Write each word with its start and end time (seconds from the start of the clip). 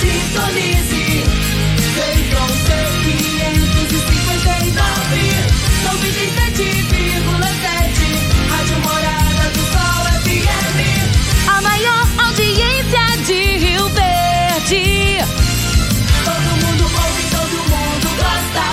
Sintonize. 0.00 1.04
Feijão 1.94 2.48
C559. 2.66 5.14
97,7. 5.84 8.48
Rádio 8.50 8.78
Morada 8.80 9.44
do 9.50 9.62
Sol 9.72 10.02
FM. 10.22 10.78
A 11.48 11.50
maior 11.62 12.04
audiência 12.26 13.06
de 13.26 13.40
Rio 13.58 13.84
Verde. 13.88 14.84
Todo 16.24 16.50
mundo 16.64 16.84
ouve, 16.84 17.22
todo 17.30 17.56
mundo 17.70 18.08
gosta. 18.16 18.66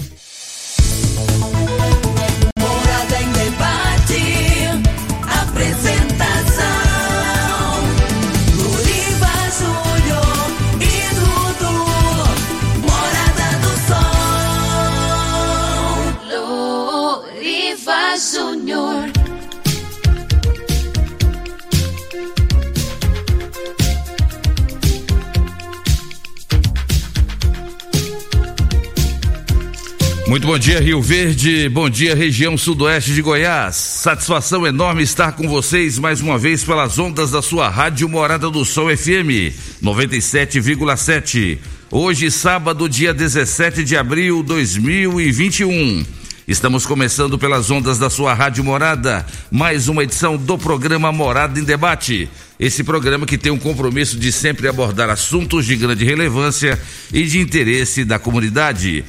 Muito 30.31 30.47
bom 30.47 30.57
dia, 30.57 30.79
Rio 30.79 31.01
Verde. 31.01 31.67
Bom 31.67 31.89
dia, 31.89 32.15
região 32.15 32.57
sudoeste 32.57 33.13
de 33.13 33.21
Goiás. 33.21 33.75
Satisfação 33.75 34.65
enorme 34.65 35.03
estar 35.03 35.33
com 35.33 35.45
vocês 35.45 35.99
mais 35.99 36.21
uma 36.21 36.37
vez 36.37 36.63
pelas 36.63 36.97
ondas 36.97 37.31
da 37.31 37.41
sua 37.41 37.67
rádio 37.67 38.07
Morada 38.07 38.49
do 38.49 38.63
Sol 38.63 38.87
FM 38.95 39.51
97,7. 39.83 41.57
Hoje, 41.91 42.31
sábado, 42.31 42.87
dia 42.87 43.13
17 43.13 43.83
de 43.83 43.97
abril 43.97 44.41
de 44.41 44.47
2021. 44.47 46.05
Estamos 46.47 46.85
começando 46.85 47.37
pelas 47.37 47.69
ondas 47.69 47.99
da 47.99 48.09
sua 48.09 48.33
rádio 48.33 48.63
Morada, 48.63 49.25
mais 49.51 49.89
uma 49.89 50.03
edição 50.03 50.37
do 50.37 50.57
programa 50.57 51.11
Morada 51.11 51.59
em 51.59 51.63
Debate. 51.65 52.29
Esse 52.57 52.83
programa 52.83 53.25
que 53.25 53.37
tem 53.37 53.51
um 53.51 53.59
compromisso 53.59 54.17
de 54.17 54.31
sempre 54.31 54.67
abordar 54.67 55.09
assuntos 55.09 55.65
de 55.65 55.75
grande 55.75 56.05
relevância 56.05 56.79
e 57.11 57.23
de 57.23 57.39
interesse 57.39 58.05
da 58.05 58.17
comunidade. 58.17 59.03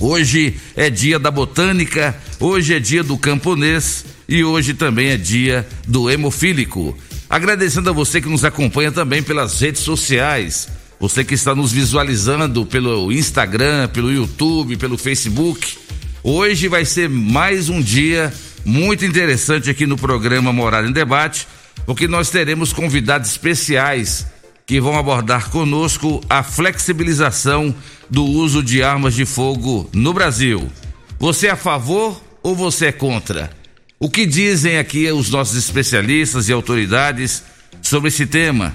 Hoje 0.00 0.54
é 0.74 0.88
dia 0.88 1.18
da 1.18 1.30
botânica, 1.30 2.18
hoje 2.40 2.72
é 2.72 2.80
dia 2.80 3.02
do 3.02 3.18
camponês 3.18 4.06
e 4.26 4.42
hoje 4.42 4.72
também 4.72 5.08
é 5.08 5.16
dia 5.18 5.68
do 5.86 6.08
hemofílico. 6.08 6.96
Agradecendo 7.28 7.90
a 7.90 7.92
você 7.92 8.18
que 8.18 8.28
nos 8.28 8.42
acompanha 8.42 8.90
também 8.90 9.22
pelas 9.22 9.60
redes 9.60 9.82
sociais, 9.82 10.68
você 10.98 11.22
que 11.22 11.34
está 11.34 11.54
nos 11.54 11.70
visualizando 11.70 12.64
pelo 12.64 13.12
Instagram, 13.12 13.88
pelo 13.88 14.10
YouTube, 14.10 14.78
pelo 14.78 14.96
Facebook. 14.96 15.76
Hoje 16.22 16.66
vai 16.66 16.86
ser 16.86 17.10
mais 17.10 17.68
um 17.68 17.82
dia 17.82 18.32
muito 18.64 19.04
interessante 19.04 19.68
aqui 19.68 19.86
no 19.86 19.98
programa 19.98 20.50
Morada 20.50 20.88
em 20.88 20.92
Debate, 20.92 21.46
porque 21.84 22.08
nós 22.08 22.30
teremos 22.30 22.72
convidados 22.72 23.28
especiais 23.28 24.26
que 24.70 24.80
vão 24.80 24.96
abordar 24.96 25.50
conosco 25.50 26.20
a 26.30 26.44
flexibilização 26.44 27.74
do 28.08 28.24
uso 28.24 28.62
de 28.62 28.84
armas 28.84 29.16
de 29.16 29.26
fogo 29.26 29.90
no 29.92 30.14
Brasil. 30.14 30.70
Você 31.18 31.48
é 31.48 31.50
a 31.50 31.56
favor 31.56 32.22
ou 32.40 32.54
você 32.54 32.86
é 32.86 32.92
contra? 32.92 33.50
O 33.98 34.08
que 34.08 34.24
dizem 34.24 34.78
aqui 34.78 35.10
os 35.10 35.28
nossos 35.28 35.56
especialistas 35.56 36.48
e 36.48 36.52
autoridades 36.52 37.42
sobre 37.82 38.10
esse 38.10 38.24
tema? 38.26 38.72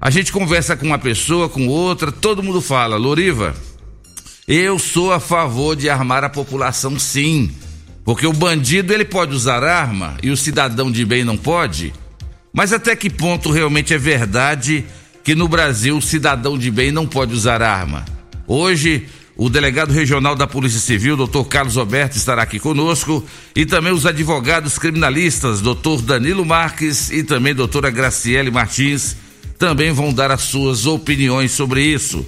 A 0.00 0.10
gente 0.10 0.30
conversa 0.30 0.76
com 0.76 0.86
uma 0.86 0.96
pessoa, 0.96 1.48
com 1.48 1.66
outra, 1.66 2.12
todo 2.12 2.40
mundo 2.40 2.60
fala, 2.60 2.96
Loriva, 2.96 3.52
eu 4.46 4.78
sou 4.78 5.12
a 5.12 5.18
favor 5.18 5.74
de 5.74 5.90
armar 5.90 6.22
a 6.22 6.30
população 6.30 6.96
sim. 7.00 7.50
Porque 8.04 8.28
o 8.28 8.32
bandido 8.32 8.94
ele 8.94 9.04
pode 9.04 9.34
usar 9.34 9.64
arma 9.64 10.16
e 10.22 10.30
o 10.30 10.36
cidadão 10.36 10.88
de 10.88 11.04
bem 11.04 11.24
não 11.24 11.36
pode. 11.36 11.92
Mas 12.52 12.72
até 12.72 12.94
que 12.94 13.10
ponto 13.10 13.50
realmente 13.50 13.92
é 13.92 13.98
verdade 13.98 14.84
que 15.22 15.34
no 15.34 15.48
Brasil 15.48 15.96
o 15.96 16.02
cidadão 16.02 16.58
de 16.58 16.70
bem 16.70 16.90
não 16.90 17.06
pode 17.06 17.32
usar 17.34 17.62
arma? 17.62 18.04
Hoje, 18.46 19.06
o 19.36 19.48
delegado 19.48 19.92
regional 19.92 20.34
da 20.34 20.46
Polícia 20.46 20.80
Civil, 20.80 21.16
doutor 21.16 21.44
Carlos 21.46 21.76
Roberto, 21.76 22.16
estará 22.16 22.42
aqui 22.42 22.58
conosco 22.58 23.24
e 23.56 23.64
também 23.64 23.92
os 23.92 24.04
advogados 24.04 24.78
criminalistas, 24.78 25.60
doutor 25.60 26.02
Danilo 26.02 26.44
Marques 26.44 27.10
e 27.10 27.22
também 27.22 27.54
doutora 27.54 27.90
Graciele 27.90 28.50
Martins, 28.50 29.16
também 29.58 29.92
vão 29.92 30.12
dar 30.12 30.30
as 30.30 30.42
suas 30.42 30.86
opiniões 30.86 31.52
sobre 31.52 31.82
isso. 31.82 32.26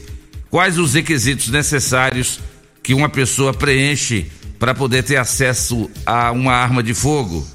Quais 0.49 0.78
os 0.78 0.94
requisitos 0.94 1.49
necessários 1.49 2.41
que 2.83 2.94
uma 2.94 3.09
pessoa 3.09 3.53
preenche 3.53 4.27
para 4.59 4.75
poder 4.75 5.03
ter 5.03 5.16
acesso 5.16 5.91
a 6.06 6.31
uma 6.31 6.53
arma 6.53 6.83
de 6.83 6.94
fogo? 6.94 7.47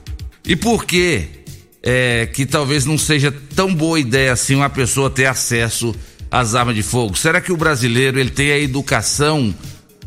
E 0.46 0.56
por 0.56 0.86
que 0.86 1.39
é, 1.84 2.28
que 2.28 2.46
talvez 2.46 2.86
não 2.86 2.98
seja 2.98 3.32
tão 3.56 3.74
boa 3.74 4.00
ideia 4.00 4.34
assim 4.34 4.56
uma 4.56 4.70
pessoa 4.70 5.10
ter 5.10 5.26
acesso 5.26 5.96
às 6.30 6.56
armas 6.56 6.76
de 6.76 6.84
fogo? 6.84 7.18
Será 7.18 7.42
que 7.42 7.52
o 7.52 7.58
brasileiro 7.58 8.20
ele 8.20 8.30
tem 8.30 8.52
a 8.52 8.60
educação 8.60 9.54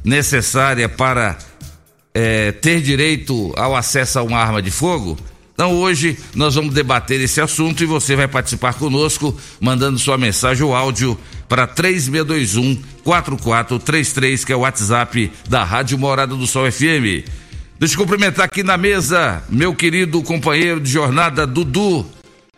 necessária 0.04 0.88
para 0.88 1.38
é, 2.14 2.52
ter 2.52 2.80
direito 2.80 3.52
ao 3.56 3.74
acesso 3.74 4.18
a 4.18 4.22
uma 4.22 4.38
arma 4.38 4.60
de 4.60 4.70
fogo? 4.70 5.18
Então 5.54 5.74
hoje 5.76 6.18
nós 6.34 6.54
vamos 6.54 6.74
debater 6.74 7.20
esse 7.20 7.40
assunto 7.40 7.82
e 7.82 7.86
você 7.86 8.16
vai 8.16 8.26
participar 8.26 8.74
conosco 8.74 9.36
mandando 9.60 9.98
sua 9.98 10.16
mensagem 10.18 10.64
ou 10.64 10.74
áudio 10.74 11.18
para 11.48 11.66
3621 11.66 12.82
4433, 13.04 14.44
que 14.44 14.52
é 14.52 14.56
o 14.56 14.60
WhatsApp 14.60 15.30
da 15.48 15.62
Rádio 15.64 15.98
Morada 15.98 16.34
do 16.34 16.46
Sol 16.46 16.70
FM. 16.70 17.28
Deixa 17.82 17.96
eu 17.96 17.98
cumprimentar 17.98 18.44
aqui 18.44 18.62
na 18.62 18.76
mesa 18.76 19.42
meu 19.48 19.74
querido 19.74 20.22
companheiro 20.22 20.78
de 20.78 20.88
jornada 20.88 21.44
Dudu, 21.44 22.06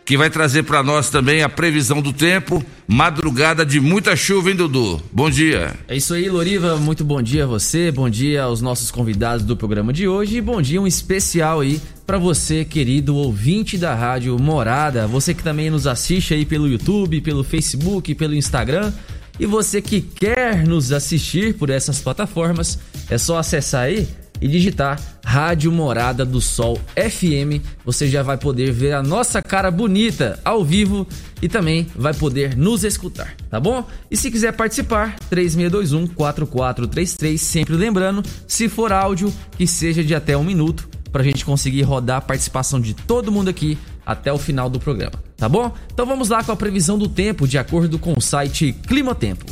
que 0.05 0.15
vai 0.15 0.29
trazer 0.29 0.61
para 0.61 0.83
nós 0.83 1.09
também 1.09 1.41
a 1.41 1.49
previsão 1.49 1.99
do 1.99 2.13
tempo. 2.13 2.63
Madrugada 2.87 3.65
de 3.65 3.79
muita 3.79 4.15
chuva, 4.15 4.51
hein, 4.51 4.55
Dudu? 4.55 5.01
Bom 5.11 5.27
dia. 5.27 5.73
É 5.87 5.97
isso 5.97 6.13
aí, 6.13 6.29
Loriva. 6.29 6.77
Muito 6.77 7.03
bom 7.03 7.23
dia 7.23 7.45
a 7.45 7.47
você, 7.47 7.91
bom 7.91 8.07
dia 8.07 8.43
aos 8.43 8.61
nossos 8.61 8.91
convidados 8.91 9.43
do 9.43 9.57
programa 9.57 9.91
de 9.91 10.07
hoje 10.07 10.37
e 10.37 10.41
bom 10.41 10.61
dia 10.61 10.79
um 10.79 10.85
especial 10.85 11.61
aí 11.61 11.81
para 12.05 12.19
você, 12.19 12.63
querido 12.63 13.15
ouvinte 13.15 13.79
da 13.79 13.95
Rádio 13.95 14.37
Morada, 14.37 15.07
você 15.07 15.33
que 15.33 15.41
também 15.41 15.71
nos 15.71 15.87
assiste 15.87 16.35
aí 16.35 16.45
pelo 16.45 16.67
YouTube, 16.67 17.19
pelo 17.21 17.43
Facebook, 17.43 18.13
pelo 18.13 18.35
Instagram. 18.35 18.93
E 19.39 19.47
você 19.47 19.81
que 19.81 20.01
quer 20.01 20.67
nos 20.67 20.91
assistir 20.91 21.55
por 21.55 21.71
essas 21.71 21.99
plataformas, 21.99 22.77
é 23.09 23.17
só 23.17 23.39
acessar 23.39 23.85
aí 23.85 24.07
e 24.41 24.47
digitar 24.47 25.01
Rádio 25.23 25.71
Morada 25.71 26.25
do 26.25 26.39
Sol 26.39 26.79
FM. 26.95 27.63
Você 27.83 28.07
já 28.07 28.23
vai 28.23 28.37
poder 28.37 28.71
ver 28.71 28.93
a 28.93 29.03
nossa 29.03 29.41
cara 29.41 29.71
bonita 29.71 30.39
ao 30.45 30.63
vivo 30.63 31.07
e 31.41 31.49
também 31.49 31.87
vai 31.95 32.13
poder 32.13 32.55
nos 32.55 32.83
escutar, 32.83 33.35
tá 33.49 33.59
bom? 33.59 33.85
E 34.09 34.15
se 34.15 34.31
quiser 34.31 34.53
participar, 34.53 35.15
3621 35.29 36.07
4433, 36.07 37.41
sempre 37.41 37.75
lembrando, 37.75 38.23
se 38.47 38.69
for 38.69 38.91
áudio, 38.91 39.33
que 39.57 39.67
seja 39.67 40.03
de 40.03 40.15
até 40.15 40.37
um 40.37 40.43
minuto, 40.43 40.87
pra 41.11 41.23
gente 41.23 41.45
conseguir 41.45 41.83
rodar 41.83 42.17
a 42.17 42.21
participação 42.21 42.79
de 42.79 42.93
todo 42.93 43.31
mundo 43.31 43.49
aqui 43.49 43.77
até 44.05 44.31
o 44.31 44.37
final 44.37 44.69
do 44.69 44.79
programa. 44.79 45.13
tá 45.37 45.49
bom? 45.49 45.73
Então 45.93 46.05
vamos 46.05 46.29
lá 46.29 46.43
com 46.43 46.51
a 46.51 46.55
previsão 46.55 46.97
do 46.97 47.07
tempo 47.07 47.47
de 47.47 47.57
acordo 47.57 47.97
com 47.97 48.13
o 48.15 48.21
site 48.21 48.73
Clima 48.87 49.15
Tempo. 49.15 49.45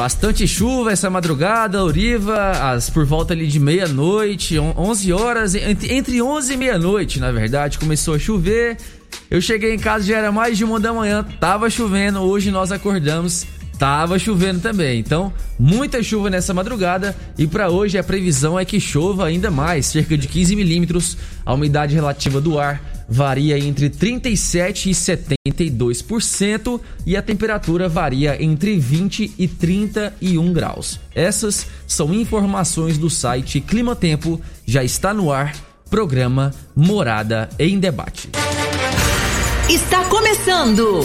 Bastante 0.00 0.48
chuva 0.48 0.92
essa 0.92 1.10
madrugada, 1.10 1.84
Uriva, 1.84 2.52
as, 2.52 2.88
por 2.88 3.04
volta 3.04 3.34
ali 3.34 3.46
de 3.46 3.60
meia-noite, 3.60 4.58
on- 4.58 4.72
11 4.74 5.12
horas, 5.12 5.54
entre, 5.54 5.92
entre 5.92 6.22
11 6.22 6.54
e 6.54 6.56
meia-noite, 6.56 7.20
na 7.20 7.30
verdade, 7.30 7.78
começou 7.78 8.14
a 8.14 8.18
chover. 8.18 8.78
Eu 9.30 9.42
cheguei 9.42 9.74
em 9.74 9.78
casa, 9.78 10.06
já 10.06 10.16
era 10.16 10.32
mais 10.32 10.56
de 10.56 10.64
uma 10.64 10.80
da 10.80 10.90
manhã, 10.90 11.22
tava 11.38 11.68
chovendo, 11.68 12.20
hoje 12.20 12.50
nós 12.50 12.72
acordamos, 12.72 13.44
tava 13.78 14.18
chovendo 14.18 14.60
também. 14.60 14.98
Então, 14.98 15.30
muita 15.58 16.02
chuva 16.02 16.30
nessa 16.30 16.54
madrugada 16.54 17.14
e 17.36 17.46
para 17.46 17.68
hoje 17.68 17.98
a 17.98 18.02
previsão 18.02 18.58
é 18.58 18.64
que 18.64 18.80
chova 18.80 19.26
ainda 19.26 19.50
mais, 19.50 19.84
cerca 19.84 20.16
de 20.16 20.26
15 20.26 20.56
milímetros. 20.56 21.18
A 21.44 21.52
umidade 21.52 21.94
relativa 21.94 22.40
do 22.40 22.58
ar 22.58 22.99
varia 23.10 23.58
entre 23.58 23.90
37 23.90 24.90
e 24.90 24.92
72% 24.92 26.80
e 27.04 27.16
a 27.16 27.22
temperatura 27.22 27.88
varia 27.88 28.40
entre 28.42 28.78
20 28.78 29.34
e 29.36 29.48
31 29.48 30.52
graus. 30.52 31.00
Essas 31.14 31.66
são 31.86 32.14
informações 32.14 32.96
do 32.96 33.10
site 33.10 33.60
Clima 33.60 33.96
Tempo, 33.96 34.40
já 34.64 34.84
está 34.84 35.12
no 35.12 35.32
ar, 35.32 35.56
programa 35.90 36.54
Morada 36.76 37.48
em 37.58 37.80
Debate. 37.80 38.30
Está 39.68 40.04
começando. 40.04 41.04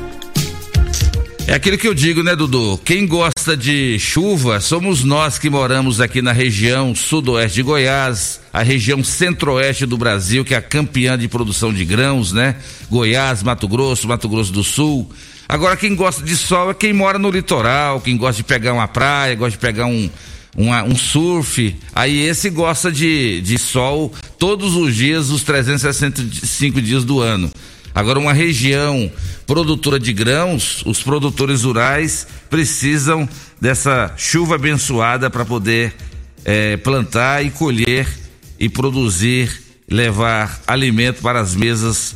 É 1.51 1.55
aquilo 1.55 1.77
que 1.77 1.85
eu 1.85 1.93
digo, 1.93 2.23
né, 2.23 2.33
Dudu? 2.33 2.79
Quem 2.85 3.05
gosta 3.05 3.57
de 3.57 3.99
chuva 3.99 4.61
somos 4.61 5.03
nós 5.03 5.37
que 5.37 5.49
moramos 5.49 5.99
aqui 5.99 6.21
na 6.21 6.31
região 6.31 6.95
sudoeste 6.95 7.55
de 7.55 7.61
Goiás, 7.61 8.39
a 8.53 8.63
região 8.63 9.03
centro-oeste 9.03 9.85
do 9.85 9.97
Brasil, 9.97 10.45
que 10.45 10.53
é 10.53 10.57
a 10.57 10.61
campeã 10.61 11.17
de 11.17 11.27
produção 11.27 11.73
de 11.73 11.83
grãos, 11.83 12.31
né? 12.31 12.55
Goiás, 12.89 13.43
Mato 13.43 13.67
Grosso, 13.67 14.07
Mato 14.07 14.29
Grosso 14.29 14.53
do 14.53 14.63
Sul. 14.63 15.11
Agora, 15.45 15.75
quem 15.75 15.93
gosta 15.93 16.23
de 16.23 16.37
sol 16.37 16.71
é 16.71 16.73
quem 16.73 16.93
mora 16.93 17.19
no 17.19 17.29
litoral, 17.29 17.99
quem 17.99 18.15
gosta 18.15 18.37
de 18.37 18.45
pegar 18.45 18.71
uma 18.71 18.87
praia, 18.87 19.35
gosta 19.35 19.51
de 19.51 19.57
pegar 19.57 19.87
um, 19.87 20.09
um 20.55 20.95
surf. 20.95 21.75
Aí 21.93 22.17
esse 22.21 22.49
gosta 22.49 22.89
de, 22.89 23.41
de 23.41 23.59
sol 23.59 24.13
todos 24.39 24.77
os 24.77 24.95
dias, 24.95 25.29
os 25.29 25.43
365 25.43 26.81
dias 26.81 27.03
do 27.03 27.19
ano. 27.19 27.51
Agora, 27.93 28.19
uma 28.19 28.33
região 28.33 29.11
produtora 29.45 29.99
de 29.99 30.13
grãos, 30.13 30.83
os 30.85 31.03
produtores 31.03 31.63
rurais 31.63 32.25
precisam 32.49 33.27
dessa 33.59 34.13
chuva 34.17 34.55
abençoada 34.55 35.29
para 35.29 35.43
poder 35.43 35.93
eh, 36.45 36.77
plantar 36.77 37.45
e 37.45 37.51
colher 37.51 38.07
e 38.59 38.69
produzir, 38.69 39.51
levar 39.89 40.61
alimento 40.65 41.21
para 41.21 41.39
as 41.39 41.55
mesas 41.55 42.15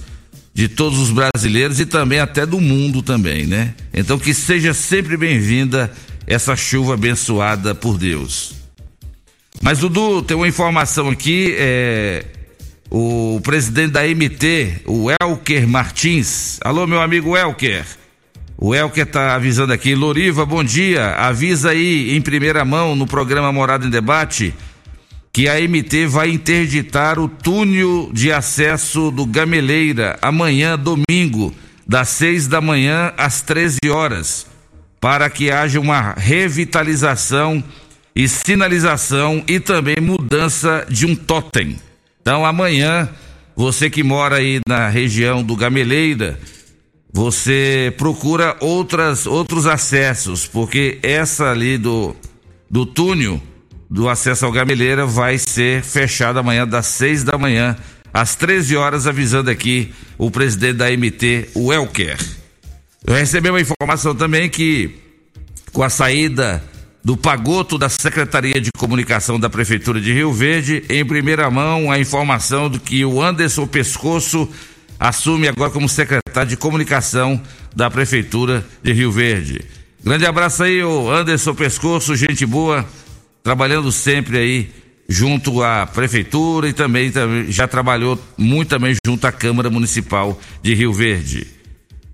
de 0.53 0.69
todos 0.69 0.97
os 0.99 1.09
brasileiros 1.11 1.79
e 1.81 1.85
também 1.85 2.19
até 2.19 2.45
do 2.45 2.61
mundo 2.61 3.01
também, 3.01 3.45
né? 3.45 3.73
Então 3.93 4.17
que 4.17 4.33
seja 4.33 4.73
sempre 4.73 5.17
bem-vinda 5.17 5.91
essa 6.25 6.55
chuva 6.55 6.93
abençoada 6.93 7.75
por 7.75 7.97
Deus. 7.97 8.53
Mas 9.61 9.79
Dudu, 9.79 10.21
tem 10.21 10.35
uma 10.35 10.47
informação 10.47 11.09
aqui, 11.09 11.55
é, 11.57 12.25
o 12.89 13.39
presidente 13.43 13.91
da 13.91 14.03
MT, 14.03 14.81
o 14.85 15.07
Elker 15.21 15.67
Martins. 15.67 16.59
Alô, 16.63 16.85
meu 16.87 17.01
amigo 17.01 17.35
Elker. 17.35 17.85
O 18.57 18.73
Elker 18.73 19.05
tá 19.05 19.35
avisando 19.35 19.73
aqui, 19.73 19.93
Loriva, 19.95 20.45
bom 20.45 20.63
dia. 20.63 21.15
Avisa 21.15 21.71
aí 21.71 22.15
em 22.15 22.21
primeira 22.21 22.63
mão 22.63 22.95
no 22.95 23.05
programa 23.05 23.51
Morada 23.51 23.85
em 23.85 23.89
Debate 23.89 24.53
que 25.35 25.49
a 25.49 25.59
MT 25.59 26.07
vai 26.07 26.29
interditar 26.29 27.19
o 27.19 27.27
túnel 27.27 28.09
de 28.13 28.31
acesso 28.31 29.11
do 29.11 29.25
Gameleira 29.25 30.17
amanhã, 30.21 30.79
domingo, 30.79 31.53
das 31.85 32.07
6 32.07 32.47
da 32.47 32.61
manhã 32.61 33.11
às 33.17 33.41
13 33.41 33.79
horas, 33.89 34.47
para 34.97 35.29
que 35.29 35.51
haja 35.51 35.77
uma 35.77 36.13
revitalização 36.13 37.61
e 38.15 38.29
sinalização 38.29 39.43
e 39.45 39.59
também 39.59 39.97
mudança 39.99 40.87
de 40.89 41.05
um 41.05 41.13
totem. 41.13 41.75
Então 42.27 42.43
amanhã, 42.43 43.07
você 43.55 43.87
que 43.87 44.01
mora 44.01 44.37
aí 44.37 44.59
na 44.67 44.89
região 44.89 45.43
do 45.43 45.55
Gameleira, 45.55 46.39
você 47.13 47.93
procura 47.99 48.57
outras 48.59 49.27
outros 49.27 49.67
acessos, 49.67 50.47
porque 50.47 50.97
essa 51.03 51.51
ali 51.51 51.77
do 51.77 52.15
do 52.67 52.83
túnel 52.83 53.39
do 53.87 54.09
acesso 54.09 54.43
ao 54.43 54.51
Gameleira 54.51 55.05
vai 55.05 55.37
ser 55.37 55.83
fechada 55.83 56.39
amanhã 56.39 56.67
das 56.67 56.87
6 56.87 57.23
da 57.23 57.37
manhã 57.37 57.77
às 58.11 58.35
13 58.35 58.75
horas, 58.75 59.05
avisando 59.05 59.51
aqui 59.51 59.93
o 60.17 60.31
presidente 60.31 60.77
da 60.77 60.89
MT, 60.89 61.49
o 61.53 61.71
Elker. 61.71 62.17
Eu 63.05 63.13
recebi 63.13 63.51
uma 63.51 63.61
informação 63.61 64.15
também 64.15 64.49
que 64.49 64.95
com 65.71 65.83
a 65.83 65.91
saída 65.91 66.63
do 67.05 67.15
pagoto 67.15 67.77
da 67.77 67.87
Secretaria 67.87 68.59
de 68.59 68.71
Comunicação 68.75 69.39
da 69.39 69.47
Prefeitura 69.47 70.01
de 70.01 70.11
Rio 70.11 70.33
Verde, 70.33 70.83
em 70.89 71.05
primeira 71.05 71.51
mão 71.51 71.91
a 71.91 71.99
informação 71.99 72.67
de 72.67 72.79
que 72.79 73.05
o 73.05 73.21
Anderson 73.21 73.67
Pescoço 73.67 74.49
assume 74.99 75.47
agora 75.47 75.69
como 75.69 75.87
secretário 75.87 76.49
de 76.49 76.57
Comunicação 76.57 77.39
da 77.75 77.91
Prefeitura 77.91 78.65
de 78.81 78.91
Rio 78.91 79.11
Verde. 79.11 79.61
Grande 80.03 80.25
abraço 80.25 80.63
aí, 80.63 80.83
o 80.83 81.11
Anderson 81.11 81.53
Pescoço, 81.53 82.15
gente 82.15 82.43
boa, 82.43 82.83
trabalhando 83.43 83.91
sempre 83.91 84.39
aí 84.39 84.73
junto 85.07 85.61
à 85.61 85.85
Prefeitura 85.85 86.69
e 86.69 86.73
também, 86.73 87.11
também 87.11 87.51
já 87.51 87.67
trabalhou 87.67 88.19
muito 88.35 88.69
também 88.69 88.95
junto 89.05 89.27
à 89.27 89.31
Câmara 89.31 89.69
Municipal 89.69 90.41
de 90.59 90.73
Rio 90.73 90.91
Verde. 90.91 91.54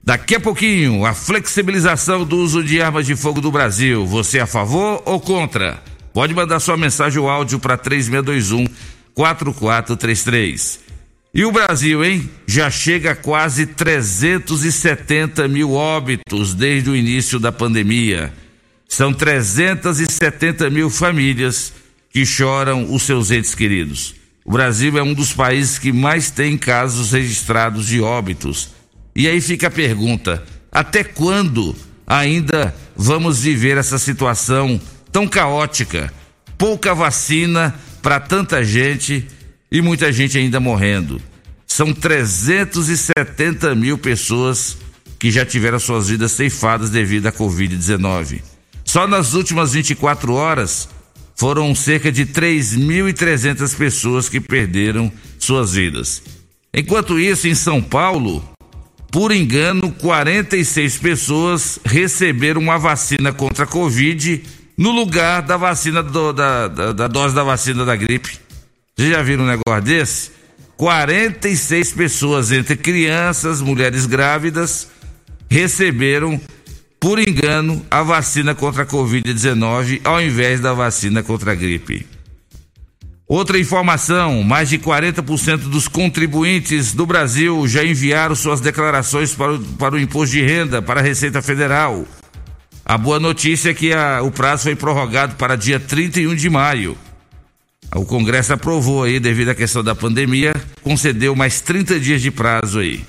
Daqui 0.03 0.36
a 0.36 0.39
pouquinho, 0.39 1.06
a 1.06 1.13
flexibilização 1.13 2.25
do 2.25 2.38
uso 2.38 2.63
de 2.63 2.81
armas 2.81 3.06
de 3.06 3.15
fogo 3.15 3.39
do 3.39 3.51
Brasil. 3.51 4.03
Você 4.07 4.39
é 4.39 4.42
a 4.42 4.48
favor 4.48 5.03
ou 5.06 5.19
contra? 5.19 5.81
Pode 6.12 6.33
mandar 6.33 6.59
sua 6.59 6.75
mensagem 6.75 7.19
ou 7.19 7.30
áudio 7.30 7.59
para 7.59 7.77
3621 7.77 8.65
4433. 9.13 10.79
E 11.34 11.46
o 11.46 11.51
Brasil, 11.51 12.03
hein? 12.03 12.29
Já 12.48 12.70
chega 12.72 13.12
a 13.12 13.15
quase 13.15 13.67
370 13.67 15.48
mil 15.48 15.74
óbitos 15.74 16.55
desde 16.55 16.89
o 16.89 16.96
início 16.96 17.39
da 17.39 17.51
pandemia. 17.51 18.34
São 18.89 19.13
370 19.13 20.70
mil 20.72 20.89
famílias 20.89 21.72
que 22.10 22.25
choram 22.25 22.91
os 22.93 23.03
seus 23.03 23.29
entes 23.29 23.53
queridos. 23.53 24.15
O 24.43 24.51
Brasil 24.51 24.98
é 24.98 25.03
um 25.03 25.13
dos 25.13 25.31
países 25.31 25.77
que 25.77 25.93
mais 25.93 26.31
tem 26.31 26.58
casos 26.58 27.12
registrados 27.12 27.86
de 27.88 28.01
óbitos. 28.01 28.81
E 29.15 29.27
aí 29.27 29.41
fica 29.41 29.68
a 29.68 29.72
pergunta: 29.72 30.44
até 30.72 31.03
quando 31.03 31.75
ainda 32.06 32.74
vamos 32.96 33.41
viver 33.41 33.77
essa 33.77 33.98
situação 33.98 34.80
tão 35.12 35.27
caótica? 35.27 36.12
Pouca 36.58 36.94
vacina 36.94 37.74
para 38.01 38.20
tanta 38.20 38.63
gente 38.63 39.27
e 39.72 39.82
muita 39.82 40.12
gente 40.12 40.38
ainda 40.38 40.60
morrendo. 40.60 41.22
São 41.65 41.94
370 41.94 43.74
mil 43.75 43.98
pessoas 43.98 44.77
que 45.18 45.32
já 45.32 45.46
tiveram 45.46 45.80
suas 45.80 46.10
vidas 46.10 46.32
ceifadas 46.32 46.89
devido 46.89 47.27
à 47.27 47.32
Covid-19. 47.32 48.41
Só 48.84 49.08
nas 49.08 49.34
últimas 49.34 49.74
24 49.74 50.34
horas 50.34 50.89
foram 51.36 51.74
cerca 51.74 52.12
de 52.12 52.25
3.300 52.25 53.75
pessoas 53.75 54.27
que 54.27 54.41
perderam 54.41 55.12
suas 55.39 55.74
vidas. 55.74 56.22
Enquanto 56.74 57.20
isso, 57.20 57.48
em 57.48 57.56
São 57.56 57.82
Paulo, 57.82 58.50
por 59.12 59.32
engano, 59.32 59.91
46 59.91 60.98
pessoas 60.98 61.80
receberam 61.86 62.62
uma 62.62 62.77
vacina 62.80 63.34
contra 63.34 63.65
a 63.65 63.68
Covid 63.68 64.41
no 64.77 64.91
lugar 64.91 65.41
da 65.41 65.58
vacina 65.58 66.01
do- 66.01 66.32
da, 66.34 66.68
da, 66.68 66.91
da 66.94 67.08
dose 67.08 67.36
da 67.36 67.44
vacina 67.44 67.84
da 67.84 67.96
gripe. 67.96 68.39
Vocês 68.96 69.10
já 69.12 69.22
viram 69.22 69.44
um 69.44 69.48
negócio 69.48 69.82
desse? 69.84 70.32
46 70.77 71.91
pessoas, 71.94 72.51
entre 72.51 72.75
crianças, 72.75 73.62
mulheres 73.62 74.06
grávidas, 74.06 74.88
receberam, 75.50 76.39
por 77.00 77.20
engano, 77.20 77.86
a 77.91 78.01
vacina 78.01 78.56
contra 78.56 78.84
a 78.84 78.86
Covid-19 78.86 80.01
ao 80.03 80.22
invés 80.22 80.60
da 80.60 80.74
vacina 80.74 81.22
contra 81.22 81.51
a 81.51 81.56
gripe. 81.56 82.08
Outra 83.32 83.58
informação: 83.58 84.44
mais 84.44 84.68
de 84.68 84.78
40% 84.78 85.60
dos 85.70 85.88
contribuintes 85.88 86.94
do 86.94 87.06
Brasil 87.06 87.66
já 87.66 87.82
enviaram 87.82 88.36
suas 88.36 88.60
declarações 88.60 89.34
para 89.34 89.54
o, 89.54 89.60
para 89.78 89.96
o 89.96 90.00
imposto 90.00 90.36
de 90.36 90.42
renda 90.42 90.82
para 90.82 91.00
a 91.00 91.04
Receita 91.04 91.42
Federal. 91.42 92.06
A 92.84 92.98
boa 92.98 93.22
notícia 93.22 93.70
é 93.70 93.74
que 93.74 93.94
a, 93.94 94.22
o 94.22 94.32
prazo 94.32 94.64
foi 94.64 94.76
prorrogado 94.76 95.36
para 95.36 95.56
dia 95.56 95.80
31 95.80 96.36
de 96.36 96.50
maio. 96.50 96.98
O 97.96 98.04
Congresso 98.04 98.52
aprovou 98.52 99.04
aí, 99.04 99.18
devido 99.18 99.48
à 99.48 99.56
questão 99.56 99.82
da 99.82 99.96
pandemia, 99.96 100.54
concedeu 100.82 101.34
mais 101.34 101.62
30 101.62 102.02
dias 102.02 102.22
de 102.22 102.32
prazo 102.32 102.80
aí. 102.80 103.02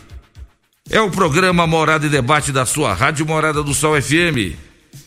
É 0.89 1.01
o 1.01 1.11
programa 1.11 1.67
Morada 1.67 2.07
e 2.07 2.09
Debate 2.09 2.53
da 2.53 2.65
sua 2.65 2.95
Rádio 2.95 3.27
Morada 3.27 3.61
do 3.61 3.75
Sol 3.75 4.01
FM. 4.01 4.55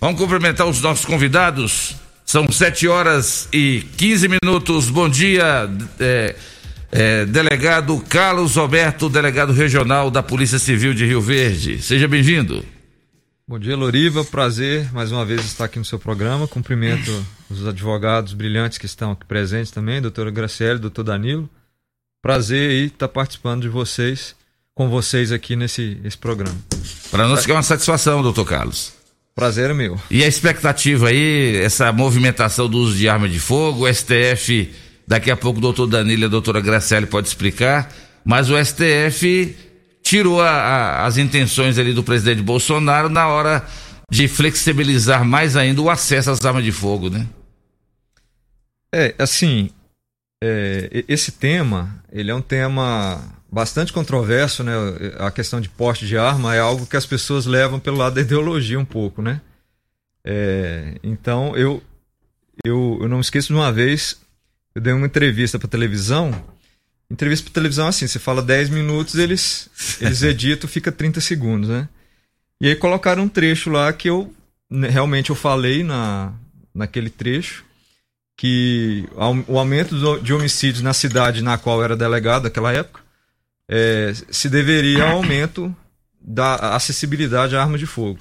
Vamos 0.02 0.20
cumprimentar 0.20 0.68
os 0.68 0.82
nossos 0.82 1.06
convidados. 1.06 2.04
São 2.26 2.52
7 2.52 2.88
horas 2.88 3.48
e 3.54 3.86
15 3.98 4.28
minutos. 4.28 4.90
Bom 4.90 5.08
dia, 5.08 5.70
é, 6.00 6.36
é, 6.92 7.26
delegado 7.26 8.04
Carlos 8.10 8.56
Roberto, 8.56 9.08
delegado 9.08 9.54
regional 9.54 10.10
da 10.10 10.24
Polícia 10.24 10.58
Civil 10.58 10.96
de 10.96 11.06
Rio 11.06 11.22
Verde. 11.22 11.80
Seja 11.84 12.08
bem-vindo. 12.08 12.66
Bom 13.48 13.60
dia, 13.60 13.78
Loriva. 13.78 14.26
Prazer 14.26 14.92
mais 14.92 15.12
uma 15.12 15.24
vez 15.24 15.46
estar 15.46 15.66
aqui 15.66 15.78
no 15.78 15.86
seu 15.86 16.00
programa. 16.00 16.48
Cumprimento 16.48 17.12
os 17.48 17.66
advogados 17.68 18.34
brilhantes 18.34 18.80
que 18.80 18.88
estão 18.88 19.12
aqui 19.12 19.24
presentes 19.24 19.70
também, 19.70 20.02
doutora 20.02 20.32
Graciele, 20.32 20.80
doutor 20.80 21.04
Danilo. 21.04 21.48
Prazer 22.24 22.72
aí 22.72 22.86
estar 22.88 23.08
participando 23.08 23.62
de 23.62 23.70
vocês, 23.70 24.36
com 24.74 24.90
vocês 24.90 25.32
aqui 25.32 25.56
nesse 25.56 26.02
esse 26.04 26.18
programa. 26.18 26.58
Para 27.12 27.28
nós 27.28 27.48
é 27.48 27.54
uma 27.54 27.62
satisfação, 27.62 28.24
doutor 28.24 28.46
Carlos. 28.46 29.05
Prazer 29.36 29.70
é 29.70 29.74
meu. 29.74 30.00
E 30.10 30.24
a 30.24 30.28
expectativa 30.28 31.10
aí, 31.10 31.58
essa 31.58 31.92
movimentação 31.92 32.70
do 32.70 32.78
uso 32.78 32.96
de 32.96 33.10
arma 33.10 33.28
de 33.28 33.38
fogo, 33.38 33.86
o 33.86 33.94
STF, 33.94 34.74
daqui 35.06 35.30
a 35.30 35.36
pouco 35.36 35.58
o 35.58 35.62
doutor 35.62 35.88
Danilo 35.88 36.22
e 36.22 36.26
a 36.26 36.30
doutora 36.30 36.62
Graciele 36.62 37.06
pode 37.06 37.28
explicar, 37.28 37.94
mas 38.24 38.50
o 38.50 38.56
STF 38.58 39.54
tirou 40.02 40.42
a, 40.42 40.50
a, 40.50 41.06
as 41.06 41.18
intenções 41.18 41.78
ali 41.78 41.92
do 41.92 42.02
presidente 42.02 42.42
Bolsonaro 42.42 43.10
na 43.10 43.28
hora 43.28 43.68
de 44.10 44.26
flexibilizar 44.30 45.26
mais 45.26 45.58
ainda 45.58 45.82
o 45.82 45.90
acesso 45.90 46.32
às 46.32 46.46
armas 46.46 46.64
de 46.64 46.72
fogo, 46.72 47.10
né? 47.10 47.28
É, 48.94 49.14
assim, 49.20 49.70
é, 50.42 51.04
esse 51.10 51.34
tema, 51.34 52.02
ele 52.10 52.32
é 52.32 52.36
um 52.36 52.42
tema 52.42 53.35
bastante 53.56 53.94
controverso, 53.94 54.66
né? 54.66 54.74
A 55.18 55.32
questão 55.32 55.62
de 55.62 55.70
porte 55.70 56.06
de 56.06 56.18
arma 56.18 56.54
é 56.54 56.60
algo 56.60 56.86
que 56.86 56.98
as 56.98 57.06
pessoas 57.06 57.46
levam 57.46 57.80
pelo 57.80 57.96
lado 57.96 58.16
da 58.16 58.22
ideologia 58.22 58.78
um 58.78 58.84
pouco, 58.84 59.22
né? 59.22 59.40
É, 60.26 61.00
então, 61.02 61.56
eu, 61.56 61.82
eu, 62.66 63.00
eu 63.02 63.08
não 63.08 63.16
me 63.16 63.22
esqueço 63.22 63.48
de 63.48 63.54
uma 63.54 63.72
vez, 63.72 64.20
eu 64.76 64.82
dei 64.82 64.92
uma 64.92 65.06
entrevista 65.06 65.58
para 65.58 65.70
televisão 65.70 66.34
Entrevista 67.10 67.46
para 67.46 67.54
televisão 67.54 67.88
assim, 67.88 68.08
você 68.08 68.18
fala 68.18 68.42
10 68.42 68.70
minutos, 68.72 69.16
eles, 69.16 69.70
eles 70.02 70.22
editam, 70.24 70.68
fica 70.68 70.92
30 70.92 71.22
segundos, 71.22 71.70
né? 71.70 71.88
E 72.60 72.68
aí 72.68 72.76
colocaram 72.76 73.24
um 73.24 73.30
trecho 73.30 73.70
lá 73.70 73.94
que 73.94 74.10
eu 74.10 74.34
né, 74.70 74.90
realmente 74.90 75.30
eu 75.30 75.36
falei 75.36 75.84
na, 75.84 76.34
naquele 76.74 77.12
trecho 77.12 77.64
que 78.36 79.08
o 79.48 79.58
aumento 79.58 80.20
de 80.20 80.34
homicídios 80.34 80.82
na 80.82 80.94
cidade 80.94 81.44
na 81.44 81.58
qual 81.58 81.84
era 81.84 81.96
delegado 81.96 82.44
naquela 82.44 82.74
época 82.74 83.05
é, 83.70 84.14
se 84.30 84.50
deveria 84.50 85.04
ao 85.04 85.18
aumento 85.18 85.76
da 86.22 86.76
acessibilidade 86.76 87.56
à 87.56 87.62
arma 87.62 87.78
de 87.78 87.86
fogo. 87.86 88.20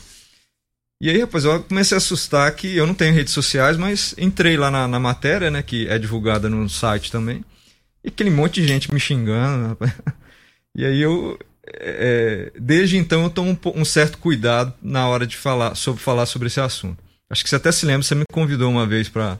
E 1.00 1.10
aí, 1.10 1.20
rapaz, 1.20 1.44
eu 1.44 1.62
comecei 1.64 1.96
a 1.96 1.98
assustar 1.98 2.50
que 2.54 2.76
eu 2.76 2.86
não 2.86 2.94
tenho 2.94 3.14
redes 3.14 3.32
sociais, 3.32 3.76
mas 3.76 4.14
entrei 4.16 4.56
lá 4.56 4.70
na, 4.70 4.86
na 4.86 4.98
matéria, 4.98 5.50
né, 5.50 5.62
que 5.62 5.86
é 5.88 5.98
divulgada 5.98 6.48
no 6.48 6.68
site 6.68 7.10
também. 7.10 7.44
E 8.02 8.08
aquele 8.08 8.30
monte 8.30 8.60
de 8.60 8.68
gente 8.68 8.92
me 8.92 9.00
xingando, 9.00 9.68
rapaz. 9.68 9.92
E 10.74 10.84
aí 10.84 11.00
eu. 11.00 11.38
É, 11.66 12.52
desde 12.60 12.98
então 12.98 13.24
eu 13.24 13.30
tomo 13.30 13.50
um, 13.50 13.80
um, 13.80 13.84
certo 13.86 14.18
cuidado 14.18 14.74
na 14.82 15.08
hora 15.08 15.26
de 15.26 15.34
falar 15.34 15.74
sobre, 15.74 16.02
falar 16.02 16.26
sobre 16.26 16.48
esse 16.48 16.60
assunto. 16.60 17.02
Acho 17.30 17.42
que 17.42 17.48
você 17.48 17.56
até 17.56 17.72
se 17.72 17.86
lembra, 17.86 18.02
você 18.02 18.14
me 18.14 18.24
convidou 18.30 18.70
uma 18.70 18.86
vez 18.86 19.08
para 19.08 19.38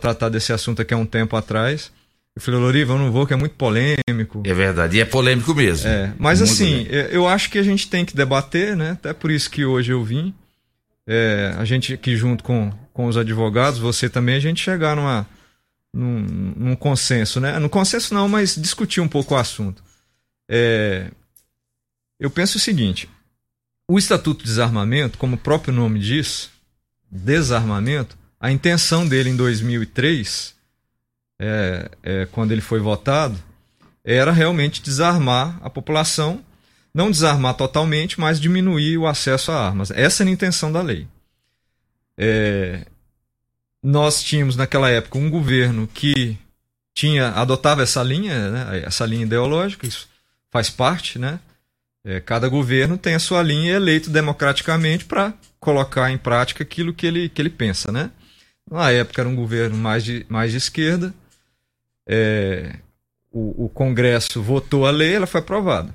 tratar 0.00 0.28
desse 0.28 0.52
assunto 0.52 0.82
aqui 0.82 0.92
há 0.92 0.96
um 0.96 1.06
tempo 1.06 1.36
atrás. 1.36 1.92
Eu 2.36 2.42
falei, 2.42 2.58
Loriva, 2.58 2.94
eu 2.94 2.98
não 2.98 3.12
vou, 3.12 3.26
que 3.26 3.32
é 3.32 3.36
muito 3.36 3.54
polêmico. 3.54 4.42
É 4.44 4.52
verdade, 4.52 4.96
e 4.96 5.00
é 5.00 5.04
polêmico 5.04 5.54
mesmo. 5.54 5.88
É, 5.88 6.12
mas 6.18 6.40
muito 6.40 6.52
assim, 6.52 6.86
eu 7.10 7.28
acho 7.28 7.48
que 7.48 7.58
a 7.58 7.62
gente 7.62 7.88
tem 7.88 8.04
que 8.04 8.16
debater, 8.16 8.76
né? 8.76 8.92
Até 8.92 9.12
por 9.12 9.30
isso 9.30 9.48
que 9.48 9.64
hoje 9.64 9.92
eu 9.92 10.02
vim. 10.02 10.34
É, 11.06 11.54
a 11.56 11.64
gente 11.64 11.92
aqui 11.92 12.16
junto 12.16 12.42
com, 12.42 12.72
com 12.92 13.06
os 13.06 13.16
advogados, 13.16 13.78
você 13.78 14.08
também, 14.08 14.34
a 14.34 14.40
gente 14.40 14.60
chegar 14.60 14.96
numa, 14.96 15.26
num, 15.94 16.54
num 16.56 16.76
consenso, 16.76 17.38
né? 17.40 17.58
No 17.60 17.68
consenso 17.68 18.12
não, 18.12 18.28
mas 18.28 18.56
discutir 18.56 19.00
um 19.00 19.08
pouco 19.08 19.34
o 19.34 19.36
assunto. 19.36 19.82
É, 20.48 21.10
eu 22.18 22.30
penso 22.30 22.58
o 22.58 22.60
seguinte: 22.60 23.08
o 23.88 23.96
Estatuto 23.98 24.42
de 24.42 24.50
Desarmamento, 24.50 25.18
como 25.18 25.36
o 25.36 25.38
próprio 25.38 25.72
nome 25.72 26.00
diz, 26.00 26.50
desarmamento, 27.10 28.18
a 28.40 28.50
intenção 28.50 29.06
dele 29.06 29.30
em 29.30 29.36
2003, 29.36 30.53
é, 31.38 31.90
é, 32.02 32.26
quando 32.26 32.52
ele 32.52 32.60
foi 32.60 32.80
votado, 32.80 33.38
era 34.04 34.32
realmente 34.32 34.82
desarmar 34.82 35.58
a 35.62 35.70
população, 35.70 36.44
não 36.92 37.10
desarmar 37.10 37.54
totalmente, 37.54 38.20
mas 38.20 38.38
diminuir 38.38 38.98
o 38.98 39.06
acesso 39.06 39.50
a 39.50 39.66
armas. 39.66 39.90
Essa 39.90 40.22
era 40.22 40.30
a 40.30 40.32
intenção 40.32 40.70
da 40.70 40.82
lei. 40.82 41.08
É, 42.16 42.86
nós 43.82 44.22
tínhamos 44.22 44.56
naquela 44.56 44.88
época 44.90 45.18
um 45.18 45.30
governo 45.30 45.88
que 45.92 46.38
tinha 46.94 47.30
adotava 47.30 47.82
essa 47.82 48.02
linha, 48.02 48.50
né, 48.50 48.82
essa 48.86 49.04
linha 49.04 49.24
ideológica, 49.24 49.86
isso 49.86 50.08
faz 50.50 50.70
parte, 50.70 51.18
né? 51.18 51.40
É, 52.04 52.20
cada 52.20 52.48
governo 52.48 52.96
tem 52.96 53.14
a 53.14 53.18
sua 53.18 53.42
linha 53.42 53.72
eleito 53.72 54.10
democraticamente 54.10 55.04
para 55.04 55.34
colocar 55.58 56.10
em 56.10 56.18
prática 56.18 56.62
aquilo 56.62 56.92
que 56.94 57.06
ele, 57.06 57.28
que 57.28 57.40
ele 57.42 57.50
pensa, 57.50 57.90
né? 57.90 58.10
Na 58.70 58.90
época 58.90 59.20
era 59.20 59.28
um 59.28 59.34
governo 59.34 59.76
mais 59.76 60.04
de, 60.04 60.24
mais 60.28 60.52
de 60.52 60.58
esquerda, 60.58 61.12
é, 62.08 62.76
o, 63.30 63.64
o 63.64 63.68
Congresso 63.68 64.42
votou 64.42 64.86
a 64.86 64.90
lei, 64.90 65.14
ela 65.14 65.26
foi 65.26 65.40
aprovada. 65.40 65.94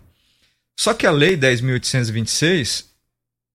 Só 0.80 0.94
que 0.94 1.06
a 1.06 1.12
lei 1.12 1.38
10.826, 1.38 2.86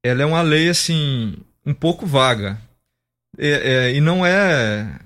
ela 0.03 0.23
é 0.23 0.27
uma 0.27 0.43
lei 0.43 0.69
assim 0.69 1.37
um 1.65 1.73
pouco 1.73 2.07
vaga, 2.07 2.59
é, 3.39 3.49
é, 3.49 3.95
e 3.95 4.01
não 4.01 4.25
é 4.25 5.01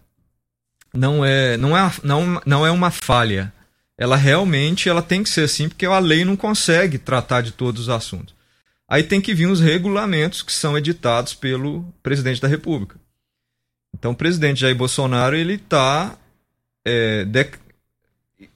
não 0.92 1.24
é 1.24 1.56
não 1.56 1.76
é 1.76 1.92
não, 2.02 2.42
não 2.44 2.66
é 2.66 2.70
uma 2.70 2.90
falha. 2.90 3.52
Ela 3.96 4.16
realmente 4.16 4.88
ela 4.88 5.02
tem 5.02 5.22
que 5.22 5.28
ser 5.28 5.42
assim 5.42 5.68
porque 5.68 5.86
a 5.86 5.98
lei 5.98 6.24
não 6.24 6.36
consegue 6.36 6.98
tratar 6.98 7.40
de 7.40 7.52
todos 7.52 7.82
os 7.82 7.88
assuntos. 7.88 8.34
Aí 8.88 9.02
tem 9.02 9.20
que 9.20 9.34
vir 9.34 9.46
os 9.46 9.60
regulamentos 9.60 10.42
que 10.42 10.52
são 10.52 10.78
editados 10.78 11.34
pelo 11.34 11.84
presidente 12.02 12.40
da 12.40 12.48
República. 12.48 12.96
Então 13.94 14.12
o 14.12 14.16
presidente 14.16 14.60
Jair 14.60 14.76
Bolsonaro 14.76 15.36
ele 15.36 15.54
está 15.54 16.16
é, 16.86 17.26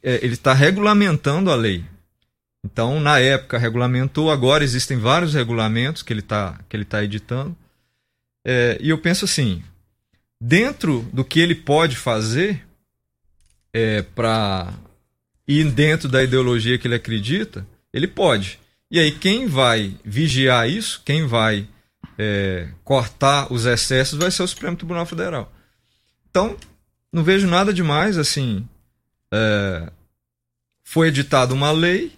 é, 0.03 0.25
ele 0.25 0.35
está 0.35 0.53
regulamentando 0.53 1.51
a 1.51 1.55
lei. 1.55 1.85
Então 2.65 3.01
na 3.01 3.19
época 3.19 3.59
regulamentou, 3.59 4.31
agora 4.31 4.63
existem 4.63 4.97
vários 4.97 5.35
regulamentos 5.35 6.03
que 6.03 6.13
ele 6.13 6.21
está 6.21 6.59
está 6.73 7.03
editando. 7.03 7.57
É, 8.45 8.79
e 8.81 8.91
eu 8.91 8.99
penso 8.99 9.25
assim, 9.25 9.63
dentro 10.41 11.03
do 11.13 11.25
que 11.25 11.41
ele 11.41 11.55
pode 11.55 11.97
fazer 11.97 12.67
é, 13.73 14.03
para 14.03 14.73
ir 15.47 15.71
dentro 15.71 16.09
da 16.09 16.23
ideologia 16.23 16.79
que 16.79 16.87
ele 16.87 16.95
acredita, 16.95 17.67
ele 17.93 18.07
pode. 18.07 18.59
E 18.91 18.99
aí 18.99 19.11
quem 19.13 19.47
vai 19.47 19.97
vigiar 20.05 20.69
isso, 20.69 21.03
quem 21.05 21.27
vai 21.27 21.69
é, 22.19 22.69
cortar 22.85 23.53
os 23.53 23.65
excessos, 23.67 24.19
vai 24.19 24.31
ser 24.31 24.43
o 24.43 24.49
Supremo 24.49 24.77
Tribunal 24.77 25.07
Federal. 25.07 25.53
Então, 26.31 26.57
não 27.13 27.23
vejo 27.23 27.47
nada 27.47 27.73
demais, 27.73 28.17
assim, 28.17 28.67
é, 29.33 29.91
foi 30.83 31.09
editada 31.09 31.53
uma 31.53 31.71
lei, 31.71 32.13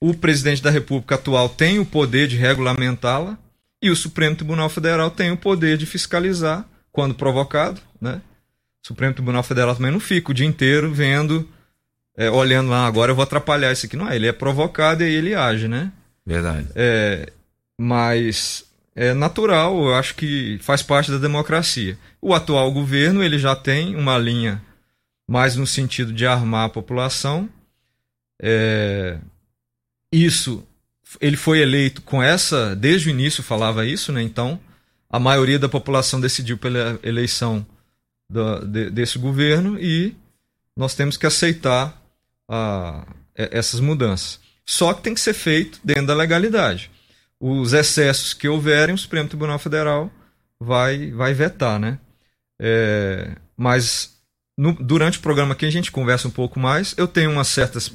o 0.00 0.14
presidente 0.14 0.62
da 0.62 0.70
República 0.70 1.14
atual 1.14 1.48
tem 1.48 1.78
o 1.78 1.86
poder 1.86 2.26
de 2.26 2.36
regulamentá-la, 2.36 3.38
e 3.82 3.90
o 3.90 3.96
Supremo 3.96 4.36
Tribunal 4.36 4.68
Federal 4.68 5.10
tem 5.10 5.30
o 5.32 5.36
poder 5.36 5.76
de 5.76 5.86
fiscalizar 5.86 6.64
quando 6.92 7.14
provocado, 7.14 7.80
né? 8.00 8.22
O 8.84 8.86
Supremo 8.86 9.14
Tribunal 9.14 9.42
Federal 9.42 9.74
também 9.74 9.90
não 9.90 10.00
fica 10.00 10.30
o 10.30 10.34
dia 10.34 10.46
inteiro 10.46 10.92
vendo, 10.92 11.48
é, 12.16 12.30
olhando 12.30 12.70
lá, 12.70 12.86
agora 12.86 13.10
eu 13.10 13.16
vou 13.16 13.22
atrapalhar 13.22 13.72
isso 13.72 13.86
aqui. 13.86 13.96
Não 13.96 14.08
é, 14.08 14.14
ele 14.14 14.28
é 14.28 14.32
provocado 14.32 15.02
e 15.02 15.06
aí 15.06 15.14
ele 15.14 15.34
age, 15.34 15.66
né? 15.66 15.92
Verdade. 16.24 16.68
É, 16.74 17.32
mas 17.78 18.64
é 18.94 19.14
natural, 19.14 19.76
eu 19.84 19.94
acho 19.94 20.14
que 20.14 20.58
faz 20.60 20.82
parte 20.82 21.10
da 21.10 21.18
democracia. 21.18 21.98
O 22.20 22.34
atual 22.34 22.70
governo 22.70 23.22
ele 23.22 23.38
já 23.38 23.56
tem 23.56 23.96
uma 23.96 24.18
linha 24.18 24.62
mais 25.28 25.56
no 25.56 25.66
sentido 25.66 26.12
de 26.12 26.26
armar 26.26 26.66
a 26.66 26.68
população. 26.68 27.48
É, 28.40 29.18
isso 30.10 30.66
ele 31.20 31.36
foi 31.36 31.60
eleito 31.60 32.02
com 32.02 32.22
essa, 32.22 32.74
desde 32.76 33.08
o 33.08 33.10
início 33.10 33.42
falava 33.42 33.86
isso, 33.86 34.12
né? 34.12 34.22
Então, 34.22 34.58
a 35.08 35.18
maioria 35.18 35.58
da 35.58 35.68
população 35.68 36.20
decidiu 36.20 36.56
pela 36.56 36.98
eleição 37.02 37.66
do, 38.30 38.64
de, 38.66 38.90
desse 38.90 39.18
governo 39.18 39.78
e 39.78 40.14
nós 40.76 40.94
temos 40.94 41.16
que 41.16 41.26
aceitar 41.26 42.00
a, 42.48 43.06
essas 43.34 43.80
mudanças. 43.80 44.40
Só 44.64 44.94
que 44.94 45.02
tem 45.02 45.14
que 45.14 45.20
ser 45.20 45.34
feito 45.34 45.80
dentro 45.84 46.06
da 46.06 46.14
legalidade. 46.14 46.90
Os 47.44 47.72
excessos 47.72 48.32
que 48.32 48.46
houverem, 48.46 48.94
o 48.94 48.98
Supremo 48.98 49.28
Tribunal 49.28 49.58
Federal 49.58 50.08
vai, 50.60 51.10
vai 51.10 51.34
vetar, 51.34 51.76
né? 51.76 51.98
É, 52.56 53.36
mas 53.56 54.16
no, 54.56 54.72
durante 54.74 55.18
o 55.18 55.20
programa 55.20 55.52
aqui 55.52 55.66
a 55.66 55.70
gente 55.70 55.90
conversa 55.90 56.28
um 56.28 56.30
pouco 56.30 56.60
mais. 56.60 56.94
Eu 56.96 57.08
tenho 57.08 57.32
umas 57.32 57.48
certas 57.48 57.92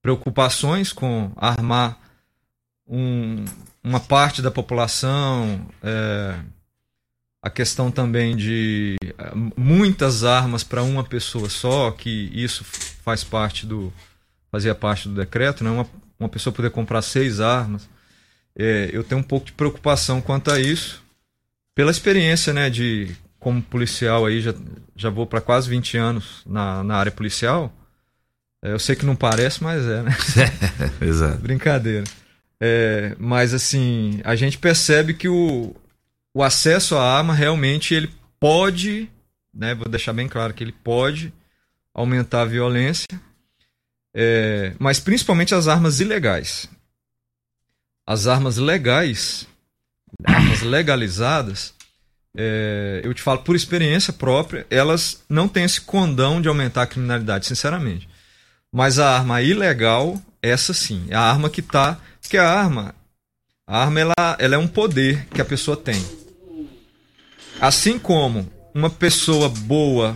preocupações 0.00 0.92
com 0.92 1.32
armar 1.34 1.98
um, 2.86 3.44
uma 3.82 3.98
parte 3.98 4.40
da 4.40 4.50
população, 4.50 5.66
é, 5.82 6.36
a 7.42 7.50
questão 7.50 7.90
também 7.90 8.36
de 8.36 8.94
é, 9.18 9.32
muitas 9.56 10.22
armas 10.22 10.62
para 10.62 10.84
uma 10.84 11.02
pessoa 11.02 11.48
só, 11.48 11.90
que 11.90 12.30
isso 12.32 12.62
faz 12.62 13.24
parte 13.24 13.66
do 13.66 13.92
fazia 14.52 14.72
parte 14.72 15.08
do 15.08 15.16
decreto, 15.16 15.64
né? 15.64 15.70
uma, 15.70 15.86
uma 16.16 16.28
pessoa 16.28 16.54
poder 16.54 16.70
comprar 16.70 17.02
seis 17.02 17.40
armas. 17.40 17.88
É, 18.58 18.90
eu 18.92 19.04
tenho 19.04 19.20
um 19.20 19.24
pouco 19.24 19.46
de 19.46 19.52
preocupação 19.52 20.20
quanto 20.20 20.50
a 20.50 20.60
isso, 20.60 21.02
pela 21.74 21.92
experiência 21.92 22.52
né, 22.52 22.68
de 22.68 23.14
como 23.38 23.62
policial 23.62 24.26
aí, 24.26 24.40
já, 24.40 24.52
já 24.96 25.10
vou 25.10 25.26
para 25.26 25.40
quase 25.40 25.70
20 25.70 25.96
anos 25.96 26.42
na, 26.44 26.82
na 26.82 26.96
área 26.96 27.12
policial. 27.12 27.72
É, 28.62 28.72
eu 28.72 28.78
sei 28.78 28.96
que 28.96 29.06
não 29.06 29.14
parece, 29.14 29.62
mas 29.62 29.86
é, 29.86 30.02
né? 30.02 30.10
Exato. 31.00 31.38
Brincadeira. 31.38 32.04
É, 32.60 33.14
mas 33.18 33.54
assim, 33.54 34.20
a 34.24 34.34
gente 34.34 34.58
percebe 34.58 35.14
que 35.14 35.28
o, 35.28 35.74
o 36.34 36.42
acesso 36.42 36.96
à 36.96 37.16
arma 37.16 37.32
realmente 37.32 37.94
ele 37.94 38.10
pode, 38.40 39.08
né? 39.54 39.74
Vou 39.74 39.88
deixar 39.88 40.12
bem 40.12 40.28
claro 40.28 40.52
que 40.52 40.64
ele 40.64 40.72
pode 40.72 41.32
aumentar 41.94 42.42
a 42.42 42.46
violência, 42.46 43.06
é, 44.14 44.72
mas 44.78 44.98
principalmente 44.98 45.54
as 45.54 45.68
armas 45.68 46.00
ilegais. 46.00 46.68
As 48.08 48.26
armas 48.26 48.56
legais, 48.56 49.46
armas 50.24 50.62
legalizadas, 50.62 51.74
é, 52.34 53.02
eu 53.04 53.12
te 53.12 53.20
falo 53.20 53.40
por 53.40 53.54
experiência 53.54 54.14
própria, 54.14 54.66
elas 54.70 55.22
não 55.28 55.46
têm 55.46 55.64
esse 55.64 55.82
condão 55.82 56.40
de 56.40 56.48
aumentar 56.48 56.84
a 56.84 56.86
criminalidade, 56.86 57.44
sinceramente. 57.44 58.08
Mas 58.72 58.98
a 58.98 59.14
arma 59.14 59.42
ilegal, 59.42 60.18
essa 60.40 60.72
sim, 60.72 61.04
é 61.10 61.14
a 61.16 61.20
arma 61.20 61.50
que 61.50 61.60
está. 61.60 62.00
Porque 62.22 62.38
a 62.38 62.50
arma, 62.50 62.94
a 63.66 63.82
arma 63.82 64.00
ela, 64.00 64.14
ela 64.38 64.54
é 64.54 64.58
um 64.58 64.66
poder 64.66 65.26
que 65.26 65.42
a 65.42 65.44
pessoa 65.44 65.76
tem. 65.76 66.02
Assim 67.60 67.98
como 67.98 68.50
uma 68.72 68.88
pessoa 68.88 69.50
boa, 69.50 70.14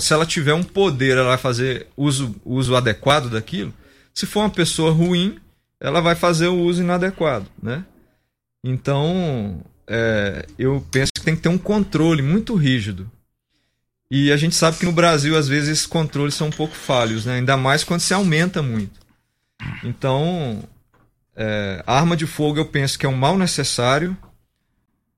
se 0.00 0.12
ela 0.12 0.26
tiver 0.26 0.54
um 0.54 0.64
poder, 0.64 1.18
ela 1.18 1.28
vai 1.28 1.38
fazer 1.38 1.86
uso, 1.96 2.34
uso 2.44 2.74
adequado 2.74 3.30
daquilo. 3.30 3.72
Se 4.12 4.26
for 4.26 4.40
uma 4.40 4.50
pessoa 4.50 4.90
ruim, 4.90 5.38
ela 5.80 6.00
vai 6.00 6.14
fazer 6.14 6.48
o 6.48 6.58
uso 6.58 6.82
inadequado, 6.82 7.46
né? 7.62 7.84
Então, 8.64 9.62
é, 9.86 10.46
eu 10.58 10.84
penso 10.90 11.12
que 11.14 11.22
tem 11.22 11.36
que 11.36 11.42
ter 11.42 11.48
um 11.48 11.58
controle 11.58 12.22
muito 12.22 12.54
rígido. 12.54 13.10
E 14.10 14.32
a 14.32 14.36
gente 14.36 14.54
sabe 14.54 14.78
que 14.78 14.86
no 14.86 14.92
Brasil, 14.92 15.36
às 15.36 15.48
vezes, 15.48 15.68
esses 15.68 15.86
controles 15.86 16.34
são 16.34 16.48
um 16.48 16.52
pouco 16.52 16.74
falhos, 16.74 17.26
né? 17.26 17.36
Ainda 17.36 17.56
mais 17.56 17.84
quando 17.84 18.00
se 18.00 18.14
aumenta 18.14 18.62
muito. 18.62 19.00
Então, 19.82 20.62
é, 21.34 21.82
arma 21.86 22.16
de 22.16 22.26
fogo 22.26 22.58
eu 22.58 22.66
penso 22.66 22.98
que 22.98 23.06
é 23.06 23.08
um 23.08 23.16
mal 23.16 23.36
necessário, 23.36 24.16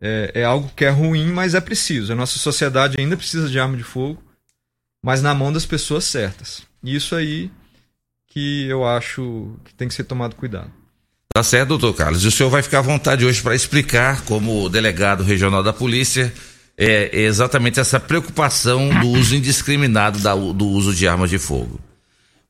é, 0.00 0.33
é, 0.35 0.45
algo 0.45 0.71
que 0.75 0.85
é 0.85 0.91
ruim, 0.91 1.33
mas 1.33 1.55
é 1.55 1.61
preciso. 1.61 2.12
A 2.12 2.17
nossa 2.17 2.38
sociedade 2.38 2.97
ainda 2.99 3.17
precisa 3.17 3.49
de 3.49 3.59
arma 3.59 3.77
de 3.77 3.83
fogo, 3.83 4.23
mas 5.03 5.23
na 5.23 5.35
mão 5.35 5.53
das 5.53 5.67
pessoas 5.67 6.05
certas. 6.05 6.62
Isso 6.83 7.15
aí 7.15 7.50
que 8.38 8.68
eu 8.68 8.87
acho 8.87 9.50
que 9.64 9.75
tem 9.75 9.88
que 9.88 9.95
ser 9.95 10.04
tomado 10.04 10.37
cuidado. 10.37 10.71
Tá 11.35 11.42
certo, 11.42 11.71
doutor 11.71 11.92
Carlos. 11.95 12.25
E 12.25 12.28
o 12.28 12.30
senhor 12.30 12.49
vai 12.49 12.62
ficar 12.62 12.78
à 12.78 12.83
vontade 12.83 13.26
hoje 13.26 13.42
para 13.42 13.54
explicar, 13.54 14.23
como 14.23 14.68
delegado 14.68 15.25
regional 15.25 15.62
da 15.62 15.73
polícia, 15.73 16.33
é, 16.76 17.11
é 17.12 17.23
exatamente 17.23 17.80
essa 17.80 17.99
preocupação 17.99 18.88
do 19.00 19.09
uso 19.09 19.35
indiscriminado 19.35 20.21
da, 20.21 20.35
do 20.35 20.66
uso 20.66 20.95
de 20.95 21.09
armas 21.09 21.30
de 21.30 21.38
fogo. 21.38 21.80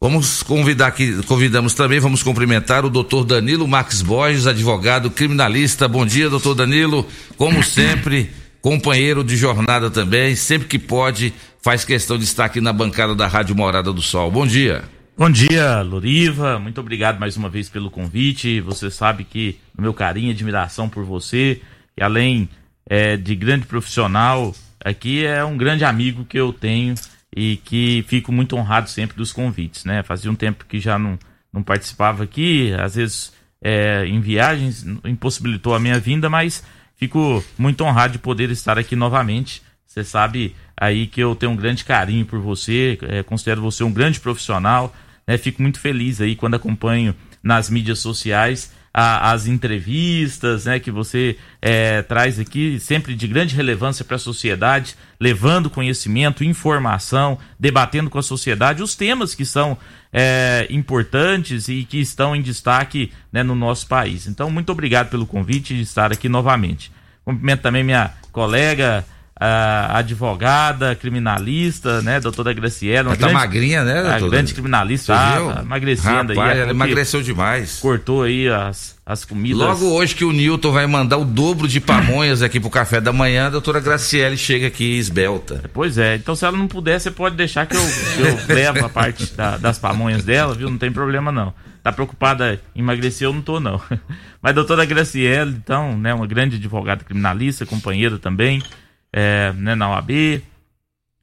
Vamos 0.00 0.42
convidar 0.42 0.88
aqui, 0.88 1.22
convidamos 1.24 1.74
também, 1.74 1.98
vamos 1.98 2.22
cumprimentar 2.22 2.84
o 2.84 2.90
doutor 2.90 3.24
Danilo 3.24 3.66
Max 3.66 4.02
Borges, 4.02 4.46
advogado 4.46 5.10
criminalista. 5.10 5.88
Bom 5.88 6.04
dia, 6.04 6.30
doutor 6.30 6.54
Danilo. 6.54 7.04
Como 7.36 7.64
sempre, 7.64 8.30
companheiro 8.60 9.24
de 9.24 9.36
jornada 9.36 9.90
também, 9.90 10.36
sempre 10.36 10.68
que 10.68 10.78
pode, 10.78 11.32
faz 11.62 11.84
questão 11.84 12.18
de 12.18 12.24
estar 12.24 12.44
aqui 12.44 12.60
na 12.60 12.72
bancada 12.72 13.14
da 13.14 13.26
Rádio 13.26 13.56
Morada 13.56 13.92
do 13.92 14.02
Sol. 14.02 14.30
Bom 14.30 14.46
dia. 14.46 14.97
Bom 15.18 15.28
dia, 15.28 15.82
Loriva. 15.82 16.60
Muito 16.60 16.80
obrigado 16.80 17.18
mais 17.18 17.36
uma 17.36 17.48
vez 17.48 17.68
pelo 17.68 17.90
convite. 17.90 18.60
Você 18.60 18.88
sabe 18.88 19.24
que 19.24 19.58
o 19.76 19.82
meu 19.82 19.92
carinho 19.92 20.28
e 20.28 20.30
admiração 20.30 20.88
por 20.88 21.02
você, 21.02 21.60
e 21.96 22.02
além 22.04 22.48
é, 22.88 23.16
de 23.16 23.34
grande 23.34 23.66
profissional, 23.66 24.54
aqui 24.78 25.26
é 25.26 25.44
um 25.44 25.56
grande 25.56 25.84
amigo 25.84 26.24
que 26.24 26.38
eu 26.38 26.52
tenho 26.52 26.94
e 27.34 27.56
que 27.64 28.04
fico 28.06 28.30
muito 28.30 28.54
honrado 28.54 28.88
sempre 28.88 29.16
dos 29.16 29.32
convites, 29.32 29.84
né? 29.84 30.04
Fazia 30.04 30.30
um 30.30 30.36
tempo 30.36 30.64
que 30.64 30.78
já 30.78 30.96
não, 30.96 31.18
não 31.52 31.64
participava 31.64 32.22
aqui, 32.22 32.72
às 32.74 32.94
vezes 32.94 33.32
é, 33.60 34.06
em 34.06 34.20
viagens, 34.20 34.86
impossibilitou 35.04 35.74
a 35.74 35.80
minha 35.80 35.98
vinda, 35.98 36.30
mas 36.30 36.62
fico 36.94 37.42
muito 37.58 37.82
honrado 37.82 38.12
de 38.12 38.18
poder 38.20 38.52
estar 38.52 38.78
aqui 38.78 38.94
novamente. 38.94 39.62
Você 39.84 40.04
sabe 40.04 40.54
aí 40.76 41.08
que 41.08 41.20
eu 41.20 41.34
tenho 41.34 41.50
um 41.50 41.56
grande 41.56 41.84
carinho 41.84 42.24
por 42.24 42.38
você, 42.38 42.96
é, 43.02 43.24
considero 43.24 43.60
você 43.60 43.82
um 43.82 43.92
grande 43.92 44.20
profissional, 44.20 44.94
né? 45.28 45.36
Fico 45.36 45.60
muito 45.60 45.78
feliz 45.78 46.20
aí 46.22 46.34
quando 46.34 46.54
acompanho 46.54 47.14
nas 47.42 47.68
mídias 47.68 47.98
sociais 47.98 48.72
a, 48.92 49.30
as 49.30 49.46
entrevistas 49.46 50.64
né, 50.64 50.80
que 50.80 50.90
você 50.90 51.36
é, 51.60 52.02
traz 52.02 52.40
aqui, 52.40 52.80
sempre 52.80 53.14
de 53.14 53.28
grande 53.28 53.54
relevância 53.54 54.04
para 54.04 54.16
a 54.16 54.18
sociedade, 54.18 54.96
levando 55.20 55.70
conhecimento, 55.70 56.42
informação, 56.42 57.38
debatendo 57.60 58.10
com 58.10 58.18
a 58.18 58.22
sociedade 58.22 58.82
os 58.82 58.96
temas 58.96 59.34
que 59.34 59.44
são 59.44 59.78
é, 60.12 60.66
importantes 60.70 61.68
e 61.68 61.84
que 61.84 61.98
estão 61.98 62.34
em 62.34 62.42
destaque 62.42 63.12
né, 63.30 63.42
no 63.42 63.54
nosso 63.54 63.86
país. 63.86 64.26
Então, 64.26 64.50
muito 64.50 64.72
obrigado 64.72 65.10
pelo 65.10 65.26
convite 65.26 65.74
de 65.74 65.82
estar 65.82 66.10
aqui 66.10 66.28
novamente. 66.28 66.90
Cumprimento 67.24 67.60
também 67.60 67.84
minha 67.84 68.12
colega 68.32 69.04
a 69.40 69.98
advogada, 69.98 70.94
criminalista, 70.96 72.02
né, 72.02 72.18
doutora 72.18 72.52
Graciela. 72.52 73.10
Ela 73.10 73.16
tá 73.16 73.28
magrinha, 73.30 73.84
né, 73.84 73.94
doutora? 73.94 74.26
A 74.26 74.28
grande 74.28 74.52
criminalista, 74.54 75.14
tá, 75.14 75.60
emagrecendo 75.62 76.34
Rapaz, 76.34 76.52
aí. 76.52 76.58
Ela 76.60 76.70
emagreceu 76.70 77.22
demais. 77.22 77.78
Cortou 77.78 78.24
aí 78.24 78.48
as, 78.48 78.96
as 79.06 79.24
comidas. 79.24 79.58
Logo 79.58 79.86
hoje 79.86 80.14
que 80.14 80.24
o 80.24 80.32
Newton 80.32 80.72
vai 80.72 80.86
mandar 80.86 81.18
o 81.18 81.24
dobro 81.24 81.68
de 81.68 81.80
pamonhas 81.80 82.42
aqui 82.42 82.58
pro 82.58 82.68
café 82.68 83.00
da 83.00 83.12
manhã, 83.12 83.46
a 83.46 83.50
doutora 83.50 83.78
Graciele 83.78 84.36
chega 84.36 84.66
aqui 84.66 84.98
esbelta. 84.98 85.62
Pois 85.72 85.98
é, 85.98 86.16
então 86.16 86.34
se 86.34 86.44
ela 86.44 86.56
não 86.56 86.66
puder, 86.66 86.98
você 87.00 87.10
pode 87.10 87.36
deixar 87.36 87.66
que 87.66 87.76
eu, 87.76 87.80
que 87.80 88.20
eu 88.22 88.38
levo 88.54 88.84
a 88.84 88.88
parte 88.88 89.32
da, 89.34 89.56
das 89.56 89.78
pamonhas 89.78 90.24
dela, 90.24 90.54
viu? 90.54 90.68
Não 90.68 90.78
tem 90.78 90.90
problema 90.90 91.30
não. 91.30 91.54
Tá 91.80 91.92
preocupada 91.92 92.60
em 92.74 92.80
emagrecer, 92.80 93.26
eu 93.26 93.32
não 93.32 93.40
tô 93.40 93.60
não. 93.60 93.80
Mas 94.42 94.54
doutora 94.54 94.84
Graciele, 94.84 95.52
então, 95.52 95.96
né, 95.96 96.12
uma 96.12 96.26
grande 96.26 96.56
advogada 96.56 97.04
criminalista, 97.04 97.64
companheira 97.64 98.18
também, 98.18 98.62
é, 99.12 99.52
né, 99.52 99.74
na 99.74 99.90
OAB. 99.90 100.42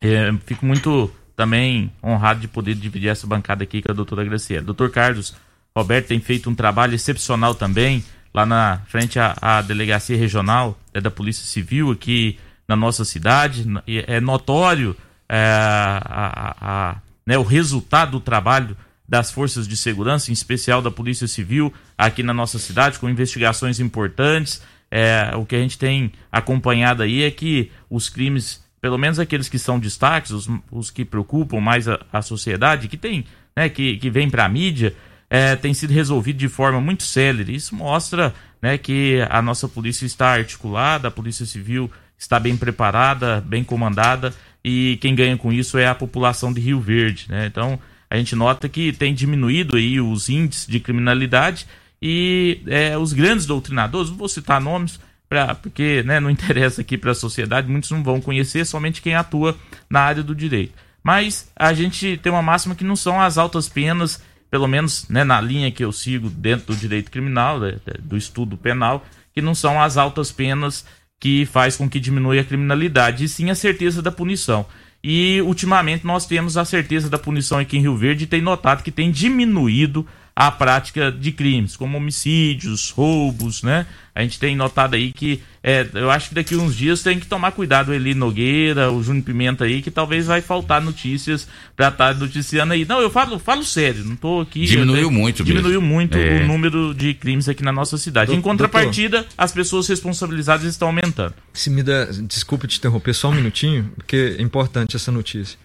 É, 0.02 0.34
fico 0.46 0.66
muito 0.66 1.12
também 1.36 1.92
honrado 2.04 2.40
de 2.40 2.48
poder 2.48 2.76
dividir 2.76 3.10
essa 3.10 3.28
bancada 3.28 3.64
aqui 3.64 3.82
com 3.82 3.92
a 3.92 3.96
doutora 3.96 4.24
Graciela. 4.24 4.64
Doutor 4.64 4.90
Carlos 4.90 5.36
Roberto 5.76 6.08
tem 6.08 6.20
feito 6.20 6.50
um 6.50 6.56
trabalho 6.56 6.96
excepcional 6.96 7.54
também 7.54 8.04
lá 8.34 8.46
na 8.46 8.82
frente 8.88 9.20
à, 9.20 9.36
à 9.42 9.62
delegacia 9.62 10.18
regional 10.18 10.80
é, 10.94 11.02
da 11.02 11.12
Polícia 11.12 11.46
Civil 11.46 11.92
aqui 11.92 12.40
na 12.68 12.76
nossa 12.76 13.06
cidade. 13.06 13.66
É 13.88 14.20
notório 14.20 14.96
é, 15.28 15.38
a, 15.38 16.02
a, 16.06 16.56
a, 16.62 16.96
né, 17.26 17.38
o 17.38 17.44
resultado 17.44 18.12
do 18.12 18.20
trabalho 18.20 18.76
das 19.08 19.32
forças 19.32 19.68
de 19.68 19.78
segurança, 19.78 20.32
em 20.32 20.34
especial 20.34 20.82
da 20.82 20.90
Polícia 20.90 21.28
Civil, 21.28 21.72
aqui 21.98 22.24
na 22.24 22.34
nossa 22.34 22.58
cidade, 22.58 22.98
com 22.98 23.08
investigações 23.08 23.80
importantes 23.80 24.62
é, 24.92 25.32
o 25.36 25.46
que 25.46 25.56
a 25.56 25.60
gente 25.60 25.78
tem 25.78 26.12
acompanhado 26.32 27.04
aí 27.04 27.24
é 27.24 27.32
que 27.32 27.72
os 27.90 28.10
crimes, 28.10 28.64
pelo 28.80 28.98
menos 28.98 29.20
aqueles 29.20 29.50
que 29.50 29.60
são 29.60 29.80
destaques, 29.80 30.32
os, 30.32 30.50
os 30.72 30.90
que 30.90 31.04
preocupam 31.04 31.60
mais 31.60 31.88
a, 31.88 32.00
a 32.12 32.22
sociedade, 32.22 32.88
que 32.88 32.98
tem, 32.98 33.26
né, 33.56 33.70
que, 33.70 33.98
que 33.98 34.10
vem 34.10 34.30
para 34.30 34.46
a 34.46 34.50
mídia, 34.50 34.96
é, 35.30 35.56
tem 35.56 35.74
sido 35.74 35.92
resolvido 35.92 36.38
de 36.38 36.48
forma 36.48 36.80
muito 36.80 37.04
célere. 37.04 37.56
Isso 37.56 37.76
mostra 37.76 38.34
né, 38.62 38.78
que 38.78 39.26
a 39.30 39.42
nossa 39.42 39.68
polícia 39.68 40.06
está 40.06 40.34
articulada, 40.34 41.08
a 41.08 41.12
polícia 41.12 41.46
civil 41.46 41.92
está 42.18 42.40
bem 42.40 42.56
preparada, 42.56 43.42
bem 43.42 43.64
comandada, 43.64 44.34
e 44.64 44.98
quem 45.02 45.14
ganha 45.14 45.38
com 45.38 45.52
isso 45.52 45.78
é 45.78 45.88
a 45.88 45.96
população 45.96 46.54
de 46.54 46.62
Rio 46.62 46.80
Verde. 46.80 47.28
Né? 47.30 47.46
Então, 47.46 47.80
a 48.10 48.18
gente 48.18 48.36
nota 48.36 48.70
que 48.70 48.94
tem 48.94 49.14
diminuído 49.14 49.76
aí 49.76 50.00
os 50.00 50.30
índices 50.30 50.68
de 50.68 50.80
criminalidade 50.80 51.68
e 52.02 52.62
é, 52.68 52.98
os 52.98 53.14
grandes 53.14 53.46
doutrinadores, 53.46 54.10
não 54.10 54.18
vou 54.18 54.30
citar 54.30 54.62
nomes, 54.62 55.00
pra, 55.28 55.56
porque 55.56 56.04
né, 56.04 56.20
não 56.20 56.30
interessa 56.32 56.82
aqui 56.82 56.98
para 56.98 57.12
a 57.12 57.16
sociedade, 57.16 57.70
muitos 57.70 57.92
não 57.92 58.04
vão 58.04 58.22
conhecer, 58.22 58.66
somente 58.66 59.02
quem 59.02 59.16
atua 59.16 59.58
na 59.90 60.02
área 60.02 60.24
do 60.24 60.36
direito. 60.36 60.74
Mas 61.04 61.52
a 61.56 61.74
gente 61.74 62.18
tem 62.18 62.32
uma 62.32 62.42
máxima 62.42 62.76
que 62.76 62.84
não 62.84 62.96
são 62.96 63.22
as 63.22 63.38
altas 63.38 63.70
penas 63.70 64.22
pelo 64.56 64.68
menos 64.68 65.08
né, 65.10 65.26
na 65.26 65.42
linha 65.42 65.70
que 65.70 65.84
eu 65.84 65.92
sigo 65.92 66.30
dentro 66.30 66.68
do 66.68 66.80
direito 66.80 67.12
criminal, 67.12 67.60
né, 67.60 67.76
do 68.00 68.16
estudo 68.16 68.56
penal, 68.56 69.06
que 69.34 69.42
não 69.42 69.54
são 69.54 69.82
as 69.82 69.98
altas 69.98 70.32
penas 70.32 70.86
que 71.20 71.46
faz 71.46 71.76
com 71.76 71.90
que 71.90 72.00
diminua 72.00 72.40
a 72.40 72.44
criminalidade, 72.44 73.26
e 73.26 73.28
sim 73.28 73.50
a 73.50 73.56
certeza 73.56 74.02
da 74.02 74.12
punição. 74.12 74.66
E 75.04 75.42
ultimamente 75.42 76.06
nós 76.06 76.26
temos 76.26 76.56
a 76.56 76.64
certeza 76.64 77.10
da 77.10 77.20
punição 77.20 77.60
aqui 77.60 77.78
em 77.78 77.82
Rio 77.82 77.98
Verde 77.98 78.24
e 78.24 78.28
tem 78.28 78.42
notado 78.42 78.82
que 78.82 78.92
tem 78.92 79.12
diminuído 79.12 80.08
a 80.36 80.52
prática 80.52 81.12
de 81.12 81.32
crimes, 81.32 81.78
como 81.78 81.96
homicídios, 81.98 82.90
roubos, 82.90 83.64
né? 83.64 83.86
A 84.14 84.22
gente 84.22 84.38
tem 84.38 84.56
notado 84.56 84.96
aí 84.96 85.12
que 85.14 85.42
é, 85.64 85.88
eu 85.94 86.12
acho 86.12 86.30
que 86.30 86.36
daqui 86.36 86.56
uns 86.56 86.76
dias 86.76 87.02
tem 87.02 87.20
que 87.20 87.26
tomar 87.26 87.52
cuidado 87.52 87.90
o 87.90 87.94
Eli 87.94 88.14
Nogueira, 88.14 88.92
o 88.92 89.02
Júnior 89.02 89.24
Pimenta 89.26 89.64
aí, 89.64 89.82
que 89.82 89.90
talvez 89.92 90.26
vai 90.28 90.42
faltar 90.42 90.82
notícias 90.82 91.48
para 91.76 91.88
estar 91.88 92.14
tá 92.14 92.20
noticiando 92.20 92.74
aí. 92.74 92.86
Não, 92.86 93.00
eu 93.00 93.10
falo, 93.10 93.40
falo 93.40 93.64
sério, 93.64 94.04
não 94.04 94.16
tô 94.16 94.42
aqui. 94.42 94.66
Diminuiu 94.66 95.10
muito, 95.10 95.44
Diminuiu 95.44 95.82
mesmo. 95.82 95.94
muito 95.94 96.18
É. 96.18 96.44
o 96.44 96.48
número 96.48 96.94
de 96.94 97.14
crimes 97.14 97.48
aqui 97.50 97.64
na 97.64 97.72
nossa 97.72 97.98
cidade. 97.98 98.32
Do- 98.32 98.38
em 98.38 98.42
contrapartida, 98.42 99.26
as 99.38 99.52
pessoas 99.54 99.88
responsabilizadas 99.88 100.66
estão 100.66 100.90
aumentando. 100.90 101.34
Se 101.54 101.70
me 101.70 101.82
der, 101.82 102.08
desculpa 102.24 102.68
te 102.68 102.78
interromper 102.78 103.14
só 103.14 103.30
um 103.30 103.34
minutinho, 103.36 103.90
porque 103.96 104.36
é 104.38 104.42
importante 104.42 104.96
essa 104.98 105.12
notícia. 105.12 105.58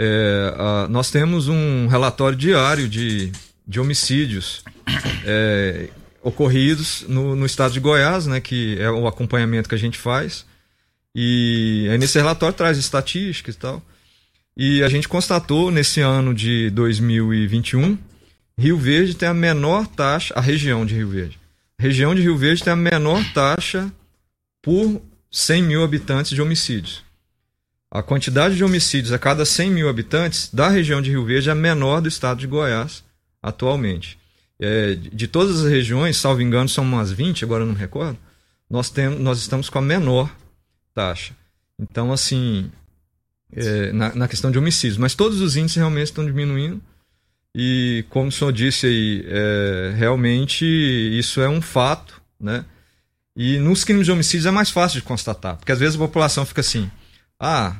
É, 0.00 0.54
ah, 0.56 0.86
nós 0.88 1.10
temos 1.10 1.48
um 1.48 1.88
relatório 1.88 2.38
diário 2.38 2.88
de, 2.88 3.32
de 3.68 3.78
homicídios 3.78 4.64
é, 5.26 5.90
ocorridos 6.22 7.04
no, 7.06 7.36
no 7.36 7.44
estado 7.44 7.72
de 7.72 7.80
Goiás, 7.80 8.26
né, 8.26 8.40
que 8.40 8.80
é 8.80 8.90
o 8.90 9.06
acompanhamento 9.06 9.68
que 9.68 9.74
a 9.74 9.78
gente 9.78 9.98
faz. 9.98 10.46
E 11.14 11.86
aí 11.90 11.98
nesse 11.98 12.16
relatório 12.16 12.56
traz 12.56 12.78
estatísticas 12.78 13.54
e 13.54 13.58
tal. 13.58 13.82
E 14.56 14.82
a 14.82 14.88
gente 14.88 15.06
constatou 15.06 15.70
nesse 15.70 16.00
ano 16.00 16.34
de 16.34 16.70
2021, 16.70 17.98
Rio 18.58 18.76
Verde 18.76 19.14
tem 19.14 19.28
a 19.28 19.34
menor 19.34 19.86
taxa, 19.86 20.34
a 20.34 20.40
região 20.40 20.84
de 20.84 20.94
Rio 20.94 21.10
Verde. 21.10 21.38
A 21.78 21.82
região 21.82 22.12
de 22.12 22.22
Rio 22.22 22.36
Verde 22.36 22.64
tem 22.64 22.72
a 22.72 22.76
menor 22.76 23.22
taxa 23.32 23.92
por 24.60 25.00
100 25.30 25.62
mil 25.62 25.84
habitantes 25.84 26.32
de 26.32 26.42
homicídios. 26.42 27.04
A 27.90 28.02
quantidade 28.02 28.56
de 28.56 28.64
homicídios 28.64 29.12
a 29.12 29.18
cada 29.18 29.44
100 29.44 29.70
mil 29.70 29.88
habitantes 29.88 30.50
da 30.52 30.68
região 30.68 31.00
de 31.00 31.10
Rio 31.10 31.24
Verde 31.24 31.50
é 31.50 31.52
a 31.52 31.54
menor 31.54 32.00
do 32.00 32.08
estado 32.08 32.40
de 32.40 32.46
Goiás 32.46 33.04
atualmente. 33.42 34.18
É, 34.60 34.94
de 34.94 35.28
todas 35.28 35.64
as 35.64 35.70
regiões, 35.70 36.16
salvo 36.16 36.42
engano, 36.42 36.68
são 36.68 36.84
umas 36.84 37.12
20, 37.12 37.44
agora 37.44 37.64
não 37.64 37.72
me 37.72 37.78
recordo, 37.78 38.18
nós, 38.68 38.90
temos, 38.90 39.20
nós 39.20 39.38
estamos 39.38 39.70
com 39.70 39.78
a 39.78 39.82
menor 39.82 40.34
taxa. 40.92 41.32
Então, 41.78 42.12
assim, 42.12 42.70
é, 43.52 43.92
na, 43.92 44.14
na 44.14 44.28
questão 44.28 44.50
de 44.50 44.58
homicídios, 44.58 44.98
mas 44.98 45.14
todos 45.14 45.40
os 45.40 45.56
índices 45.56 45.76
realmente 45.76 46.06
estão 46.06 46.26
diminuindo. 46.26 46.82
E 47.54 48.04
como 48.10 48.28
o 48.28 48.32
senhor 48.32 48.52
disse 48.52 48.86
aí, 48.86 49.24
é, 49.26 49.94
realmente 49.96 50.64
isso 50.64 51.40
é 51.40 51.48
um 51.48 51.62
fato, 51.62 52.20
né? 52.38 52.64
E 53.34 53.58
nos 53.58 53.84
crimes 53.84 54.04
de 54.04 54.12
homicídios 54.12 54.46
é 54.46 54.50
mais 54.50 54.70
fácil 54.70 55.00
de 55.00 55.06
constatar, 55.06 55.56
porque 55.56 55.72
às 55.72 55.78
vezes 55.78 55.94
a 55.94 55.98
população 55.98 56.44
fica 56.44 56.60
assim: 56.60 56.90
ah, 57.38 57.76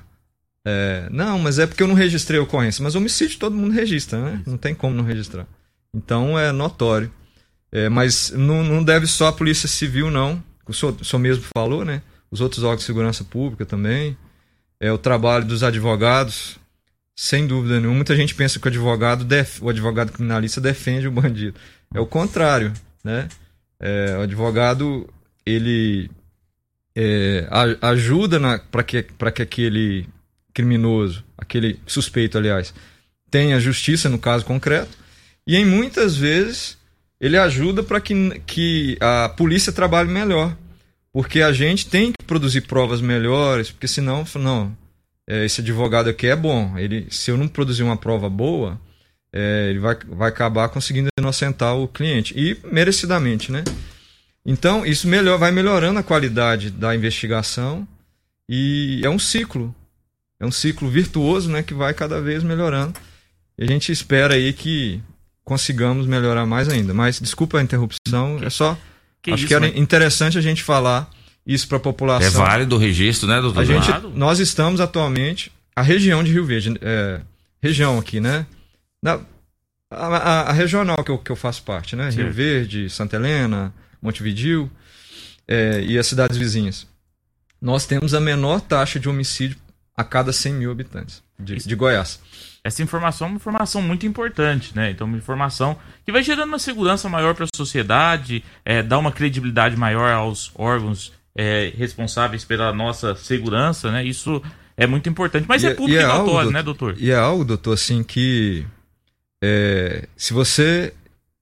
é, 0.67 1.09
não, 1.11 1.39
mas 1.39 1.59
é 1.59 1.67
porque 1.67 1.83
eu 1.83 1.89
não 1.89 1.95
registrei 1.95 2.39
a 2.39 2.43
ocorrência. 2.43 2.83
Mas 2.83 2.95
homicídio 2.95 3.39
todo 3.39 3.57
mundo 3.57 3.73
registra, 3.73 4.21
né? 4.23 4.43
Não 4.47 4.57
tem 4.57 4.75
como 4.75 4.95
não 4.95 5.05
registrar. 5.05 5.47
Então 5.95 6.39
é 6.39 6.53
notório. 6.53 7.11
É, 7.71 7.89
mas 7.89 8.31
não, 8.31 8.63
não 8.65 8.83
deve 8.83 9.07
só 9.07 9.29
a 9.29 9.33
Polícia 9.33 9.69
Civil, 9.69 10.11
não. 10.11 10.43
O 10.67 10.73
senhor, 10.73 10.95
o 11.01 11.05
senhor 11.05 11.21
mesmo 11.21 11.45
falou, 11.57 11.85
né? 11.85 12.03
Os 12.31 12.41
outros 12.41 12.63
órgãos 12.63 12.81
de 12.81 12.87
segurança 12.87 13.25
pública 13.25 13.65
também. 13.65 14.17
É 14.81 14.93
o 14.93 14.99
trabalho 14.99 15.45
dos 15.45 15.63
advogados, 15.63 16.59
sem 17.17 17.47
dúvida 17.47 17.79
nenhuma. 17.81 17.97
Muita 17.97 18.15
gente 18.15 18.35
pensa 18.35 18.59
que 18.59 18.67
o 18.67 18.71
advogado, 18.71 19.25
def- 19.25 19.63
o 19.63 19.69
advogado 19.69 20.13
criminalista 20.13 20.61
defende 20.61 21.09
o 21.09 21.13
bandido. 21.13 21.59
É 21.95 21.99
o 22.01 22.07
contrário, 22.07 22.73
né? 23.03 23.29
É, 23.81 24.17
o 24.19 24.23
advogado, 24.23 25.09
ele 25.45 26.11
é, 26.95 27.49
ajuda 27.81 28.39
para 28.71 28.83
que, 28.83 29.03
pra 29.03 29.33
que 29.33 29.43
aquele 29.43 30.07
criminoso, 30.59 31.23
aquele 31.37 31.79
suspeito, 31.87 32.37
aliás, 32.37 32.75
tenha 33.31 33.61
justiça 33.61 34.09
no 34.09 34.19
caso 34.19 34.45
concreto. 34.45 34.99
E 35.47 35.57
em 35.57 35.65
muitas 35.65 36.17
vezes 36.17 36.77
ele 37.21 37.37
ajuda 37.37 37.81
para 37.81 38.01
que, 38.01 38.41
que 38.45 38.99
a 39.01 39.29
polícia 39.29 39.73
trabalhe 39.73 40.11
melhor. 40.11 40.57
Porque 41.13 41.41
a 41.41 41.53
gente 41.53 41.87
tem 41.87 42.13
que 42.13 42.25
produzir 42.27 42.63
provas 42.63 43.01
melhores, 43.01 43.71
porque 43.71 43.89
senão, 43.89 44.25
não, 44.35 44.77
é, 45.27 45.45
esse 45.45 45.61
advogado 45.61 46.11
aqui 46.11 46.27
é 46.27 46.37
bom. 46.37 46.77
Ele, 46.77 47.07
se 47.09 47.31
eu 47.31 47.37
não 47.37 47.47
produzir 47.47 47.85
uma 47.85 47.97
prova 47.97 48.29
boa, 48.29 48.81
é, 49.33 49.69
ele 49.71 49.79
vai, 49.79 49.97
vai 50.09 50.29
acabar 50.29 50.69
conseguindo 50.69 51.09
inocentar 51.19 51.77
o 51.77 51.87
cliente. 51.87 52.35
E 52.37 52.59
merecidamente, 52.67 53.53
né? 53.53 53.63
Então, 54.45 54.85
isso 54.85 55.07
melhor, 55.07 55.39
vai 55.39 55.53
melhorando 55.53 56.01
a 56.01 56.03
qualidade 56.03 56.71
da 56.71 56.95
investigação 56.95 57.87
e 58.49 59.01
é 59.05 59.11
um 59.11 59.19
ciclo. 59.19 59.75
É 60.41 60.47
um 60.47 60.51
ciclo 60.51 60.89
virtuoso, 60.89 61.51
né, 61.51 61.63
que 61.63 61.75
vai 61.75 61.93
cada 61.95 62.21
vez 62.21 62.43
melhorando. 62.43 62.95
E 63.59 63.65
a 63.65 63.67
gente 63.67 63.91
espera 63.91 64.35
aí 64.35 64.53
que 64.53 65.01
consigamos 65.45 66.07
melhorar 66.07 66.47
mais 66.47 66.69
ainda. 66.69 66.95
Mas 66.95 67.19
desculpa 67.21 67.59
a 67.59 67.63
interrupção, 67.63 68.39
é 68.43 68.51
só 68.51 68.79
Que 69.21 69.31
acho 69.33 69.41
isso, 69.41 69.49
que 69.49 69.55
era 69.55 69.67
né? 69.67 69.73
interessante 69.77 70.39
a 70.39 70.41
gente 70.41 70.63
falar 70.63 71.11
isso 71.45 71.67
para 71.67 71.79
a 71.79 71.81
população. 71.81 72.29
É 72.45 72.47
válido 72.47 72.77
o 72.77 72.79
registro, 72.79 73.27
né, 73.29 73.41
doutor? 73.41 73.61
A 73.61 73.65
gente, 73.65 73.91
nós 74.15 74.39
estamos 74.39 74.81
atualmente 74.81 75.51
a 75.75 75.83
região 75.83 76.23
de 76.23 76.31
Rio 76.33 76.45
Verde, 76.45 76.79
é, 76.83 77.21
região 77.61 77.99
aqui, 77.99 78.21
né? 78.21 78.47
Na- 79.03 79.21
a, 79.91 80.07
a- 80.07 80.41
a 80.51 80.53
regional 80.53 81.03
que 81.03 81.11
eu, 81.11 81.19
que 81.19 81.33
eu 81.33 81.37
faço 81.37 81.63
parte, 81.63 81.97
né? 81.97 82.05
Rio 82.11 82.13
Certo. 82.25 82.33
Verde, 82.35 82.91
Santa 82.91 83.17
Helena, 83.17 83.73
Montevidil 84.03 84.71
é, 85.49 85.83
e 85.83 85.99
as 85.99 86.07
cidades 86.07 86.37
vizinhas. 86.37 86.87
Nós 87.61 87.87
temos 87.87 88.13
a 88.15 88.21
menor 88.21 88.61
taxa 88.61 89.01
de 89.01 89.09
homicídio 89.09 89.57
a 89.99 90.05
cada 90.05 90.33
100 90.33 90.55
mil 90.55 90.71
habitantes 90.71 91.23
de, 91.39 91.57
de 91.57 91.75
Goiás. 91.75 92.21
Essa 92.63 92.83
informação 92.83 93.27
é 93.27 93.31
uma 93.31 93.37
informação 93.37 93.83
muito 93.83 94.07
importante, 94.07 94.73
né? 94.75 94.91
Então, 94.91 95.07
uma 95.07 95.17
informação 95.17 95.77
que 96.05 96.13
vai 96.13 96.23
gerando 96.23 96.49
uma 96.49 96.59
segurança 96.59 97.09
maior 97.09 97.35
para 97.35 97.45
a 97.45 97.57
sociedade, 97.57 98.45
é, 98.65 98.83
dá 98.83 98.97
uma 98.99 99.11
credibilidade 99.13 99.77
maior 99.77 100.11
aos 100.13 100.51
órgãos 100.55 101.13
é, 101.37 101.73
responsáveis 101.77 102.45
pela 102.45 102.73
nossa 102.73 103.15
segurança, 103.17 103.91
né? 103.91 104.05
Isso 104.05 104.43
é 104.77 104.87
muito 104.87 105.09
importante. 105.09 105.47
Mas 105.49 105.63
E 105.63 105.67
é 105.67 105.71
é- 105.71 105.75
público 105.75 105.99
e 105.99 106.01
e, 106.01 106.03
é 106.03 106.05
algo, 106.05 106.27
notório, 106.27 106.35
doutor- 106.45 106.53
né, 106.53 106.63
doutor? 106.63 106.95
E 106.99 107.11
é 107.11 107.17
algo, 107.17 107.45
doutor, 107.45 107.73
assim, 107.75 108.03
que 108.05 108.65
é, 109.43 110.07
se 110.17 110.33
você. 110.33 110.93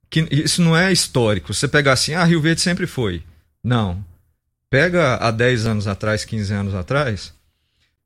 Que 0.09 0.21
isso 0.31 0.63
não 0.63 0.77
é 0.77 0.93
histórico. 0.93 1.53
Você 1.53 1.67
pegar 1.67 1.93
assim, 1.93 2.15
ah, 2.15 2.25
Rio 2.25 2.41
Verde 2.41 2.61
sempre 2.61 2.87
foi. 2.87 3.23
Não. 3.63 4.05
Pega 4.71 5.17
há 5.17 5.31
10 5.31 5.67
anos 5.67 5.87
atrás, 5.87 6.25
15 6.25 6.53
anos 6.55 6.75
atrás, 6.75 7.35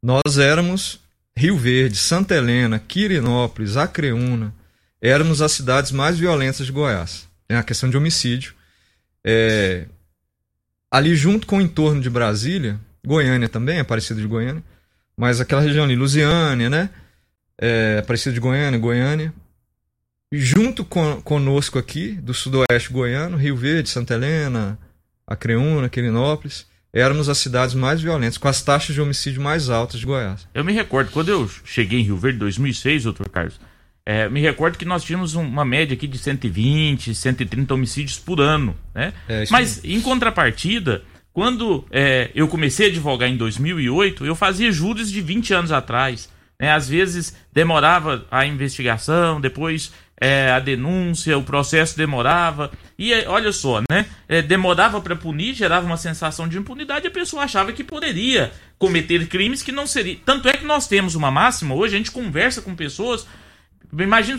nós 0.02 0.38
éramos 0.38 1.00
Rio 1.36 1.56
Verde, 1.56 1.96
Santa 1.96 2.34
Helena, 2.34 2.78
Quirinópolis, 2.78 3.76
Acreúna, 3.76 4.54
éramos 5.00 5.40
as 5.40 5.52
cidades 5.52 5.90
mais 5.90 6.18
violentas 6.18 6.66
de 6.66 6.72
Goiás. 6.72 7.28
É 7.48 7.56
a 7.56 7.62
questão 7.62 7.88
de 7.88 7.96
homicídio. 7.96 8.54
É, 9.24 9.86
ali 10.90 11.14
junto 11.14 11.46
com 11.46 11.58
o 11.58 11.60
entorno 11.60 12.00
de 12.00 12.10
Brasília, 12.10 12.78
Goiânia 13.04 13.48
também, 13.48 13.78
é 13.78 13.84
parecido 13.84 14.20
de 14.20 14.26
Goiânia, 14.26 14.62
mas 15.16 15.40
aquela 15.40 15.60
região 15.60 15.84
ali, 15.84 15.96
Lusiânia, 15.96 16.70
né? 16.70 16.90
É, 17.58 17.98
Aparecida 17.98 18.32
de 18.32 18.40
Goiânia, 18.40 18.78
Goiânia. 18.78 19.34
Junto 20.32 20.84
com, 20.84 21.20
conosco 21.22 21.78
aqui, 21.78 22.12
do 22.12 22.32
sudoeste 22.32 22.90
goiano, 22.90 23.36
Rio 23.36 23.56
Verde, 23.56 23.88
Santa 23.88 24.14
Helena, 24.14 24.78
Acreúna, 25.26 25.88
Quirinópolis, 25.88 26.66
éramos 26.92 27.28
as 27.28 27.38
cidades 27.38 27.74
mais 27.74 28.00
violentas, 28.00 28.36
com 28.38 28.48
as 28.48 28.62
taxas 28.62 28.94
de 28.94 29.00
homicídio 29.00 29.40
mais 29.40 29.70
altas 29.70 30.00
de 30.00 30.06
Goiás. 30.06 30.46
Eu 30.54 30.64
me 30.64 30.72
recordo, 30.72 31.10
quando 31.10 31.28
eu 31.28 31.48
cheguei 31.64 32.00
em 32.00 32.02
Rio 32.02 32.16
Verde 32.16 32.36
em 32.36 32.40
2006, 32.40 33.04
doutor 33.04 33.28
Carlos, 33.28 33.60
é, 34.04 34.28
me 34.28 34.40
recordo 34.40 34.76
que 34.78 34.84
nós 34.84 35.04
tínhamos 35.04 35.34
um- 35.34 35.42
uma 35.42 35.64
média 35.64 35.94
aqui 35.94 36.06
de 36.08 36.18
120, 36.18 37.14
130 37.14 37.74
homicídios 37.74 38.18
por 38.18 38.40
ano, 38.40 38.74
né? 38.94 39.12
É, 39.28 39.44
Mas, 39.50 39.80
em 39.84 40.00
contrapartida, 40.00 41.02
quando 41.32 41.84
é, 41.92 42.30
eu 42.34 42.48
comecei 42.48 42.86
a 42.86 42.88
advogar 42.90 43.28
em 43.28 43.36
2008, 43.36 44.26
eu 44.26 44.34
fazia 44.34 44.72
juros 44.72 45.10
de 45.10 45.20
20 45.20 45.54
anos 45.54 45.70
atrás. 45.70 46.28
Né? 46.58 46.72
Às 46.72 46.88
vezes 46.88 47.36
demorava 47.52 48.26
a 48.30 48.44
investigação, 48.46 49.40
depois 49.40 49.92
é, 50.20 50.50
a 50.50 50.60
denúncia, 50.60 51.38
o 51.38 51.42
processo 51.42 51.96
demorava. 51.96 52.70
E 52.98 53.12
é, 53.12 53.26
olha 53.26 53.50
só, 53.52 53.80
né? 53.90 54.04
É, 54.28 54.42
demorava 54.42 55.00
para 55.00 55.16
punir, 55.16 55.54
gerava 55.54 55.86
uma 55.86 55.96
sensação 55.96 56.46
de 56.46 56.58
impunidade 56.58 57.06
e 57.06 57.08
a 57.08 57.10
pessoa 57.10 57.44
achava 57.44 57.72
que 57.72 57.82
poderia 57.82 58.52
cometer 58.78 59.26
crimes 59.26 59.62
que 59.62 59.72
não 59.72 59.86
seria. 59.86 60.18
Tanto 60.24 60.48
é 60.48 60.52
que 60.52 60.64
nós 60.64 60.86
temos 60.86 61.14
uma 61.14 61.30
máxima, 61.30 61.74
hoje 61.74 61.94
a 61.94 61.98
gente 61.98 62.10
conversa 62.10 62.60
com 62.60 62.76
pessoas. 62.76 63.26
Imagina 63.98 64.38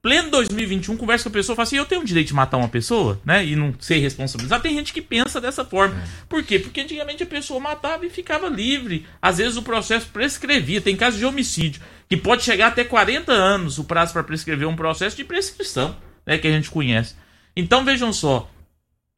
pleno 0.00 0.30
2021, 0.30 0.96
conversa 0.96 1.24
com 1.24 1.28
a 1.30 1.32
pessoa 1.32 1.54
e 1.54 1.56
fala 1.56 1.66
assim: 1.66 1.76
eu 1.76 1.86
tenho 1.86 2.00
o 2.00 2.04
direito 2.04 2.28
de 2.28 2.34
matar 2.34 2.56
uma 2.56 2.68
pessoa, 2.68 3.20
né? 3.24 3.44
E 3.44 3.56
não 3.56 3.74
ser 3.78 3.98
responsabilizado. 3.98 4.62
Tem 4.62 4.74
gente 4.74 4.92
que 4.92 5.02
pensa 5.02 5.40
dessa 5.40 5.64
forma. 5.64 5.96
É. 5.96 6.06
Por 6.28 6.42
quê? 6.42 6.58
Porque 6.58 6.80
antigamente 6.80 7.22
a 7.22 7.26
pessoa 7.26 7.60
matava 7.60 8.06
e 8.06 8.10
ficava 8.10 8.48
livre. 8.48 9.06
Às 9.20 9.38
vezes 9.38 9.56
o 9.56 9.62
processo 9.62 10.08
prescrevia. 10.08 10.80
Tem 10.80 10.96
casos 10.96 11.18
de 11.18 11.26
homicídio 11.26 11.82
que 12.08 12.16
pode 12.16 12.42
chegar 12.42 12.68
até 12.68 12.84
40 12.84 13.32
anos 13.32 13.78
o 13.78 13.84
prazo 13.84 14.12
para 14.12 14.24
prescrever 14.24 14.66
um 14.66 14.76
processo 14.76 15.16
de 15.16 15.24
prescrição, 15.24 15.96
né? 16.26 16.38
Que 16.38 16.48
a 16.48 16.52
gente 16.52 16.70
conhece. 16.70 17.14
Então 17.54 17.84
vejam 17.84 18.12
só. 18.12 18.50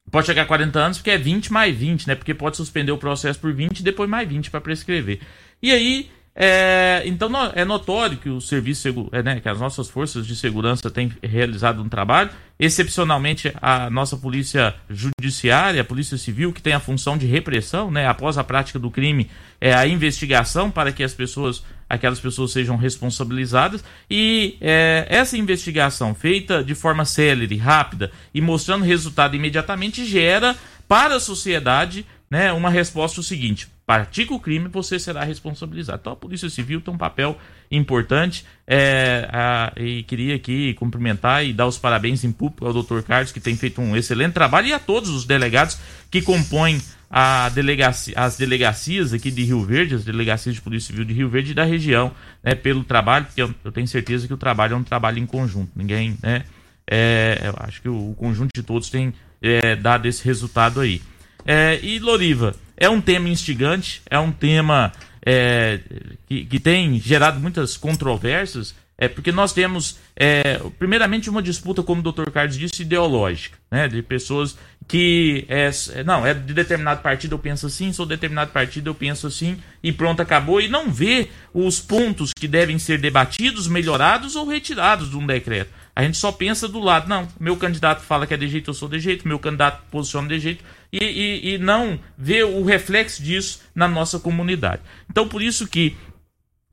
Pode 0.09 0.27
chegar 0.27 0.41
a 0.41 0.45
40 0.45 0.77
anos 0.77 0.97
porque 0.97 1.11
é 1.11 1.17
20 1.17 1.53
mais 1.53 1.75
20, 1.75 2.07
né? 2.07 2.15
Porque 2.15 2.33
pode 2.33 2.57
suspender 2.57 2.91
o 2.91 2.97
processo 2.97 3.39
por 3.39 3.53
20 3.53 3.79
e 3.79 3.83
depois 3.83 4.09
mais 4.09 4.27
20 4.27 4.49
para 4.49 4.59
prescrever. 4.59 5.19
E 5.61 5.71
aí 5.71 6.09
é, 6.33 7.03
então 7.05 7.29
é 7.53 7.65
notório 7.65 8.17
que 8.17 8.29
o 8.29 8.39
serviço, 8.39 8.87
é, 9.11 9.21
né, 9.21 9.39
que 9.41 9.49
as 9.49 9.59
nossas 9.59 9.89
forças 9.89 10.25
de 10.25 10.35
segurança 10.35 10.89
têm 10.89 11.11
realizado 11.21 11.81
um 11.81 11.89
trabalho, 11.89 12.29
excepcionalmente 12.57 13.53
a 13.61 13.89
nossa 13.89 14.15
polícia 14.15 14.73
judiciária, 14.89 15.81
a 15.81 15.85
polícia 15.85 16.17
civil, 16.17 16.53
que 16.53 16.61
tem 16.61 16.73
a 16.73 16.79
função 16.79 17.17
de 17.17 17.25
repressão, 17.25 17.91
né, 17.91 18.07
após 18.07 18.37
a 18.37 18.43
prática 18.43 18.79
do 18.79 18.89
crime, 18.89 19.29
é 19.59 19.73
a 19.73 19.85
investigação 19.85 20.71
para 20.71 20.93
que 20.93 21.03
as 21.03 21.13
pessoas, 21.13 21.63
aquelas 21.89 22.19
pessoas 22.19 22.51
sejam 22.51 22.77
responsabilizadas. 22.77 23.83
E 24.09 24.57
é, 24.61 25.05
essa 25.09 25.37
investigação 25.37 26.15
feita 26.15 26.63
de 26.63 26.73
forma 26.73 27.03
célere, 27.03 27.57
rápida 27.57 28.09
e 28.33 28.39
mostrando 28.39 28.85
resultado 28.85 29.35
imediatamente 29.35 30.05
gera 30.05 30.55
para 30.87 31.15
a 31.15 31.19
sociedade 31.19 32.05
né, 32.31 32.53
uma 32.53 32.69
resposta 32.69 33.19
o 33.19 33.23
seguinte: 33.23 33.67
pratica 33.85 34.33
o 34.33 34.39
crime, 34.39 34.69
você 34.69 34.97
será 34.97 35.25
responsabilizado. 35.25 35.99
Então 35.99 36.13
a 36.13 36.15
Polícia 36.15 36.49
Civil 36.49 36.79
tem 36.79 36.93
um 36.93 36.97
papel 36.97 37.37
importante 37.69 38.45
é, 38.65 39.27
a, 39.31 39.73
e 39.75 40.01
queria 40.03 40.35
aqui 40.35 40.73
cumprimentar 40.75 41.45
e 41.45 41.51
dar 41.51 41.67
os 41.67 41.77
parabéns 41.77 42.23
em 42.23 42.31
público 42.31 42.65
ao 42.65 42.73
Dr. 42.73 43.01
Carlos, 43.01 43.33
que 43.33 43.41
tem 43.41 43.57
feito 43.57 43.81
um 43.81 43.97
excelente 43.97 44.31
trabalho, 44.31 44.67
e 44.67 44.73
a 44.73 44.79
todos 44.79 45.09
os 45.09 45.25
delegados 45.25 45.77
que 46.09 46.21
compõem 46.21 46.81
a 47.09 47.49
delegacia, 47.49 48.13
as 48.15 48.37
delegacias 48.37 49.11
aqui 49.11 49.29
de 49.29 49.43
Rio 49.43 49.65
Verde, 49.65 49.95
as 49.95 50.05
delegacias 50.05 50.55
de 50.55 50.61
Polícia 50.61 50.87
Civil 50.87 51.03
de 51.03 51.13
Rio 51.13 51.27
Verde 51.27 51.51
e 51.51 51.53
da 51.53 51.65
região, 51.65 52.13
né, 52.41 52.55
pelo 52.55 52.85
trabalho, 52.85 53.25
porque 53.25 53.41
eu, 53.41 53.53
eu, 53.65 53.71
tenho 53.73 53.85
certeza 53.85 54.25
que 54.25 54.33
o 54.33 54.37
trabalho 54.37 54.75
é 54.75 54.77
um 54.77 54.83
trabalho 54.83 55.19
em 55.19 55.25
conjunto. 55.25 55.69
Ninguém, 55.75 56.17
né? 56.23 56.45
É, 56.89 57.41
eu 57.43 57.53
acho 57.59 57.81
que 57.81 57.89
o, 57.89 58.11
o 58.11 58.15
conjunto 58.15 58.51
de 58.55 58.63
todos 58.63 58.89
tem 58.89 59.13
é, 59.41 59.75
dado 59.75 60.07
esse 60.07 60.23
resultado 60.23 60.79
aí. 60.79 61.01
É, 61.45 61.79
e 61.81 61.99
Loriva, 61.99 62.55
é 62.77 62.89
um 62.89 63.01
tema 63.01 63.29
instigante, 63.29 64.01
é 64.09 64.19
um 64.19 64.31
tema 64.31 64.91
é, 65.25 65.79
que, 66.27 66.45
que, 66.45 66.59
tem 66.59 66.99
gerado 66.99 67.39
muitas 67.39 67.77
controvérsias, 67.77 68.75
é 68.97 69.07
porque 69.07 69.31
nós 69.31 69.51
temos, 69.51 69.97
é, 70.15 70.59
primeiramente, 70.77 71.29
uma 71.29 71.41
disputa, 71.41 71.81
como 71.81 72.01
o 72.01 72.11
Dr. 72.11 72.29
Carlos 72.29 72.55
disse, 72.55 72.83
ideológica, 72.83 73.57
né, 73.71 73.87
de 73.87 74.01
pessoas 74.03 74.55
que, 74.87 75.45
é, 75.47 75.71
não, 76.03 76.25
é 76.25 76.33
de 76.33 76.53
determinado 76.53 77.01
partido 77.01 77.33
eu 77.33 77.39
penso 77.39 77.65
assim, 77.65 77.91
sou 77.93 78.05
de 78.05 78.09
determinado 78.09 78.51
partido 78.51 78.89
eu 78.89 78.95
penso 78.95 79.25
assim, 79.25 79.57
e 79.81 79.91
pronto, 79.91 80.21
acabou, 80.21 80.61
e 80.61 80.67
não 80.67 80.91
vê 80.91 81.29
os 81.53 81.79
pontos 81.79 82.31
que 82.33 82.47
devem 82.47 82.77
ser 82.77 82.99
debatidos, 82.99 83.67
melhorados 83.67 84.35
ou 84.35 84.47
retirados 84.47 85.09
de 85.09 85.17
um 85.17 85.25
decreto. 85.25 85.71
A 85.95 86.03
gente 86.03 86.17
só 86.17 86.31
pensa 86.31 86.67
do 86.67 86.79
lado, 86.79 87.09
não, 87.09 87.27
meu 87.39 87.57
candidato 87.57 88.01
fala 88.01 88.25
que 88.25 88.33
é 88.33 88.37
de 88.37 88.47
jeito, 88.47 88.69
eu 88.69 88.73
sou 88.73 88.87
de 88.87 88.99
jeito, 88.99 89.27
meu 89.27 89.39
candidato 89.39 89.83
posiciona 89.89 90.27
de 90.27 90.39
jeito, 90.39 90.63
e, 90.91 91.03
e, 91.03 91.53
e 91.53 91.57
não 91.57 91.99
vê 92.17 92.43
o 92.43 92.63
reflexo 92.63 93.23
disso 93.23 93.61
na 93.73 93.87
nossa 93.87 94.19
comunidade. 94.19 94.81
Então, 95.09 95.27
por 95.27 95.41
isso 95.41 95.67
que 95.67 95.95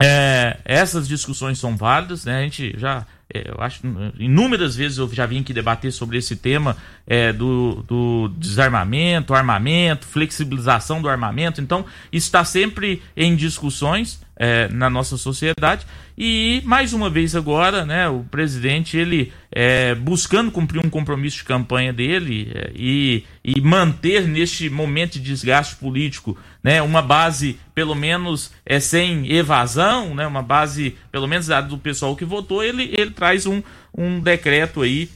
é, 0.02 0.58
essas 0.64 1.08
discussões 1.08 1.58
são 1.58 1.76
válidas, 1.76 2.24
né? 2.24 2.38
A 2.38 2.42
gente 2.42 2.74
já, 2.78 3.06
eu 3.32 3.56
acho, 3.58 3.82
inúmeras 4.18 4.74
vezes 4.74 4.96
eu 4.96 5.08
já 5.12 5.26
vim 5.26 5.40
aqui 5.40 5.52
debater 5.52 5.92
sobre 5.92 6.16
esse 6.16 6.34
tema 6.34 6.76
é, 7.06 7.30
do, 7.30 7.84
do, 7.86 8.28
desarmamento, 8.36 9.34
armamento, 9.34 10.06
flexibilização 10.06 11.02
do 11.02 11.08
armamento. 11.08 11.60
Então, 11.60 11.84
está 12.10 12.42
sempre 12.42 13.02
em 13.14 13.36
discussões 13.36 14.18
é, 14.34 14.68
na 14.68 14.88
nossa 14.88 15.18
sociedade. 15.18 15.86
E 16.16 16.62
mais 16.64 16.92
uma 16.92 17.10
vez 17.10 17.36
agora, 17.36 17.84
né, 17.84 18.08
o 18.08 18.24
presidente 18.30 18.96
ele 18.96 19.32
é, 19.52 19.94
buscando 19.94 20.50
cumprir 20.50 20.84
um 20.84 20.88
compromisso 20.88 21.38
de 21.38 21.44
campanha 21.44 21.92
dele 21.92 22.50
é, 22.54 22.72
e, 22.74 23.24
e 23.44 23.60
manter 23.60 24.26
neste 24.26 24.70
momento 24.70 25.12
de 25.12 25.20
desgaste 25.20 25.76
político, 25.76 26.36
né, 26.62 26.82
uma 26.82 27.00
base 27.00 27.58
pelo 27.74 27.94
menos 27.94 28.52
é 28.64 28.80
sem 28.80 29.30
evasão, 29.32 30.14
né, 30.14 30.26
uma 30.26 30.42
base 30.42 30.96
pelo 31.10 31.26
menos 31.28 31.48
do 31.68 31.78
pessoal 31.78 32.16
que 32.16 32.24
votou, 32.24 32.62
ele, 32.62 32.92
ele 32.96 33.10
traz 33.10 33.46
um, 33.46 33.62
um 33.96 34.20
decreto 34.20 34.82
aí 34.82 35.10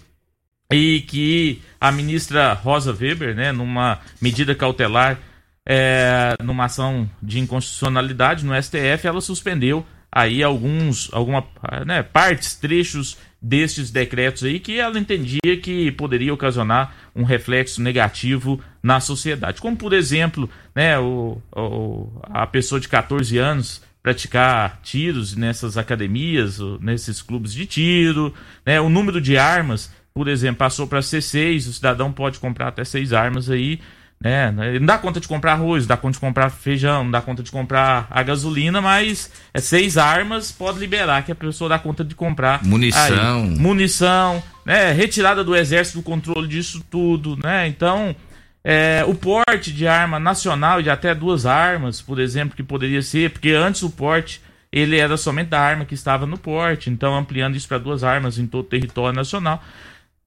e 0.72 1.02
que 1.02 1.61
a 1.81 1.92
ministra 1.92 2.52
Rosa 2.52 2.92
Weber, 2.92 3.35
né, 3.35 3.52
numa 3.52 3.98
medida 4.20 4.55
cautelar 4.55 5.18
é, 5.66 6.35
numa 6.42 6.64
ação 6.64 7.09
de 7.22 7.38
inconstitucionalidade 7.38 8.44
no 8.44 8.61
STF, 8.61 9.07
ela 9.07 9.20
suspendeu 9.20 9.87
aí 10.11 10.42
alguns, 10.42 11.09
alguma, 11.12 11.44
né, 11.87 12.02
partes, 12.02 12.55
trechos 12.55 13.16
destes 13.42 13.90
decretos 13.90 14.44
aí 14.44 14.61
que 14.61 14.78
ela 14.78 14.98
entendia 14.98 15.57
que 15.61 15.90
poderia 15.92 16.33
ocasionar 16.33 16.94
um 17.14 17.24
reflexo 17.24 17.83
negativo 17.83 18.61
na 18.81 19.00
sociedade. 19.00 19.61
Como, 19.61 19.76
por 19.76 19.92
exemplo, 19.92 20.48
né, 20.74 20.96
o, 20.98 21.42
o, 21.55 22.09
a 22.24 22.46
pessoa 22.46 22.81
de 22.81 22.88
14 22.88 23.37
anos 23.38 23.83
praticar 24.00 24.81
tiros 24.83 25.37
nessas 25.37 25.76
academias, 25.76 26.59
nesses 26.81 27.20
clubes 27.20 27.52
de 27.52 27.66
tiro, 27.66 28.33
né, 28.64 28.81
o 28.81 28.88
número 28.88 29.20
de 29.20 29.37
armas, 29.37 29.92
por 30.14 30.28
exemplo, 30.28 30.59
passou 30.59 30.87
para 30.87 31.02
ser 31.02 31.22
seis, 31.22 31.66
o 31.66 31.72
cidadão 31.72 32.12
pode 32.12 32.38
comprar 32.38 32.68
até 32.68 32.85
seis 32.85 33.12
armas 33.12 33.50
aí, 33.50 33.81
né? 34.22 34.52
Não 34.78 34.87
dá 34.87 34.96
conta 34.98 35.18
de 35.18 35.26
comprar 35.26 35.54
arroz, 35.54 35.85
dá 35.85 35.96
conta 35.96 36.12
de 36.14 36.20
comprar 36.20 36.48
feijão, 36.48 37.02
não 37.04 37.11
dá 37.11 37.20
conta 37.20 37.42
de 37.42 37.50
comprar 37.50 38.06
a 38.08 38.22
gasolina, 38.22 38.80
mas 38.80 39.30
é 39.52 39.61
seis 39.61 39.98
armas 39.98 40.52
pode 40.52 40.78
liberar 40.78 41.24
que 41.24 41.32
a 41.32 41.35
pessoa 41.35 41.68
dá 41.68 41.78
conta 41.78 42.04
de 42.04 42.14
comprar 42.14 42.64
munição, 42.64 43.42
aí, 43.42 43.58
munição, 43.58 44.42
né? 44.64 44.92
Retirada 44.92 45.42
do 45.42 45.56
exército 45.56 45.98
do 45.98 46.04
controle 46.04 46.46
disso 46.46 46.85
tudo, 46.88 47.37
né? 47.42 47.66
Então 47.66 48.14
é, 48.62 49.04
o 49.08 49.14
porte 49.14 49.72
de 49.72 49.88
arma 49.88 50.20
nacional 50.20 50.80
de 50.80 50.88
até 50.88 51.12
duas 51.14 51.44
armas, 51.44 52.00
por 52.00 52.20
exemplo, 52.20 52.54
que 52.54 52.62
poderia 52.62 53.02
ser, 53.02 53.30
porque 53.30 53.50
antes 53.50 53.82
o 53.82 53.90
porte 53.90 54.40
ele 54.70 54.98
era 54.98 55.16
somente 55.16 55.48
da 55.48 55.61
arma 55.61 55.85
que 55.85 55.94
estava 55.94 56.26
no 56.26 56.38
porte, 56.38 56.88
então 56.88 57.16
ampliando 57.16 57.56
isso 57.56 57.66
para 57.66 57.78
duas 57.78 58.04
armas 58.04 58.38
em 58.38 58.46
todo 58.46 58.64
o 58.64 58.68
território 58.68 59.16
nacional 59.16 59.62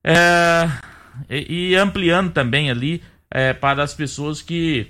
é, 0.04 0.70
e 1.30 1.76
ampliando 1.76 2.32
também 2.32 2.70
ali 2.70 3.02
é, 3.36 3.52
para 3.52 3.84
as 3.84 3.94
pessoas 3.94 4.42
que 4.42 4.88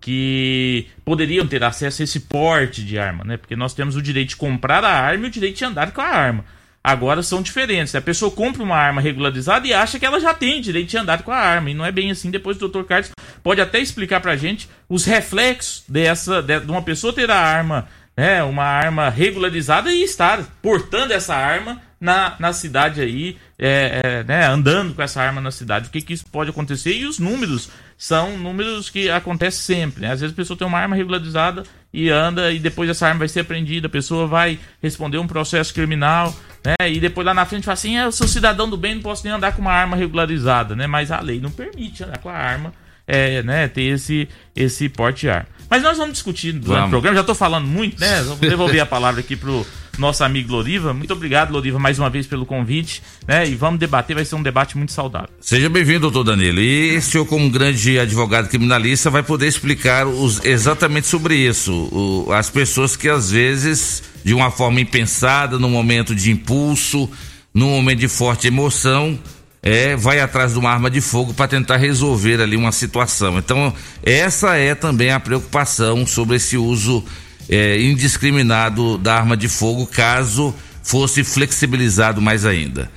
que 0.00 0.88
poderiam 1.04 1.46
ter 1.46 1.62
acesso 1.62 2.02
a 2.02 2.04
esse 2.04 2.20
porte 2.20 2.82
de 2.82 2.98
arma, 2.98 3.22
né? 3.22 3.36
Porque 3.36 3.54
nós 3.54 3.74
temos 3.74 3.94
o 3.94 4.02
direito 4.02 4.30
de 4.30 4.36
comprar 4.36 4.82
a 4.82 4.90
arma 4.90 5.24
e 5.24 5.28
o 5.28 5.30
direito 5.30 5.58
de 5.58 5.64
andar 5.64 5.92
com 5.92 6.00
a 6.00 6.06
arma. 6.06 6.44
Agora 6.82 7.22
são 7.22 7.42
diferentes. 7.42 7.94
A 7.94 8.00
pessoa 8.00 8.30
compra 8.30 8.62
uma 8.62 8.76
arma 8.76 9.00
regularizada 9.00 9.66
e 9.68 9.72
acha 9.72 9.98
que 9.98 10.04
ela 10.04 10.18
já 10.18 10.34
tem 10.34 10.60
direito 10.60 10.88
de 10.88 10.96
andar 10.96 11.22
com 11.22 11.30
a 11.30 11.38
arma. 11.38 11.70
E 11.70 11.74
não 11.74 11.84
é 11.84 11.92
bem 11.92 12.10
assim. 12.10 12.30
Depois 12.30 12.60
o 12.60 12.68
Dr. 12.68 12.82
Carlos 12.82 13.10
pode 13.42 13.60
até 13.60 13.78
explicar 13.78 14.20
pra 14.20 14.36
gente 14.36 14.68
os 14.88 15.04
reflexos 15.04 15.84
dessa 15.88 16.42
de, 16.42 16.58
uma 16.58 16.82
pessoa 16.82 17.12
ter 17.12 17.30
a 17.30 17.38
arma, 17.38 17.86
né, 18.16 18.42
uma 18.42 18.64
arma 18.64 19.08
regularizada 19.10 19.92
e 19.92 20.02
estar 20.02 20.42
portando 20.60 21.12
essa 21.12 21.36
arma 21.36 21.80
na, 22.04 22.36
na 22.38 22.52
cidade 22.52 23.00
aí, 23.00 23.38
é, 23.58 24.02
é, 24.04 24.24
né, 24.24 24.46
andando 24.46 24.92
com 24.92 25.00
essa 25.00 25.22
arma 25.22 25.40
na 25.40 25.50
cidade. 25.50 25.88
O 25.88 25.90
que, 25.90 26.02
que 26.02 26.12
isso 26.12 26.26
pode 26.30 26.50
acontecer? 26.50 26.92
E 26.92 27.06
os 27.06 27.18
números 27.18 27.70
são 27.96 28.36
números 28.36 28.90
que 28.90 29.08
acontecem 29.08 29.78
sempre. 29.78 30.02
Né? 30.02 30.12
Às 30.12 30.20
vezes 30.20 30.34
a 30.34 30.36
pessoa 30.36 30.54
tem 30.54 30.66
uma 30.66 30.78
arma 30.78 30.94
regularizada 30.94 31.64
e 31.90 32.10
anda, 32.10 32.52
e 32.52 32.58
depois 32.58 32.90
essa 32.90 33.08
arma 33.08 33.20
vai 33.20 33.28
ser 33.28 33.40
apreendida, 33.40 33.86
a 33.86 33.90
pessoa 33.90 34.26
vai 34.26 34.58
responder 34.82 35.16
um 35.16 35.26
processo 35.26 35.72
criminal, 35.72 36.36
né? 36.62 36.90
E 36.90 37.00
depois 37.00 37.24
lá 37.24 37.32
na 37.32 37.46
frente 37.46 37.64
fala 37.64 37.72
assim: 37.74 37.96
é, 37.96 38.04
eu 38.04 38.12
sou 38.12 38.28
cidadão 38.28 38.68
do 38.68 38.76
bem, 38.76 38.96
não 38.96 39.02
posso 39.02 39.24
nem 39.24 39.32
andar 39.32 39.52
com 39.52 39.62
uma 39.62 39.72
arma 39.72 39.96
regularizada, 39.96 40.76
né? 40.76 40.86
Mas 40.86 41.10
a 41.10 41.20
lei 41.20 41.40
não 41.40 41.50
permite 41.50 42.02
andar 42.02 42.18
com 42.18 42.28
a 42.28 42.34
arma, 42.34 42.74
é, 43.06 43.42
né? 43.44 43.68
Ter 43.68 43.82
esse, 43.82 44.28
esse 44.56 44.88
porte 44.88 45.20
de 45.20 45.30
arma. 45.30 45.46
Mas 45.70 45.82
nós 45.82 45.96
vamos 45.96 46.14
discutir 46.14 46.52
durante 46.52 46.66
vamos. 46.66 46.88
o 46.88 46.90
programa, 46.90 47.14
já 47.14 47.20
estou 47.20 47.34
falando 47.34 47.66
muito, 47.66 47.98
né? 48.00 48.22
Vou 48.22 48.36
devolver 48.36 48.80
a 48.80 48.86
palavra 48.86 49.20
aqui 49.20 49.36
pro 49.36 49.64
nosso 49.98 50.24
amigo 50.24 50.52
Loriva. 50.52 50.92
Muito 50.92 51.12
obrigado, 51.12 51.50
Loriva, 51.50 51.78
mais 51.78 51.98
uma 51.98 52.10
vez 52.10 52.26
pelo 52.26 52.46
convite, 52.46 53.02
né? 53.26 53.46
E 53.46 53.54
vamos 53.54 53.78
debater, 53.78 54.14
vai 54.14 54.24
ser 54.24 54.34
um 54.34 54.42
debate 54.42 54.76
muito 54.76 54.92
saudável. 54.92 55.28
Seja 55.40 55.68
bem-vindo, 55.68 56.10
doutor 56.10 56.24
Danilo. 56.24 56.60
E 56.60 56.96
o 56.96 57.02
senhor, 57.02 57.26
como 57.26 57.48
grande 57.50 57.98
advogado 57.98 58.48
criminalista, 58.48 59.10
vai 59.10 59.22
poder 59.22 59.46
explicar 59.46 60.06
os, 60.06 60.44
exatamente 60.44 61.06
sobre 61.06 61.36
isso. 61.36 61.72
O, 61.72 62.32
as 62.32 62.50
pessoas 62.50 62.96
que 62.96 63.08
às 63.08 63.30
vezes, 63.30 64.02
de 64.24 64.34
uma 64.34 64.50
forma 64.50 64.80
impensada, 64.80 65.58
num 65.58 65.70
momento 65.70 66.14
de 66.14 66.30
impulso, 66.30 67.08
num 67.52 67.70
momento 67.70 68.00
de 68.00 68.08
forte 68.08 68.48
emoção, 68.48 69.18
é, 69.64 69.96
vai 69.96 70.20
atrás 70.20 70.52
de 70.52 70.58
uma 70.58 70.70
arma 70.70 70.90
de 70.90 71.00
fogo 71.00 71.32
para 71.32 71.48
tentar 71.48 71.78
resolver 71.78 72.38
ali 72.38 72.54
uma 72.54 72.70
situação. 72.70 73.38
Então, 73.38 73.72
essa 74.02 74.56
é 74.56 74.74
também 74.74 75.10
a 75.10 75.18
preocupação 75.18 76.06
sobre 76.06 76.36
esse 76.36 76.58
uso 76.58 77.02
é, 77.48 77.80
indiscriminado 77.80 78.98
da 78.98 79.16
arma 79.16 79.36
de 79.36 79.48
fogo, 79.48 79.86
caso 79.86 80.54
fosse 80.82 81.24
flexibilizado 81.24 82.20
mais 82.20 82.44
ainda. 82.44 82.90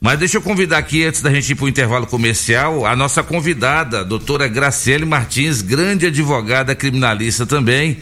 Mas 0.00 0.18
deixa 0.18 0.36
eu 0.36 0.42
convidar 0.42 0.78
aqui, 0.78 1.04
antes 1.04 1.22
da 1.22 1.32
gente 1.32 1.50
ir 1.50 1.54
para 1.54 1.64
o 1.64 1.68
intervalo 1.68 2.06
comercial, 2.06 2.84
a 2.84 2.94
nossa 2.94 3.22
convidada, 3.22 4.00
a 4.00 4.04
doutora 4.04 4.46
Graciele 4.48 5.06
Martins, 5.06 5.62
grande 5.62 6.06
advogada 6.06 6.74
criminalista 6.74 7.46
também, 7.46 7.98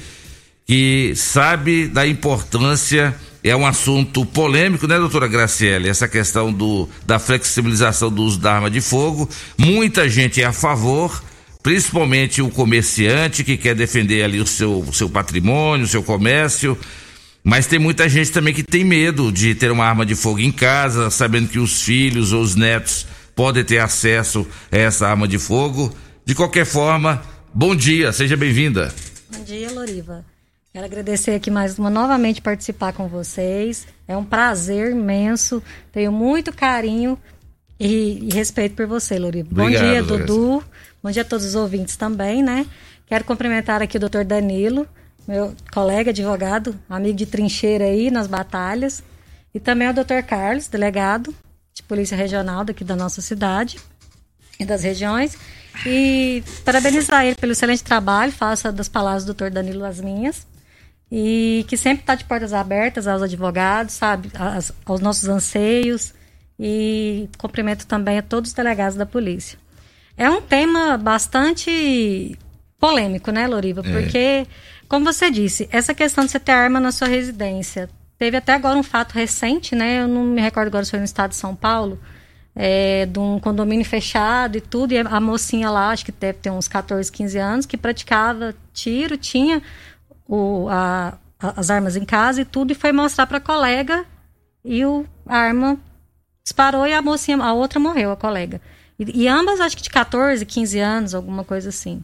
que 0.67 1.13
sabe 1.15 1.87
da 1.87 2.07
importância, 2.07 3.15
é 3.45 3.55
um 3.55 3.67
assunto 3.67 4.25
polêmico, 4.27 4.87
né, 4.87 4.99
doutora 4.99 5.29
Graciele? 5.29 5.89
Essa 5.89 6.09
questão 6.09 6.53
do, 6.53 6.89
da 7.07 7.19
flexibilização 7.19 8.11
do 8.11 8.23
uso 8.23 8.39
da 8.39 8.55
arma 8.55 8.71
de 8.71 8.81
fogo. 8.81 9.29
Muita 9.57 10.09
gente 10.09 10.43
é 10.43 10.45
a 10.45 10.53
favor, 10.53 11.23
principalmente 11.63 12.43
o 12.43 12.51
comerciante 12.51 13.45
que 13.45 13.57
quer 13.57 13.75
defender 13.75 14.25
ali 14.25 14.41
o 14.41 14.47
seu, 14.47 14.85
seu 14.93 15.09
patrimônio, 15.09 15.85
o 15.85 15.89
seu 15.89 16.03
comércio. 16.03 16.77
Mas 17.45 17.67
tem 17.67 17.79
muita 17.79 18.09
gente 18.09 18.31
também 18.31 18.55
que 18.55 18.63
tem 18.63 18.85
medo 18.85 19.33
de 19.33 19.55
ter 19.55 19.71
uma 19.71 19.85
arma 19.85 20.07
de 20.07 20.15
fogo 20.15 20.41
em 20.41 20.53
casa, 20.53 21.11
sabendo 21.11 21.49
que 21.49 21.59
os 21.59 21.83
filhos 21.83 22.33
ou 22.33 22.41
os 22.41 22.55
netos 22.55 23.07
podem 23.35 23.65
ter 23.65 23.79
acesso 23.79 24.47
a 24.71 24.77
essa 24.77 25.09
arma 25.09 25.27
de 25.27 25.39
fogo. 25.39 25.93
De 26.25 26.35
qualquer 26.35 26.65
forma, 26.65 27.23
bom 27.53 27.75
dia, 27.75 28.13
seja 28.13 28.37
bem-vinda. 28.37 28.95
Bom 29.37 29.43
dia, 29.43 29.71
Loriva. 29.73 30.25
Quero 30.73 30.87
agradecer 30.87 31.33
aqui 31.33 31.51
mais 31.51 31.79
uma 31.79 31.91
novamente 31.91 32.41
participar 32.41 32.93
com 32.93 33.09
vocês. 33.09 33.87
É 34.07 34.17
um 34.17 34.25
prazer 34.25 34.93
imenso. 34.93 35.63
Tenho 35.93 36.13
muito 36.13 36.53
carinho 36.53 37.19
e, 37.79 38.29
e 38.29 38.35
respeito 38.35 38.77
por 38.77 38.87
você, 38.87 39.19
Loriva. 39.19 39.49
Bom 39.51 39.69
dia. 39.69 40.03
Dudu. 40.03 40.63
Bom 41.03 41.11
dia 41.11 41.23
a 41.23 41.25
todos 41.25 41.45
os 41.45 41.57
ouvintes 41.57 41.97
também, 41.97 42.45
né? 42.45 42.65
Quero 43.07 43.25
cumprimentar 43.25 43.83
aqui 43.83 43.97
o 43.97 44.01
doutor 44.01 44.25
Danilo, 44.25 44.87
meu 45.27 45.53
colega 45.73 46.11
advogado, 46.11 46.79
amigo 46.89 47.17
de 47.17 47.27
trincheira 47.27 47.87
aí 47.87 48.09
nas 48.09 48.29
batalhas. 48.29 49.03
E 49.53 49.59
também 49.59 49.89
o 49.89 49.93
doutor 49.93 50.23
Carlos, 50.23 50.69
delegado 50.69 51.35
de 51.75 51.83
Polícia 51.83 52.17
Regional 52.17 52.65
daqui 52.65 52.85
da 52.85 52.95
nossa 52.95 53.21
cidade 53.21 53.81
e 54.61 54.65
das 54.65 54.85
regiões. 54.85 55.37
E 55.85 56.45
parabenizar 56.65 57.27
ele 57.27 57.35
pelo 57.35 57.51
excelente 57.51 57.83
trabalho, 57.83 58.31
faça 58.31 58.71
das 58.71 58.89
palavras 58.89 59.25
do 59.25 59.35
doutor 59.35 59.51
Danilo 59.51 59.85
as 59.85 60.01
minhas. 60.01 60.47
E 61.11 61.67
que 61.67 61.77
sempre 61.77 62.05
está 62.05 62.15
de 62.15 62.25
portas 62.27 62.53
abertas 62.53 63.09
aos 63.09 63.23
advogados, 63.23 63.95
sabe, 63.95 64.31
aos 64.87 65.01
nossos 65.01 65.29
anseios. 65.29 66.15
E 66.61 67.29
cumprimento 67.39 67.89
também 67.89 68.19
a 68.19 68.23
todos 68.23 68.51
os 68.51 68.55
delegados 68.55 68.97
da 68.97 69.05
polícia. 69.05 69.59
É 70.17 70.29
um 70.31 70.41
tema 70.43 70.97
bastante 70.97 72.39
polêmico, 72.79 73.31
né, 73.31 73.47
Loriva? 73.47 73.83
Porque, 73.83 74.47
como 74.89 75.05
você 75.11 75.31
disse, 75.31 75.69
essa 75.73 75.95
questão 75.95 76.25
de 76.25 76.31
você 76.31 76.41
ter 76.41 76.53
arma 76.53 76.79
na 76.81 76.93
sua 76.93 77.09
residência. 77.09 77.89
Teve 78.19 78.37
até 78.37 78.53
agora 78.55 78.79
um 78.79 78.83
fato 78.83 79.13
recente, 79.13 79.75
né? 79.75 80.03
Eu 80.03 80.09
não 80.09 80.23
me 80.25 80.41
recordo 80.41 80.69
agora 80.69 80.85
se 80.85 80.91
foi 80.91 81.01
no 81.01 81.05
estado 81.05 81.31
de 81.31 81.37
São 81.37 81.57
Paulo, 81.57 81.99
é, 82.55 83.07
de 83.07 83.19
um 83.19 83.41
condomínio 83.41 83.85
fechado 83.85 84.57
e 84.59 84.61
tudo, 84.61 84.93
e 84.93 84.99
a 84.99 85.21
mocinha 85.21 85.71
lá, 85.71 85.91
acho 85.91 86.05
que 86.05 86.13
deve 86.13 86.39
ter 86.39 86.51
uns 86.51 86.69
14, 86.69 87.11
15 87.11 87.39
anos, 87.39 87.67
que 87.67 87.77
praticava 87.77 88.55
tiro, 88.73 89.17
tinha 89.17 89.61
o, 90.29 90.69
a- 90.71 91.15
a- 91.41 91.55
as 91.57 91.71
armas 91.71 91.97
em 91.97 92.05
casa 92.05 92.43
e 92.43 92.45
tudo, 92.45 92.71
e 92.73 92.75
foi 92.75 92.93
mostrar 92.93 93.27
para 93.27 93.41
colega 93.41 94.05
e 94.65 94.85
o, 94.85 95.05
a 95.27 95.37
arma 95.39 95.79
disparou 96.45 96.87
e 96.87 96.93
a 96.93 97.03
mocinha, 97.03 97.39
a 97.43 97.53
outra 97.53 97.81
morreu, 97.81 98.13
a 98.13 98.17
colega. 98.17 98.61
E, 99.09 99.23
e 99.23 99.29
ambas, 99.29 99.61
acho 99.61 99.77
que 99.77 99.83
de 99.83 99.91
14, 99.91 100.45
15 100.45 100.79
anos, 100.79 101.15
alguma 101.15 101.45
coisa 101.45 101.69
assim. 101.69 102.03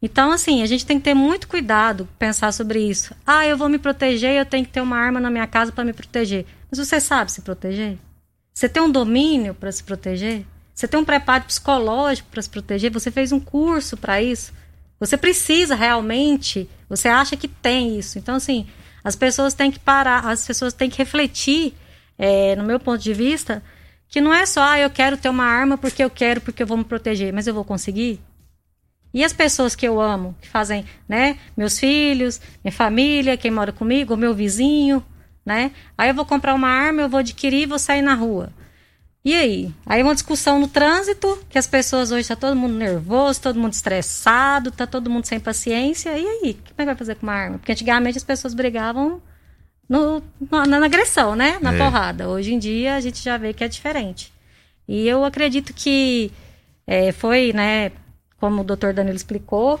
Então, 0.00 0.32
assim, 0.32 0.62
a 0.62 0.66
gente 0.66 0.84
tem 0.84 0.98
que 0.98 1.04
ter 1.04 1.14
muito 1.14 1.48
cuidado, 1.48 2.08
pensar 2.18 2.52
sobre 2.52 2.78
isso. 2.80 3.14
Ah, 3.26 3.46
eu 3.46 3.56
vou 3.56 3.68
me 3.68 3.78
proteger, 3.78 4.36
eu 4.36 4.44
tenho 4.44 4.64
que 4.64 4.70
ter 4.70 4.82
uma 4.82 4.98
arma 4.98 5.18
na 5.18 5.30
minha 5.30 5.46
casa 5.46 5.72
para 5.72 5.84
me 5.84 5.94
proteger. 5.94 6.44
Mas 6.70 6.78
você 6.78 7.00
sabe 7.00 7.32
se 7.32 7.40
proteger? 7.40 7.96
Você 8.52 8.68
tem 8.68 8.82
um 8.82 8.90
domínio 8.90 9.54
para 9.54 9.72
se 9.72 9.82
proteger? 9.82 10.44
Você 10.74 10.86
tem 10.86 11.00
um 11.00 11.04
preparo 11.04 11.44
psicológico 11.44 12.28
para 12.30 12.42
se 12.42 12.50
proteger? 12.50 12.92
Você 12.92 13.10
fez 13.10 13.32
um 13.32 13.40
curso 13.40 13.96
para 13.96 14.20
isso? 14.20 14.52
Você 15.00 15.16
precisa 15.16 15.74
realmente? 15.74 16.68
Você 16.88 17.08
acha 17.08 17.36
que 17.36 17.48
tem 17.48 17.98
isso? 17.98 18.18
Então, 18.18 18.36
assim, 18.36 18.66
as 19.02 19.16
pessoas 19.16 19.54
têm 19.54 19.70
que 19.70 19.78
parar, 19.78 20.28
as 20.28 20.46
pessoas 20.46 20.72
têm 20.72 20.90
que 20.90 20.98
refletir, 20.98 21.74
é, 22.18 22.54
no 22.56 22.64
meu 22.64 22.78
ponto 22.78 23.02
de 23.02 23.12
vista, 23.14 23.62
que 24.08 24.20
não 24.20 24.32
é 24.32 24.46
só, 24.46 24.62
ah, 24.62 24.78
eu 24.78 24.90
quero 24.90 25.16
ter 25.16 25.28
uma 25.28 25.44
arma 25.44 25.76
porque 25.76 26.02
eu 26.02 26.10
quero, 26.10 26.40
porque 26.40 26.62
eu 26.62 26.66
vou 26.66 26.76
me 26.76 26.84
proteger, 26.84 27.32
mas 27.32 27.46
eu 27.46 27.54
vou 27.54 27.64
conseguir? 27.64 28.20
E 29.12 29.24
as 29.24 29.32
pessoas 29.32 29.76
que 29.76 29.86
eu 29.86 30.00
amo, 30.00 30.34
que 30.40 30.48
fazem, 30.48 30.84
né? 31.08 31.38
Meus 31.56 31.78
filhos, 31.78 32.40
minha 32.64 32.72
família, 32.72 33.36
quem 33.36 33.50
mora 33.50 33.72
comigo, 33.72 34.16
meu 34.16 34.34
vizinho, 34.34 35.04
né? 35.46 35.70
Aí 35.96 36.10
eu 36.10 36.14
vou 36.14 36.26
comprar 36.26 36.54
uma 36.54 36.68
arma, 36.68 37.02
eu 37.02 37.08
vou 37.08 37.20
adquirir 37.20 37.62
e 37.62 37.66
vou 37.66 37.78
sair 37.78 38.02
na 38.02 38.14
rua. 38.14 38.52
E 39.24 39.32
aí? 39.32 39.74
Aí 39.86 40.02
uma 40.02 40.14
discussão 40.14 40.58
no 40.58 40.68
trânsito, 40.68 41.38
que 41.48 41.56
as 41.56 41.66
pessoas 41.66 42.12
hoje 42.12 42.28
tá 42.28 42.36
todo 42.36 42.54
mundo 42.54 42.74
nervoso, 42.74 43.40
todo 43.40 43.58
mundo 43.58 43.72
estressado, 43.72 44.70
tá 44.70 44.86
todo 44.86 45.08
mundo 45.08 45.24
sem 45.26 45.40
paciência. 45.40 46.10
E 46.18 46.26
aí? 46.26 46.42
O 46.44 46.48
é 46.48 46.52
que 46.52 46.84
vai 46.84 46.94
fazer 46.94 47.14
com 47.14 47.22
uma 47.22 47.32
arma? 47.32 47.58
Porque 47.58 47.72
antigamente 47.72 48.18
as 48.18 48.24
pessoas 48.24 48.52
brigavam 48.52 49.22
no, 49.88 50.22
na, 50.50 50.66
na 50.66 50.86
agressão, 50.86 51.34
né? 51.34 51.58
Na 51.60 51.74
É. 51.74 51.78
porrada. 51.78 52.28
Hoje 52.28 52.54
em 52.54 52.58
dia 52.58 52.94
a 52.96 53.00
gente 53.00 53.22
já 53.22 53.36
vê 53.36 53.52
que 53.52 53.64
é 53.64 53.68
diferente. 53.68 54.32
E 54.86 55.06
eu 55.08 55.24
acredito 55.24 55.72
que 55.72 56.30
é, 56.86 57.12
foi, 57.12 57.52
né, 57.52 57.92
como 58.38 58.60
o 58.60 58.64
doutor 58.64 58.92
Danilo 58.92 59.16
explicou, 59.16 59.80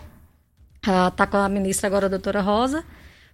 ah, 0.86 1.10
tá 1.10 1.26
com 1.26 1.36
a 1.36 1.48
ministra 1.48 1.86
agora, 1.86 2.06
a 2.06 2.08
doutora 2.08 2.40
Rosa, 2.40 2.84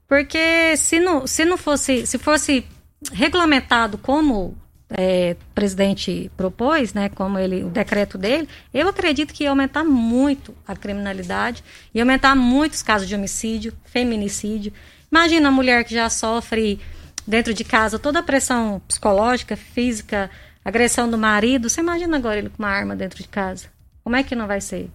porque 0.09 0.77
se 0.77 0.99
não, 0.99 1.27
se 1.27 1.45
não 1.45 1.57
fosse, 1.57 2.07
se 2.07 2.19
fosse 2.19 2.65
regulamentado 3.13 3.97
como 3.97 4.57
é, 4.91 5.37
o 5.41 5.55
presidente 5.55 6.31
propôs, 6.37 6.93
né, 6.93 7.09
como 7.11 7.39
ele, 7.39 7.63
o 7.63 7.71
decreto 7.71 8.19
dele, 8.19 8.49
eu 8.75 8.89
acredito 8.89 9.33
que 9.33 9.45
ia 9.45 9.51
aumentar 9.51 9.85
muito 9.85 10.53
a 10.67 10.75
criminalidade, 10.75 11.63
ia 11.95 12.03
aumentar 12.03 12.35
muitos 12.35 12.83
casos 12.83 13.07
de 13.07 13.15
homicídio, 13.15 13.73
feminicídio. 13.85 14.73
Imagina 15.11 15.49
a 15.49 15.53
mulher 15.53 15.85
que 15.85 15.95
já 15.95 16.09
sofre 16.09 16.79
dentro 17.27 17.53
de 17.53 17.65
casa 17.65 17.99
toda 17.99 18.21
a 18.21 18.23
pressão 18.23 18.81
psicológica, 18.87 19.57
física, 19.57 20.31
agressão 20.65 21.11
do 21.11 21.19
marido. 21.19 21.69
Você 21.69 21.81
imagina 21.81 22.17
agora 22.17 22.39
ele 22.39 22.49
com 22.49 22.63
uma 22.63 22.69
arma 22.69 22.95
dentro 22.95 23.23
de 23.23 23.29
casa? 23.29 23.67
Como 24.05 24.17
é 24.17 24.23
que 24.23 24.35
não 24.35 24.47
vai 24.47 24.61
ser? 24.61 24.91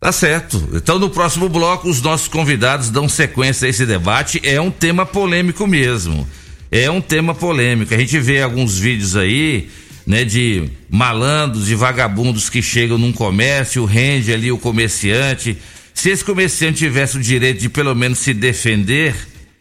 Tá 0.00 0.12
certo. 0.12 0.70
Então, 0.72 0.98
no 0.98 1.10
próximo 1.10 1.48
bloco, 1.48 1.88
os 1.88 2.00
nossos 2.00 2.26
convidados 2.26 2.88
dão 2.88 3.06
sequência 3.06 3.66
a 3.66 3.68
esse 3.68 3.84
debate. 3.84 4.40
É 4.42 4.58
um 4.58 4.70
tema 4.70 5.04
polêmico 5.04 5.66
mesmo. 5.66 6.26
É 6.70 6.90
um 6.90 7.02
tema 7.02 7.34
polêmico. 7.34 7.92
A 7.92 7.98
gente 7.98 8.18
vê 8.18 8.40
alguns 8.40 8.78
vídeos 8.78 9.14
aí, 9.14 9.68
né, 10.06 10.24
de 10.24 10.70
malandros, 10.88 11.66
de 11.66 11.74
vagabundos 11.74 12.48
que 12.48 12.62
chegam 12.62 12.96
num 12.96 13.12
comércio, 13.12 13.84
rende 13.84 14.32
ali 14.32 14.50
o 14.50 14.56
comerciante. 14.56 15.58
Se 16.00 16.08
esse 16.08 16.24
comerciante 16.24 16.78
tivesse 16.78 17.18
o 17.18 17.20
direito 17.20 17.60
de 17.60 17.68
pelo 17.68 17.94
menos 17.94 18.20
se 18.20 18.32
defender 18.32 19.14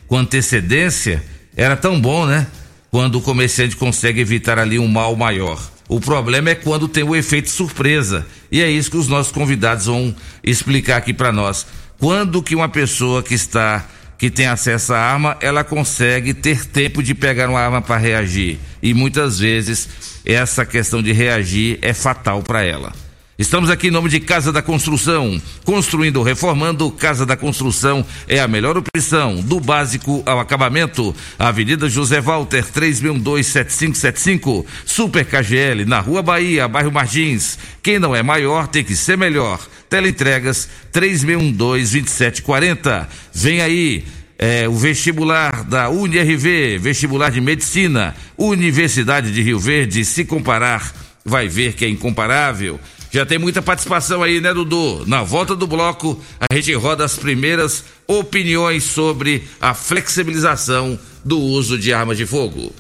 com 0.08 0.15
antecedência, 0.15 1.21
era 1.54 1.75
tão 1.75 1.99
bom, 1.99 2.25
né? 2.25 2.47
Quando 2.89 3.15
o 3.15 3.21
comerciante 3.21 3.75
consegue 3.75 4.21
evitar 4.21 4.58
ali 4.58 4.80
um 4.80 4.88
mal 4.88 5.17
maior. 5.17 5.62
O 5.89 5.99
problema 5.99 6.52
é 6.52 6.56
quando 6.56 6.88
tem 6.88 7.04
o 7.04 7.13
efeito 7.13 7.49
surpresa. 7.49 8.25
E 8.49 8.62
é 8.62 8.71
isso 8.71 8.89
que 8.89 8.95
os 8.95 9.10
nossos 9.10 9.34
convidados 9.34 9.88
vão 9.88 10.15
explicar 10.41 10.95
aqui 10.95 11.13
para 11.13 11.34
nós. 11.34 11.67
Quando 11.97 12.41
que 12.41 12.56
uma 12.56 12.69
pessoa 12.69 13.21
que 13.21 13.34
está 13.34 13.86
que 14.17 14.32
tem 14.32 14.47
acesso 14.47 14.93
à 14.93 14.97
arma, 14.97 15.36
ela 15.41 15.65
consegue 15.65 16.34
ter 16.34 16.63
tempo 16.63 17.04
de 17.04 17.13
pegar 17.13 17.49
uma 17.49 17.60
arma 17.60 17.82
para 17.82 17.97
reagir. 17.97 18.58
E 18.82 18.93
muitas 18.93 19.39
vezes 19.39 19.89
essa 20.25 20.65
questão 20.65 21.04
de 21.04 21.12
reagir 21.12 21.80
é 21.82 21.93
fatal 21.93 22.41
para 22.41 22.63
ela. 22.63 22.93
Estamos 23.39 23.69
aqui 23.69 23.88
em 23.88 23.91
nome 23.91 24.10
de 24.10 24.19
Casa 24.19 24.52
da 24.52 24.62
Construção. 24.62 25.41
Construindo 25.63 26.21
reformando, 26.21 26.91
Casa 26.91 27.25
da 27.25 27.38
Construção 27.38 28.06
é 28.28 28.38
a 28.38 28.49
melhor 28.49 28.78
opção, 28.78 29.38
do 29.38 29.62
básico 29.62 30.21
ao 30.25 30.41
acabamento. 30.41 31.15
Avenida 31.39 31.88
José 31.88 32.19
Walter, 32.19 32.65
36127575. 32.65 34.65
Super 34.86 35.23
KGL, 35.23 35.86
na 35.86 36.02
Rua 36.02 36.21
Bahia, 36.21 36.67
bairro 36.67 36.91
Martins. 36.91 37.58
Quem 37.82 37.97
não 37.97 38.13
é 38.13 38.21
maior 38.21 38.67
tem 38.67 38.84
que 38.84 38.93
ser 38.93 39.17
melhor. 39.17 39.65
Teleentregas 39.89 40.67
36122740. 40.91 43.08
Vem 43.34 43.62
aí. 43.62 44.04
É, 44.38 44.67
o 44.67 44.73
vestibular 44.73 45.63
da 45.63 45.89
UniRV, 45.89 46.78
vestibular 46.78 47.30
de 47.30 47.39
medicina, 47.39 48.13
Universidade 48.38 49.32
de 49.34 49.41
Rio 49.41 49.60
Verde, 49.60 50.04
se 50.06 50.23
comparar, 50.23 50.93
vai 51.25 51.49
ver 51.49 51.73
que 51.73 51.84
é 51.84 51.89
incomparável. 51.89 52.80
Já 53.12 53.26
tem 53.26 53.39
muita 53.39 53.62
participação 53.62 54.22
aí, 54.22 54.39
né, 54.39 54.53
Dudu? 54.53 55.03
Na 55.07 55.24
volta 55.24 55.55
do 55.55 55.66
bloco, 55.66 56.22
a 56.39 56.53
gente 56.53 56.72
roda 56.74 57.03
as 57.03 57.18
primeiras 57.18 57.84
opiniões 58.07 58.84
sobre 58.84 59.47
a 59.60 59.74
flexibilização 59.74 60.97
do 61.26 61.39
uso 61.39 61.78
de 61.78 61.91
armas 61.91 62.18
de 62.18 62.26
fogo. 62.26 62.72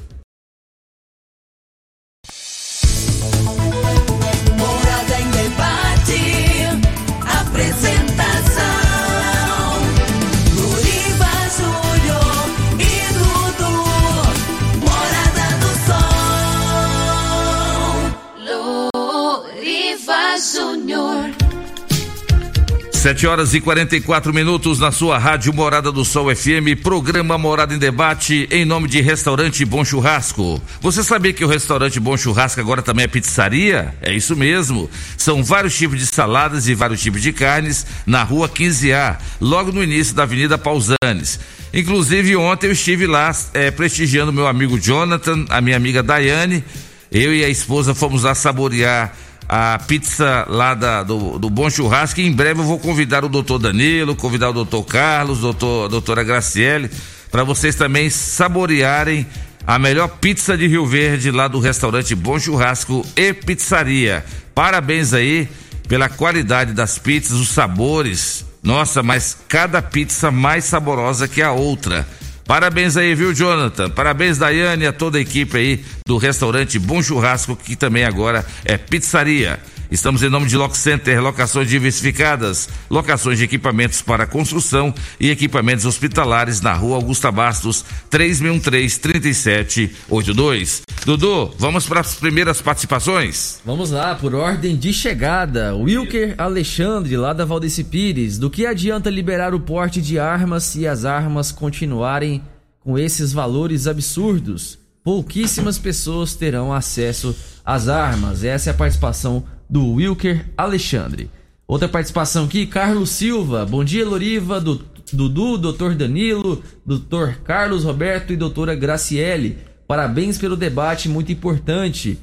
7 22.99 23.27
horas 23.27 23.53
e 23.53 23.61
44 23.61 24.33
minutos 24.33 24.77
na 24.77 24.91
sua 24.91 25.17
rádio 25.17 25.53
Morada 25.53 25.89
do 25.89 26.03
Sol 26.03 26.35
FM, 26.35 26.83
programa 26.83 27.37
Morada 27.37 27.73
em 27.73 27.77
Debate, 27.77 28.45
em 28.51 28.65
nome 28.65 28.89
de 28.89 28.99
Restaurante 28.99 29.63
Bom 29.63 29.85
Churrasco. 29.85 30.61
Você 30.81 31.01
sabia 31.01 31.31
que 31.31 31.45
o 31.45 31.47
Restaurante 31.47 31.97
Bom 31.97 32.17
Churrasco 32.17 32.59
agora 32.59 32.81
também 32.81 33.05
é 33.05 33.07
pizzaria? 33.07 33.95
É 34.01 34.13
isso 34.13 34.35
mesmo. 34.35 34.89
São 35.15 35.41
vários 35.41 35.77
tipos 35.77 35.97
de 35.97 36.07
saladas 36.07 36.67
e 36.67 36.75
vários 36.75 37.01
tipos 37.01 37.21
de 37.21 37.31
carnes 37.31 37.85
na 38.05 38.21
rua 38.21 38.49
15A, 38.49 39.15
logo 39.39 39.71
no 39.71 39.81
início 39.81 40.13
da 40.13 40.23
Avenida 40.23 40.57
Pausanes. 40.57 41.39
Inclusive, 41.73 42.35
ontem 42.35 42.67
eu 42.67 42.73
estive 42.73 43.07
lá 43.07 43.33
é, 43.53 43.71
prestigiando 43.71 44.33
meu 44.33 44.45
amigo 44.45 44.77
Jonathan, 44.77 45.45
a 45.47 45.61
minha 45.61 45.77
amiga 45.77 46.03
Daiane. 46.03 46.65
Eu 47.09 47.33
e 47.33 47.45
a 47.45 47.49
esposa 47.49 47.95
fomos 47.95 48.23
lá 48.23 48.35
saborear 48.35 49.15
a 49.49 49.79
pizza 49.79 50.45
lá 50.47 50.75
da, 50.75 51.01
do, 51.01 51.39
do 51.39 51.49
Bom 51.49 51.67
Churrasco. 51.71 52.19
E 52.19 52.27
em 52.27 52.31
breve 52.31 52.59
eu 52.59 52.65
vou 52.65 52.77
convidar 52.77 53.25
o 53.25 53.29
doutor 53.29 53.57
Danilo, 53.57 54.15
convidar 54.15 54.51
o 54.51 54.53
doutor 54.53 54.83
Carlos, 54.83 55.39
doutor, 55.39 55.89
doutora 55.89 56.23
Graciele, 56.23 56.91
para 57.31 57.43
vocês 57.43 57.73
também 57.73 58.11
saborearem 58.11 59.25
a 59.65 59.79
melhor 59.79 60.07
pizza 60.07 60.55
de 60.55 60.67
Rio 60.67 60.85
Verde 60.85 61.31
lá 61.31 61.47
do 61.47 61.59
restaurante 61.59 62.13
Bom 62.13 62.39
Churrasco 62.39 63.03
e 63.15 63.33
Pizzaria. 63.33 64.23
Parabéns 64.53 65.13
aí 65.13 65.49
pela 65.87 66.07
qualidade 66.07 66.71
das 66.73 66.99
pizzas, 66.99 67.39
os 67.39 67.49
sabores. 67.49 68.45
Nossa, 68.61 69.01
mas 69.01 69.35
cada 69.47 69.81
pizza 69.81 70.29
mais 70.29 70.65
saborosa 70.65 71.27
que 71.27 71.41
a 71.41 71.51
outra. 71.51 72.07
Parabéns 72.49 72.97
aí, 72.97 73.13
viu, 73.13 73.31
Jonathan? 73.31 73.91
Parabéns, 73.91 74.39
Daiane, 74.39 74.87
a 74.87 74.91
toda 74.91 75.19
a 75.19 75.21
equipe 75.21 75.55
aí 75.55 75.85
do 76.03 76.17
restaurante 76.17 76.79
Bom 76.79 76.99
Churrasco, 76.99 77.55
que 77.55 77.75
também 77.75 78.03
agora 78.03 78.43
é 78.65 78.75
pizzaria. 78.75 79.59
Estamos 79.91 80.21
em 80.21 80.29
nome 80.29 80.45
de 80.45 80.55
Lock 80.55 80.77
Center, 80.77 81.19
locações 81.19 81.67
diversificadas, 81.67 82.69
locações 82.91 83.39
de 83.39 83.43
equipamentos 83.43 84.03
para 84.03 84.27
construção 84.27 84.93
e 85.19 85.31
equipamentos 85.31 85.83
hospitalares 85.83 86.61
na 86.61 86.73
rua 86.73 86.97
Augusta 86.97 87.31
Bastos, 87.31 87.83
3613-3782. 88.11 90.81
Dudu, 91.05 91.51
vamos 91.57 91.87
para 91.87 92.01
as 92.01 92.13
primeiras 92.13 92.61
participações? 92.61 93.61
Vamos 93.65 93.89
lá, 93.89 94.13
por 94.13 94.35
ordem 94.35 94.77
de 94.77 94.93
chegada. 94.93 95.75
Wilker 95.75 96.35
Alexandre, 96.37 97.17
lá 97.17 97.33
da 97.33 97.43
Valdeci 97.43 97.83
Pires. 97.83 98.37
Do 98.37 98.51
que 98.51 98.67
adianta 98.67 99.09
liberar 99.09 99.55
o 99.55 99.59
porte 99.59 100.03
de 100.03 100.19
armas 100.19 100.65
se 100.65 100.85
as 100.85 101.03
armas 101.03 101.51
continuarem 101.51 102.43
com 102.79 102.95
esses 102.95 103.33
valores 103.33 103.87
absurdos? 103.87 104.77
Pouquíssimas 105.03 105.79
pessoas 105.79 106.35
terão 106.35 106.71
acesso 106.71 107.35
às 107.65 107.87
armas. 107.87 108.43
Essa 108.43 108.69
é 108.69 108.71
a 108.71 108.75
participação 108.75 109.43
do 109.69 109.93
Wilker 109.93 110.45
Alexandre. 110.57 111.29
Outra 111.67 111.87
participação 111.87 112.45
aqui, 112.45 112.65
Carlos 112.65 113.11
Silva. 113.11 113.65
Bom 113.65 113.83
dia, 113.83 114.05
Loriva, 114.05 114.59
Dudu, 114.59 115.57
doutor 115.57 115.93
Danilo, 115.93 116.63
doutor 116.85 117.35
Carlos 117.43 117.83
Roberto 117.83 118.33
e 118.33 118.37
doutora 118.37 118.73
Graciele. 118.73 119.57
Parabéns 119.87 120.37
pelo 120.37 120.55
debate 120.55 121.07
muito 121.07 121.31
importante. 121.31 122.19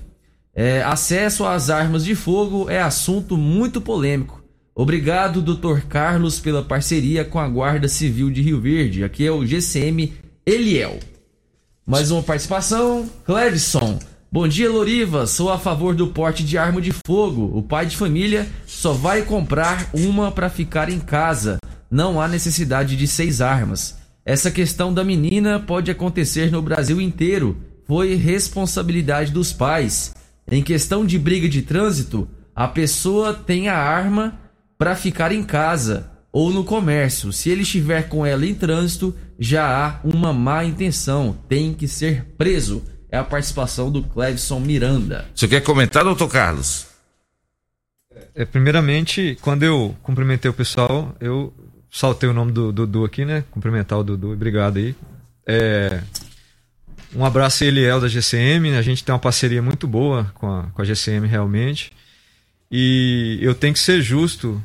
É, 0.55 0.83
acesso 0.83 1.45
às 1.45 1.71
armas 1.71 2.05
de 2.05 2.15
fogo 2.15 2.69
é 2.69 2.81
assunto 2.81 3.37
muito 3.37 3.81
polêmico. 3.81 4.43
Obrigado, 4.75 5.41
doutor 5.41 5.83
Carlos, 5.83 6.41
pela 6.41 6.63
parceria 6.63 7.25
com 7.25 7.39
a 7.39 7.49
Guarda 7.49 7.89
Civil 7.89 8.31
de 8.31 8.43
Rio 8.43 8.61
Verde. 8.61 9.05
Aqui 9.05 9.27
é 9.27 9.31
o 9.31 9.45
GCM 9.47 10.13
Eliel. 10.45 10.99
Mais 11.87 12.11
uma 12.11 12.23
participação, 12.23 13.09
Clevison. 13.25 13.99
Bom 14.37 14.47
dia, 14.47 14.71
Loriva. 14.71 15.27
Sou 15.27 15.51
a 15.51 15.59
favor 15.59 15.95
do 15.95 16.09
porte 16.09 16.45
de 16.45 16.59
arma 16.59 16.79
de 16.79 16.93
fogo. 17.07 17.57
O 17.57 17.63
pai 17.63 17.87
de 17.87 17.97
família 17.97 18.47
só 18.67 18.93
vai 18.93 19.23
comprar 19.23 19.89
uma 19.95 20.31
para 20.31 20.51
ficar 20.51 20.91
em 20.91 21.01
casa. 21.01 21.57
Não 21.91 22.21
há 22.21 22.29
necessidade 22.29 22.99
de 22.99 23.07
seis 23.07 23.41
armas. 23.41 23.97
Essa 24.27 24.51
questão 24.51 24.93
da 24.93 25.03
menina 25.03 25.59
pode 25.59 25.91
acontecer 25.91 26.53
no 26.53 26.61
Brasil 26.61 27.01
inteiro. 27.01 27.57
Foi 27.87 28.15
responsabilidade 28.15 29.33
dos 29.33 29.55
pais. 29.55 30.15
Em 30.47 30.63
questão 30.63 31.07
de 31.07 31.19
briga 31.19 31.49
de 31.49 31.63
trânsito, 31.63 32.29
a 32.55 32.69
pessoa 32.69 33.33
tem 33.33 33.71
a 33.71 33.79
arma 33.79 34.39
para 34.77 34.95
ficar 34.95 35.33
em 35.33 35.43
casa 35.43 36.11
ou 36.31 36.51
no 36.51 36.63
comércio. 36.63 37.33
Se 37.33 37.49
ele 37.49 37.63
estiver 37.63 38.11
com 38.11 38.27
ela 38.27 38.45
em 38.45 38.55
trânsito, 38.55 39.15
já 39.39 39.67
há 39.67 40.01
uma 40.07 40.31
má 40.31 40.63
intenção. 40.63 41.39
Tem 41.49 41.73
que 41.73 41.89
ser 41.89 42.35
preso 42.37 42.83
é 43.17 43.19
a 43.19 43.25
participação 43.25 43.91
do 43.91 44.03
Clevson 44.03 44.61
Miranda. 44.61 45.25
Você 45.35 45.49
quer 45.49 45.63
comentar, 45.63 46.05
doutor 46.05 46.29
Carlos? 46.29 46.87
É, 48.35 48.45
primeiramente, 48.45 49.37
quando 49.41 49.63
eu 49.63 49.97
cumprimentei 50.03 50.51
o 50.51 50.55
pessoal, 50.55 51.17
eu 51.19 51.53
saltei 51.91 52.29
o 52.29 52.33
nome 52.35 52.53
do 52.53 52.71
Dudu 52.71 53.05
aqui, 53.05 53.25
né? 53.25 53.43
Cumprimentar 53.51 53.99
o 53.99 54.05
Dudu, 54.05 54.33
obrigado 54.33 54.77
aí. 54.77 54.95
É, 55.47 56.03
um 57.15 57.25
abraço 57.25 57.65
a 57.65 57.67
Eliel 57.67 58.01
da 58.01 58.09
GCM, 58.09 58.71
né? 58.71 58.79
a 58.79 58.83
gente 58.83 59.03
tem 59.03 59.13
uma 59.13 59.19
parceria 59.19 59.63
muito 59.63 59.87
boa 59.87 60.31
com 60.35 60.51
a, 60.51 60.65
com 60.65 60.83
a 60.83 60.85
GCM 60.85 61.27
realmente. 61.27 61.93
E 62.71 63.39
eu 63.41 63.55
tenho 63.55 63.73
que 63.73 63.79
ser 63.79 64.03
justo, 64.03 64.63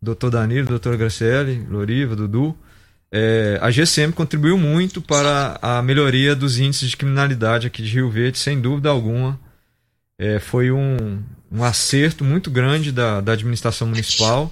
doutor 0.00 0.30
Danilo, 0.30 0.66
doutor 0.66 0.96
Graciele, 0.96 1.64
Loriva, 1.68 2.16
Dudu, 2.16 2.56
é, 3.14 3.58
a 3.60 3.70
GCM 3.70 4.10
contribuiu 4.10 4.56
muito 4.56 5.02
para 5.02 5.58
a 5.60 5.82
melhoria 5.82 6.34
dos 6.34 6.58
índices 6.58 6.88
de 6.88 6.96
criminalidade 6.96 7.66
aqui 7.66 7.82
de 7.82 7.90
Rio 7.90 8.10
Verde, 8.10 8.38
sem 8.38 8.58
dúvida 8.58 8.88
alguma. 8.88 9.38
É, 10.18 10.38
foi 10.38 10.70
um, 10.70 11.22
um 11.50 11.62
acerto 11.62 12.24
muito 12.24 12.50
grande 12.50 12.90
da, 12.90 13.20
da 13.20 13.32
administração 13.32 13.86
municipal 13.86 14.50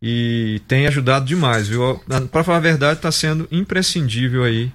e 0.00 0.62
tem 0.66 0.86
ajudado 0.86 1.26
demais? 1.26 1.68
Para 2.32 2.44
falar 2.44 2.58
a 2.58 2.60
verdade, 2.60 2.98
está 2.98 3.12
sendo 3.12 3.46
imprescindível 3.50 4.44
aí 4.44 4.72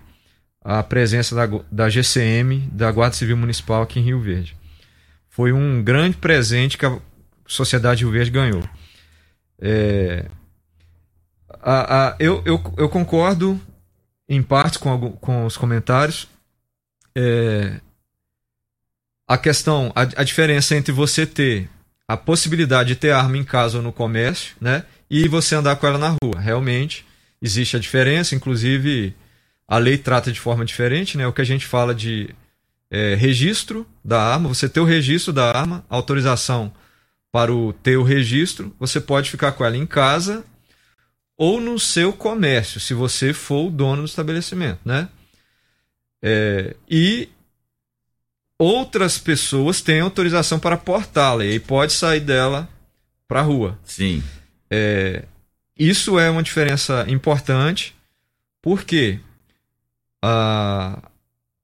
a 0.63 0.83
presença 0.83 1.33
da, 1.33 1.59
da 1.71 1.89
GCM, 1.89 2.69
da 2.71 2.91
Guarda 2.91 3.15
Civil 3.15 3.35
Municipal 3.35 3.81
aqui 3.81 3.99
em 3.99 4.03
Rio 4.03 4.21
Verde. 4.21 4.55
Foi 5.27 5.51
um 5.51 5.81
grande 5.83 6.17
presente 6.17 6.77
que 6.77 6.85
a 6.85 6.99
sociedade 7.47 7.99
de 7.99 8.03
Rio 8.03 8.13
Verde 8.13 8.29
ganhou. 8.29 8.63
É, 9.59 10.25
a, 11.63 12.07
a, 12.07 12.15
eu, 12.19 12.41
eu, 12.45 12.61
eu 12.77 12.89
concordo 12.89 13.59
em 14.27 14.41
parte 14.41 14.79
com, 14.79 15.11
com 15.13 15.45
os 15.45 15.57
comentários. 15.57 16.27
É, 17.15 17.79
a 19.27 19.37
questão, 19.37 19.91
a, 19.95 20.01
a 20.01 20.23
diferença 20.23 20.75
entre 20.75 20.91
você 20.91 21.25
ter 21.25 21.69
a 22.07 22.17
possibilidade 22.17 22.89
de 22.89 22.95
ter 22.95 23.11
arma 23.11 23.37
em 23.37 23.43
casa 23.43 23.77
ou 23.77 23.83
no 23.83 23.93
comércio, 23.93 24.55
né? 24.59 24.83
E 25.09 25.27
você 25.27 25.55
andar 25.55 25.75
com 25.77 25.87
ela 25.87 25.97
na 25.97 26.15
rua. 26.21 26.39
Realmente 26.39 27.05
existe 27.41 27.75
a 27.75 27.79
diferença, 27.79 28.35
inclusive 28.35 29.15
a 29.67 29.77
lei 29.77 29.97
trata 29.97 30.31
de 30.31 30.39
forma 30.39 30.65
diferente, 30.65 31.17
né? 31.17 31.25
O 31.25 31.33
que 31.33 31.41
a 31.41 31.45
gente 31.45 31.65
fala 31.65 31.95
de 31.95 32.35
é, 32.89 33.15
registro 33.15 33.87
da 34.03 34.21
arma, 34.21 34.49
você 34.49 34.67
ter 34.67 34.81
o 34.81 34.85
registro 34.85 35.31
da 35.31 35.57
arma, 35.57 35.85
autorização 35.89 36.73
para 37.31 37.53
o 37.53 37.71
ter 37.71 37.95
o 37.95 38.03
registro, 38.03 38.75
você 38.77 38.99
pode 38.99 39.29
ficar 39.31 39.53
com 39.53 39.63
ela 39.63 39.77
em 39.77 39.85
casa 39.85 40.43
ou 41.41 41.59
no 41.59 41.79
seu 41.79 42.13
comércio, 42.13 42.79
se 42.79 42.93
você 42.93 43.33
for 43.33 43.65
o 43.65 43.71
dono 43.71 44.03
do 44.03 44.07
estabelecimento, 44.07 44.79
né? 44.85 45.09
É, 46.21 46.75
e 46.87 47.29
outras 48.59 49.17
pessoas 49.17 49.81
têm 49.81 50.01
autorização 50.01 50.59
para 50.59 50.77
portá-la 50.77 51.43
e 51.43 51.59
pode 51.59 51.93
sair 51.93 52.19
dela 52.19 52.69
para 53.27 53.39
a 53.39 53.43
rua. 53.43 53.79
Sim. 53.83 54.23
É, 54.69 55.23
isso 55.75 56.19
é 56.19 56.29
uma 56.29 56.43
diferença 56.43 57.07
importante, 57.09 57.95
porque 58.61 59.19
ah, 60.21 61.01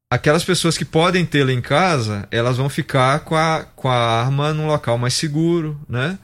aquelas 0.10 0.44
pessoas 0.44 0.76
que 0.76 0.86
podem 0.86 1.24
tê-la 1.24 1.54
em 1.54 1.62
casa, 1.62 2.28
elas 2.32 2.58
vão 2.58 2.68
ficar 2.68 3.20
com 3.20 3.36
a, 3.36 3.64
com 3.76 3.90
a 3.90 4.22
arma 4.24 4.56
num 4.56 4.66
local 4.66 4.98
mais 4.98 5.14
seguro, 5.14 5.80
né? 5.88 6.18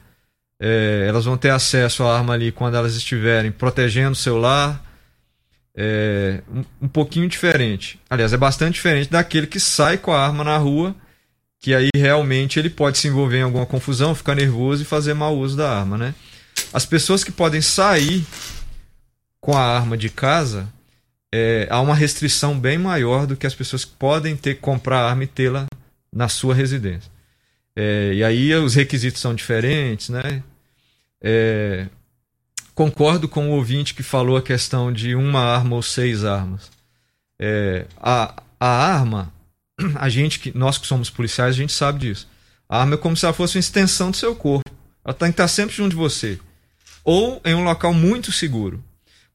É, 0.66 1.04
elas 1.10 1.26
vão 1.26 1.36
ter 1.36 1.50
acesso 1.50 2.04
à 2.04 2.18
arma 2.18 2.34
ali 2.34 2.50
quando 2.50 2.78
elas 2.78 2.96
estiverem 2.96 3.52
protegendo 3.52 4.14
o 4.14 4.16
celular. 4.16 4.82
É, 5.76 6.42
um, 6.50 6.64
um, 6.84 6.88
pouquinho 6.88 7.28
diferente. 7.28 8.00
Aliás, 8.10 8.32
é 8.32 8.38
bastante 8.38 8.76
diferente 8.76 9.12
daquele 9.12 9.46
que 9.46 9.60
sai 9.60 9.98
com 9.98 10.14
a 10.14 10.26
arma 10.26 10.42
na 10.42 10.56
rua, 10.56 10.96
que 11.60 11.76
aí 11.76 11.90
realmente 11.94 12.60
ele 12.60 12.70
pode 12.70 12.98
se 12.98 13.10
envolver 13.10 13.40
em 13.40 13.42
alguma 13.42 13.66
confusão, 13.66 14.16
ficar 14.16 14.36
nervoso 14.36 14.84
e 14.84 14.86
fazer 14.86 15.14
mau 15.14 15.38
uso 15.38 15.58
da 15.58 15.70
arma, 15.70 15.98
né? 15.98 16.16
As 16.72 16.86
pessoas 16.86 17.26
que 17.26 17.32
podem 17.32 17.60
sair 17.60 18.24
com 19.42 19.58
a 19.58 19.62
arma 19.62 19.98
de 19.98 20.08
casa, 20.08 20.70
é, 21.34 21.68
há 21.70 21.82
uma 21.82 21.96
restrição 21.96 22.58
bem 22.58 22.78
maior 22.78 23.28
do 23.28 23.36
que 23.36 23.46
as 23.46 23.54
pessoas 23.54 23.84
que 23.84 23.92
podem 24.00 24.38
ter 24.38 24.62
comprar 24.62 25.00
a 25.00 25.10
arma 25.10 25.26
e 25.26 25.28
tê-la 25.28 25.66
na 26.10 26.30
sua 26.30 26.56
residência. 26.56 27.12
É, 27.76 28.14
e 28.14 28.24
aí 28.24 28.56
os 28.56 28.76
requisitos 28.76 29.20
são 29.20 29.36
diferentes, 29.36 30.08
né? 30.08 30.42
É, 31.24 31.88
concordo 32.76 33.30
com 33.30 33.50
o 33.50 33.54
ouvinte 33.54 33.94
que 33.94 34.04
falou 34.04 34.36
a 34.36 34.42
questão 34.42 34.92
de 34.92 35.16
uma 35.16 35.40
arma 35.40 35.76
ou 35.76 35.82
seis 35.82 36.26
armas. 36.26 36.70
É, 37.40 37.86
a, 37.98 38.44
a 38.60 38.68
arma, 38.68 39.34
a 39.96 40.10
gente 40.10 40.40
que 40.40 40.56
nós 40.58 40.78
que 40.78 40.86
somos 40.86 41.10
policiais, 41.10 41.56
a 41.56 41.58
gente 41.58 41.72
sabe 41.72 42.00
disso. 42.00 42.28
A 42.68 42.82
arma 42.82 42.96
é 42.96 42.98
como 42.98 43.16
se 43.16 43.26
ela 43.26 43.34
fosse 43.34 43.58
uma 43.58 43.62
extensão 43.62 44.12
do 44.12 44.18
seu 44.18 44.36
corpo. 44.36 44.70
Ela 45.06 45.14
tem 45.14 45.30
que 45.30 45.34
estar 45.34 45.48
sempre 45.48 45.76
junto 45.76 45.92
de 45.92 45.96
você. 45.96 46.40
ou 47.04 47.42
em 47.44 47.54
um 47.54 47.64
local 47.64 47.94
muito 47.94 48.32
seguro. 48.32 48.84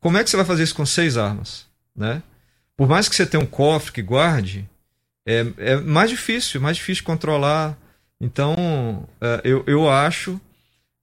Como 0.01 0.17
é 0.17 0.25
que 0.25 0.31
você 0.31 0.37
vai 0.37 0.47
fazer 0.47 0.63
isso 0.63 0.75
com 0.75 0.87
seis 0.87 1.17
armas? 1.17 1.67
Né? 1.95 2.23
Por 2.77 2.89
mais 2.89 3.09
que 3.09 3.15
você 3.15 3.27
tenha 3.27 3.43
um 3.43 3.47
cofre 3.47 3.93
que 3.93 4.03
guarde, 4.03 4.69
é, 5.27 5.47
é 5.59 5.77
mais 5.77 6.09
difícil, 6.11 6.61
mais 6.61 6.77
difícil 6.77 7.05
controlar. 7.05 7.77
Então, 8.21 9.07
é, 9.21 9.41
eu, 9.45 9.63
eu 9.67 9.91
acho 9.91 10.41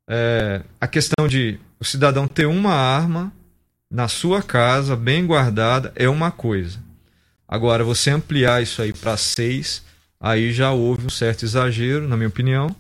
é, 0.10 0.62
a 0.80 0.88
questão 0.88 1.28
de 1.28 1.60
o 1.80 1.86
cidadão 1.86 2.28
ter 2.28 2.46
uma 2.46 2.74
arma 2.74 3.34
na 3.90 4.08
sua 4.08 4.42
casa, 4.42 4.96
bem 4.96 5.26
guardada, 5.26 5.92
é 5.96 6.08
uma 6.10 6.32
coisa. 6.32 6.80
Agora, 7.48 7.84
você 7.84 8.10
ampliar 8.10 8.62
isso 8.62 8.82
aí 8.82 8.92
para 8.92 9.16
seis, 9.18 9.84
aí 10.20 10.52
já 10.52 10.72
houve 10.72 11.06
um 11.06 11.10
certo 11.10 11.44
exagero, 11.44 12.08
na 12.08 12.18
minha 12.18 12.28
opinião. 12.28 12.76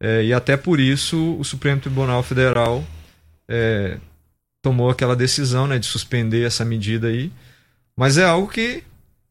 É, 0.00 0.24
e 0.24 0.32
até 0.32 0.56
por 0.56 0.80
isso 0.80 1.36
o 1.38 1.44
Supremo 1.44 1.80
Tribunal 1.80 2.22
Federal 2.22 2.84
é, 3.46 3.98
tomou 4.62 4.88
aquela 4.88 5.14
decisão 5.14 5.66
né, 5.66 5.78
de 5.78 5.86
suspender 5.86 6.46
essa 6.46 6.64
medida 6.64 7.08
aí. 7.08 7.30
Mas 7.94 8.16
é 8.16 8.24
algo 8.24 8.48
que 8.48 8.82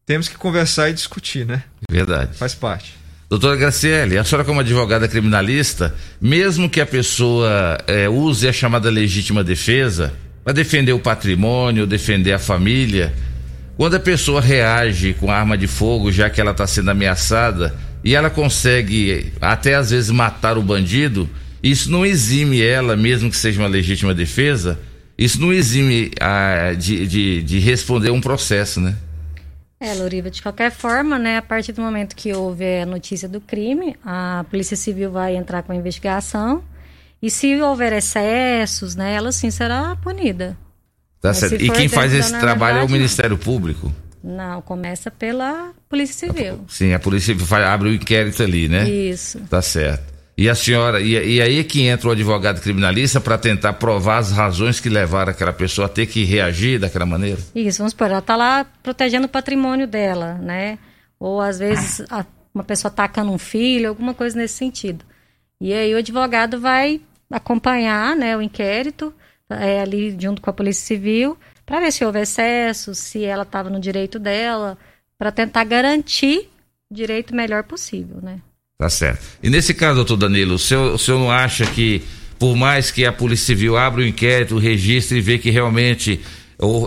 temos 0.06 0.28
que 0.28 0.36
conversar 0.36 0.90
e 0.90 0.92
discutir, 0.92 1.44
né? 1.44 1.64
Verdade. 1.90 2.36
Faz 2.36 2.54
parte. 2.54 2.96
Doutora 3.30 3.54
Graciele, 3.54 4.18
a 4.18 4.24
senhora 4.24 4.44
como 4.44 4.58
advogada 4.58 5.06
criminalista, 5.06 5.94
mesmo 6.20 6.68
que 6.68 6.80
a 6.80 6.84
pessoa 6.84 7.78
é, 7.86 8.08
use 8.08 8.48
a 8.48 8.52
chamada 8.52 8.90
legítima 8.90 9.44
defesa 9.44 10.12
para 10.42 10.52
defender 10.52 10.92
o 10.94 10.98
patrimônio, 10.98 11.86
defender 11.86 12.32
a 12.32 12.40
família, 12.40 13.14
quando 13.76 13.94
a 13.94 14.00
pessoa 14.00 14.40
reage 14.40 15.14
com 15.14 15.30
arma 15.30 15.56
de 15.56 15.68
fogo, 15.68 16.10
já 16.10 16.28
que 16.28 16.40
ela 16.40 16.50
está 16.50 16.66
sendo 16.66 16.90
ameaçada, 16.90 17.72
e 18.02 18.16
ela 18.16 18.28
consegue 18.28 19.32
até 19.40 19.76
às 19.76 19.90
vezes 19.90 20.10
matar 20.10 20.58
o 20.58 20.62
bandido, 20.62 21.30
isso 21.62 21.88
não 21.88 22.04
exime 22.04 22.60
ela, 22.60 22.96
mesmo 22.96 23.30
que 23.30 23.36
seja 23.36 23.62
uma 23.62 23.68
legítima 23.68 24.12
defesa, 24.12 24.76
isso 25.16 25.40
não 25.40 25.52
exime 25.52 26.10
a, 26.20 26.72
de, 26.76 27.06
de, 27.06 27.42
de 27.44 27.58
responder 27.60 28.10
um 28.10 28.20
processo, 28.20 28.80
né? 28.80 28.96
É, 29.82 29.94
Loriva, 29.94 30.30
de 30.30 30.42
qualquer 30.42 30.70
forma, 30.70 31.18
né, 31.18 31.38
a 31.38 31.42
partir 31.42 31.72
do 31.72 31.80
momento 31.80 32.14
que 32.14 32.34
houver 32.34 32.82
a 32.82 32.86
notícia 32.86 33.26
do 33.26 33.40
crime, 33.40 33.96
a 34.04 34.44
Polícia 34.50 34.76
Civil 34.76 35.10
vai 35.10 35.34
entrar 35.34 35.62
com 35.62 35.72
a 35.72 35.74
investigação 35.74 36.62
e 37.22 37.30
se 37.30 37.58
houver 37.62 37.94
excessos, 37.94 38.94
né, 38.94 39.14
ela 39.14 39.32
sim 39.32 39.50
será 39.50 39.96
punida. 39.96 40.54
Tá 41.18 41.32
certo. 41.32 41.54
E 41.54 41.70
quem 41.70 41.88
faz 41.88 42.12
esse 42.12 42.38
trabalho 42.38 42.80
é 42.80 42.84
o 42.84 42.90
Ministério 42.90 43.36
não. 43.36 43.38
Público? 43.38 43.90
Não, 44.22 44.60
começa 44.60 45.10
pela 45.10 45.72
Polícia 45.88 46.28
Civil. 46.28 46.62
Sim, 46.68 46.92
a 46.92 46.98
Polícia 46.98 47.34
Civil 47.34 47.56
abre 47.64 47.88
o 47.88 47.94
inquérito 47.94 48.42
ali, 48.42 48.68
né? 48.68 48.88
Isso. 48.88 49.40
Tá 49.48 49.62
certo. 49.62 50.19
E 50.40 50.48
a 50.48 50.54
senhora, 50.54 51.02
e, 51.02 51.34
e 51.34 51.42
aí 51.42 51.58
é 51.58 51.64
que 51.64 51.82
entra 51.82 52.08
o 52.08 52.12
advogado 52.12 52.62
criminalista 52.62 53.20
para 53.20 53.36
tentar 53.36 53.74
provar 53.74 54.16
as 54.16 54.32
razões 54.32 54.80
que 54.80 54.88
levaram 54.88 55.32
aquela 55.32 55.52
pessoa 55.52 55.84
a 55.84 55.88
ter 55.90 56.06
que 56.06 56.24
reagir 56.24 56.80
daquela 56.80 57.04
maneira? 57.04 57.38
Isso, 57.54 57.76
vamos 57.76 57.90
supor, 57.90 58.06
ela 58.06 58.20
está 58.20 58.36
lá 58.36 58.64
protegendo 58.82 59.26
o 59.26 59.28
patrimônio 59.28 59.86
dela, 59.86 60.38
né? 60.38 60.78
Ou 61.18 61.42
às 61.42 61.58
vezes 61.58 62.00
a, 62.10 62.24
uma 62.54 62.64
pessoa 62.64 62.90
atacando 62.90 63.30
um 63.30 63.36
filho, 63.36 63.90
alguma 63.90 64.14
coisa 64.14 64.34
nesse 64.34 64.54
sentido. 64.54 65.04
E 65.60 65.74
aí 65.74 65.92
o 65.94 65.98
advogado 65.98 66.58
vai 66.58 67.02
acompanhar 67.30 68.16
né, 68.16 68.34
o 68.34 68.40
inquérito 68.40 69.12
é, 69.50 69.82
ali 69.82 70.16
junto 70.18 70.40
com 70.40 70.48
a 70.48 70.54
Polícia 70.54 70.86
Civil 70.86 71.36
para 71.66 71.80
ver 71.80 71.92
se 71.92 72.02
houve 72.02 72.18
excesso, 72.18 72.94
se 72.94 73.22
ela 73.26 73.42
estava 73.42 73.68
no 73.68 73.78
direito 73.78 74.18
dela, 74.18 74.78
para 75.18 75.30
tentar 75.30 75.64
garantir 75.64 76.48
o 76.90 76.94
direito 76.94 77.34
melhor 77.36 77.62
possível, 77.64 78.22
né? 78.22 78.40
Tá 78.80 78.88
certo. 78.88 79.20
E 79.42 79.50
nesse 79.50 79.74
caso, 79.74 79.96
doutor 79.96 80.16
Danilo, 80.16 80.54
o 80.54 80.58
senhor, 80.58 80.94
o 80.94 80.98
senhor 80.98 81.18
não 81.18 81.30
acha 81.30 81.66
que, 81.66 82.00
por 82.38 82.56
mais 82.56 82.90
que 82.90 83.04
a 83.04 83.12
Polícia 83.12 83.44
Civil 83.44 83.76
abra 83.76 84.00
o 84.00 84.06
inquérito, 84.06 84.56
registre 84.56 85.18
e 85.18 85.20
vê 85.20 85.36
que 85.36 85.50
realmente 85.50 86.18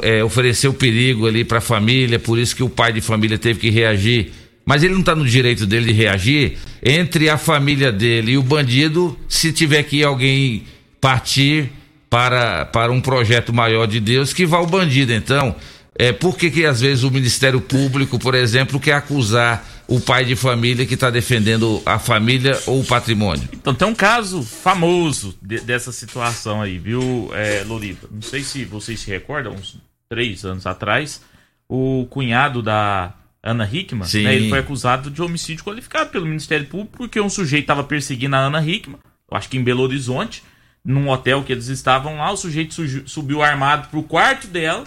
é, 0.02 0.24
ofereceu 0.24 0.74
perigo 0.74 1.28
ali 1.28 1.46
para 1.46 1.60
a 1.60 1.62
família, 1.62 2.18
por 2.18 2.40
isso 2.40 2.56
que 2.56 2.64
o 2.64 2.70
pai 2.70 2.94
de 2.94 3.00
família 3.00 3.38
teve 3.38 3.60
que 3.60 3.70
reagir, 3.70 4.32
mas 4.66 4.82
ele 4.82 4.94
não 4.94 5.02
está 5.02 5.14
no 5.14 5.24
direito 5.24 5.68
dele 5.68 5.86
de 5.86 5.94
reagir 5.94 6.58
entre 6.82 7.30
a 7.30 7.38
família 7.38 7.92
dele 7.92 8.32
e 8.32 8.38
o 8.40 8.42
bandido, 8.42 9.16
se 9.30 9.54
tiver 9.54 9.84
que 9.84 10.04
alguém 10.04 10.64
partir 11.00 11.70
para, 12.10 12.66
para 12.66 12.92
um 12.92 13.00
projeto 13.00 13.54
maior 13.54 13.86
de 13.86 14.00
Deus, 14.00 14.34
que 14.34 14.48
vá 14.48 14.60
o 14.60 14.66
bandido. 14.66 15.14
Então, 15.14 15.56
é, 15.96 16.12
por 16.12 16.36
que, 16.40 16.50
que 16.50 16.66
às 16.66 16.82
vezes 16.82 17.04
o 17.04 17.12
Ministério 17.12 17.62
Público, 17.62 18.18
por 18.18 18.34
exemplo, 18.34 18.80
quer 18.80 18.94
acusar 18.94 19.73
o 19.88 20.00
pai 20.00 20.26
de 20.26 20.36
família 20.36 20.86
que 20.86 20.94
está 20.94 21.10
defendendo 21.10 21.82
a 21.86 22.00
família 22.00 22.60
ou 22.66 22.82
o 22.82 22.86
patrimônio? 22.86 23.48
Então 23.54 23.74
tem 23.74 23.88
um 23.88 23.96
caso 23.96 24.42
famoso 24.42 25.36
de, 25.42 25.60
dessa 25.62 25.92
situação 25.92 26.62
aí, 26.62 26.78
viu, 26.78 27.30
é, 27.34 27.64
Loriva? 27.64 28.08
Não 28.12 28.22
sei 28.22 28.44
se 28.44 28.66
vocês 28.66 29.00
se 29.00 29.10
recordam, 29.10 29.54
uns 29.54 29.78
três 30.10 30.46
anos 30.46 30.66
atrás, 30.66 31.22
o 31.68 32.06
cunhado 32.10 32.62
da 32.62 33.14
Ana 33.42 33.70
Hickman, 33.70 34.08
né, 34.24 34.36
ele 34.36 34.50
foi 34.50 34.60
acusado 34.60 35.12
de 35.12 35.22
homicídio 35.22 35.66
qualificado 35.66 36.12
pelo 36.12 36.26
Ministério 36.26 36.66
Público 36.66 36.98
porque 36.98 37.20
um 37.20 37.30
sujeito 37.30 37.64
estava 37.64 37.84
perseguindo 37.84 38.36
a 38.36 38.40
Ana 38.40 38.66
Hickman, 38.66 39.00
eu 39.30 39.38
acho 39.38 39.50
que 39.50 39.58
em 39.58 39.64
Belo 39.64 39.84
Horizonte, 39.84 40.44
num 40.84 41.10
hotel 41.10 41.44
que 41.44 41.52
eles 41.52 41.68
estavam 41.68 42.18
lá, 42.18 42.32
o 42.32 42.38
sujeito 42.38 42.76
subiu 43.08 43.42
armado 43.42 43.90
pro 43.90 44.04
quarto 44.04 44.48
dela 44.48 44.86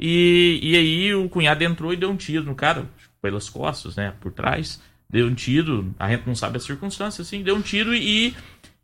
e, 0.00 0.58
e 0.62 0.76
aí 0.76 1.14
o 1.14 1.28
cunhado 1.28 1.62
entrou 1.62 1.92
e 1.92 1.96
deu 1.96 2.10
um 2.10 2.16
tiro 2.16 2.44
no 2.44 2.54
cara, 2.54 2.86
pelas 3.22 3.48
costas, 3.48 3.96
né? 3.96 4.12
Por 4.20 4.32
trás. 4.32 4.80
Deu 5.08 5.26
um 5.26 5.34
tiro, 5.34 5.94
a 5.98 6.10
gente 6.10 6.26
não 6.26 6.34
sabe 6.34 6.56
a 6.56 6.60
circunstância, 6.60 7.22
assim, 7.22 7.42
deu 7.42 7.54
um 7.54 7.60
tiro 7.60 7.94
e 7.94 8.34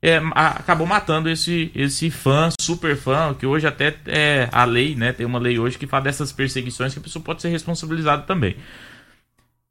é, 0.00 0.20
acabou 0.34 0.86
matando 0.86 1.28
esse, 1.28 1.72
esse 1.74 2.10
fã, 2.10 2.50
super 2.60 2.96
fã, 2.96 3.34
que 3.34 3.46
hoje 3.46 3.66
até 3.66 3.96
é 4.06 4.48
a 4.52 4.64
lei, 4.64 4.94
né? 4.94 5.12
Tem 5.12 5.26
uma 5.26 5.38
lei 5.38 5.58
hoje 5.58 5.78
que 5.78 5.86
fala 5.86 6.04
dessas 6.04 6.30
perseguições 6.30 6.92
que 6.92 7.00
a 7.00 7.02
pessoa 7.02 7.22
pode 7.22 7.42
ser 7.42 7.48
responsabilizada 7.48 8.22
também. 8.22 8.56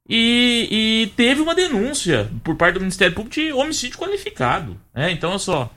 E, 0.09 0.67
e, 0.71 1.07
teve 1.15 1.41
uma 1.41 1.53
denúncia 1.53 2.31
por 2.43 2.55
parte 2.55 2.75
do 2.75 2.79
Ministério 2.79 3.13
Público 3.13 3.35
de 3.35 3.51
homicídio 3.51 3.97
qualificado. 3.97 4.79
Né? 4.93 5.11
Então, 5.11 5.31
olha 5.31 5.39
só. 5.39 5.71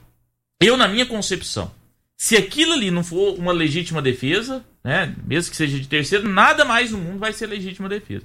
Eu, 0.62 0.76
na 0.76 0.86
minha 0.86 1.06
concepção, 1.06 1.72
se 2.16 2.36
aquilo 2.36 2.74
ali 2.74 2.90
não 2.90 3.02
for 3.02 3.34
uma 3.38 3.52
legítima 3.52 4.00
defesa, 4.00 4.64
né, 4.84 5.14
mesmo 5.26 5.50
que 5.50 5.56
seja 5.56 5.80
de 5.80 5.88
terceiro, 5.88 6.28
nada 6.28 6.64
mais 6.64 6.90
no 6.90 6.98
mundo 6.98 7.18
vai 7.18 7.32
ser 7.32 7.46
legítima 7.46 7.88
defesa. 7.88 8.24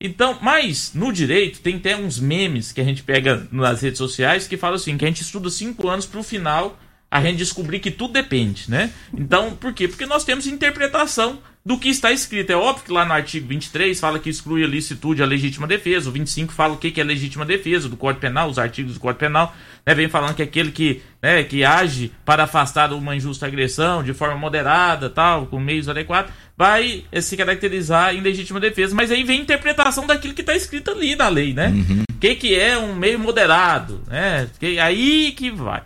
Então, 0.00 0.38
mas 0.42 0.92
no 0.94 1.10
direito 1.10 1.60
tem 1.60 1.76
até 1.76 1.96
uns 1.96 2.20
memes 2.20 2.70
que 2.70 2.80
a 2.80 2.84
gente 2.84 3.02
pega 3.02 3.48
nas 3.50 3.80
redes 3.80 3.98
sociais 3.98 4.46
que 4.46 4.56
falam 4.56 4.76
assim, 4.76 4.96
que 4.98 5.04
a 5.04 5.08
gente 5.08 5.22
estuda 5.22 5.48
cinco 5.48 5.88
anos 5.88 6.04
para 6.04 6.20
o 6.20 6.22
final 6.22 6.78
a 7.10 7.20
gente 7.20 7.38
descobrir 7.38 7.78
que 7.78 7.90
tudo 7.90 8.12
depende, 8.12 8.70
né? 8.70 8.92
Então, 9.14 9.54
por 9.54 9.72
quê? 9.72 9.88
Porque 9.88 10.06
nós 10.06 10.24
temos 10.24 10.46
interpretação 10.46 11.38
do 11.64 11.78
que 11.78 11.88
está 11.88 12.12
escrito. 12.12 12.50
É 12.50 12.56
óbvio 12.56 12.84
que 12.84 12.92
lá 12.92 13.04
no 13.04 13.12
artigo 13.12 13.48
23 13.48 13.98
fala 13.98 14.18
que 14.18 14.30
exclui 14.30 14.62
a 14.62 14.66
licitude 14.66 15.22
a 15.22 15.26
legítima 15.26 15.66
defesa, 15.66 16.08
o 16.08 16.12
25 16.12 16.52
fala 16.52 16.74
o 16.74 16.76
que 16.76 17.00
é 17.00 17.04
legítima 17.04 17.44
defesa 17.44 17.88
do 17.88 17.96
Código 17.96 18.20
Penal, 18.20 18.48
os 18.48 18.58
artigos 18.58 18.94
do 18.94 19.00
Código 19.00 19.18
Penal, 19.18 19.54
né, 19.84 19.94
vem 19.94 20.08
falando 20.08 20.34
que 20.34 20.42
aquele 20.42 20.70
que, 20.70 21.02
né, 21.20 21.42
que 21.42 21.64
age 21.64 22.12
para 22.24 22.44
afastar 22.44 22.92
uma 22.92 23.16
injusta 23.16 23.46
agressão 23.46 24.02
de 24.02 24.14
forma 24.14 24.36
moderada, 24.36 25.10
tal, 25.10 25.46
com 25.46 25.58
meios 25.58 25.88
adequados, 25.88 26.32
vai 26.56 27.04
eh, 27.12 27.20
se 27.20 27.36
caracterizar 27.36 28.14
em 28.14 28.20
legítima 28.20 28.58
defesa. 28.58 28.94
Mas 28.94 29.10
aí 29.10 29.22
vem 29.22 29.40
a 29.40 29.42
interpretação 29.42 30.06
daquilo 30.06 30.34
que 30.34 30.40
está 30.40 30.54
escrito 30.54 30.90
ali 30.90 31.14
na 31.14 31.28
lei, 31.28 31.52
né? 31.52 31.68
O 31.68 31.72
uhum. 31.72 32.04
que, 32.18 32.34
que 32.34 32.54
é 32.54 32.78
um 32.78 32.94
meio 32.94 33.18
moderado, 33.18 34.02
né? 34.06 34.48
Que, 34.58 34.78
aí 34.78 35.32
que 35.32 35.50
vai. 35.50 35.82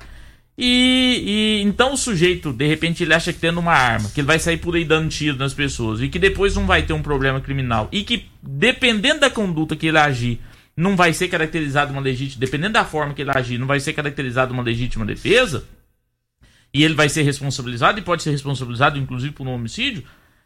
E, 0.57 1.23
e, 1.27 1.63
então 1.63 1.95
o 1.95 1.97
sujeito, 1.97 2.53
de 2.53 2.67
repente, 2.67 3.03
ele 3.03 3.15
acha 3.15 3.33
que 3.33 3.39
tendo 3.39 3.59
uma 3.59 3.73
arma, 3.73 4.11
que 4.11 4.21
ele 4.21 4.27
vai 4.27 4.39
sair 4.39 4.59
por 4.59 4.77
aí 4.77 4.85
dando 4.85 5.09
tiro 5.09 5.39
nas 5.39 5.55
pessoas 5.55 6.03
e 6.03 6.09
que 6.09 6.19
depois 6.19 6.55
não 6.55 6.67
vai 6.67 6.83
ter 6.83 6.93
um 6.93 7.01
problema 7.01 7.41
criminal 7.41 7.89
e 7.91 8.05
que, 8.05 8.27
dependendo 8.43 9.21
da 9.21 9.31
conduta 9.31 9.75
que 9.75 9.87
ele 9.87 9.97
agir, 9.97 10.39
não 10.77 10.97
vai 10.97 11.15
ser 11.15 11.29
caracterizado 11.29 11.93
uma 11.93 12.03
legítima, 12.03 12.41
dependendo 12.41 12.75
da 12.75 12.85
forma 12.85 13.15
que 13.15 13.23
ele 13.23 13.31
agir, 13.35 13.59
não 13.59 13.67
vai 13.67 13.81
ser 13.81 13.95
caracterizado 13.95 14.53
uma 14.53 14.63
legítima 14.63 15.05
defesa, 15.05 15.65
e 16.73 16.85
ele 16.85 16.95
vai 16.95 17.09
ser 17.09 17.23
responsabilizado 17.23 17.99
e 17.99 18.03
pode 18.03 18.23
ser 18.23 18.31
responsabilizado, 18.31 18.99
inclusive, 18.99 19.33
por 19.33 19.47
um 19.47 19.53
homicídio, 19.53 20.05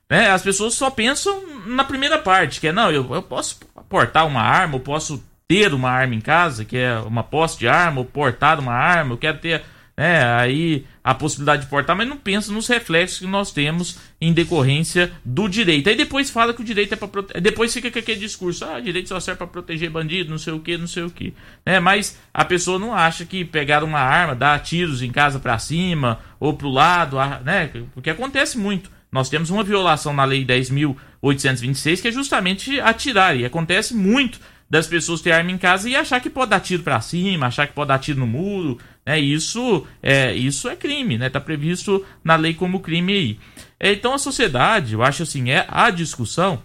né? 0.09 0.31
As 0.31 0.43
pessoas 0.43 0.75
só 0.75 0.91
pensam 0.91 1.65
na 1.67 1.85
primeira 1.85 2.19
parte, 2.19 2.61
que 2.61 2.69
é, 2.69 2.73
não, 2.73 2.91
eu, 2.91 3.15
eu 3.15 3.23
posso 3.23 3.59
portar 3.89 4.27
uma 4.27 4.43
arma, 4.43 4.77
eu 4.77 4.81
posso 4.81 5.23
ter 5.47 5.73
uma 5.75 5.91
arma 5.91 6.15
em 6.15 6.21
casa, 6.21 6.65
que 6.65 6.77
é 6.77 6.99
uma 6.99 7.23
posse 7.23 7.59
de 7.59 7.69
arma, 7.69 8.01
ou 8.01 8.05
portar 8.05 8.59
uma 8.59 8.73
arma, 8.73 9.15
eu 9.15 9.19
quero 9.19 9.39
ter 9.39 9.63
né, 9.97 10.25
aí 10.25 10.85
a 11.05 11.15
possibilidade 11.15 11.63
de 11.63 11.69
portar, 11.69 11.95
mas 11.95 12.09
não 12.09 12.17
pensa 12.17 12.51
nos 12.51 12.67
reflexos 12.67 13.19
que 13.19 13.27
nós 13.27 13.53
temos 13.53 13.99
em 14.21 14.33
decorrência 14.33 15.13
do 15.25 15.49
direito. 15.49 15.89
Aí 15.89 15.95
depois 15.95 16.31
fala 16.31 16.53
que 16.53 16.63
o 16.63 16.65
direito 16.65 16.95
é 16.95 16.97
para 16.97 17.07
proteger. 17.07 17.43
Depois 17.43 17.73
fica 17.73 17.91
com 17.91 17.99
aquele 17.99 18.19
discurso: 18.19 18.65
ah, 18.65 18.81
direito 18.81 19.09
só 19.09 19.21
serve 19.21 19.39
para 19.39 19.47
proteger 19.47 19.91
bandido, 19.91 20.31
não 20.31 20.39
sei 20.39 20.53
o 20.53 20.61
que, 20.61 20.77
não 20.77 20.87
sei 20.87 21.05
o 21.05 21.11
que. 21.11 21.33
Né? 21.65 21.79
Mas 21.79 22.19
a 22.33 22.45
pessoa 22.45 22.79
não 22.79 22.93
acha 22.93 23.25
que 23.25 23.45
pegar 23.45 23.85
uma 23.85 24.01
arma, 24.01 24.35
dar 24.35 24.59
tiros 24.61 25.03
em 25.03 25.13
casa 25.13 25.39
para 25.39 25.59
cima 25.59 26.19
ou 26.41 26.55
para 26.55 26.67
o 26.67 26.73
lado, 26.73 27.17
né? 27.45 27.71
Porque 27.93 28.11
acontece 28.11 28.59
muito. 28.59 28.91
Nós 29.15 29.29
temos 29.29 29.49
uma 29.49 29.63
violação 29.63 30.13
na 30.13 30.25
Lei 30.25 30.45
10.826 30.45 32.03
que 32.03 32.09
é 32.09 32.11
justamente 32.11 32.81
atirar, 32.81 33.37
e 33.37 33.45
acontece 33.45 33.95
muito 33.95 34.41
das 34.69 34.89
pessoas 34.89 35.21
ter 35.21 35.31
arma 35.31 35.53
em 35.53 35.57
casa 35.57 35.89
e 35.89 35.95
achar 35.95 36.19
que 36.19 36.29
pode 36.29 36.51
dar 36.51 36.59
tiro 36.59 36.83
para 36.83 37.01
cima, 37.01 37.47
achar 37.47 37.69
que 37.69 37.75
pode 37.75 37.91
dar 37.91 38.01
tiro 38.01 38.19
no 38.19 38.27
muro, 38.27 38.77
Né? 39.07 39.21
Isso, 39.21 39.87
é, 40.03 40.35
isso 40.35 40.69
é 40.69 40.75
crime, 40.75 41.17
né? 41.17 41.29
Está 41.29 41.41
previsto 41.41 42.05
na 42.25 42.35
lei 42.35 42.55
como 42.55 42.81
crime 42.81 43.13
aí. 43.13 43.39
É, 43.79 43.93
então 43.93 44.15
a 44.15 44.19
sociedade, 44.19 44.95
eu 44.95 45.03
acho 45.05 45.23
assim, 45.23 45.49
é 45.49 45.65
a 45.69 45.91
discussão, 45.91 46.61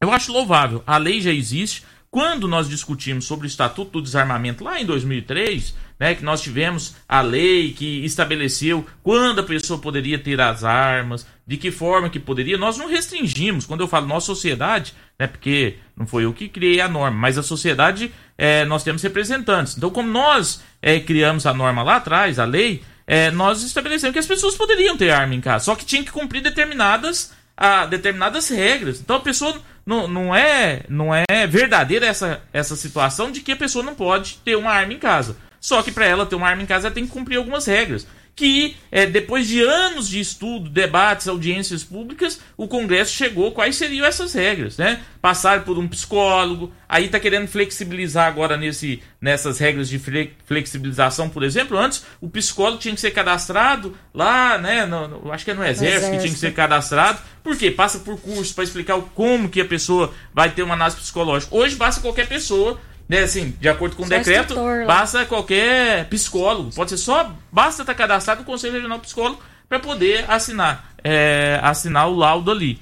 eu 0.00 0.10
acho 0.10 0.32
louvável. 0.32 0.82
A 0.86 0.96
lei 0.96 1.20
já 1.20 1.32
existe. 1.32 1.84
Quando 2.10 2.48
nós 2.48 2.66
discutimos 2.66 3.26
sobre 3.26 3.46
o 3.46 3.48
Estatuto 3.48 3.90
do 3.90 4.02
Desarmamento 4.02 4.64
lá 4.64 4.80
em 4.80 4.86
2003, 4.86 5.74
né, 6.04 6.14
que 6.14 6.22
nós 6.22 6.42
tivemos 6.42 6.94
a 7.08 7.22
lei 7.22 7.72
que 7.72 8.04
estabeleceu 8.04 8.86
quando 9.02 9.38
a 9.38 9.42
pessoa 9.42 9.80
poderia 9.80 10.18
ter 10.18 10.38
as 10.38 10.62
armas, 10.62 11.26
de 11.46 11.56
que 11.56 11.70
forma 11.70 12.10
que 12.10 12.20
poderia, 12.20 12.58
nós 12.58 12.76
não 12.76 12.86
restringimos. 12.86 13.64
Quando 13.64 13.80
eu 13.80 13.88
falo 13.88 14.06
nossa 14.06 14.26
sociedade, 14.26 14.92
né, 15.18 15.26
porque 15.26 15.78
não 15.96 16.06
foi 16.06 16.26
eu 16.26 16.34
que 16.34 16.46
criei 16.46 16.78
a 16.78 16.88
norma, 16.90 17.16
mas 17.16 17.38
a 17.38 17.42
sociedade, 17.42 18.12
é, 18.36 18.66
nós 18.66 18.84
temos 18.84 19.02
representantes. 19.02 19.78
Então, 19.78 19.88
como 19.88 20.06
nós 20.06 20.62
é, 20.82 21.00
criamos 21.00 21.46
a 21.46 21.54
norma 21.54 21.82
lá 21.82 21.96
atrás, 21.96 22.38
a 22.38 22.44
lei, 22.44 22.82
é, 23.06 23.30
nós 23.30 23.62
estabelecemos 23.62 24.12
que 24.12 24.18
as 24.18 24.26
pessoas 24.26 24.54
poderiam 24.56 24.98
ter 24.98 25.08
arma 25.08 25.34
em 25.34 25.40
casa, 25.40 25.64
só 25.64 25.74
que 25.74 25.86
tinha 25.86 26.04
que 26.04 26.12
cumprir 26.12 26.42
determinadas, 26.42 27.32
a, 27.56 27.86
determinadas 27.86 28.50
regras. 28.50 29.00
Então, 29.00 29.16
a 29.16 29.20
pessoa 29.20 29.58
não, 29.86 30.06
não, 30.06 30.34
é, 30.34 30.82
não 30.86 31.14
é 31.14 31.46
verdadeira 31.46 32.04
essa, 32.04 32.42
essa 32.52 32.76
situação 32.76 33.30
de 33.30 33.40
que 33.40 33.52
a 33.52 33.56
pessoa 33.56 33.82
não 33.82 33.94
pode 33.94 34.36
ter 34.44 34.54
uma 34.54 34.70
arma 34.70 34.92
em 34.92 34.98
casa. 34.98 35.34
Só 35.64 35.82
que 35.82 35.90
para 35.90 36.04
ela 36.04 36.26
ter 36.26 36.34
uma 36.34 36.46
arma 36.46 36.62
em 36.62 36.66
casa, 36.66 36.88
ela 36.88 36.94
tem 36.94 37.06
que 37.06 37.10
cumprir 37.10 37.38
algumas 37.38 37.64
regras 37.64 38.06
que 38.36 38.76
é, 38.92 39.06
depois 39.06 39.48
de 39.48 39.62
anos 39.62 40.08
de 40.08 40.20
estudo, 40.20 40.68
debates, 40.68 41.26
audiências 41.26 41.82
públicas, 41.82 42.38
o 42.54 42.68
Congresso 42.68 43.14
chegou 43.14 43.52
quais 43.52 43.76
seriam 43.76 44.04
essas 44.04 44.34
regras, 44.34 44.76
né? 44.76 45.00
Passar 45.22 45.64
por 45.64 45.78
um 45.78 45.88
psicólogo, 45.88 46.70
aí 46.86 47.06
está 47.06 47.18
querendo 47.18 47.46
flexibilizar 47.46 48.26
agora 48.26 48.58
nesse, 48.58 49.02
nessas 49.18 49.58
regras 49.58 49.88
de 49.88 49.98
flexibilização, 50.44 51.30
por 51.30 51.42
exemplo. 51.42 51.78
Antes 51.78 52.04
o 52.20 52.28
psicólogo 52.28 52.78
tinha 52.78 52.94
que 52.94 53.00
ser 53.00 53.12
cadastrado 53.12 53.96
lá, 54.12 54.58
né? 54.58 54.84
No, 54.84 55.08
no, 55.08 55.32
acho 55.32 55.46
que 55.46 55.52
é 55.52 55.54
no 55.54 55.64
exército, 55.64 55.86
exército, 55.86 56.10
que 56.10 56.18
tinha 56.18 56.32
que 56.34 56.40
ser 56.40 56.52
cadastrado. 56.52 57.20
Por 57.42 57.56
quê? 57.56 57.70
Passa 57.70 58.00
por 58.00 58.20
curso 58.20 58.54
para 58.54 58.64
explicar 58.64 59.00
como 59.14 59.48
que 59.48 59.62
a 59.62 59.64
pessoa 59.64 60.12
vai 60.34 60.50
ter 60.50 60.62
uma 60.62 60.74
análise 60.74 60.98
psicológica. 60.98 61.56
Hoje 61.56 61.74
basta 61.76 62.02
qualquer 62.02 62.28
pessoa 62.28 62.78
né, 63.08 63.20
assim, 63.20 63.54
de 63.60 63.68
acordo 63.68 63.96
com 63.96 64.04
o 64.04 64.08
decreto, 64.08 64.54
basta 64.86 65.26
qualquer 65.26 66.08
psicólogo, 66.08 66.70
pode 66.74 66.90
ser 66.90 66.96
só, 66.96 67.34
basta 67.52 67.82
estar 67.82 67.94
cadastrado 67.94 68.40
no 68.40 68.46
Conselho 68.46 68.74
Regional 68.74 68.98
Psicólogo 69.00 69.42
para 69.68 69.78
poder 69.78 70.24
assinar, 70.30 70.92
é, 71.02 71.58
assinar 71.62 72.08
o 72.08 72.16
laudo 72.16 72.50
ali. 72.50 72.80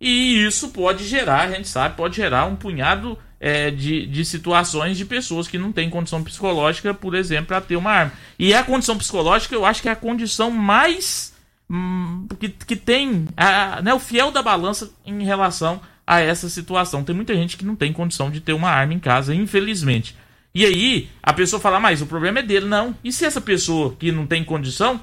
E 0.00 0.44
isso 0.46 0.68
pode 0.68 1.06
gerar, 1.06 1.42
a 1.42 1.50
gente 1.50 1.68
sabe, 1.68 1.96
pode 1.96 2.16
gerar 2.16 2.46
um 2.46 2.56
punhado 2.56 3.18
é, 3.40 3.70
de, 3.70 4.06
de 4.06 4.24
situações 4.24 4.96
de 4.96 5.04
pessoas 5.04 5.48
que 5.48 5.58
não 5.58 5.72
têm 5.72 5.90
condição 5.90 6.22
psicológica, 6.22 6.94
por 6.94 7.14
exemplo, 7.14 7.46
para 7.46 7.60
ter 7.60 7.76
uma 7.76 7.90
arma. 7.90 8.12
E 8.38 8.54
a 8.54 8.62
condição 8.62 8.96
psicológica, 8.96 9.54
eu 9.54 9.66
acho 9.66 9.82
que 9.82 9.88
é 9.88 9.92
a 9.92 9.96
condição 9.96 10.50
mais. 10.50 11.34
Hum, 11.68 12.26
que, 12.38 12.48
que 12.48 12.76
tem 12.76 13.26
a, 13.36 13.80
né, 13.82 13.94
o 13.94 13.98
fiel 13.98 14.30
da 14.30 14.42
balança 14.42 14.90
em 15.06 15.24
relação 15.24 15.80
a 16.06 16.20
essa 16.20 16.48
situação. 16.48 17.04
Tem 17.04 17.14
muita 17.14 17.34
gente 17.34 17.56
que 17.56 17.64
não 17.64 17.76
tem 17.76 17.92
condição 17.92 18.30
de 18.30 18.40
ter 18.40 18.52
uma 18.52 18.70
arma 18.70 18.94
em 18.94 18.98
casa, 18.98 19.34
infelizmente. 19.34 20.16
E 20.54 20.64
aí, 20.64 21.08
a 21.22 21.32
pessoa 21.32 21.60
fala, 21.60 21.80
mas 21.80 22.00
o 22.00 22.06
problema 22.06 22.38
é 22.38 22.42
dele. 22.42 22.66
Não. 22.66 22.94
E 23.02 23.12
se 23.12 23.24
essa 23.24 23.40
pessoa 23.40 23.94
que 23.98 24.12
não 24.12 24.26
tem 24.26 24.44
condição, 24.44 25.00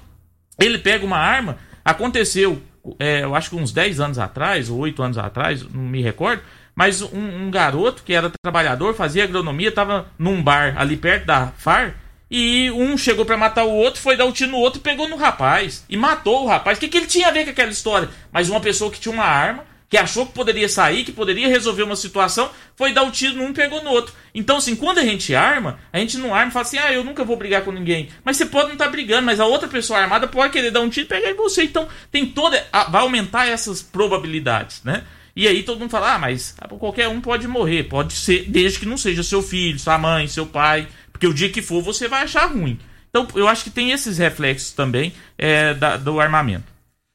ele 0.60 0.78
pega 0.78 1.06
uma 1.06 1.18
arma, 1.18 1.58
aconteceu, 1.84 2.62
é, 3.00 3.24
eu 3.24 3.36
acho 3.36 3.50
que 3.50 3.56
uns 3.56 3.72
10 3.72 4.00
anos 4.00 4.20
atrás, 4.20 4.70
ou 4.70 4.80
8 4.80 5.04
anos 5.04 5.18
atrás, 5.18 5.64
não 5.74 5.84
me 5.84 6.02
recordo, 6.02 6.42
mas 6.76 7.02
um, 7.02 7.46
um 7.46 7.52
garoto 7.52 8.04
que 8.04 8.14
era 8.14 8.32
trabalhador, 8.42 8.94
fazia 8.94 9.24
agronomia, 9.24 9.70
estava 9.70 10.08
num 10.18 10.42
bar 10.42 10.74
ali 10.78 10.96
perto 10.96 11.26
da 11.26 11.48
FAR, 11.48 11.96
e 12.34 12.72
um 12.72 12.98
chegou 12.98 13.26
para 13.26 13.36
matar 13.36 13.66
o 13.66 13.74
outro, 13.74 14.00
foi 14.00 14.16
dar 14.16 14.26
um 14.26 14.32
tiro 14.32 14.52
no 14.52 14.58
outro 14.58 14.80
pegou 14.80 15.10
no 15.10 15.18
rapaz. 15.18 15.86
E 15.90 15.98
matou 15.98 16.46
o 16.46 16.48
rapaz. 16.48 16.78
O 16.78 16.82
que, 16.82 16.88
que 16.88 16.98
ele 16.98 17.06
tinha 17.06 17.28
a 17.28 17.32
ver 17.32 17.44
com 17.44 17.50
aquela 17.50 17.70
história? 17.70 18.08
Mas 18.32 18.50
uma 18.50 18.62
pessoa 18.62 18.90
que 18.90 19.02
tinha 19.02 19.14
uma 19.14 19.26
arma, 19.26 19.66
que 19.92 19.98
achou 19.98 20.26
que 20.26 20.32
poderia 20.32 20.70
sair, 20.70 21.04
que 21.04 21.12
poderia 21.12 21.50
resolver 21.50 21.84
uma 21.84 21.98
situação, 21.98 22.50
foi 22.78 22.94
dar 22.94 23.04
o 23.04 23.08
um 23.08 23.12
tiro 23.12 23.36
num 23.36 23.50
e 23.50 23.54
pegou 23.54 23.84
no 23.84 23.90
outro. 23.90 24.16
Então, 24.34 24.56
assim, 24.56 24.74
quando 24.74 25.00
a 25.00 25.04
gente 25.04 25.36
arma, 25.36 25.80
a 25.92 26.00
gente 26.00 26.18
não 26.18 26.34
arma 26.34 26.50
e 26.50 26.54
fala 26.54 26.66
assim, 26.66 26.78
ah, 26.78 26.94
eu 26.94 27.04
nunca 27.04 27.26
vou 27.26 27.36
brigar 27.36 27.66
com 27.66 27.74
ninguém. 27.74 28.08
Mas 28.24 28.38
você 28.38 28.46
pode 28.46 28.68
não 28.68 28.74
estar 28.74 28.86
tá 28.86 28.92
brigando, 28.92 29.26
mas 29.26 29.42
a 29.42 29.46
outra 29.46 29.68
pessoa 29.68 30.00
armada 30.00 30.30
pode 30.30 30.54
querer 30.54 30.72
dar 30.72 30.80
um 30.80 30.90
tiro 30.90 31.08
e 31.08 31.10
pegar 31.10 31.30
em 31.30 31.36
você. 31.36 31.64
Então, 31.64 31.90
tem 32.10 32.26
toda. 32.26 32.66
Vai 32.90 33.02
aumentar 33.02 33.50
essas 33.50 33.82
probabilidades, 33.82 34.82
né? 34.86 35.04
E 35.36 35.46
aí 35.46 35.62
todo 35.62 35.80
mundo 35.82 35.92
fala, 35.92 36.16
ah, 36.16 36.20
mas 36.20 36.56
qualquer 36.80 37.10
um 37.10 37.20
pode 37.20 37.46
morrer. 37.46 37.84
Pode 37.84 38.14
ser, 38.14 38.46
desde 38.50 38.80
que 38.80 38.86
não 38.86 38.98
seja 38.98 39.24
seu 39.24 39.44
filho, 39.44 39.78
sua 39.78 39.98
mãe, 39.98 40.26
seu 40.26 40.46
pai. 40.46 40.88
Porque 41.12 41.28
o 41.28 41.34
dia 41.34 41.50
que 41.50 41.62
for, 41.62 41.82
você 41.82 42.08
vai 42.08 42.24
achar 42.24 42.46
ruim. 42.46 42.80
Então, 43.10 43.28
eu 43.36 43.46
acho 43.46 43.66
que 43.66 43.70
tem 43.70 43.92
esses 43.92 44.18
reflexos 44.18 44.72
também 44.72 45.12
é, 45.38 45.74
da, 45.74 45.98
do 45.98 46.18
armamento. 46.18 46.72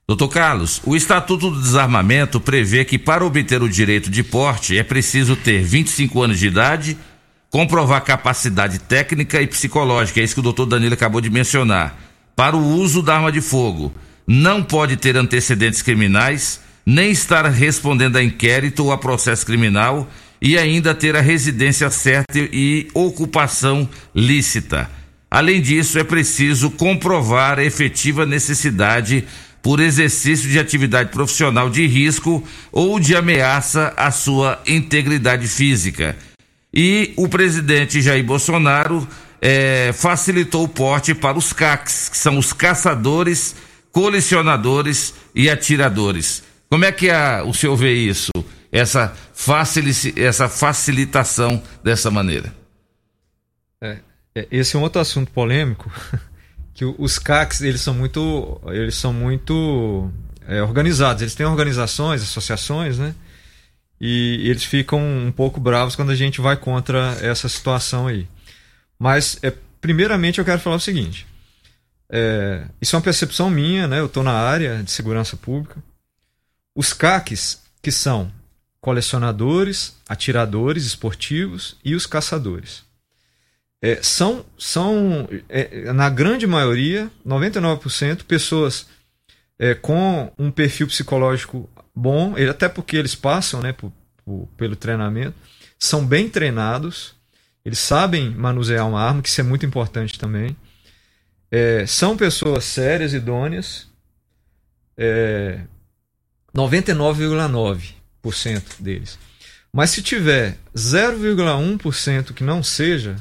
Doutor 0.09 0.29
Carlos, 0.29 0.81
o 0.85 0.95
Estatuto 0.95 1.51
do 1.51 1.61
Desarmamento 1.61 2.39
prevê 2.39 2.85
que 2.85 2.97
para 2.97 3.27
obter 3.27 3.61
o 3.61 3.69
direito 3.69 4.09
de 4.09 4.23
porte 4.23 4.79
é 4.79 4.85
preciso 4.85 5.35
ter 5.35 5.65
25 5.65 6.23
anos 6.23 6.39
de 6.39 6.47
idade, 6.47 6.97
comprovar 7.51 8.05
capacidade 8.05 8.79
técnica 8.79 9.43
e 9.43 9.49
psicológica, 9.49 10.21
é 10.21 10.23
isso 10.23 10.35
que 10.35 10.39
o 10.39 10.45
doutor 10.45 10.67
Danilo 10.67 10.95
acabou 10.95 11.21
de 11.21 11.29
mencionar, 11.29 11.99
para 12.37 12.57
o 12.57 12.65
uso 12.65 13.03
da 13.03 13.17
arma 13.17 13.33
de 13.33 13.41
fogo. 13.41 13.93
Não 14.25 14.63
pode 14.63 14.97
ter 14.97 15.17
antecedentes 15.17 15.83
criminais, 15.83 16.61
nem 16.87 17.11
estar 17.11 17.45
respondendo 17.47 18.15
a 18.15 18.23
inquérito 18.23 18.85
ou 18.85 18.93
a 18.93 18.99
processo 18.99 19.45
criminal 19.45 20.09
e 20.41 20.57
ainda 20.57 20.95
ter 20.95 21.17
a 21.17 21.21
residência 21.21 21.91
certa 21.91 22.39
e 22.39 22.87
ocupação 22.95 23.89
lícita. 24.15 24.89
Além 25.29 25.61
disso, 25.61 25.99
é 25.99 26.05
preciso 26.05 26.71
comprovar 26.71 27.59
a 27.59 27.65
efetiva 27.65 28.25
necessidade 28.25 29.25
por 29.67 29.81
exercício 29.81 30.49
de 30.49 30.61
atividade 30.61 31.11
profissional 31.11 31.69
de 31.69 31.85
risco 31.89 32.41
ou 32.71 33.01
de 33.01 33.17
ameaça 33.17 33.93
à 33.97 34.13
sua 34.13 34.63
integridade 34.65 35.49
física. 35.49 36.17
E 36.73 37.13
o 37.17 37.29
presidente 37.29 38.01
Jair 38.01 38.23
Bolsonaro 38.23 39.09
é, 39.43 39.93
facilitou 39.93 40.63
o 40.63 40.69
porte 40.69 41.17
para 41.17 41.37
os 41.37 41.53
CACs, 41.53 42.09
que 42.09 42.17
são 42.17 42.39
os 42.39 42.53
caçadores, 42.53 43.57
colecionadores 43.91 45.13
e 45.35 45.51
atiradores. 45.51 46.45
Como 46.71 46.85
é 46.85 46.93
que 46.93 47.11
a, 47.11 47.43
o 47.43 47.53
senhor 47.53 47.75
vê 47.75 47.93
isso? 47.93 48.31
Essa, 48.71 49.17
essa 50.15 50.49
facilitação 50.49 51.61
dessa 51.83 52.09
maneira? 52.09 52.55
É, 53.83 53.99
é, 54.33 54.47
esse 54.49 54.77
é 54.77 54.79
um 54.79 54.83
outro 54.83 55.01
assunto 55.01 55.33
polêmico 55.33 55.91
que 56.77 56.85
os 56.85 57.19
CACs 57.19 57.63
eles 57.63 57.81
são 57.81 57.95
muito 57.95 58.61
eles 58.67 58.95
são 58.95 59.11
muito 59.11 60.11
é, 60.47 60.63
organizados. 60.63 61.23
Eles 61.23 61.35
têm 61.35 61.47
organizações 61.47 62.23
associações 62.23 62.99
né? 62.99 63.15
E 63.99 64.47
eles 64.51 64.63
ficam 64.63 65.01
um 65.01 65.33
pouco 65.33 65.59
bravos 65.59 65.97
quando 65.97 66.11
a 66.11 66.15
gente 66.15 66.39
vai 66.39 66.55
contra 66.55 67.17
essa 67.23 67.49
situação 67.49 68.07
aí. 68.07 68.29
Mas 68.99 69.39
é, 69.43 69.51
primeiramente 69.81 70.39
eu 70.39 70.45
quero 70.45 70.61
falar 70.61 70.77
o 70.77 70.81
seguinte. 70.81 71.27
É, 72.11 72.67
isso 72.81 72.95
é 72.95 72.99
uma 72.99 73.05
percepção 73.05 73.49
minha 73.49 73.89
né? 73.89 73.99
Eu 73.99 74.07
estou 74.07 74.23
na 74.23 74.35
área 74.35 74.83
de 74.83 74.91
segurança 74.91 75.35
pública. 75.35 75.83
Os 76.75 76.93
CACs 76.93 77.63
que 77.81 77.91
são 77.91 78.31
colecionadores 78.83 79.97
atiradores 80.07 80.85
esportivos 80.85 81.75
e 81.83 81.95
os 81.95 82.05
caçadores 82.05 82.86
é, 83.87 84.03
são, 84.03 84.45
são 84.59 85.29
é, 85.49 85.93
na 85.93 86.11
grande 86.11 86.45
maioria, 86.45 87.09
99%, 87.25 88.25
pessoas 88.25 88.89
é, 89.57 89.77
com 89.77 90.33
um 90.37 90.51
perfil 90.51 90.89
psicológico 90.89 91.71
bom, 91.95 92.35
até 92.51 92.69
porque 92.69 92.97
eles 92.97 93.15
passam 93.15 93.63
né, 93.63 93.73
por, 93.73 93.93
por, 94.25 94.49
pelo 94.57 94.75
treinamento, 94.75 95.37
são 95.79 96.05
bem 96.05 96.29
treinados, 96.29 97.15
eles 97.65 97.79
sabem 97.79 98.29
manusear 98.31 98.89
uma 98.89 99.01
arma, 99.01 99.23
que 99.23 99.29
isso 99.29 99.41
é 99.41 99.45
muito 99.45 99.65
importante 99.65 100.19
também. 100.19 100.57
É, 101.49 101.87
são 101.87 102.17
pessoas 102.17 102.65
sérias, 102.65 103.15
idôneas, 103.15 103.87
é, 104.97 105.61
99,9% 106.53 108.63
deles. 108.81 109.17
Mas 109.73 109.91
se 109.91 110.03
tiver 110.03 110.59
0,1% 110.75 112.33
que 112.33 112.43
não 112.43 112.65
seja, 112.65 113.15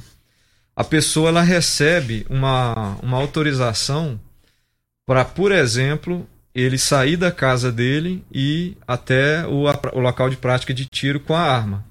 a 0.76 0.84
pessoa 0.84 1.30
ela 1.30 1.42
recebe 1.42 2.26
uma, 2.30 2.98
uma 3.02 3.18
autorização 3.18 4.20
para, 5.06 5.24
por 5.24 5.52
exemplo, 5.52 6.28
ele 6.54 6.78
sair 6.78 7.16
da 7.16 7.32
casa 7.32 7.72
dele 7.72 8.24
e 8.32 8.76
até 8.88 9.46
o, 9.48 9.66
o 9.94 10.00
local 10.00 10.30
de 10.30 10.36
prática 10.36 10.74
de 10.74 10.86
tiro 10.86 11.20
com 11.20 11.34
a 11.34 11.42
arma. 11.42 11.86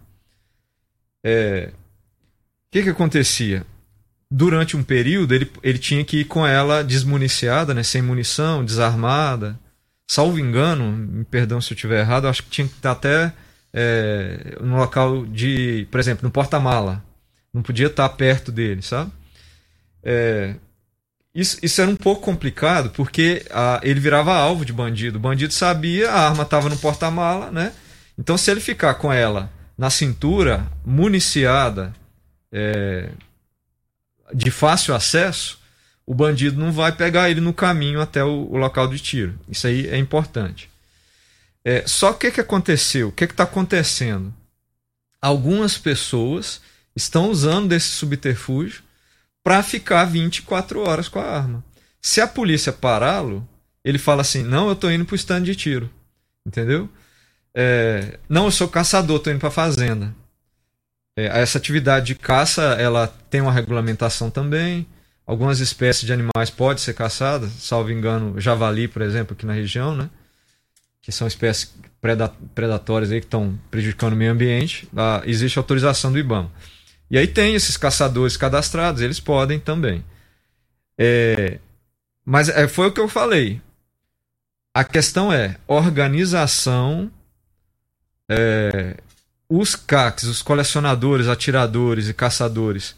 É, 1.23 1.71
o 1.71 2.73
que, 2.73 2.83
que 2.83 2.91
acontecia? 2.91 3.65
Durante 4.31 4.77
um 4.77 4.83
período, 4.83 5.35
ele, 5.35 5.51
ele 5.63 5.79
tinha 5.79 6.05
que 6.05 6.21
ir 6.21 6.25
com 6.25 6.47
ela 6.47 6.83
desmuniciada, 6.83 7.73
né, 7.73 7.83
sem 7.83 8.03
munição, 8.03 8.65
desarmada. 8.65 9.59
Salvo 10.07 10.39
engano, 10.39 10.93
me 10.93 11.25
perdão 11.25 11.61
se 11.61 11.73
eu 11.73 11.75
estiver 11.75 12.01
errado, 12.01 12.27
acho 12.27 12.43
que 12.43 12.51
tinha 12.51 12.67
que 12.67 12.75
estar 12.75 12.93
até 12.93 13.33
é, 13.73 14.59
no 14.61 14.77
local 14.77 15.25
de, 15.25 15.87
por 15.91 16.01
exemplo, 16.01 16.25
no 16.25 16.31
porta-mala 16.31 17.03
não 17.55 17.63
podia 17.63 17.87
estar 17.87 18.09
perto 18.11 18.53
dele, 18.53 18.83
sabe? 18.83 19.13
É, 20.03 20.57
Isso, 21.35 21.59
isso 21.63 21.81
era 21.81 21.91
um 21.91 21.97
pouco 21.97 22.23
complicado 22.23 22.91
porque 22.91 23.45
ah, 23.51 23.81
ele 23.83 23.99
virava 24.01 24.35
alvo 24.35 24.65
de 24.65 24.73
bandido. 24.73 25.19
O 25.19 25.21
bandido 25.21 25.53
sabia, 25.53 26.11
a 26.11 26.29
arma 26.29 26.43
estava 26.45 26.69
no 26.69 26.77
porta-mala, 26.77 27.51
né? 27.51 27.73
Então, 28.19 28.37
se 28.39 28.51
ele 28.51 28.61
ficar 28.61 28.95
com 28.95 29.13
ela 29.13 29.51
na 29.77 29.91
cintura, 29.91 30.67
municiada, 30.85 31.93
é, 32.53 33.11
de 34.33 34.51
fácil 34.51 34.95
acesso, 34.95 35.59
o 36.07 36.15
bandido 36.15 36.61
não 36.61 36.71
vai 36.71 36.93
pegar 36.93 37.31
ele 37.31 37.41
no 37.41 37.53
caminho 37.53 38.01
até 38.01 38.23
o, 38.23 38.49
o 38.51 38.57
local 38.57 38.87
de 38.87 38.99
tiro. 39.01 39.39
Isso 39.49 39.67
aí 39.67 39.89
é 39.89 39.97
importante. 39.99 40.71
É, 41.65 41.85
só 41.87 42.13
que 42.13 42.29
o 42.29 42.33
que 42.33 42.41
aconteceu? 42.41 43.09
O 43.09 43.13
que 43.13 43.25
está 43.25 43.45
acontecendo? 43.45 44.33
Algumas 45.21 45.79
pessoas 45.79 46.61
estão 46.95 47.31
usando 47.31 47.69
desse 47.69 47.89
subterfúgio 47.89 48.83
para 49.43 49.63
ficar 49.63 50.05
24 50.05 50.81
horas 50.81 51.09
com 51.09 51.19
a 51.19 51.25
arma. 51.25 51.65
Se 52.01 52.21
a 52.21 52.27
polícia 52.27 52.73
pará-lo, 52.73 53.47
ele 53.85 53.99
fala 53.99 54.23
assim: 54.23 54.43
não, 54.43 54.67
eu 54.67 54.73
estou 54.73 54.91
indo 54.91 55.05
para 55.05 55.15
o 55.15 55.17
stand 55.17 55.43
de 55.43 55.55
tiro. 55.55 55.91
Entendeu? 56.47 56.89
É, 57.55 58.19
não, 58.29 58.47
eu 58.47 58.51
sou 58.51 58.69
caçador, 58.69 59.19
estou 59.19 59.33
indo 59.33 59.41
para 59.41 59.49
a 59.49 59.53
fazenda. 59.53 60.15
É, 61.17 61.27
essa 61.41 61.59
atividade 61.59 62.07
de 62.07 62.15
caça 62.15 62.63
ela 62.79 63.07
tem 63.31 63.41
uma 63.41 63.53
regulamentação 63.53 64.31
também. 64.31 64.87
Algumas 65.27 65.61
espécies 65.61 66.05
de 66.05 66.13
animais 66.13 66.51
podem 66.51 66.83
ser 66.83 66.95
caçadas, 66.95 67.51
salvo 67.53 67.91
engano, 67.91 68.39
javali, 68.39 68.87
por 68.87 69.01
exemplo, 69.01 69.35
aqui 69.35 69.47
na 69.47 69.55
região, 69.55 69.97
né? 69.97 70.11
que 71.05 71.13
são 71.13 71.27
espécies 71.27 71.71
predatórias 72.55 73.13
aí 73.13 73.21
que 73.21 73.27
estão 73.27 73.59
prejudicando 73.71 74.15
o 74.15 74.17
meio 74.17 74.33
ambiente. 74.33 74.89
Ah, 74.97 75.23
existe 75.27 75.59
autorização 75.59 76.11
do 76.11 76.19
IBAMA. 76.19 76.51
E 77.15 77.19
aí 77.19 77.29
tem 77.29 77.55
esses 77.55 77.77
caçadores 77.77 78.37
cadastrados, 78.37 79.01
eles 79.01 79.21
podem 79.21 79.61
também. 79.61 80.05
É, 80.99 81.61
mas 82.25 82.49
é, 82.49 82.67
foi 82.67 82.89
o 82.89 82.93
que 82.93 83.01
eu 83.01 83.07
falei. 83.07 83.63
A 84.75 84.83
questão 84.83 85.33
é 85.33 85.57
organização. 85.69 87.09
É, 88.29 88.97
os 89.49 89.77
CACs, 89.77 90.25
os 90.25 90.43
colecionadores, 90.43 91.29
atiradores 91.29 92.09
e 92.09 92.15
caçadores, 92.15 92.97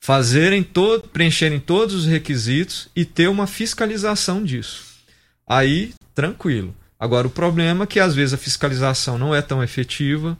fazerem 0.00 0.64
todo, 0.64 1.06
preencherem 1.06 1.60
todos 1.60 1.94
os 1.94 2.04
requisitos 2.04 2.88
e 2.96 3.04
ter 3.04 3.28
uma 3.28 3.46
fiscalização 3.46 4.42
disso. 4.42 4.86
Aí, 5.46 5.94
tranquilo. 6.16 6.74
Agora, 6.98 7.28
o 7.28 7.30
problema 7.30 7.84
é 7.84 7.86
que 7.86 8.00
às 8.00 8.12
vezes 8.12 8.34
a 8.34 8.38
fiscalização 8.38 9.16
não 9.16 9.32
é 9.32 9.40
tão 9.40 9.62
efetiva, 9.62 10.36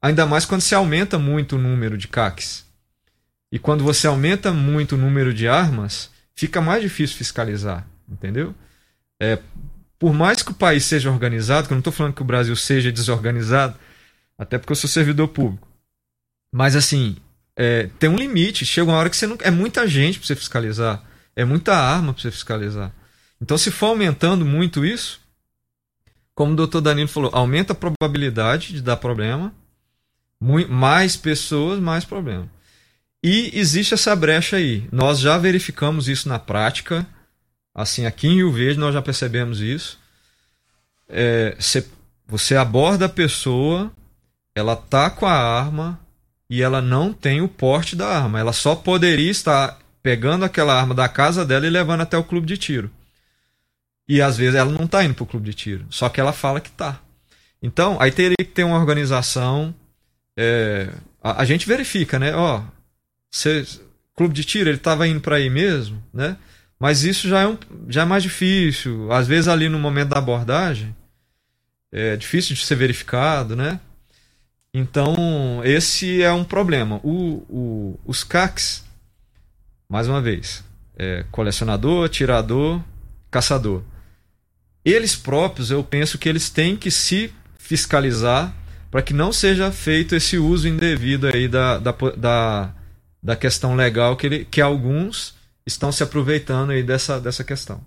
ainda 0.00 0.26
mais 0.26 0.44
quando 0.44 0.60
se 0.60 0.74
aumenta 0.74 1.18
muito 1.18 1.56
o 1.56 1.58
número 1.58 1.96
de 1.96 2.08
CACs. 2.08 2.66
E 3.52 3.58
quando 3.58 3.82
você 3.82 4.06
aumenta 4.06 4.52
muito 4.52 4.94
o 4.94 4.98
número 4.98 5.34
de 5.34 5.48
armas, 5.48 6.10
fica 6.34 6.60
mais 6.60 6.82
difícil 6.82 7.16
fiscalizar, 7.16 7.86
entendeu? 8.08 8.54
É, 9.20 9.38
por 9.98 10.14
mais 10.14 10.42
que 10.42 10.52
o 10.52 10.54
país 10.54 10.84
seja 10.84 11.10
organizado, 11.10 11.66
que 11.66 11.72
eu 11.72 11.76
não 11.76 11.80
estou 11.80 11.92
falando 11.92 12.14
que 12.14 12.22
o 12.22 12.24
Brasil 12.24 12.54
seja 12.56 12.92
desorganizado, 12.92 13.76
até 14.38 14.56
porque 14.56 14.72
eu 14.72 14.76
sou 14.76 14.88
servidor 14.88 15.28
público. 15.28 15.68
Mas 16.52 16.74
assim, 16.74 17.16
é, 17.56 17.90
tem 17.98 18.08
um 18.08 18.16
limite. 18.16 18.64
Chega 18.64 18.90
uma 18.90 18.96
hora 18.96 19.10
que 19.10 19.16
você 19.16 19.26
não. 19.26 19.36
É 19.40 19.50
muita 19.50 19.86
gente 19.86 20.18
para 20.18 20.26
você 20.26 20.34
fiscalizar. 20.34 21.02
É 21.36 21.44
muita 21.44 21.76
arma 21.76 22.14
para 22.14 22.22
você 22.22 22.30
fiscalizar. 22.30 22.90
Então, 23.40 23.58
se 23.58 23.70
for 23.70 23.86
aumentando 23.86 24.44
muito 24.44 24.84
isso, 24.84 25.20
como 26.34 26.52
o 26.52 26.56
doutor 26.56 26.80
Danilo 26.80 27.08
falou, 27.08 27.30
aumenta 27.34 27.72
a 27.72 27.76
probabilidade 27.76 28.72
de 28.72 28.82
dar 28.82 28.96
problema. 28.96 29.52
Mais 30.40 31.16
pessoas, 31.16 31.78
mais 31.78 32.04
problema. 32.04 32.48
E 33.22 33.50
existe 33.52 33.94
essa 33.94 34.16
brecha 34.16 34.56
aí. 34.56 34.88
Nós 34.90 35.18
já 35.18 35.36
verificamos 35.36 36.08
isso 36.08 36.28
na 36.28 36.38
prática. 36.38 37.06
Assim, 37.74 38.06
aqui 38.06 38.26
em 38.26 38.36
Rio 38.36 38.50
Verde 38.50 38.80
nós 38.80 38.94
já 38.94 39.02
percebemos 39.02 39.60
isso. 39.60 39.98
É, 41.08 41.54
você, 41.58 41.86
você 42.26 42.56
aborda 42.56 43.06
a 43.06 43.08
pessoa, 43.08 43.92
ela 44.54 44.74
tá 44.74 45.10
com 45.10 45.26
a 45.26 45.32
arma 45.32 46.00
e 46.48 46.62
ela 46.62 46.80
não 46.80 47.12
tem 47.12 47.42
o 47.42 47.48
porte 47.48 47.94
da 47.94 48.08
arma. 48.08 48.40
Ela 48.40 48.52
só 48.52 48.74
poderia 48.74 49.30
estar 49.30 49.78
pegando 50.02 50.44
aquela 50.44 50.74
arma 50.74 50.94
da 50.94 51.08
casa 51.08 51.44
dela 51.44 51.66
e 51.66 51.70
levando 51.70 52.00
até 52.00 52.16
o 52.16 52.24
clube 52.24 52.46
de 52.46 52.56
tiro. 52.56 52.90
E 54.08 54.20
às 54.20 54.36
vezes 54.36 54.54
ela 54.54 54.70
não 54.70 54.86
está 54.86 55.04
indo 55.04 55.14
para 55.14 55.22
o 55.22 55.26
clube 55.26 55.46
de 55.46 55.54
tiro, 55.54 55.86
só 55.90 56.08
que 56.08 56.20
ela 56.20 56.32
fala 56.32 56.60
que 56.60 56.68
está. 56.68 56.98
Então, 57.62 57.96
aí 58.00 58.10
teria 58.10 58.36
que 58.38 58.44
ter 58.44 58.64
uma 58.64 58.78
organização. 58.78 59.74
É, 60.40 60.88
a, 61.22 61.42
a, 61.42 61.44
gente 61.44 61.66
verifica, 61.66 62.18
né? 62.18 62.34
Ó, 62.34 62.62
cê, 63.30 63.66
clube 64.16 64.34
de 64.34 64.44
tiro, 64.44 64.70
ele 64.70 64.76
estava 64.76 65.06
indo 65.06 65.20
para 65.20 65.36
aí 65.36 65.50
mesmo, 65.50 66.02
né? 66.12 66.36
Mas 66.78 67.04
isso 67.04 67.28
já 67.28 67.40
é, 67.40 67.46
um, 67.46 67.58
já 67.88 68.02
é 68.02 68.04
mais 68.04 68.22
difícil. 68.22 69.12
Às 69.12 69.26
vezes 69.26 69.48
ali 69.48 69.68
no 69.68 69.78
momento 69.78 70.10
da 70.10 70.18
abordagem 70.18 70.94
é 71.92 72.16
difícil 72.16 72.54
de 72.54 72.64
ser 72.64 72.76
verificado, 72.76 73.54
né? 73.54 73.78
Então, 74.72 75.60
esse 75.64 76.22
é 76.22 76.32
um 76.32 76.44
problema. 76.44 77.00
O, 77.02 77.44
o, 77.48 78.00
os 78.06 78.22
CACs, 78.24 78.84
mais 79.88 80.08
uma 80.08 80.22
vez, 80.22 80.64
é 80.96 81.24
colecionador, 81.30 82.06
atirador, 82.06 82.80
caçador 83.30 83.82
eles 84.84 85.14
próprios, 85.14 85.70
eu 85.70 85.84
penso 85.84 86.18
que 86.18 86.28
eles 86.28 86.48
têm 86.48 86.76
que 86.76 86.90
se 86.90 87.32
fiscalizar 87.58 88.54
para 88.90 89.02
que 89.02 89.14
não 89.14 89.32
seja 89.32 89.70
feito 89.70 90.14
esse 90.14 90.36
uso 90.36 90.66
indevido 90.66 91.28
aí 91.28 91.46
da, 91.46 91.78
da, 91.78 91.94
da, 92.16 92.70
da 93.22 93.36
questão 93.36 93.76
legal 93.76 94.16
que, 94.16 94.26
ele, 94.26 94.44
que 94.44 94.60
alguns 94.60 95.34
estão 95.66 95.92
se 95.92 96.02
aproveitando 96.02 96.70
aí 96.70 96.82
dessa, 96.82 97.20
dessa 97.20 97.44
questão. 97.44 97.80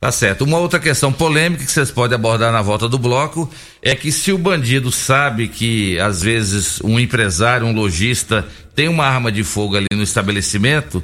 Tá 0.00 0.12
certo. 0.12 0.44
Uma 0.44 0.58
outra 0.58 0.78
questão 0.78 1.10
polêmica 1.12 1.64
que 1.64 1.70
vocês 1.70 1.90
podem 1.90 2.16
abordar 2.16 2.52
na 2.52 2.60
volta 2.60 2.88
do 2.88 2.98
bloco 2.98 3.50
é 3.80 3.94
que 3.94 4.12
se 4.12 4.30
o 4.30 4.38
bandido 4.38 4.92
sabe 4.92 5.48
que 5.48 5.98
às 5.98 6.20
vezes 6.22 6.80
um 6.82 7.00
empresário, 7.00 7.66
um 7.66 7.72
lojista 7.72 8.46
tem 8.74 8.88
uma 8.88 9.06
arma 9.06 9.32
de 9.32 9.42
fogo 9.42 9.76
ali 9.76 9.86
no 9.94 10.02
estabelecimento, 10.02 11.02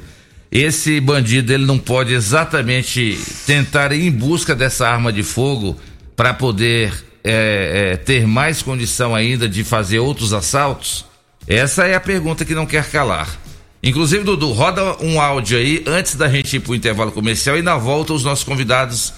esse 0.51 0.99
bandido 0.99 1.51
ele 1.51 1.65
não 1.65 1.79
pode 1.79 2.13
exatamente 2.13 3.17
tentar 3.47 3.91
ir 3.91 4.05
em 4.05 4.11
busca 4.11 4.53
dessa 4.53 4.87
arma 4.87 5.11
de 5.11 5.23
fogo 5.23 5.75
para 6.15 6.31
poder 6.31 6.93
é, 7.23 7.93
é, 7.93 7.97
ter 7.97 8.27
mais 8.27 8.61
condição 8.61 9.15
ainda 9.15 9.47
de 9.47 9.63
fazer 9.63 9.99
outros 9.99 10.33
assaltos? 10.33 11.05
Essa 11.47 11.85
é 11.85 11.95
a 11.95 11.99
pergunta 11.99 12.45
que 12.45 12.55
não 12.55 12.65
quer 12.65 12.89
calar. 12.89 13.39
Inclusive, 13.81 14.23
Dudu, 14.23 14.51
roda 14.53 15.03
um 15.03 15.19
áudio 15.19 15.57
aí 15.57 15.83
antes 15.85 16.15
da 16.15 16.29
gente 16.29 16.55
ir 16.55 16.59
para 16.61 16.71
o 16.71 16.75
intervalo 16.75 17.11
comercial 17.11 17.57
e 17.57 17.61
na 17.61 17.77
volta 17.77 18.13
os 18.13 18.23
nossos 18.23 18.45
convidados 18.45 19.13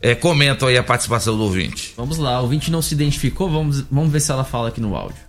é, 0.00 0.14
comentam 0.14 0.68
aí 0.68 0.78
a 0.78 0.82
participação 0.82 1.36
do 1.36 1.42
ouvinte. 1.42 1.92
Vamos 1.96 2.16
lá, 2.16 2.38
o 2.40 2.44
ouvinte 2.44 2.70
não 2.70 2.80
se 2.80 2.94
identificou, 2.94 3.50
vamos, 3.50 3.82
vamos 3.90 4.10
ver 4.10 4.20
se 4.20 4.30
ela 4.30 4.44
fala 4.44 4.68
aqui 4.68 4.80
no 4.80 4.96
áudio. 4.96 5.28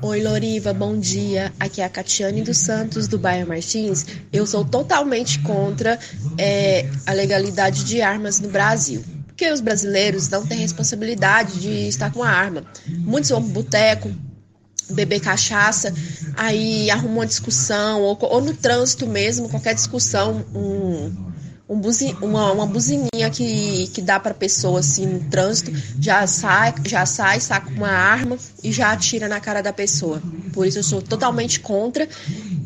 Oi, 0.00 0.20
Loriva, 0.20 0.72
bom 0.72 0.98
dia. 0.98 1.52
Aqui 1.60 1.80
é 1.80 1.84
a 1.84 1.88
Catiane 1.88 2.42
dos 2.42 2.58
Santos, 2.58 3.06
do 3.06 3.18
bairro 3.18 3.48
Martins. 3.48 4.04
Eu 4.32 4.46
sou 4.46 4.64
totalmente 4.64 5.38
contra 5.40 5.98
é, 6.36 6.88
a 7.06 7.12
legalidade 7.12 7.84
de 7.84 8.02
armas 8.02 8.40
no 8.40 8.48
Brasil. 8.48 9.04
Porque 9.32 9.50
os 9.50 9.60
brasileiros 9.60 10.28
não 10.28 10.46
têm 10.46 10.58
responsabilidade 10.58 11.58
de 11.58 11.88
estar 11.88 12.12
com 12.12 12.22
a 12.22 12.28
arma. 12.28 12.64
Muitos 12.86 13.30
vão 13.30 13.42
pro 13.42 13.62
boteco, 13.62 14.14
beber 14.90 15.20
cachaça, 15.20 15.92
aí 16.36 16.90
arrumam 16.90 17.18
uma 17.18 17.26
discussão, 17.26 18.02
ou, 18.02 18.16
ou 18.20 18.40
no 18.42 18.54
trânsito 18.54 19.06
mesmo, 19.06 19.48
qualquer 19.48 19.74
discussão, 19.74 20.44
um, 20.54 21.31
um 21.72 21.80
buzin, 21.80 22.14
uma, 22.20 22.52
uma 22.52 22.66
buzininha 22.66 23.30
que, 23.32 23.88
que 23.94 24.02
dá 24.02 24.20
para 24.20 24.34
pessoa 24.34 24.80
assim 24.80 25.06
no 25.06 25.20
trânsito, 25.30 25.72
já 25.98 26.26
sai, 26.26 26.74
já 26.84 27.06
sai, 27.06 27.40
saca 27.40 27.70
uma 27.70 27.88
arma 27.88 28.36
e 28.62 28.70
já 28.70 28.92
atira 28.92 29.26
na 29.26 29.40
cara 29.40 29.62
da 29.62 29.72
pessoa. 29.72 30.22
Por 30.52 30.66
isso 30.66 30.80
eu 30.80 30.82
sou 30.82 31.00
totalmente 31.00 31.60
contra 31.60 32.06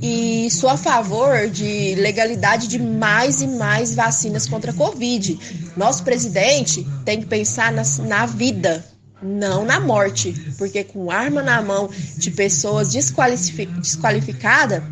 e 0.03 0.51
sou 0.51 0.69
a 0.69 0.77
favor 0.77 1.49
de 1.49 1.95
legalidade 1.95 2.67
de 2.67 2.81
mais 2.81 3.41
e 3.41 3.47
mais 3.47 3.95
vacinas 3.95 4.49
contra 4.49 4.73
a 4.73 4.75
Covid. 4.75 5.39
Nosso 5.77 6.03
presidente 6.03 6.85
tem 7.05 7.21
que 7.21 7.27
pensar 7.27 7.71
na, 7.73 7.85
na 8.09 8.27
vida, 8.27 8.85
não 9.23 9.65
na 9.65 9.79
morte, 9.79 10.35
porque 10.59 10.83
com 10.83 11.13
arma 11.13 11.45
na 11.45 11.63
mão 11.63 11.89
de 12.17 12.33
pessoas 12.33 12.91
desqualificadas, 12.91 14.83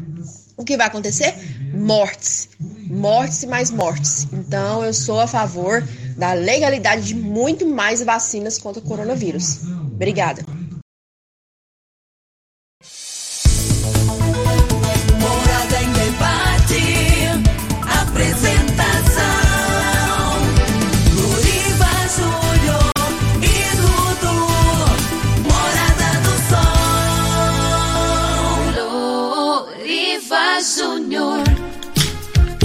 o 0.56 0.64
que 0.64 0.76
vai 0.76 0.86
acontecer? 0.86 1.34
Mortes 1.74 2.48
mortes 2.88 3.42
e 3.42 3.46
mais 3.46 3.70
mortes. 3.70 4.26
Então, 4.32 4.84
eu 4.84 4.92
sou 4.92 5.20
a 5.20 5.26
favor 5.26 5.82
da 6.16 6.32
legalidade 6.32 7.02
de 7.02 7.14
muito 7.14 7.66
mais 7.66 8.02
vacinas 8.02 8.58
contra 8.58 8.80
o 8.80 8.86
coronavírus. 8.86 9.60
Obrigada. 9.94 10.44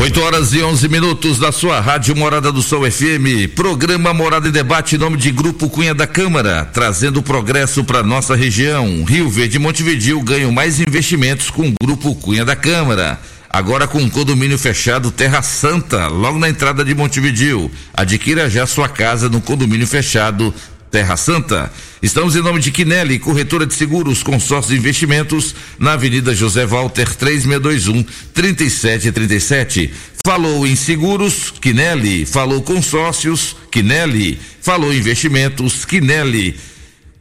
8 0.09 0.21
horas 0.21 0.53
e 0.53 0.63
11 0.63 0.89
minutos 0.89 1.37
da 1.37 1.51
sua 1.51 1.79
Rádio 1.79 2.15
Morada 2.15 2.51
do 2.51 2.63
Sol 2.63 2.89
FM. 2.89 3.53
Programa 3.53 4.11
Morada 4.11 4.47
em 4.47 4.51
Debate 4.51 4.95
em 4.95 4.97
nome 4.97 5.17
de 5.17 5.29
Grupo 5.29 5.69
Cunha 5.69 5.93
da 5.93 6.07
Câmara, 6.07 6.65
trazendo 6.65 7.21
progresso 7.21 7.83
para 7.83 8.01
nossa 8.01 8.35
região. 8.35 9.03
Rio 9.03 9.29
Verde 9.29 9.57
e 9.57 9.59
Montevidil 9.59 10.19
ganham 10.23 10.51
mais 10.51 10.79
investimentos 10.79 11.51
com 11.51 11.69
o 11.69 11.73
Grupo 11.79 12.15
Cunha 12.15 12.43
da 12.43 12.55
Câmara. 12.55 13.19
Agora 13.47 13.87
com 13.87 14.03
o 14.03 14.09
condomínio 14.09 14.57
fechado 14.57 15.11
Terra 15.11 15.43
Santa, 15.43 16.07
logo 16.07 16.39
na 16.39 16.49
entrada 16.49 16.83
de 16.83 16.95
Montevidil. 16.95 17.69
Adquira 17.93 18.49
já 18.49 18.65
sua 18.65 18.89
casa 18.89 19.29
no 19.29 19.39
condomínio 19.39 19.85
fechado 19.85 20.51
Terra 20.91 21.15
Santa. 21.17 21.71
Estamos 22.01 22.35
em 22.35 22.41
nome 22.41 22.59
de 22.59 22.71
Quinelli, 22.71 23.19
corretora 23.19 23.65
de 23.65 23.73
seguros, 23.73 24.23
consórcio 24.23 24.73
de 24.73 24.79
investimentos, 24.79 25.55
na 25.77 25.93
Avenida 25.93 26.35
José 26.35 26.65
Walter 26.65 27.13
3621 27.15 28.03
3737. 28.33 29.91
Falou 30.25 30.65
em 30.65 30.75
seguros, 30.75 31.53
Quinelli. 31.61 32.25
Falou 32.25 32.61
consórcios, 32.61 33.55
Quinelli. 33.71 34.39
Falou 34.61 34.93
investimentos, 34.93 35.85
Quinelli. 35.85 36.57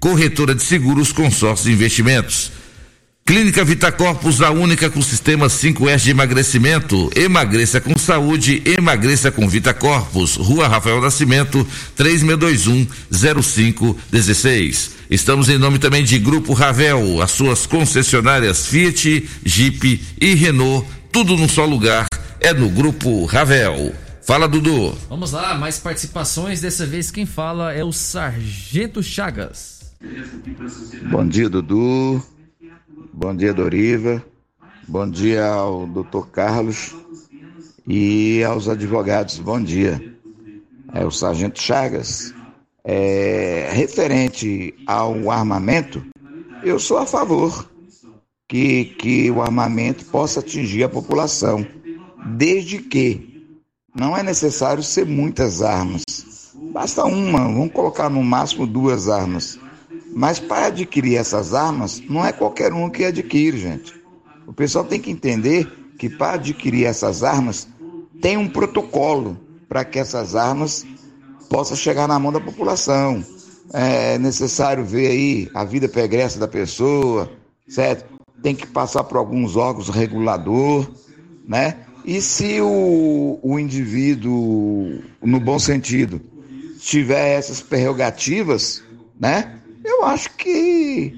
Corretora 0.01 0.55
de 0.55 0.63
seguros, 0.63 1.13
consórcio 1.13 1.67
de 1.67 1.73
investimentos. 1.73 2.58
Clínica 3.29 3.63
Vita 3.63 3.93
Corpus, 3.93 4.41
a 4.41 4.51
única 4.51 4.89
com 4.89 5.03
sistema 5.03 5.49
5S 5.49 5.99
de 5.99 6.13
emagrecimento. 6.13 7.11
Emagreça 7.15 7.79
com 7.79 7.93
saúde, 7.99 8.63
emagreça 8.65 9.31
com 9.31 9.47
Vita 9.47 9.75
Corpus. 9.75 10.37
Rua 10.37 10.67
Rafael 10.67 10.99
Nascimento, 10.99 11.69
3621-0516. 11.95 14.93
Estamos 15.11 15.51
em 15.51 15.59
nome 15.59 15.79
também 15.79 16.03
de 16.03 16.19
Grupo 16.19 16.55
Ravel, 16.55 17.21
as 17.21 17.33
suas 17.33 17.67
concessionárias 17.67 18.67
Fiat, 18.67 19.29
Jeep 19.45 20.01
e 20.19 20.33
Renault, 20.33 20.89
tudo 21.13 21.37
num 21.37 21.51
só 21.51 21.67
lugar, 21.67 22.07
é 22.41 22.55
no 22.55 22.71
Grupo 22.71 23.27
Ravel. 23.27 23.95
Fala, 24.27 24.49
Dudu. 24.49 24.97
Vamos 25.11 25.33
lá, 25.33 25.55
mais 25.55 25.79
participações. 25.79 26.63
Dessa 26.63 26.87
vez 26.87 27.11
quem 27.11 27.27
fala 27.27 27.75
é 27.75 27.85
o 27.85 27.93
Sargento 27.93 29.03
Chagas. 29.03 29.93
Bom 31.11 31.29
dia, 31.29 31.51
Dudu. 31.51 32.25
Bom 33.21 33.35
dia, 33.35 33.53
Doriva. 33.53 34.25
Bom 34.87 35.11
dia 35.11 35.45
ao 35.45 35.89
doutor 35.89 36.29
Carlos 36.29 36.95
e 37.85 38.45
aos 38.45 38.69
advogados. 38.69 39.41
Bom 39.41 39.61
dia. 39.61 40.17
É 40.95 41.05
o 41.05 41.11
Sargento 41.11 41.61
Chagas. 41.61 42.33
É, 42.85 43.71
referente 43.73 44.73
ao 44.87 45.33
armamento, 45.33 46.07
eu 46.63 46.79
sou 46.79 46.97
a 46.99 47.07
favor 47.07 47.69
que, 48.47 48.85
que 48.85 49.29
o 49.33 49.43
armamento 49.43 50.05
possa 50.05 50.39
atingir 50.39 50.85
a 50.85 50.89
população, 50.89 51.67
desde 52.37 52.79
que 52.79 53.59
não 53.97 54.17
é 54.17 54.23
necessário 54.23 54.85
ser 54.85 55.05
muitas 55.05 55.61
armas. 55.61 56.05
Basta 56.73 57.05
uma, 57.05 57.41
vamos 57.41 57.73
colocar 57.73 58.09
no 58.09 58.23
máximo 58.23 58.65
duas 58.65 59.09
armas. 59.09 59.59
Mas 60.13 60.39
para 60.39 60.67
adquirir 60.67 61.17
essas 61.17 61.55
armas, 61.55 62.03
não 62.09 62.25
é 62.25 62.33
qualquer 62.33 62.73
um 62.73 62.89
que 62.91 63.05
adquire, 63.05 63.59
gente. 63.59 63.95
O 64.47 64.53
pessoal 64.53 64.85
tem 64.85 65.01
que 65.01 65.11
entender 65.11 65.67
que 65.99 66.09
para 66.09 66.35
adquirir 66.35 66.87
essas 66.87 67.23
armas, 67.23 67.69
tem 68.21 68.37
um 68.37 68.49
protocolo 68.49 69.39
para 69.69 69.85
que 69.85 69.99
essas 69.99 70.35
armas 70.35 70.87
possam 71.49 71.77
chegar 71.77 72.09
na 72.09 72.19
mão 72.19 72.33
da 72.33 72.41
população. 72.41 73.25
É 73.73 74.19
necessário 74.19 74.85
ver 74.85 75.09
aí 75.09 75.51
a 75.55 75.65
vida 75.65 75.89
pregressa 75.89 76.39
da 76.39 76.49
pessoa, 76.49 77.31
certo? 77.69 78.07
Tem 78.43 78.55
que 78.55 78.67
passar 78.67 79.05
por 79.05 79.19
alguns 79.19 79.57
órgãos 79.57 79.89
regulador, 79.89 80.89
né? 81.47 81.77
E 82.05 82.23
se 82.23 82.61
o, 82.61 83.39
o 83.43 83.59
indivíduo, 83.59 85.03
no 85.23 85.39
bom 85.39 85.59
sentido, 85.59 86.21
tiver 86.79 87.37
essas 87.37 87.61
prerrogativas, 87.61 88.83
né? 89.21 89.58
Eu 89.89 90.05
acho 90.05 90.31
que 90.37 91.15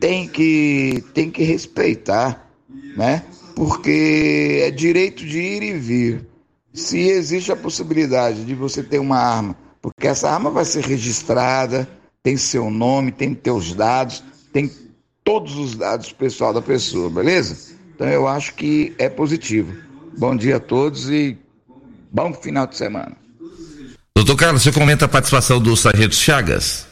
tem 0.00 0.28
que, 0.28 1.04
tem 1.12 1.30
que 1.30 1.42
respeitar, 1.42 2.48
né? 2.96 3.22
Porque 3.54 4.60
é 4.62 4.70
direito 4.70 5.24
de 5.24 5.38
ir 5.38 5.62
e 5.62 5.72
vir. 5.72 6.26
Se 6.72 7.08
existe 7.08 7.50
a 7.50 7.56
possibilidade 7.56 8.44
de 8.44 8.54
você 8.54 8.82
ter 8.82 8.98
uma 8.98 9.18
arma, 9.18 9.56
porque 9.80 10.06
essa 10.06 10.30
arma 10.30 10.50
vai 10.50 10.64
ser 10.64 10.84
registrada, 10.84 11.88
tem 12.22 12.36
seu 12.36 12.70
nome, 12.70 13.10
tem 13.10 13.34
teus 13.34 13.72
dados, 13.74 14.22
tem 14.52 14.70
todos 15.24 15.56
os 15.56 15.74
dados 15.74 16.12
pessoal 16.12 16.52
da 16.52 16.62
pessoa, 16.62 17.10
beleza? 17.10 17.74
Então 17.94 18.06
eu 18.06 18.28
acho 18.28 18.54
que 18.54 18.94
é 18.98 19.08
positivo. 19.08 19.74
Bom 20.18 20.36
dia 20.36 20.56
a 20.56 20.60
todos 20.60 21.10
e 21.10 21.36
bom 22.12 22.32
final 22.32 22.66
de 22.66 22.76
semana. 22.76 23.16
Doutor 24.14 24.36
Carlos, 24.36 24.62
você 24.62 24.72
comenta 24.72 25.06
a 25.06 25.08
participação 25.08 25.60
do 25.60 25.76
Sargento 25.76 26.14
Chagas? 26.14 26.86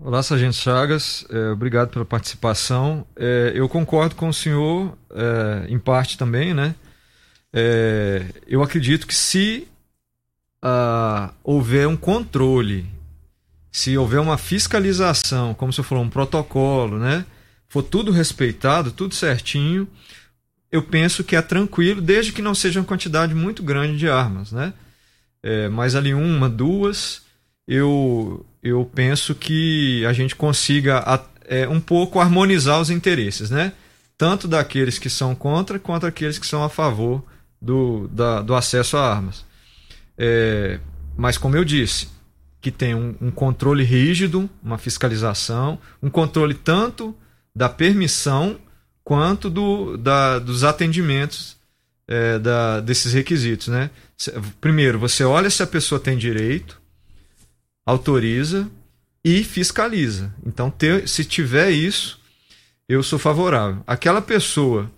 Olá, 0.00 0.24
Sargento 0.24 0.56
Chagas, 0.56 1.24
é, 1.30 1.50
obrigado 1.50 1.90
pela 1.90 2.04
participação. 2.04 3.06
É, 3.14 3.52
eu 3.54 3.68
concordo 3.68 4.16
com 4.16 4.28
o 4.28 4.34
senhor, 4.34 4.98
é, 5.10 5.66
em 5.68 5.78
parte 5.78 6.18
também, 6.18 6.52
né? 6.52 6.74
É, 7.52 8.26
eu 8.44 8.60
acredito 8.60 9.06
que 9.06 9.14
se 9.14 9.68
ah, 10.60 11.32
houver 11.44 11.86
um 11.86 11.96
controle, 11.96 12.84
se 13.70 13.96
houver 13.96 14.20
uma 14.20 14.36
fiscalização, 14.36 15.54
como 15.54 15.72
você 15.72 15.82
falou, 15.82 16.02
um 16.02 16.10
protocolo, 16.10 16.98
né? 16.98 17.24
For 17.68 17.82
tudo 17.82 18.10
respeitado, 18.10 18.90
tudo 18.90 19.14
certinho, 19.14 19.86
eu 20.72 20.82
penso 20.82 21.22
que 21.22 21.36
é 21.36 21.40
tranquilo, 21.40 22.02
desde 22.02 22.32
que 22.32 22.42
não 22.42 22.54
seja 22.54 22.80
uma 22.80 22.86
quantidade 22.86 23.32
muito 23.32 23.62
grande 23.62 23.96
de 23.96 24.08
armas, 24.08 24.50
né? 24.50 24.74
É, 25.40 25.68
mas 25.68 25.94
ali 25.94 26.12
uma, 26.12 26.48
duas, 26.50 27.22
eu 27.66 28.44
eu 28.64 28.90
penso 28.94 29.34
que 29.34 30.06
a 30.06 30.12
gente 30.14 30.34
consiga 30.34 31.22
é, 31.44 31.68
um 31.68 31.78
pouco 31.78 32.18
harmonizar 32.18 32.80
os 32.80 32.88
interesses, 32.88 33.50
né? 33.50 33.74
Tanto 34.16 34.48
daqueles 34.48 34.98
que 34.98 35.10
são 35.10 35.34
contra 35.34 35.78
quanto 35.78 36.06
aqueles 36.06 36.38
que 36.38 36.46
são 36.46 36.64
a 36.64 36.70
favor 36.70 37.22
do, 37.60 38.08
da, 38.08 38.40
do 38.40 38.54
acesso 38.54 38.96
a 38.96 39.06
armas. 39.06 39.44
É, 40.16 40.80
mas, 41.14 41.36
como 41.36 41.56
eu 41.56 41.64
disse, 41.64 42.08
que 42.58 42.70
tem 42.70 42.94
um, 42.94 43.14
um, 43.20 43.30
controle 43.30 43.84
rígido, 43.84 44.48
uma 44.62 44.78
fiscalização, 44.78 45.78
um 46.02 46.08
controle 46.08 46.54
tanto 46.54 47.14
da 47.54 47.68
permissão 47.68 48.58
quanto 49.02 49.50
do, 49.50 49.98
da, 49.98 50.38
dos 50.38 50.64
atendimentos 50.64 51.58
é, 52.08 52.38
da, 52.38 52.80
desses 52.80 53.12
requisitos. 53.12 53.68
Né? 53.68 53.90
Primeiro, 54.58 54.98
você 54.98 55.22
olha 55.22 55.50
se 55.50 55.62
a 55.62 55.66
pessoa 55.66 56.00
tem 56.00 56.16
direito, 56.16 56.80
autoriza 57.84 58.70
e 59.24 59.42
fiscaliza. 59.42 60.34
Então, 60.44 60.70
ter, 60.70 61.08
se 61.08 61.24
tiver 61.24 61.70
isso, 61.70 62.20
eu 62.88 63.02
sou 63.02 63.18
favorável. 63.18 63.82
Aquela 63.86 64.20
pessoa 64.20 64.90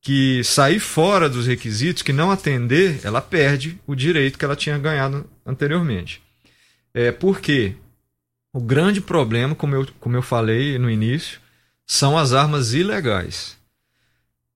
que 0.00 0.42
sair 0.44 0.78
fora 0.78 1.28
dos 1.28 1.46
requisitos, 1.46 2.02
que 2.02 2.12
não 2.12 2.30
atender, 2.30 3.00
ela 3.04 3.20
perde 3.20 3.78
o 3.86 3.94
direito 3.94 4.38
que 4.38 4.44
ela 4.44 4.56
tinha 4.56 4.78
ganhado 4.78 5.28
anteriormente. 5.44 6.22
É 6.94 7.12
porque 7.12 7.76
o 8.52 8.60
grande 8.60 9.00
problema, 9.00 9.54
como 9.54 9.74
eu, 9.74 9.86
como 10.00 10.16
eu 10.16 10.22
falei 10.22 10.78
no 10.78 10.90
início, 10.90 11.40
são 11.86 12.16
as 12.16 12.32
armas 12.32 12.72
ilegais. 12.72 13.56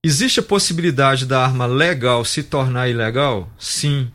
Existe 0.04 0.40
a 0.40 0.42
possibilidade 0.42 1.26
da 1.26 1.44
arma 1.44 1.66
legal 1.66 2.24
se 2.24 2.42
tornar 2.42 2.88
ilegal? 2.88 3.50
Sim. 3.58 4.10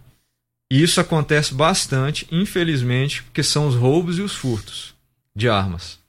E 0.70 0.82
isso 0.82 1.00
acontece 1.00 1.54
bastante, 1.54 2.28
infelizmente, 2.30 3.24
porque 3.24 3.42
são 3.42 3.68
os 3.68 3.76
roubos 3.76 4.20
e 4.20 4.22
os 4.22 4.36
furtos 4.36 4.94
de 5.36 5.48
armas. 5.48 6.00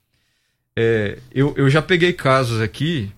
É, 0.75 1.19
eu, 1.31 1.53
eu 1.57 1.69
já 1.69 1.81
peguei 1.81 2.13
casos 2.13 2.61
aqui 2.61 3.11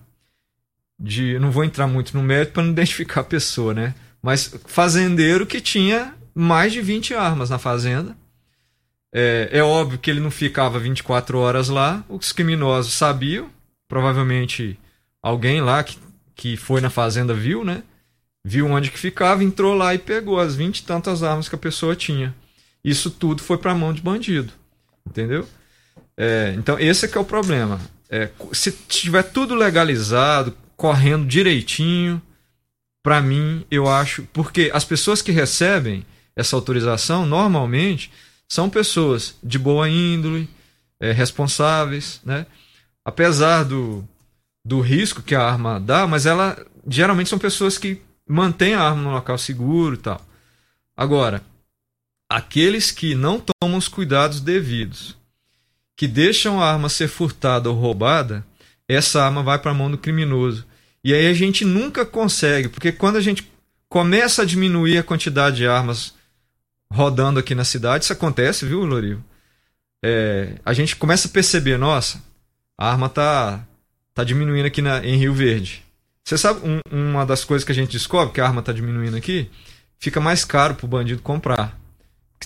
de. 0.98 1.38
Não 1.38 1.50
vou 1.50 1.64
entrar 1.64 1.86
muito 1.86 2.16
no 2.16 2.22
mérito 2.22 2.52
para 2.52 2.62
não 2.62 2.70
identificar 2.72 3.22
a 3.22 3.24
pessoa, 3.24 3.74
né? 3.74 3.94
Mas 4.22 4.54
fazendeiro 4.66 5.46
que 5.46 5.60
tinha 5.60 6.14
mais 6.34 6.72
de 6.72 6.80
20 6.80 7.14
armas 7.14 7.50
na 7.50 7.58
fazenda. 7.58 8.16
É, 9.12 9.48
é 9.52 9.62
óbvio 9.62 9.98
que 9.98 10.10
ele 10.10 10.20
não 10.20 10.30
ficava 10.30 10.78
24 10.78 11.38
horas 11.38 11.68
lá. 11.68 12.04
Os 12.08 12.32
criminosos 12.32 12.94
sabiam. 12.94 13.50
Provavelmente 13.88 14.78
alguém 15.20 15.60
lá 15.60 15.82
que, 15.82 15.98
que 16.34 16.56
foi 16.56 16.80
na 16.80 16.88
fazenda 16.88 17.34
viu, 17.34 17.64
né? 17.64 17.82
Viu 18.44 18.66
onde 18.66 18.90
que 18.90 18.98
ficava, 18.98 19.44
entrou 19.44 19.74
lá 19.74 19.94
e 19.94 19.98
pegou 19.98 20.38
as 20.38 20.54
vinte 20.54 20.78
e 20.78 20.84
tantas 20.84 21.22
armas 21.22 21.48
que 21.48 21.54
a 21.54 21.58
pessoa 21.58 21.94
tinha. 21.94 22.34
Isso 22.84 23.10
tudo 23.10 23.42
foi 23.42 23.58
para 23.58 23.74
mão 23.74 23.92
de 23.92 24.02
bandido, 24.02 24.52
entendeu? 25.06 25.48
É, 26.16 26.54
então 26.56 26.78
esse 26.78 27.04
é 27.04 27.08
que 27.08 27.16
é 27.16 27.20
o 27.20 27.24
problema. 27.24 27.80
É, 28.10 28.30
se 28.52 28.72
tiver 28.72 29.22
tudo 29.22 29.54
legalizado, 29.54 30.56
correndo 30.76 31.26
direitinho, 31.26 32.20
para 33.02 33.20
mim 33.20 33.64
eu 33.70 33.88
acho, 33.88 34.24
porque 34.32 34.70
as 34.74 34.84
pessoas 34.84 35.22
que 35.22 35.32
recebem 35.32 36.04
essa 36.34 36.56
autorização 36.56 37.24
normalmente 37.24 38.10
são 38.48 38.68
pessoas 38.68 39.36
de 39.42 39.58
boa 39.58 39.88
índole, 39.88 40.48
é, 41.00 41.12
responsáveis, 41.12 42.20
né? 42.24 42.46
Apesar 43.04 43.64
do, 43.64 44.06
do 44.64 44.80
risco 44.80 45.22
que 45.22 45.34
a 45.34 45.42
arma 45.42 45.80
dá, 45.80 46.06
mas 46.06 46.26
ela 46.26 46.64
geralmente 46.86 47.30
são 47.30 47.38
pessoas 47.38 47.78
que 47.78 48.02
mantém 48.28 48.74
a 48.74 48.82
arma 48.82 49.02
no 49.02 49.10
local 49.10 49.38
seguro 49.38 49.94
e 49.94 49.98
tal. 49.98 50.20
Agora, 50.96 51.42
aqueles 52.28 52.90
que 52.90 53.14
não 53.14 53.40
tomam 53.40 53.78
os 53.78 53.88
cuidados 53.88 54.40
devidos, 54.40 55.16
que 55.96 56.08
deixam 56.08 56.60
a 56.60 56.70
arma 56.72 56.88
ser 56.88 57.08
furtada 57.08 57.68
ou 57.70 57.76
roubada, 57.76 58.44
essa 58.88 59.22
arma 59.22 59.42
vai 59.42 59.58
para 59.58 59.70
a 59.70 59.74
mão 59.74 59.90
do 59.90 59.98
criminoso. 59.98 60.66
E 61.04 61.12
aí 61.12 61.26
a 61.26 61.34
gente 61.34 61.64
nunca 61.64 62.06
consegue, 62.06 62.68
porque 62.68 62.92
quando 62.92 63.16
a 63.16 63.20
gente 63.20 63.50
começa 63.88 64.42
a 64.42 64.44
diminuir 64.44 64.98
a 64.98 65.02
quantidade 65.02 65.56
de 65.56 65.66
armas 65.66 66.14
rodando 66.92 67.40
aqui 67.40 67.54
na 67.54 67.64
cidade, 67.64 68.04
isso 68.04 68.12
acontece, 68.12 68.64
viu, 68.64 68.84
Lorivo? 68.84 69.24
É, 70.04 70.54
a 70.64 70.72
gente 70.72 70.96
começa 70.96 71.28
a 71.28 71.30
perceber, 71.30 71.78
nossa, 71.78 72.22
a 72.76 72.90
arma 72.90 73.08
tá, 73.08 73.64
tá 74.14 74.24
diminuindo 74.24 74.66
aqui 74.66 74.82
na, 74.82 75.04
em 75.04 75.16
Rio 75.16 75.34
Verde. 75.34 75.81
Você 76.24 76.38
sabe 76.38 76.60
um- 76.66 76.80
uma 77.10 77.26
das 77.26 77.44
coisas 77.44 77.64
que 77.64 77.72
a 77.72 77.74
gente 77.74 77.92
descobre 77.92 78.32
que 78.34 78.40
a 78.40 78.46
arma 78.46 78.62
tá 78.62 78.72
diminuindo 78.72 79.16
aqui? 79.16 79.50
Fica 79.98 80.20
mais 80.20 80.44
caro 80.44 80.74
pro 80.74 80.86
bandido 80.86 81.22
comprar. 81.22 81.78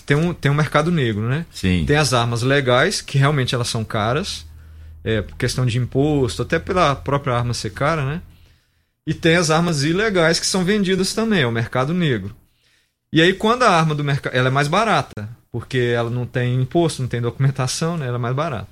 Tem 0.05 0.15
um, 0.15 0.33
tem 0.33 0.51
um 0.51 0.55
mercado 0.55 0.91
negro, 0.91 1.27
né? 1.27 1.45
Sim. 1.51 1.83
Tem 1.85 1.95
as 1.97 2.13
armas 2.13 2.41
legais, 2.43 3.01
que 3.01 3.17
realmente 3.17 3.55
elas 3.55 3.67
são 3.67 3.83
caras, 3.83 4.45
é, 5.03 5.21
por 5.21 5.35
questão 5.37 5.65
de 5.65 5.77
imposto, 5.77 6.41
até 6.41 6.59
pela 6.59 6.95
própria 6.95 7.33
arma 7.35 7.53
ser 7.53 7.71
cara, 7.71 8.05
né? 8.05 8.21
E 9.05 9.13
tem 9.13 9.35
as 9.35 9.49
armas 9.49 9.83
ilegais 9.83 10.39
que 10.39 10.45
são 10.45 10.63
vendidas 10.63 11.13
também, 11.13 11.41
é 11.41 11.47
o 11.47 11.51
mercado 11.51 11.93
negro. 11.93 12.35
E 13.11 13.21
aí, 13.21 13.33
quando 13.33 13.63
a 13.63 13.69
arma 13.69 13.95
do 13.95 14.03
mercado. 14.03 14.35
Ela 14.35 14.49
é 14.49 14.51
mais 14.51 14.67
barata, 14.67 15.29
porque 15.51 15.77
ela 15.77 16.09
não 16.09 16.25
tem 16.25 16.55
imposto, 16.61 17.01
não 17.01 17.09
tem 17.09 17.21
documentação, 17.21 17.97
né? 17.97 18.05
Ela 18.07 18.17
é 18.17 18.19
mais 18.19 18.35
barata. 18.35 18.67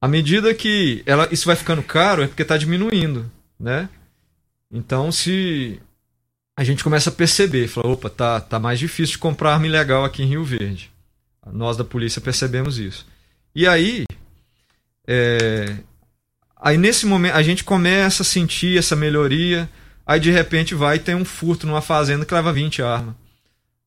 À 0.00 0.06
medida 0.06 0.52
que 0.54 1.02
ela, 1.06 1.26
isso 1.32 1.46
vai 1.46 1.56
ficando 1.56 1.82
caro, 1.82 2.22
é 2.22 2.26
porque 2.26 2.42
está 2.42 2.56
diminuindo, 2.58 3.30
né? 3.58 3.88
Então, 4.70 5.12
se 5.12 5.80
a 6.56 6.64
gente 6.64 6.84
começa 6.84 7.10
a 7.10 7.12
perceber, 7.12 7.68
fala, 7.68 7.88
opa, 7.88 8.10
tá, 8.10 8.40
tá 8.40 8.58
mais 8.58 8.78
difícil 8.78 9.12
de 9.12 9.18
comprar 9.18 9.54
arma 9.54 9.66
ilegal 9.66 10.04
aqui 10.04 10.22
em 10.22 10.26
Rio 10.26 10.44
Verde. 10.44 10.90
Nós 11.52 11.76
da 11.76 11.84
polícia 11.84 12.20
percebemos 12.20 12.78
isso. 12.78 13.06
E 13.54 13.66
aí, 13.66 14.04
é, 15.06 15.76
aí 16.56 16.78
nesse 16.78 17.06
momento 17.06 17.34
a 17.34 17.42
gente 17.42 17.64
começa 17.64 18.22
a 18.22 18.26
sentir 18.26 18.78
essa 18.78 18.96
melhoria, 18.96 19.68
aí 20.06 20.18
de 20.18 20.30
repente 20.30 20.74
vai 20.74 20.96
e 20.96 21.00
tem 21.00 21.14
um 21.14 21.24
furto 21.24 21.66
numa 21.66 21.82
fazenda 21.82 22.24
que 22.24 22.34
leva 22.34 22.52
20 22.52 22.82
armas. 22.82 23.14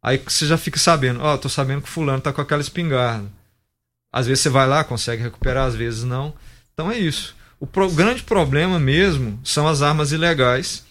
Aí 0.02 0.18
você 0.18 0.46
já 0.46 0.58
fica 0.58 0.80
sabendo, 0.80 1.22
ó, 1.22 1.38
tô 1.38 1.50
sabendo 1.50 1.82
que 1.82 1.90
fulano 1.90 2.22
tá 2.22 2.32
com 2.32 2.42
aquela 2.42 2.62
espingarda. 2.62 3.28
Às 4.12 4.28
vezes 4.28 4.42
você 4.42 4.50
vai 4.50 4.68
lá, 4.68 4.84
consegue 4.84 5.24
recuperar, 5.24 5.68
às 5.68 5.76
vezes 5.76 6.04
não. 6.04 6.34
Então 6.74 6.92
é 6.92 6.98
isso. 6.98 7.36
O 7.60 7.66
pro- 7.66 7.90
grande 7.92 8.24
problema 8.24 8.80
mesmo 8.80 9.40
são 9.44 9.68
as 9.68 9.82
armas 9.82 10.12
ilegais 10.12 10.86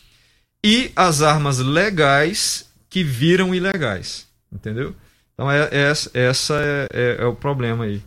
e 0.64 0.90
as 0.96 1.22
armas 1.22 1.58
legais 1.58 2.66
que 2.90 3.04
viram 3.04 3.54
ilegais. 3.54 4.26
Entendeu? 4.52 4.94
Então 5.34 5.50
é, 5.50 5.68
é 5.70 5.92
essa, 6.14 6.54
é, 6.56 6.86
é- 6.92 7.16
é 7.20 7.24
o 7.26 7.34
problema 7.34 7.84
aí. 7.84 8.02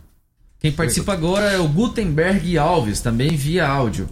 Quem 0.58 0.72
participa 0.72 1.12
agora 1.14 1.46
é 1.50 1.58
o 1.58 1.66
Gutenberg 1.68 2.58
Alves, 2.58 3.00
também 3.00 3.30
via 3.34 3.66
áudio. 3.66 4.08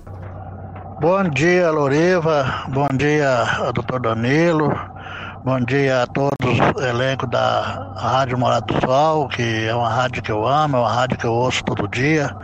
Bom 1.01 1.29
dia, 1.29 1.71
Loriva. 1.71 2.65
Bom 2.73 2.89
dia, 2.97 3.73
doutor 3.75 4.01
Danilo. 4.01 4.69
Bom 5.45 5.61
dia 5.61 6.03
a 6.03 6.07
todos, 6.07 6.59
o 6.77 6.81
elenco 6.83 7.27
da 7.27 7.95
Rádio 7.97 8.37
Morada 8.39 8.67
do 8.67 8.81
Sol, 8.81 9.29
que 9.29 9.43
é 9.43 9.75
uma 9.75 9.89
rádio 9.89 10.23
que 10.23 10.33
eu 10.33 10.47
amo, 10.47 10.77
é 10.77 10.81
uma 10.81 10.93
rádio 10.93 11.17
que 11.19 11.25
eu 11.27 11.33
ouço 11.33 11.63
todo 11.65 11.87
dia. 11.89 12.35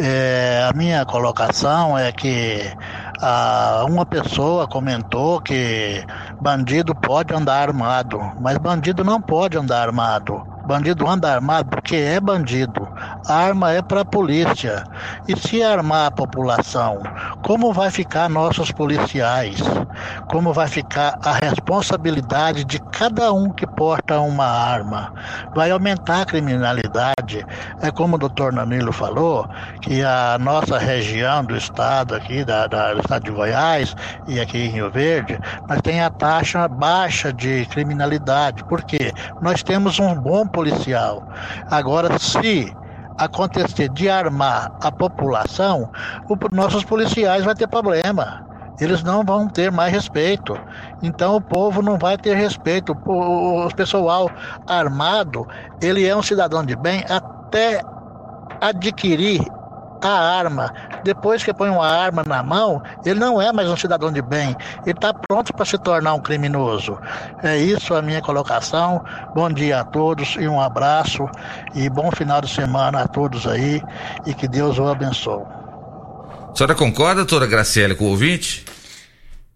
É, 0.00 0.62
a 0.70 0.76
minha 0.76 1.04
colocação 1.04 1.98
é 1.98 2.12
que 2.12 2.60
ah, 3.20 3.84
uma 3.88 4.06
pessoa 4.06 4.68
comentou 4.68 5.40
que 5.40 6.04
bandido 6.40 6.94
pode 6.94 7.34
andar 7.34 7.68
armado, 7.68 8.18
mas 8.40 8.58
bandido 8.58 9.02
não 9.02 9.20
pode 9.20 9.58
andar 9.58 9.82
armado. 9.88 10.57
Bandido 10.68 11.08
anda 11.08 11.32
armado 11.32 11.70
porque 11.70 11.96
é 11.96 12.20
bandido. 12.20 12.86
A 13.26 13.34
arma 13.34 13.72
é 13.72 13.80
para 13.80 14.02
a 14.02 14.04
polícia. 14.04 14.84
E 15.26 15.34
se 15.34 15.62
armar 15.62 16.08
a 16.08 16.10
população, 16.10 17.00
como 17.42 17.72
vai 17.72 17.90
ficar 17.90 18.28
nossos 18.28 18.70
policiais? 18.70 19.56
Como 20.26 20.52
vai 20.52 20.68
ficar 20.68 21.18
a 21.24 21.32
responsabilidade 21.42 22.64
de 22.64 22.78
cada 22.92 23.32
um 23.32 23.50
que 23.50 23.66
porta 23.66 24.20
uma 24.20 24.44
arma? 24.44 25.10
Vai 25.54 25.70
aumentar 25.70 26.20
a 26.20 26.26
criminalidade. 26.26 27.46
É 27.80 27.90
como 27.90 28.16
o 28.16 28.18
doutor 28.18 28.52
Nanilo 28.52 28.92
falou, 28.92 29.48
que 29.80 30.02
a 30.04 30.36
nossa 30.38 30.76
região 30.76 31.42
do 31.46 31.56
estado 31.56 32.14
aqui, 32.14 32.44
da, 32.44 32.66
da- 32.66 32.92
do 32.92 33.00
estado 33.00 33.24
de 33.24 33.30
Goiás 33.30 33.94
e 34.26 34.38
aqui 34.38 34.58
em 34.58 34.68
Rio 34.68 34.90
Verde, 34.90 35.38
nós 35.66 35.80
tem 35.80 36.02
a 36.02 36.10
taxa 36.10 36.68
baixa 36.68 37.32
de 37.32 37.64
criminalidade. 37.66 38.62
Por 38.64 38.82
quê? 38.84 39.12
Nós 39.40 39.62
temos 39.62 39.98
um 39.98 40.14
bom 40.14 40.46
policial. 40.58 41.22
Agora, 41.70 42.18
se 42.18 42.74
acontecer 43.16 43.88
de 43.90 44.08
armar 44.08 44.68
a 44.82 44.90
população, 44.90 45.88
o- 46.28 46.36
nossos 46.54 46.84
policiais 46.84 47.44
vão 47.44 47.54
ter 47.54 47.68
problema. 47.68 48.42
Eles 48.80 49.02
não 49.02 49.24
vão 49.24 49.48
ter 49.48 49.70
mais 49.70 49.92
respeito. 49.92 50.56
Então 51.02 51.36
o 51.36 51.40
povo 51.40 51.82
não 51.82 51.96
vai 51.96 52.16
ter 52.16 52.34
respeito. 52.36 52.96
O, 53.06 53.66
o 53.66 53.74
pessoal 53.74 54.30
armado, 54.66 55.46
ele 55.80 56.06
é 56.06 56.14
um 56.16 56.22
cidadão 56.22 56.64
de 56.64 56.76
bem 56.76 57.04
até 57.08 57.80
adquirir 58.60 59.40
a 60.06 60.38
arma. 60.38 60.72
Depois 61.04 61.42
que 61.42 61.52
põe 61.52 61.68
uma 61.70 61.86
arma 61.86 62.22
na 62.26 62.42
mão, 62.42 62.82
ele 63.04 63.18
não 63.18 63.40
é 63.40 63.52
mais 63.52 63.68
um 63.68 63.76
cidadão 63.76 64.12
de 64.12 64.22
bem. 64.22 64.56
Ele 64.84 64.92
está 64.92 65.12
pronto 65.12 65.52
para 65.52 65.64
se 65.64 65.78
tornar 65.78 66.14
um 66.14 66.20
criminoso. 66.20 66.98
É 67.42 67.56
isso 67.56 67.94
a 67.94 68.02
minha 68.02 68.20
colocação. 68.20 69.04
Bom 69.34 69.50
dia 69.50 69.80
a 69.80 69.84
todos 69.84 70.36
e 70.38 70.46
um 70.46 70.60
abraço 70.60 71.28
e 71.74 71.88
bom 71.88 72.10
final 72.10 72.40
de 72.40 72.48
semana 72.48 73.02
a 73.02 73.08
todos 73.08 73.46
aí 73.46 73.82
e 74.26 74.34
que 74.34 74.46
Deus 74.46 74.78
o 74.78 74.86
abençoe. 74.86 75.42
A 76.52 76.56
senhora 76.56 76.74
concorda, 76.74 77.16
doutora 77.16 77.46
Graciele, 77.46 77.94
com 77.94 78.04
o 78.04 78.08
ouvinte? 78.08 78.64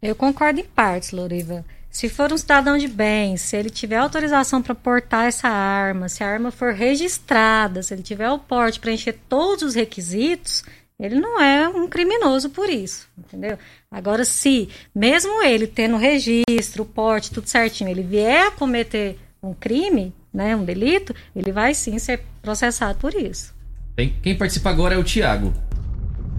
Eu 0.00 0.14
concordo 0.14 0.60
em 0.60 0.64
partes, 0.64 1.12
Loriva. 1.12 1.64
Se 1.92 2.08
for 2.08 2.32
um 2.32 2.38
cidadão 2.38 2.78
de 2.78 2.88
bem, 2.88 3.36
se 3.36 3.54
ele 3.54 3.68
tiver 3.68 3.96
autorização 3.96 4.62
para 4.62 4.74
portar 4.74 5.26
essa 5.26 5.46
arma, 5.46 6.08
se 6.08 6.24
a 6.24 6.26
arma 6.26 6.50
for 6.50 6.72
registrada, 6.72 7.82
se 7.82 7.92
ele 7.92 8.02
tiver 8.02 8.30
o 8.30 8.38
porte 8.38 8.80
para 8.80 8.92
encher 8.92 9.18
todos 9.28 9.62
os 9.62 9.74
requisitos, 9.74 10.64
ele 10.98 11.20
não 11.20 11.38
é 11.38 11.68
um 11.68 11.86
criminoso 11.86 12.48
por 12.48 12.70
isso, 12.70 13.06
entendeu? 13.18 13.58
Agora, 13.90 14.24
se 14.24 14.70
mesmo 14.94 15.42
ele 15.42 15.66
tendo 15.66 15.96
o 15.96 15.98
registro, 15.98 16.82
o 16.82 16.86
porte, 16.86 17.30
tudo 17.30 17.46
certinho, 17.46 17.90
ele 17.90 18.02
vier 18.02 18.46
a 18.46 18.50
cometer 18.50 19.18
um 19.42 19.52
crime, 19.52 20.14
né, 20.32 20.56
um 20.56 20.64
delito, 20.64 21.14
ele 21.36 21.52
vai 21.52 21.74
sim 21.74 21.98
ser 21.98 22.22
processado 22.40 22.98
por 22.98 23.12
isso. 23.12 23.54
Quem, 23.98 24.16
quem 24.22 24.34
participa 24.38 24.70
agora 24.70 24.94
é 24.94 24.98
o 24.98 25.04
Thiago. 25.04 25.52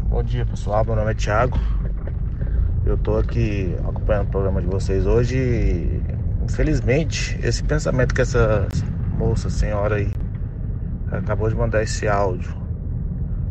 Bom 0.09 0.23
dia 0.23 0.47
pessoal, 0.47 0.83
meu 0.83 0.95
nome 0.95 1.11
é 1.11 1.13
Thiago. 1.13 1.59
Eu 2.85 2.97
tô 2.97 3.15
aqui 3.17 3.73
acompanhando 3.79 4.27
o 4.27 4.31
programa 4.31 4.61
de 4.61 4.67
vocês 4.67 5.05
hoje 5.05 6.01
infelizmente 6.43 7.39
esse 7.41 7.63
pensamento 7.63 8.13
que 8.13 8.21
essa 8.21 8.67
moça, 9.17 9.49
senhora 9.49 9.95
aí, 9.95 10.11
acabou 11.09 11.47
de 11.47 11.55
mandar 11.55 11.81
esse 11.81 12.09
áudio 12.09 12.53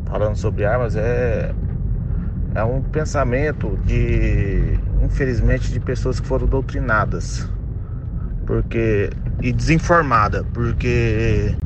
falando 0.04 0.36
sobre 0.36 0.66
armas 0.66 0.96
é 0.96 1.54
é 2.54 2.62
um 2.62 2.82
pensamento 2.82 3.78
de 3.86 4.78
infelizmente 5.02 5.72
de 5.72 5.80
pessoas 5.80 6.20
que 6.20 6.26
foram 6.26 6.46
doutrinadas 6.46 7.48
porque 8.44 9.08
e 9.40 9.50
desinformada 9.50 10.44
porque 10.52 11.56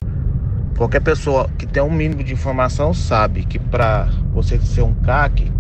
qualquer 0.77 1.01
pessoa 1.01 1.51
que 1.59 1.67
tem 1.67 1.83
um 1.83 1.91
mínimo 1.91 2.23
de 2.23 2.33
informação 2.33 2.95
sabe 2.95 3.45
que 3.45 3.59
para 3.59 4.09
você 4.33 4.57
ser 4.61 4.83
um 4.83 4.95
CAC 4.95 5.51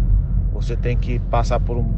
você 0.57 0.77
tem 0.77 0.97
que 0.97 1.19
passar 1.19 1.61
por, 1.61 1.77
um, 1.77 1.93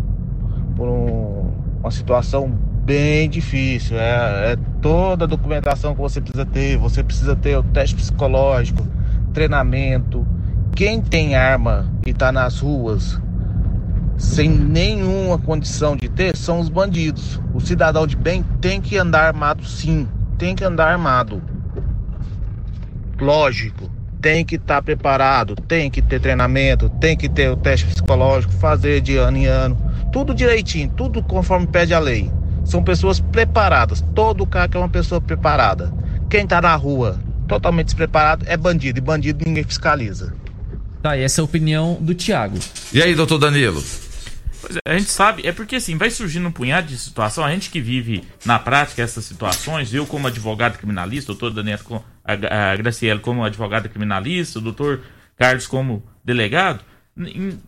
por 0.77 0.89
um- 0.89 1.51
uma 1.81 1.91
situação 1.91 2.49
bem 2.85 3.29
difícil. 3.29 3.99
É, 3.99 4.53
é 4.53 4.57
toda 4.81 5.25
a 5.25 5.29
documentação 5.29 5.95
que 5.95 6.01
você 6.01 6.21
precisa 6.21 6.45
ter. 6.45 6.77
Você 6.79 7.03
precisa 7.03 7.37
ter 7.37 7.57
o 7.57 7.63
teste 7.63 7.95
psicológico, 7.97 8.87
treinamento. 9.33 10.27
Quem 10.75 11.01
tem 11.01 11.37
arma 11.37 11.87
e 12.07 12.11
está 12.11 12.31
nas 12.33 12.61
ruas 12.61 13.21
sem 14.17 14.49
nenhuma 14.49 15.39
condição 15.39 15.97
de 15.97 16.09
ter 16.09 16.37
são 16.37 16.59
os 16.59 16.69
bandidos. 16.69 17.41
O 17.55 17.61
cidadão 17.61 18.07
de 18.07 18.17
bem 18.17 18.45
tem 18.61 18.81
que 18.81 18.99
andar 18.99 19.27
armado, 19.27 19.65
sim. 19.65 20.09
Tem 20.37 20.55
que 20.57 20.65
andar 20.65 20.91
armado. 20.91 21.41
Lógico, 23.21 23.91
tem 24.29 24.45
que 24.45 24.57
estar 24.57 24.83
preparado, 24.83 25.57
tem 25.57 25.91
que 25.91 26.03
ter 26.03 26.21
treinamento, 26.21 26.91
tem 27.01 27.17
que 27.17 27.31
ter 27.31 27.49
o 27.49 27.57
teste 27.57 27.87
psicológico, 27.87 28.53
fazer 28.53 29.01
de 29.01 29.17
ano 29.17 29.39
em 29.39 29.47
ano, 29.47 29.75
tudo 30.13 30.35
direitinho, 30.35 30.93
tudo 30.95 31.23
conforme 31.23 31.67
pede 31.67 31.95
a 31.95 31.99
lei. 31.99 32.31
São 32.63 32.85
pessoas 32.85 33.21
preparadas, 33.21 34.05
todo 34.15 34.47
cara 34.47 34.69
que 34.69 34.77
é 34.77 34.81
uma 34.81 34.89
pessoa 34.91 35.19
preparada. 35.19 35.91
Quem 36.29 36.47
tá 36.47 36.61
na 36.61 36.77
rua 36.77 37.19
totalmente 37.49 37.87
despreparado 37.87 38.45
é 38.47 38.55
bandido, 38.55 38.99
e 38.99 39.01
bandido 39.01 39.47
ninguém 39.47 39.65
fiscaliza. 39.65 40.35
Tá, 41.03 41.17
e 41.17 41.23
essa 41.23 41.41
é 41.41 41.43
a 41.43 41.47
opinião 41.47 41.97
do 41.99 42.15
Thiago. 42.15 42.59
E 42.93 43.01
aí, 43.01 43.15
doutor 43.15 43.39
Danilo? 43.39 43.83
É, 44.85 44.95
a 44.95 44.99
gente 44.99 45.11
sabe, 45.11 45.47
é 45.47 45.53
porque 45.53 45.77
assim, 45.77 45.97
vai 45.97 46.11
surgindo 46.11 46.49
um 46.49 46.53
punhado 46.53 46.87
de 46.89 46.99
situação, 46.99 47.45
a 47.45 47.51
gente 47.51 47.71
que 47.71 47.81
vive 47.81 48.25
na 48.45 48.59
prática 48.59 49.03
essas 49.03 49.25
situações, 49.25 49.93
eu 49.95 50.07
como 50.07 50.27
advogado 50.27 50.77
criminalista, 50.79 51.33
doutor 51.33 51.53
Daniel, 51.53 51.79
a, 52.25 52.73
a 52.73 52.77
Graciela 52.77 53.21
como 53.21 53.45
advogada 53.45 53.89
criminalista, 53.89 54.59
o 54.59 54.63
doutor 54.63 55.01
Carlos 55.37 55.67
como 55.67 56.03
delegado, 56.25 56.81
em- 57.17 57.59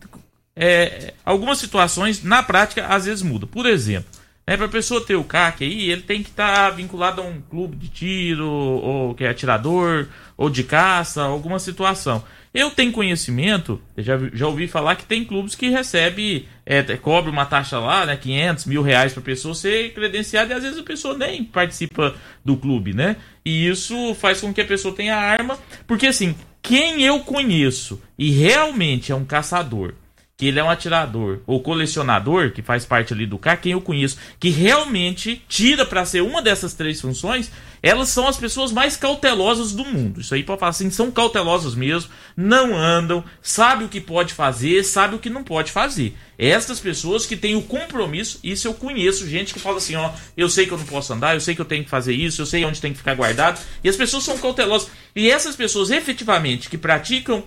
é, 0.55 1.13
algumas 1.23 1.57
situações 1.59 2.23
na 2.23 2.43
prática 2.43 2.85
às 2.87 3.05
vezes 3.05 3.21
muda. 3.21 3.47
Por 3.47 3.65
exemplo, 3.65 4.09
né, 4.45 4.57
para 4.57 4.65
a 4.65 4.69
pessoa 4.69 5.03
ter 5.05 5.15
o 5.15 5.23
CAC 5.23 5.63
aí, 5.63 5.89
ele 5.89 6.01
tem 6.01 6.21
que 6.21 6.29
estar 6.29 6.69
vinculado 6.71 7.21
a 7.21 7.23
um 7.25 7.39
clube 7.41 7.75
de 7.77 7.87
tiro, 7.87 8.47
ou 8.49 9.15
que 9.15 9.23
é 9.23 9.29
atirador, 9.29 10.07
ou 10.35 10.49
de 10.49 10.63
caça, 10.63 11.23
alguma 11.23 11.57
situação. 11.59 12.23
Eu 12.53 12.69
tenho 12.69 12.91
conhecimento, 12.91 13.81
já, 13.97 14.17
já 14.33 14.45
ouvi 14.45 14.67
falar 14.67 14.95
que 14.95 15.05
tem 15.05 15.23
clubes 15.23 15.55
que 15.55 15.69
recebe, 15.69 16.49
é, 16.65 16.83
cobre 16.97 17.31
uma 17.31 17.45
taxa 17.45 17.79
lá, 17.79 18.05
né, 18.05 18.17
500 18.17 18.65
mil 18.65 18.81
reais 18.81 19.13
para 19.13 19.21
pessoa 19.21 19.55
ser 19.55 19.93
credenciada 19.93 20.53
e 20.53 20.57
às 20.57 20.63
vezes 20.63 20.77
a 20.77 20.83
pessoa 20.83 21.17
nem 21.17 21.45
participa 21.45 22.13
do 22.43 22.57
clube, 22.57 22.93
né? 22.93 23.15
E 23.45 23.67
isso 23.67 24.13
faz 24.15 24.41
com 24.41 24.53
que 24.53 24.59
a 24.59 24.65
pessoa 24.65 24.93
tenha 24.93 25.15
arma, 25.15 25.57
porque 25.87 26.07
assim, 26.07 26.35
quem 26.61 27.03
eu 27.03 27.21
conheço 27.21 28.01
e 28.17 28.31
realmente 28.31 29.13
é 29.13 29.15
um 29.15 29.23
caçador, 29.25 29.93
que 30.41 30.47
ele 30.47 30.59
é 30.59 30.63
um 30.63 30.71
atirador 30.71 31.41
ou 31.45 31.61
colecionador, 31.61 32.49
que 32.49 32.63
faz 32.63 32.83
parte 32.83 33.13
ali 33.13 33.27
do 33.27 33.37
CAR, 33.37 33.61
quem 33.61 33.73
eu 33.73 33.79
conheço, 33.79 34.17
que 34.39 34.49
realmente 34.49 35.39
tira 35.47 35.85
para 35.85 36.03
ser 36.03 36.23
uma 36.23 36.41
dessas 36.41 36.73
três 36.73 36.99
funções, 36.99 37.51
elas 37.79 38.09
são 38.09 38.27
as 38.27 38.37
pessoas 38.37 38.71
mais 38.71 38.97
cautelosas 38.97 39.71
do 39.71 39.85
mundo. 39.85 40.19
Isso 40.19 40.33
aí 40.33 40.41
pode 40.41 40.59
falar 40.59 40.71
assim, 40.71 40.89
são 40.89 41.11
cautelosas 41.11 41.75
mesmo, 41.75 42.09
não 42.35 42.75
andam, 42.75 43.23
sabe 43.39 43.83
o 43.83 43.87
que 43.87 44.01
pode 44.01 44.33
fazer, 44.33 44.83
sabe 44.83 45.13
o 45.13 45.19
que 45.19 45.29
não 45.29 45.43
pode 45.43 45.71
fazer. 45.71 46.17
Essas 46.39 46.79
pessoas 46.79 47.27
que 47.27 47.37
têm 47.37 47.53
o 47.55 47.61
compromisso, 47.61 48.39
isso 48.43 48.67
eu 48.67 48.73
conheço 48.73 49.29
gente 49.29 49.53
que 49.53 49.59
fala 49.59 49.77
assim, 49.77 49.93
ó, 49.93 50.09
eu 50.35 50.49
sei 50.49 50.65
que 50.65 50.71
eu 50.71 50.77
não 50.79 50.87
posso 50.87 51.13
andar, 51.13 51.35
eu 51.35 51.39
sei 51.39 51.53
que 51.53 51.61
eu 51.61 51.65
tenho 51.65 51.83
que 51.83 51.89
fazer 51.91 52.15
isso, 52.15 52.41
eu 52.41 52.47
sei 52.47 52.65
onde 52.65 52.81
tem 52.81 52.93
que 52.93 52.97
ficar 52.97 53.13
guardado, 53.13 53.61
e 53.83 53.87
as 53.87 53.95
pessoas 53.95 54.23
são 54.23 54.39
cautelosas. 54.39 54.89
E 55.15 55.29
essas 55.29 55.55
pessoas 55.55 55.91
efetivamente 55.91 56.67
que 56.67 56.79
praticam 56.79 57.43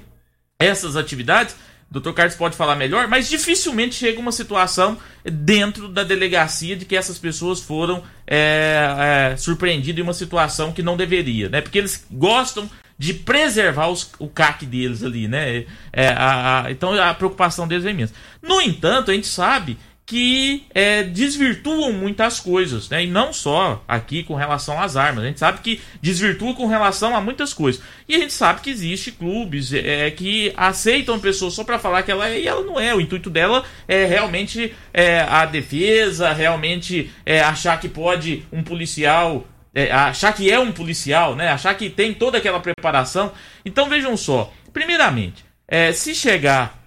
essas 0.61 0.95
atividades, 0.95 1.57
Dr. 1.91 2.13
Carlos 2.13 2.35
pode 2.35 2.57
falar 2.57 2.75
melhor, 2.77 3.07
mas 3.09 3.29
dificilmente 3.29 3.95
chega 3.95 4.19
uma 4.19 4.33
situação 4.33 4.99
dentro 5.25 5.89
da 5.89 6.03
delegacia 6.03 6.75
de 6.77 6.85
que 6.85 6.97
essas 6.97 7.19
pessoas 7.19 7.61
foram 7.61 8.03
é, 8.27 9.31
é, 9.33 9.37
surpreendidas 9.37 9.99
em 9.99 10.03
uma 10.03 10.15
situação 10.15 10.73
que 10.73 10.83
não 10.83 10.97
deveria, 10.97 11.49
né? 11.49 11.61
Porque 11.61 11.79
eles 11.79 12.05
gostam 12.11 12.69
de 12.99 13.13
preservar 13.13 13.89
os- 13.89 14.11
o 14.19 14.29
CAC 14.29 14.65
deles 14.67 15.03
ali, 15.03 15.29
né? 15.29 15.65
É, 15.93 16.09
a- 16.09 16.65
a- 16.65 16.71
então 16.71 16.93
a 17.01 17.13
preocupação 17.15 17.67
deles 17.69 17.85
é 17.85 17.91
imensa. 17.91 18.15
No 18.43 18.61
entanto, 18.61 19.11
a 19.11 19.15
gente 19.15 19.27
sabe 19.27 19.77
que 20.07 20.67
é, 20.75 21.03
desvirtuam 21.03 21.93
muitas 21.93 22.39
coisas, 22.39 22.91
né? 22.91 23.05
E 23.05 23.07
não 23.07 23.33
só 23.33 23.83
aqui 23.89 24.23
com 24.23 24.35
relação 24.35 24.81
às 24.81 24.97
armas. 24.97 25.25
A 25.25 25.27
gente 25.29 25.41
sabe 25.41 25.61
que 25.61 25.81
desvirtua 26.01 26.55
com 26.55 26.67
relação 26.67 27.17
a 27.17 27.21
muitas 27.21 27.55
coisas. 27.55 27.83
E 28.07 28.15
a 28.15 28.19
gente 28.19 28.33
sabe 28.33 28.61
que 28.61 28.71
existe 28.71 29.11
clubes 29.13 29.73
é, 29.73 30.11
que 30.11 30.53
aceitam 30.57 31.15
a 31.15 31.19
pessoa 31.19 31.51
só 31.51 31.65
para 31.65 31.79
falar 31.79 32.03
que 32.03 32.11
ela 32.11 32.29
é 32.29 32.41
e 32.41 32.47
ela 32.47 32.63
não 32.63 32.79
é. 32.79 32.95
O 32.95 33.01
intuito 33.01 33.31
dela 33.31 33.65
é 33.89 34.05
realmente 34.05 34.75
é, 34.93 35.21
a 35.21 35.47
defesa, 35.47 36.33
realmente 36.33 37.11
é, 37.25 37.41
achar 37.41 37.81
que 37.81 37.89
pode 37.89 38.45
um 38.53 38.63
policial 38.63 39.47
é, 39.75 39.91
achar 39.91 40.33
que 40.33 40.51
é 40.51 40.59
um 40.59 40.71
policial, 40.71 41.35
né? 41.35 41.49
Achar 41.49 41.75
que 41.75 41.91
tem 41.91 42.15
toda 42.15 42.39
aquela 42.39 42.61
preparação. 42.61 43.33
Então 43.65 43.89
vejam 43.89 44.17
só. 44.17 44.53
Primeiramente, 44.73 45.45
é, 45.67 45.93
se 45.93 46.15
chegar 46.15 46.84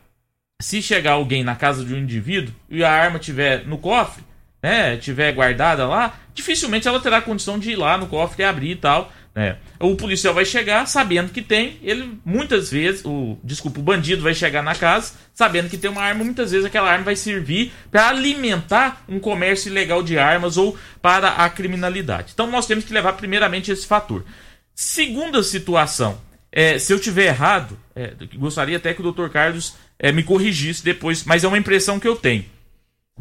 se 0.62 0.82
chegar 0.82 1.14
alguém 1.14 1.44
na 1.44 1.56
casa 1.56 1.86
de 1.86 1.94
um 1.94 1.98
indivíduo 1.98 2.54
e 2.70 2.84
a 2.84 2.92
arma 2.92 3.20
tiver 3.20 3.66
no 3.66 3.78
cofre, 3.78 4.24
né, 4.62 4.98
tiver 4.98 5.32
guardada 5.32 5.88
lá, 5.88 6.20
dificilmente 6.34 6.88
ela 6.88 7.00
terá 7.00 7.22
condição 7.22 7.60
de 7.60 7.72
ir 7.72 7.76
lá 7.76 7.98
no 7.98 8.08
cofre 8.08 8.42
e 8.42 8.46
abrir 8.46 8.72
e 8.72 8.76
tal, 8.76 9.14
né? 9.36 9.58
O 9.80 9.96
policial 9.96 10.34
vai 10.34 10.46
chegar 10.46 10.88
sabendo 10.88 11.32
que 11.32 11.44
tem, 11.44 11.78
ele 11.84 12.20
muitas 12.26 12.72
vezes, 12.72 13.06
o 13.06 13.38
desculpa, 13.44 13.80
o 13.80 13.84
bandido 13.84 14.24
vai 14.24 14.34
chegar 14.34 14.64
na 14.64 14.74
casa 14.74 15.14
sabendo 15.32 15.70
que 15.70 15.78
tem 15.78 15.92
uma 15.92 16.02
arma, 16.02 16.24
muitas 16.24 16.50
vezes 16.50 16.66
aquela 16.66 16.90
arma 16.90 17.06
vai 17.06 17.16
servir 17.16 17.72
para 17.92 18.10
alimentar 18.10 19.04
um 19.08 19.20
comércio 19.20 19.70
ilegal 19.70 20.02
de 20.02 20.18
armas 20.18 20.58
ou 20.58 20.76
para 21.04 21.30
a 21.30 21.48
criminalidade. 21.52 22.32
Então 22.34 22.50
nós 22.50 22.66
temos 22.66 22.84
que 22.84 22.92
levar 22.92 23.14
primeiramente 23.14 23.72
esse 23.72 23.86
fator. 23.86 24.26
Segunda 24.74 25.44
situação, 25.44 26.20
é, 26.52 26.80
se 26.80 26.92
eu 26.92 27.00
tiver 27.00 27.28
errado, 27.28 27.78
é, 27.96 28.14
gostaria 28.36 28.78
até 28.78 28.92
que 28.92 29.04
o 29.04 29.12
Dr. 29.12 29.30
Carlos 29.30 29.76
é, 30.00 30.12
me 30.12 30.24
corrigisse 30.24 30.84
depois, 30.84 31.24
mas 31.24 31.44
é 31.44 31.48
uma 31.48 31.58
impressão 31.58 32.00
que 32.00 32.08
eu 32.08 32.16
tenho. 32.16 32.46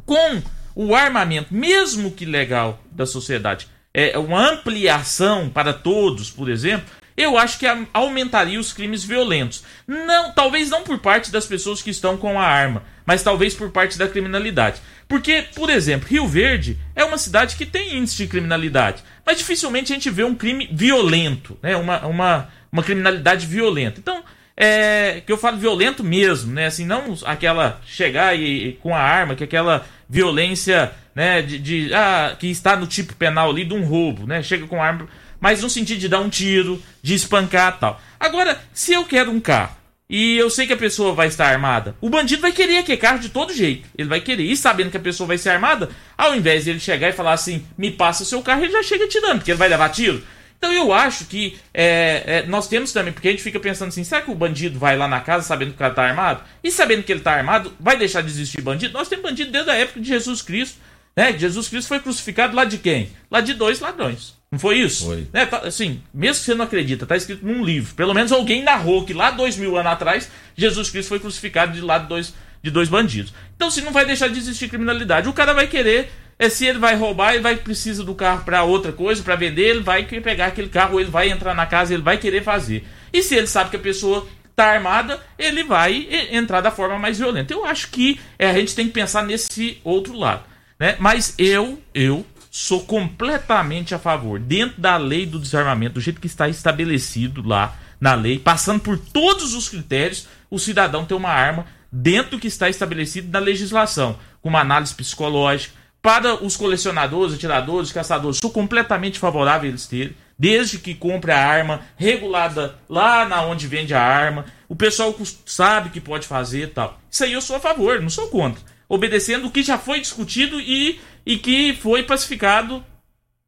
Com 0.04 0.42
o 0.74 0.94
armamento, 0.94 1.54
mesmo 1.54 2.10
que 2.10 2.24
legal, 2.24 2.82
da 2.90 3.06
sociedade, 3.06 3.66
é 3.94 4.18
uma 4.18 4.50
ampliação 4.50 5.48
para 5.48 5.72
todos, 5.72 6.30
por 6.30 6.50
exemplo, 6.50 6.86
eu 7.16 7.38
acho 7.38 7.58
que 7.58 7.66
aumentaria 7.94 8.60
os 8.60 8.74
crimes 8.74 9.02
violentos. 9.02 9.64
Não, 9.86 10.32
talvez 10.32 10.68
não 10.68 10.82
por 10.82 10.98
parte 10.98 11.32
das 11.32 11.46
pessoas 11.46 11.80
que 11.80 11.88
estão 11.88 12.18
com 12.18 12.38
a 12.38 12.44
arma, 12.44 12.82
mas 13.06 13.22
talvez 13.22 13.54
por 13.54 13.70
parte 13.70 13.96
da 13.96 14.06
criminalidade. 14.06 14.82
Porque, 15.08 15.46
por 15.54 15.70
exemplo, 15.70 16.08
Rio 16.08 16.26
Verde 16.26 16.78
é 16.94 17.04
uma 17.04 17.16
cidade 17.16 17.56
que 17.56 17.64
tem 17.64 17.96
índice 17.96 18.16
de 18.16 18.26
criminalidade, 18.26 19.02
mas 19.24 19.38
dificilmente 19.38 19.92
a 19.92 19.94
gente 19.94 20.10
vê 20.10 20.24
um 20.24 20.34
crime 20.34 20.68
violento, 20.70 21.58
né? 21.62 21.74
Uma, 21.76 22.06
uma, 22.06 22.48
uma 22.70 22.82
criminalidade 22.82 23.46
violenta. 23.46 23.98
Então, 23.98 24.22
é, 24.56 25.22
que 25.26 25.30
eu 25.30 25.36
falo 25.36 25.58
violento 25.58 26.02
mesmo, 26.02 26.52
né? 26.52 26.66
Assim, 26.66 26.84
não 26.86 27.14
aquela 27.24 27.80
chegar 27.86 28.34
e, 28.38 28.68
e 28.68 28.72
com 28.74 28.94
a 28.94 29.00
arma, 29.00 29.34
que 29.34 29.44
aquela 29.44 29.84
violência, 30.08 30.92
né? 31.14 31.42
De, 31.42 31.58
de- 31.58 31.94
ah, 31.94 32.34
que 32.38 32.46
está 32.48 32.76
no 32.76 32.86
tipo 32.86 33.14
penal 33.14 33.50
ali 33.50 33.64
de 33.64 33.74
um 33.74 33.84
roubo, 33.84 34.26
né? 34.26 34.42
Chega 34.42 34.66
com 34.66 34.82
a 34.82 34.86
arma, 34.86 35.08
mas 35.38 35.62
no 35.62 35.68
sentido 35.68 36.00
de 36.00 36.08
dar 36.08 36.20
um 36.20 36.28
tiro, 36.30 36.82
de 37.02 37.14
espancar 37.14 37.78
tal. 37.78 38.00
Agora, 38.18 38.58
se 38.72 38.92
eu 38.92 39.04
quero 39.04 39.30
um 39.30 39.40
carro 39.40 39.76
e 40.08 40.38
eu 40.38 40.48
sei 40.48 40.66
que 40.66 40.72
a 40.72 40.76
pessoa 40.76 41.12
vai 41.12 41.26
estar 41.26 41.48
armada, 41.48 41.94
o 42.00 42.08
bandido 42.08 42.40
vai 42.40 42.52
querer 42.52 42.78
aquele 42.78 42.96
carro 42.96 43.18
de 43.18 43.28
todo 43.28 43.52
jeito. 43.52 43.88
Ele 43.98 44.08
vai 44.08 44.20
querer. 44.20 44.44
E 44.44 44.56
sabendo 44.56 44.90
que 44.90 44.96
a 44.96 45.00
pessoa 45.00 45.26
vai 45.26 45.36
ser 45.36 45.50
armada, 45.50 45.90
ao 46.16 46.34
invés 46.34 46.64
de 46.64 46.70
ele 46.70 46.80
chegar 46.80 47.08
e 47.08 47.12
falar 47.12 47.32
assim, 47.32 47.66
me 47.76 47.90
passa 47.90 48.22
o 48.22 48.26
seu 48.26 48.40
carro, 48.40 48.62
ele 48.62 48.72
já 48.72 48.82
chega 48.82 49.06
tirando, 49.08 49.38
porque 49.38 49.50
ele 49.50 49.58
vai 49.58 49.68
levar 49.68 49.88
tiro. 49.90 50.22
Então 50.58 50.72
eu 50.72 50.92
acho 50.92 51.26
que 51.26 51.58
é, 51.72 52.22
é, 52.26 52.46
nós 52.46 52.66
temos 52.66 52.92
também, 52.92 53.12
porque 53.12 53.28
a 53.28 53.30
gente 53.30 53.42
fica 53.42 53.60
pensando 53.60 53.88
assim, 53.88 54.04
será 54.04 54.22
que 54.22 54.30
o 54.30 54.34
bandido 54.34 54.78
vai 54.78 54.96
lá 54.96 55.06
na 55.06 55.20
casa 55.20 55.46
sabendo 55.46 55.68
que 55.68 55.76
o 55.76 55.78
cara 55.78 55.94
tá 55.94 56.02
armado? 56.02 56.42
E 56.62 56.70
sabendo 56.70 57.02
que 57.02 57.12
ele 57.12 57.20
tá 57.20 57.32
armado, 57.32 57.72
vai 57.78 57.96
deixar 57.96 58.22
de 58.22 58.28
existir 58.28 58.62
bandido? 58.62 58.94
Nós 58.94 59.08
temos 59.08 59.24
bandido 59.24 59.50
desde 59.50 59.70
a 59.70 59.74
época 59.74 60.00
de 60.00 60.08
Jesus 60.08 60.42
Cristo. 60.42 60.78
Né? 61.16 61.36
Jesus 61.36 61.68
Cristo 61.68 61.88
foi 61.88 62.00
crucificado 62.00 62.54
lá 62.54 62.64
de 62.64 62.78
quem? 62.78 63.10
Lá 63.30 63.40
de 63.40 63.54
dois 63.54 63.80
ladrões. 63.80 64.34
Não 64.50 64.58
foi 64.58 64.78
isso? 64.78 65.06
Foi. 65.06 65.26
Né? 65.32 65.46
tá- 65.46 65.58
assim, 65.58 66.00
mesmo 66.12 66.40
que 66.40 66.46
você 66.46 66.54
não 66.54 66.64
acredita, 66.64 67.06
tá 67.06 67.16
escrito 67.16 67.44
num 67.44 67.64
livro. 67.64 67.94
Pelo 67.94 68.14
menos 68.14 68.32
alguém 68.32 68.62
narrou 68.62 69.04
que 69.04 69.12
lá 69.12 69.30
dois 69.30 69.56
mil 69.56 69.76
anos 69.76 69.92
atrás, 69.92 70.30
Jesus 70.56 70.90
Cristo 70.90 71.08
foi 71.08 71.18
crucificado 71.18 71.72
de 71.72 71.80
lado 71.80 72.02
de 72.02 72.08
dois, 72.08 72.34
de 72.62 72.70
dois 72.70 72.88
bandidos. 72.88 73.32
Então, 73.54 73.70
se 73.70 73.80
não 73.80 73.92
vai 73.92 74.04
deixar 74.04 74.28
de 74.28 74.38
existir 74.38 74.68
criminalidade, 74.68 75.28
o 75.28 75.32
cara 75.32 75.52
vai 75.52 75.66
querer. 75.66 76.10
É, 76.38 76.48
se 76.50 76.66
ele 76.66 76.78
vai 76.78 76.94
roubar, 76.94 77.32
ele 77.32 77.42
vai 77.42 77.56
precisa 77.56 78.04
do 78.04 78.14
carro 78.14 78.44
para 78.44 78.62
outra 78.62 78.92
coisa, 78.92 79.22
para 79.22 79.36
vender, 79.36 79.68
ele 79.68 79.80
vai 79.80 80.04
pegar 80.04 80.46
aquele 80.46 80.68
carro, 80.68 81.00
ele 81.00 81.10
vai 81.10 81.30
entrar 81.30 81.54
na 81.54 81.64
casa, 81.64 81.94
ele 81.94 82.02
vai 82.02 82.18
querer 82.18 82.42
fazer. 82.42 82.86
E 83.12 83.22
se 83.22 83.34
ele 83.34 83.46
sabe 83.46 83.70
que 83.70 83.76
a 83.76 83.80
pessoa 83.80 84.26
tá 84.54 84.66
armada, 84.66 85.20
ele 85.38 85.64
vai 85.64 86.06
entrar 86.30 86.60
da 86.60 86.70
forma 86.70 86.98
mais 86.98 87.18
violenta. 87.18 87.52
Eu 87.52 87.64
acho 87.64 87.88
que 87.90 88.20
é, 88.38 88.50
a 88.50 88.54
gente 88.54 88.74
tem 88.74 88.86
que 88.86 88.92
pensar 88.92 89.22
nesse 89.22 89.78
outro 89.82 90.16
lado, 90.16 90.44
né? 90.78 90.96
Mas 90.98 91.34
eu, 91.38 91.80
eu 91.94 92.24
sou 92.50 92.84
completamente 92.84 93.94
a 93.94 93.98
favor, 93.98 94.38
dentro 94.38 94.80
da 94.80 94.96
lei 94.96 95.26
do 95.26 95.38
desarmamento, 95.38 95.94
do 95.94 96.00
jeito 96.00 96.20
que 96.20 96.26
está 96.26 96.48
estabelecido 96.48 97.46
lá 97.46 97.76
na 98.00 98.14
lei, 98.14 98.38
passando 98.38 98.80
por 98.80 98.98
todos 98.98 99.54
os 99.54 99.68
critérios, 99.68 100.26
o 100.50 100.58
cidadão 100.58 101.04
ter 101.04 101.14
uma 101.14 101.30
arma 101.30 101.66
dentro 101.92 102.32
do 102.32 102.38
que 102.38 102.48
está 102.48 102.68
estabelecido 102.68 103.30
na 103.30 103.38
legislação, 103.38 104.18
com 104.40 104.48
uma 104.48 104.60
análise 104.60 104.94
psicológica. 104.94 105.74
Para 106.06 106.40
os 106.40 106.56
colecionadores, 106.56 107.34
atiradores, 107.34 107.90
caçadores, 107.90 108.38
sou 108.40 108.48
completamente 108.48 109.18
favorável 109.18 109.64
a 109.64 109.68
eles 109.70 109.88
terem, 109.88 110.14
desde 110.38 110.78
que 110.78 110.94
compre 110.94 111.32
a 111.32 111.44
arma 111.44 111.80
regulada 111.96 112.76
lá 112.88 113.26
na 113.26 113.42
onde 113.42 113.66
vende 113.66 113.92
a 113.92 114.00
arma. 114.00 114.44
O 114.68 114.76
pessoal 114.76 115.12
sabe 115.44 115.90
que 115.90 116.00
pode 116.00 116.24
fazer 116.24 116.62
e 116.62 116.66
tal. 116.68 117.00
Isso 117.10 117.24
aí 117.24 117.32
eu 117.32 117.40
sou 117.40 117.56
a 117.56 117.58
favor, 117.58 118.00
não 118.00 118.08
sou 118.08 118.28
contra. 118.28 118.62
Obedecendo 118.88 119.48
o 119.48 119.50
que 119.50 119.64
já 119.64 119.78
foi 119.78 119.98
discutido 119.98 120.60
e, 120.60 121.00
e 121.26 121.38
que 121.38 121.76
foi 121.82 122.04
pacificado 122.04 122.84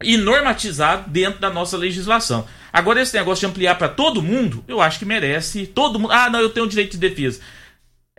e 0.03 0.17
normatizado 0.17 1.09
dentro 1.09 1.39
da 1.39 1.51
nossa 1.51 1.77
legislação. 1.77 2.45
Agora, 2.73 3.01
esse 3.01 3.17
negócio 3.17 3.47
de 3.47 3.53
ampliar 3.53 3.77
para 3.77 3.89
todo 3.89 4.21
mundo, 4.21 4.65
eu 4.67 4.81
acho 4.81 4.99
que 4.99 5.05
merece. 5.05 5.65
Todo 5.65 5.97
mundo. 6.01 6.13
Ah, 6.13 6.29
não, 6.29 6.41
eu 6.41 6.51
tenho 6.51 6.67
direito 6.67 6.99
de 6.99 6.99
defesa. 6.99 7.41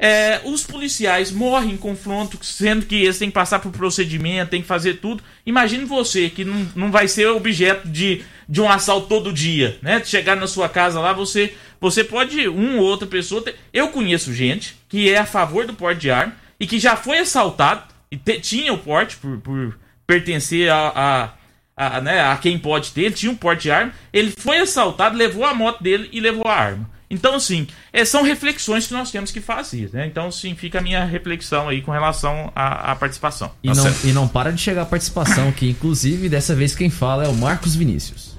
É, 0.02 0.40
os 0.46 0.64
policiais 0.64 1.30
morrem 1.30 1.72
em 1.72 1.78
confronto, 1.78 2.40
sendo 2.42 2.86
que 2.86 2.96
eles 2.96 3.20
têm 3.20 3.28
que 3.28 3.34
passar 3.34 3.60
por 3.60 3.70
procedimento, 3.72 4.50
têm 4.52 4.62
que 4.62 4.68
fazer 4.68 4.96
tudo. 4.96 5.22
Imagine 5.46 5.84
você, 5.84 6.30
que 6.30 6.46
não, 6.46 6.66
não 6.74 6.90
vai 6.92 7.06
ser 7.10 7.28
objeto 7.28 7.86
de, 7.90 8.22
de 8.48 8.62
um 8.62 8.70
assalto 8.70 9.08
todo 9.08 9.34
dia, 9.34 9.78
né? 9.82 10.02
Chegar 10.06 10.38
na 10.38 10.48
sua 10.48 10.70
casa 10.70 11.02
lá, 11.02 11.12
você, 11.12 11.54
você 11.82 12.02
pode, 12.02 12.48
um 12.48 12.78
ou 12.78 12.86
outra 12.86 13.06
pessoa. 13.06 13.42
ter- 13.42 13.56
Eu 13.74 13.90
conheço 13.90 14.34
gente 14.34 14.78
que 14.88 15.10
é 15.10 15.18
a 15.18 15.26
favor 15.26 15.66
do 15.68 15.74
porte 15.74 16.00
de 16.00 16.10
arma 16.12 16.34
e 16.58 16.66
que 16.66 16.80
já 16.80 16.96
foi 16.96 17.18
assaltado 17.20 17.84
e 18.10 18.16
te- 18.16 18.40
tinha 18.40 18.72
o 18.72 18.78
porte 18.78 19.18
por, 19.18 19.38
por 19.40 19.78
pertencer 20.08 20.72
a, 20.72 21.30
a, 21.76 21.98
a, 21.98 22.02
né, 22.02 22.22
a 22.22 22.38
quem 22.38 22.58
pode 22.58 22.92
ter, 22.92 23.02
ele 23.04 23.16
tinha 23.16 23.32
um 23.32 23.36
porte 23.36 23.64
de 23.64 23.72
arma, 23.72 23.94
ele 24.14 24.32
foi 24.38 24.60
assaltado, 24.60 25.18
levou 25.18 25.44
a 25.46 25.54
moto 25.54 25.84
dele 25.84 26.08
e 26.14 26.22
levou 26.22 26.48
a 26.48 26.56
arma. 26.56 26.90
Então, 27.10 27.34
assim, 27.36 27.65
é, 27.91 28.06
são 28.06 28.22
reflexões 28.23 28.86
que 28.86 28.94
nós 28.94 29.10
temos 29.10 29.31
que 29.31 29.41
fazer, 29.41 29.90
né? 29.91 30.06
Então, 30.06 30.31
sim, 30.31 30.53
fica 30.53 30.77
a 30.77 30.81
minha 30.81 31.03
reflexão 31.03 31.68
aí 31.68 31.81
com 31.81 31.91
relação 31.91 32.52
à, 32.56 32.91
à 32.91 32.95
participação. 32.95 33.52
E 33.64 33.69
não, 33.69 33.86
e 34.03 34.14
não 34.14 34.27
para 34.27 34.52
de 34.53 34.61
chegar 34.61 34.84
a 34.84 34.86
participação, 34.86 35.52
que 35.52 35.69
inclusive 35.69 36.30
dessa 36.30 36.53
vez 36.53 36.76
quem 36.76 36.90
fala 36.90 37.26
é 37.26 37.27
o 37.27 37.34
Marcos 37.34 37.76
Vinícius. 37.76 38.38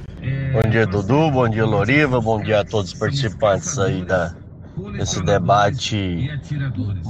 Bom 0.53 0.71
dia, 0.71 0.87
Dudu. 0.87 1.31
Bom 1.31 1.49
dia, 1.49 1.65
Loriva. 1.65 2.21
Bom 2.21 2.41
dia 2.41 2.61
a 2.61 2.65
todos 2.65 2.93
os 2.93 2.99
participantes 2.99 3.79
aí 3.79 4.05
da, 4.05 4.35
desse 4.93 5.23
debate 5.25 6.31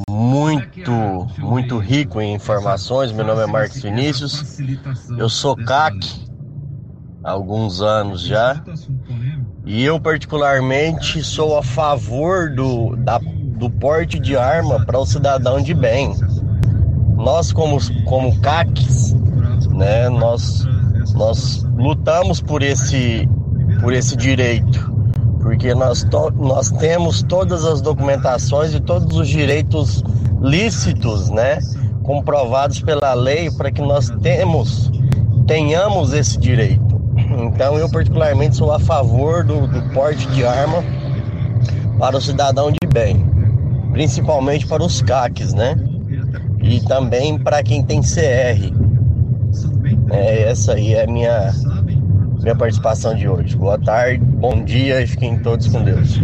muito, 0.09 1.27
muito 1.39 1.79
rico 1.79 2.21
em 2.21 2.35
informações. 2.35 3.13
Meu 3.13 3.25
nome 3.25 3.43
é 3.43 3.47
Marcos 3.47 3.83
Vinícius. 3.83 4.59
Eu 5.19 5.29
sou 5.29 5.57
CAC 5.57 5.99
há 7.23 7.33
alguns 7.33 7.83
anos 7.83 8.23
já. 8.23 8.63
E 9.65 9.85
eu, 9.85 10.01
particularmente, 10.01 11.23
sou 11.23 11.59
a 11.59 11.63
favor 11.63 12.51
do, 12.51 12.97
da, 12.97 13.19
do 13.19 13.69
porte 13.69 14.19
de 14.19 14.37
arma 14.37 14.85
para 14.87 14.99
o 14.99 15.05
cidadão 15.05 15.61
de 15.61 15.75
bem. 15.75 16.15
Nós, 17.15 17.53
como, 17.53 17.79
como 18.05 18.41
CACs, 18.41 19.15
né, 19.71 20.09
nós, 20.09 20.65
nós 21.15 21.63
lutamos 21.77 22.41
por 22.41 22.63
esse, 22.63 23.29
por 23.81 23.93
esse 23.93 24.17
direito, 24.17 24.91
porque 25.41 25.75
nós, 25.75 26.05
to, 26.05 26.31
nós 26.31 26.71
temos 26.71 27.23
todas 27.23 27.65
as 27.65 27.83
documentações 27.83 28.75
e 28.75 28.81
todos 28.81 29.15
os 29.17 29.29
direitos 29.29 30.03
lícitos, 30.41 31.29
né, 31.29 31.59
comprovados 32.03 32.81
pela 32.81 33.13
lei 33.13 33.51
para 33.51 33.71
que 33.71 33.83
nós 33.83 34.09
temos, 34.23 34.91
tenhamos 35.47 36.15
esse 36.15 36.39
direito. 36.39 36.90
Então 37.39 37.79
eu 37.79 37.89
particularmente 37.89 38.57
sou 38.57 38.73
a 38.73 38.81
favor 38.81 39.45
do, 39.45 39.67
do 39.67 39.83
porte 39.93 40.27
de 40.29 40.45
arma 40.45 40.83
para 41.99 42.17
o 42.17 42.21
cidadão 42.21 42.71
de 42.71 42.79
bem, 42.93 43.25
principalmente 43.93 44.67
para 44.67 44.83
os 44.83 45.01
CACs, 45.03 45.55
né? 45.55 45.77
E 46.63 46.81
também 46.81 47.39
para 47.39 47.63
quem 47.63 47.85
tem 47.85 48.01
CR. 48.01 48.73
É, 50.11 50.43
essa 50.51 50.73
aí 50.75 50.95
é 50.95 51.05
a 51.05 51.07
minha, 51.07 51.53
minha 52.41 52.57
participação 52.57 53.15
de 53.15 53.29
hoje. 53.29 53.57
Boa 53.57 53.79
tarde, 53.79 54.19
bom 54.19 54.65
dia 54.65 55.01
e 55.01 55.07
fiquem 55.07 55.39
todos 55.39 55.69
com 55.69 55.83
Deus. 55.83 56.19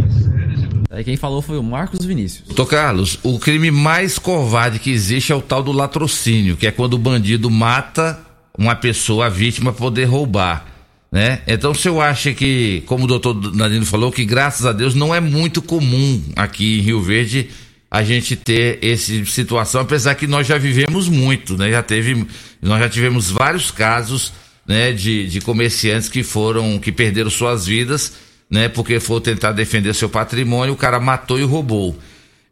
Aí 0.90 1.04
quem 1.04 1.16
falou 1.16 1.42
foi 1.42 1.58
o 1.58 1.62
Marcos 1.62 2.04
Vinícius. 2.04 2.46
Doutor 2.46 2.66
Carlos, 2.66 3.18
o 3.22 3.38
crime 3.38 3.70
mais 3.70 4.18
covarde 4.18 4.78
que 4.78 4.90
existe 4.90 5.30
é 5.30 5.34
o 5.34 5.42
tal 5.42 5.62
do 5.62 5.70
latrocínio, 5.70 6.56
que 6.56 6.66
é 6.66 6.70
quando 6.70 6.94
o 6.94 6.98
bandido 6.98 7.50
mata 7.50 8.18
uma 8.58 8.74
pessoa, 8.74 9.26
a 9.26 9.28
vítima, 9.28 9.72
para 9.72 9.82
poder 9.82 10.04
roubar. 10.04 10.75
Né? 11.10 11.40
Então, 11.46 11.72
se 11.72 11.88
eu 11.88 12.00
acho 12.00 12.34
que, 12.34 12.82
como 12.86 13.04
o 13.04 13.06
doutor 13.06 13.34
Danilo 13.34 13.86
falou, 13.86 14.10
que 14.10 14.24
graças 14.24 14.66
a 14.66 14.72
Deus 14.72 14.94
não 14.94 15.14
é 15.14 15.20
muito 15.20 15.62
comum 15.62 16.22
aqui 16.34 16.78
em 16.78 16.82
Rio 16.82 17.00
Verde 17.00 17.48
a 17.90 18.02
gente 18.02 18.34
ter 18.34 18.78
essa 18.82 19.24
situação, 19.24 19.80
apesar 19.80 20.14
que 20.16 20.26
nós 20.26 20.46
já 20.46 20.58
vivemos 20.58 21.08
muito, 21.08 21.56
né? 21.56 21.70
Já 21.70 21.82
teve, 21.82 22.26
nós 22.60 22.80
já 22.80 22.88
tivemos 22.88 23.30
vários 23.30 23.70
casos, 23.70 24.32
né, 24.66 24.92
de, 24.92 25.28
de 25.28 25.40
comerciantes 25.40 26.08
que 26.08 26.22
foram, 26.22 26.78
que 26.78 26.90
perderam 26.90 27.30
suas 27.30 27.64
vidas, 27.64 28.14
né, 28.50 28.68
porque 28.68 28.98
foram 28.98 29.20
tentar 29.20 29.52
defender 29.52 29.94
seu 29.94 30.08
patrimônio, 30.08 30.74
o 30.74 30.76
cara 30.76 30.98
matou 30.98 31.38
e 31.38 31.44
roubou. 31.44 31.96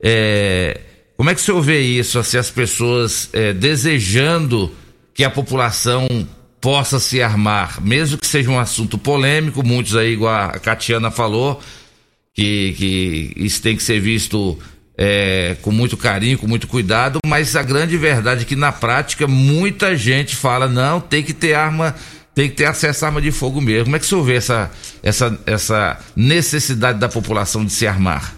É, 0.00 0.80
como 1.16 1.30
é 1.30 1.34
que 1.34 1.40
o 1.40 1.44
senhor 1.44 1.60
vê 1.60 1.80
isso, 1.80 2.18
assim, 2.18 2.36
as 2.36 2.50
pessoas 2.50 3.28
é, 3.32 3.52
desejando 3.52 4.72
que 5.12 5.24
a 5.24 5.30
população 5.30 6.06
possa 6.64 6.98
se 6.98 7.20
armar, 7.20 7.78
mesmo 7.82 8.16
que 8.16 8.26
seja 8.26 8.50
um 8.50 8.58
assunto 8.58 8.96
polêmico, 8.96 9.62
muitos 9.62 9.94
aí, 9.94 10.14
igual 10.14 10.34
a 10.34 10.58
Catiana 10.58 11.10
falou, 11.10 11.60
que, 12.32 12.72
que 12.72 13.32
isso 13.36 13.60
tem 13.60 13.76
que 13.76 13.82
ser 13.82 14.00
visto 14.00 14.58
é, 14.96 15.58
com 15.60 15.70
muito 15.70 15.94
carinho, 15.94 16.38
com 16.38 16.46
muito 16.46 16.66
cuidado, 16.66 17.18
mas 17.26 17.54
a 17.54 17.62
grande 17.62 17.98
verdade 17.98 18.42
é 18.42 18.44
que 18.46 18.56
na 18.56 18.72
prática 18.72 19.26
muita 19.26 19.94
gente 19.94 20.34
fala, 20.34 20.66
não, 20.66 21.02
tem 21.02 21.22
que 21.22 21.34
ter 21.34 21.52
arma, 21.52 21.94
tem 22.34 22.48
que 22.48 22.56
ter 22.56 22.64
acesso 22.64 23.04
à 23.04 23.08
arma 23.08 23.20
de 23.20 23.30
fogo 23.30 23.60
mesmo. 23.60 23.84
Como 23.84 23.96
é 23.96 23.98
que 23.98 24.06
o 24.06 24.08
senhor 24.08 24.24
vê 24.24 24.36
essa, 24.36 24.70
essa, 25.02 25.38
essa 25.44 26.00
necessidade 26.16 26.98
da 26.98 27.10
população 27.10 27.62
de 27.62 27.72
se 27.72 27.86
armar? 27.86 28.34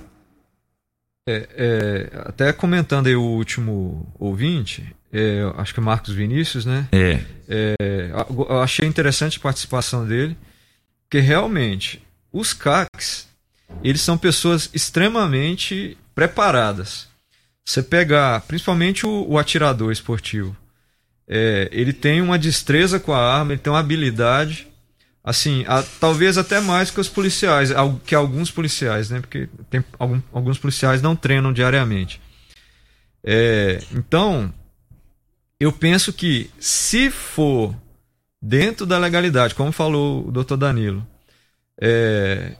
É, 1.28 1.48
é, 1.56 2.10
até 2.26 2.52
comentando 2.52 3.06
aí 3.06 3.14
o 3.14 3.22
último 3.22 4.12
ouvinte, 4.18 4.95
é, 5.18 5.52
acho 5.60 5.72
que 5.74 5.80
é 5.80 5.82
Marcos 5.82 6.12
Vinícius, 6.14 6.64
né? 6.64 6.88
É. 6.92 7.20
É, 7.48 7.74
eu 8.28 8.60
achei 8.60 8.86
interessante 8.86 9.38
a 9.38 9.40
participação 9.40 10.06
dele, 10.06 10.36
porque 11.04 11.20
realmente 11.20 12.02
os 12.32 12.52
CACs, 12.52 13.28
eles 13.82 14.00
são 14.00 14.18
pessoas 14.18 14.68
extremamente 14.74 15.96
preparadas. 16.14 17.08
Você 17.64 17.82
pegar, 17.82 18.40
principalmente 18.42 19.06
o, 19.06 19.26
o 19.28 19.38
atirador 19.38 19.90
esportivo, 19.92 20.56
é, 21.28 21.68
ele 21.72 21.92
tem 21.92 22.20
uma 22.20 22.38
destreza 22.38 23.00
com 23.00 23.12
a 23.12 23.18
arma, 23.38 23.52
ele 23.52 23.60
tem 23.60 23.72
uma 23.72 23.80
habilidade, 23.80 24.68
assim, 25.24 25.64
a- 25.66 25.82
talvez 26.00 26.38
até 26.38 26.60
mais 26.60 26.90
que 26.90 27.00
os 27.00 27.08
policiais, 27.08 27.70
que 28.04 28.14
alguns 28.14 28.50
policiais, 28.50 29.10
né? 29.10 29.20
Porque 29.20 29.48
tem, 29.68 29.84
algum- 29.98 30.22
alguns 30.32 30.58
policiais 30.58 31.02
não 31.02 31.16
treinam 31.16 31.52
diariamente. 31.52 32.20
É, 33.24 33.80
então, 33.92 34.52
eu 35.58 35.72
penso 35.72 36.12
que 36.12 36.50
se 36.58 37.10
for 37.10 37.74
dentro 38.40 38.86
da 38.86 38.98
legalidade, 38.98 39.54
como 39.54 39.72
falou 39.72 40.28
o 40.28 40.32
doutor 40.32 40.56
Danilo, 40.56 41.06
é, 41.80 42.56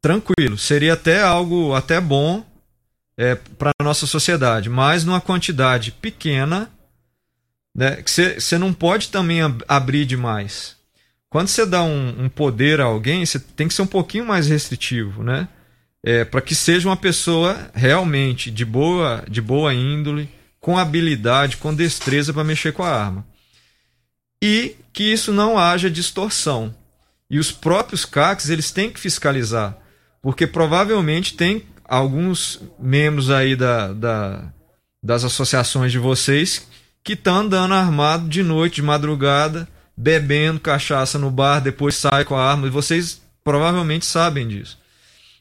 tranquilo, 0.00 0.56
seria 0.58 0.94
até 0.94 1.22
algo 1.22 1.74
até 1.74 2.00
bom 2.00 2.44
para 3.58 3.72
a 3.80 3.84
nossa 3.84 4.06
sociedade, 4.06 4.70
mas 4.70 5.04
numa 5.04 5.20
quantidade 5.20 5.90
pequena, 5.90 6.70
né, 7.74 7.96
que 7.96 8.10
você 8.10 8.56
não 8.56 8.72
pode 8.72 9.08
também 9.08 9.40
ab- 9.42 9.64
abrir 9.66 10.04
demais. 10.06 10.76
Quando 11.28 11.48
você 11.48 11.66
dá 11.66 11.82
um, 11.82 12.24
um 12.24 12.28
poder 12.28 12.80
a 12.80 12.84
alguém, 12.84 13.26
você 13.26 13.38
tem 13.38 13.66
que 13.68 13.74
ser 13.74 13.82
um 13.82 13.86
pouquinho 13.86 14.24
mais 14.24 14.48
restritivo, 14.48 15.22
né? 15.22 15.48
É, 16.02 16.24
para 16.24 16.40
que 16.40 16.54
seja 16.54 16.88
uma 16.88 16.96
pessoa 16.96 17.70
realmente 17.74 18.50
de 18.50 18.64
boa, 18.64 19.24
de 19.28 19.42
boa 19.42 19.74
índole, 19.74 20.28
com 20.60 20.76
habilidade, 20.78 21.56
com 21.56 21.74
destreza 21.74 22.32
para 22.32 22.44
mexer 22.44 22.72
com 22.72 22.82
a 22.82 22.90
arma. 22.90 23.26
E 24.42 24.76
que 24.92 25.04
isso 25.04 25.32
não 25.32 25.58
haja 25.58 25.90
distorção. 25.90 26.74
E 27.30 27.38
os 27.38 27.52
próprios 27.52 28.04
CACs 28.04 28.48
eles 28.50 28.70
têm 28.70 28.90
que 28.90 28.98
fiscalizar, 29.00 29.76
porque 30.22 30.46
provavelmente 30.46 31.34
tem 31.34 31.64
alguns 31.84 32.60
membros 32.78 33.30
aí 33.30 33.54
da, 33.54 33.92
da- 33.92 34.52
das 35.02 35.24
associações 35.24 35.92
de 35.92 35.98
vocês 35.98 36.66
que 37.04 37.12
estão 37.12 37.36
andando 37.38 37.74
armado 37.74 38.28
de 38.28 38.42
noite, 38.42 38.76
de 38.76 38.82
madrugada, 38.82 39.68
bebendo 39.96 40.60
cachaça 40.60 41.18
no 41.18 41.30
bar, 41.30 41.60
depois 41.60 41.96
sai 41.96 42.24
com 42.24 42.34
a 42.36 42.44
arma, 42.50 42.66
e 42.66 42.70
vocês 42.70 43.20
provavelmente 43.44 44.04
sabem 44.06 44.46
disso. 44.48 44.78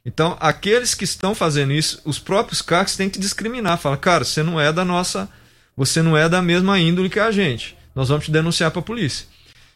Então, 0.07 0.37
aqueles 0.39 0.95
que 0.95 1.03
estão 1.03 1.35
fazendo 1.35 1.73
isso, 1.73 1.99
os 2.05 2.17
próprios 2.17 2.61
CACs 2.61 2.95
têm 2.95 3.09
que 3.09 3.19
discriminar. 3.19 3.77
Fala, 3.77 3.97
cara, 3.97 4.23
você 4.23 4.41
não 4.41 4.57
é 4.57 4.71
da 4.71 4.85
nossa. 4.85 5.27
Você 5.75 6.01
não 6.01 6.15
é 6.15 6.29
da 6.29 6.41
mesma 6.41 6.79
índole 6.79 7.09
que 7.09 7.19
a 7.19 7.29
gente. 7.29 7.75
Nós 7.93 8.07
vamos 8.07 8.23
te 8.23 8.31
denunciar 8.31 8.71
para 8.71 8.79
a 8.79 8.83
polícia. 8.83 9.25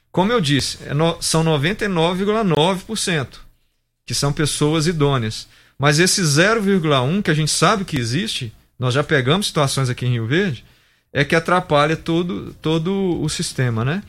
Como 0.10 0.32
eu 0.32 0.40
disse, 0.40 0.78
é 0.86 0.94
no- 0.94 1.22
são 1.22 1.44
99,9% 1.44 3.42
que 4.06 4.14
são 4.16 4.32
pessoas 4.32 4.88
idôneas. 4.88 5.50
Mas 5.78 6.00
esse 6.00 6.22
0,1 6.24 7.22
que 7.22 7.30
a 7.30 7.34
gente 7.34 7.52
sabe 7.52 7.84
que 7.84 7.98
existe, 7.98 8.54
nós 8.80 8.94
já 8.94 9.04
pegamos 9.04 9.48
situações 9.48 9.90
aqui 9.90 10.06
em 10.06 10.14
Rio 10.14 10.28
Verde, 10.28 10.64
é 11.12 11.26
que 11.26 11.36
atrapalha 11.36 11.98
todo, 11.98 12.56
todo 12.62 13.22
o 13.22 13.28
sistema, 13.28 13.84
né? 13.84 14.02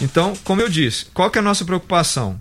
Então, 0.00 0.34
como 0.44 0.62
eu 0.62 0.68
disse, 0.70 1.06
qual 1.12 1.30
que 1.30 1.38
é 1.38 1.40
a 1.40 1.44
nossa 1.44 1.62
preocupação? 1.64 2.40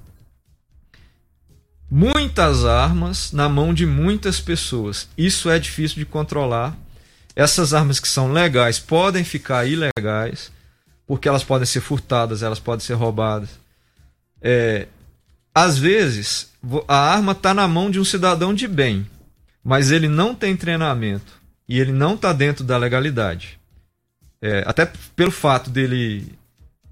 Muitas 1.92 2.64
armas 2.64 3.34
na 3.34 3.50
mão 3.50 3.74
de 3.74 3.86
muitas 3.86 4.40
pessoas. 4.40 5.10
Isso 5.18 5.50
é 5.50 5.60
difícil 5.60 5.98
de 5.98 6.06
controlar. 6.06 6.78
Essas 7.36 7.74
armas 7.74 8.00
que 8.00 8.08
são 8.08 8.32
legais 8.32 8.80
podem 8.80 9.26
ficar 9.26 9.66
ilegais, 9.66 10.50
porque 11.06 11.28
elas 11.28 11.44
podem 11.44 11.66
ser 11.66 11.82
furtadas, 11.82 12.42
elas 12.42 12.60
podem 12.60 12.86
ser 12.86 12.94
roubadas. 12.94 13.50
É, 14.42 14.88
às 15.54 15.78
vezes, 15.78 16.50
a 16.88 16.96
arma 16.96 17.34
está 17.34 17.54
na 17.54 17.68
mão 17.68 17.92
de 17.92 18.00
um 18.00 18.06
cidadão 18.06 18.54
de 18.54 18.70
bem, 18.70 19.06
mas 19.62 19.92
ele 19.92 20.08
não 20.08 20.34
tem 20.34 20.56
treinamento 20.56 21.34
e 21.68 21.78
ele 21.78 21.92
não 21.92 22.16
está 22.16 22.32
dentro 22.32 22.64
da 22.64 22.78
legalidade. 22.78 23.60
É, 24.42 24.64
até 24.66 24.90
pelo 25.16 25.32
fato 25.32 25.70
dele, 25.70 26.28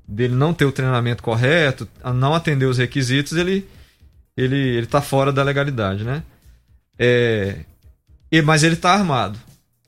dele 0.06 0.36
não 0.36 0.54
ter 0.54 0.66
o 0.66 0.72
treinamento 0.72 1.24
correto, 1.24 1.88
não 2.14 2.36
atender 2.36 2.66
os 2.66 2.78
requisitos, 2.78 3.34
ele 3.34 3.68
ele 4.38 4.56
ele 4.58 4.88
tá 4.88 5.02
fora 5.02 5.32
da 5.32 5.44
legalidade, 5.44 6.04
né? 6.04 6.24
É, 6.98 7.60
e- 8.32 8.42
mas 8.42 8.64
ele 8.64 8.76
tá 8.76 8.94
armado. 8.94 9.40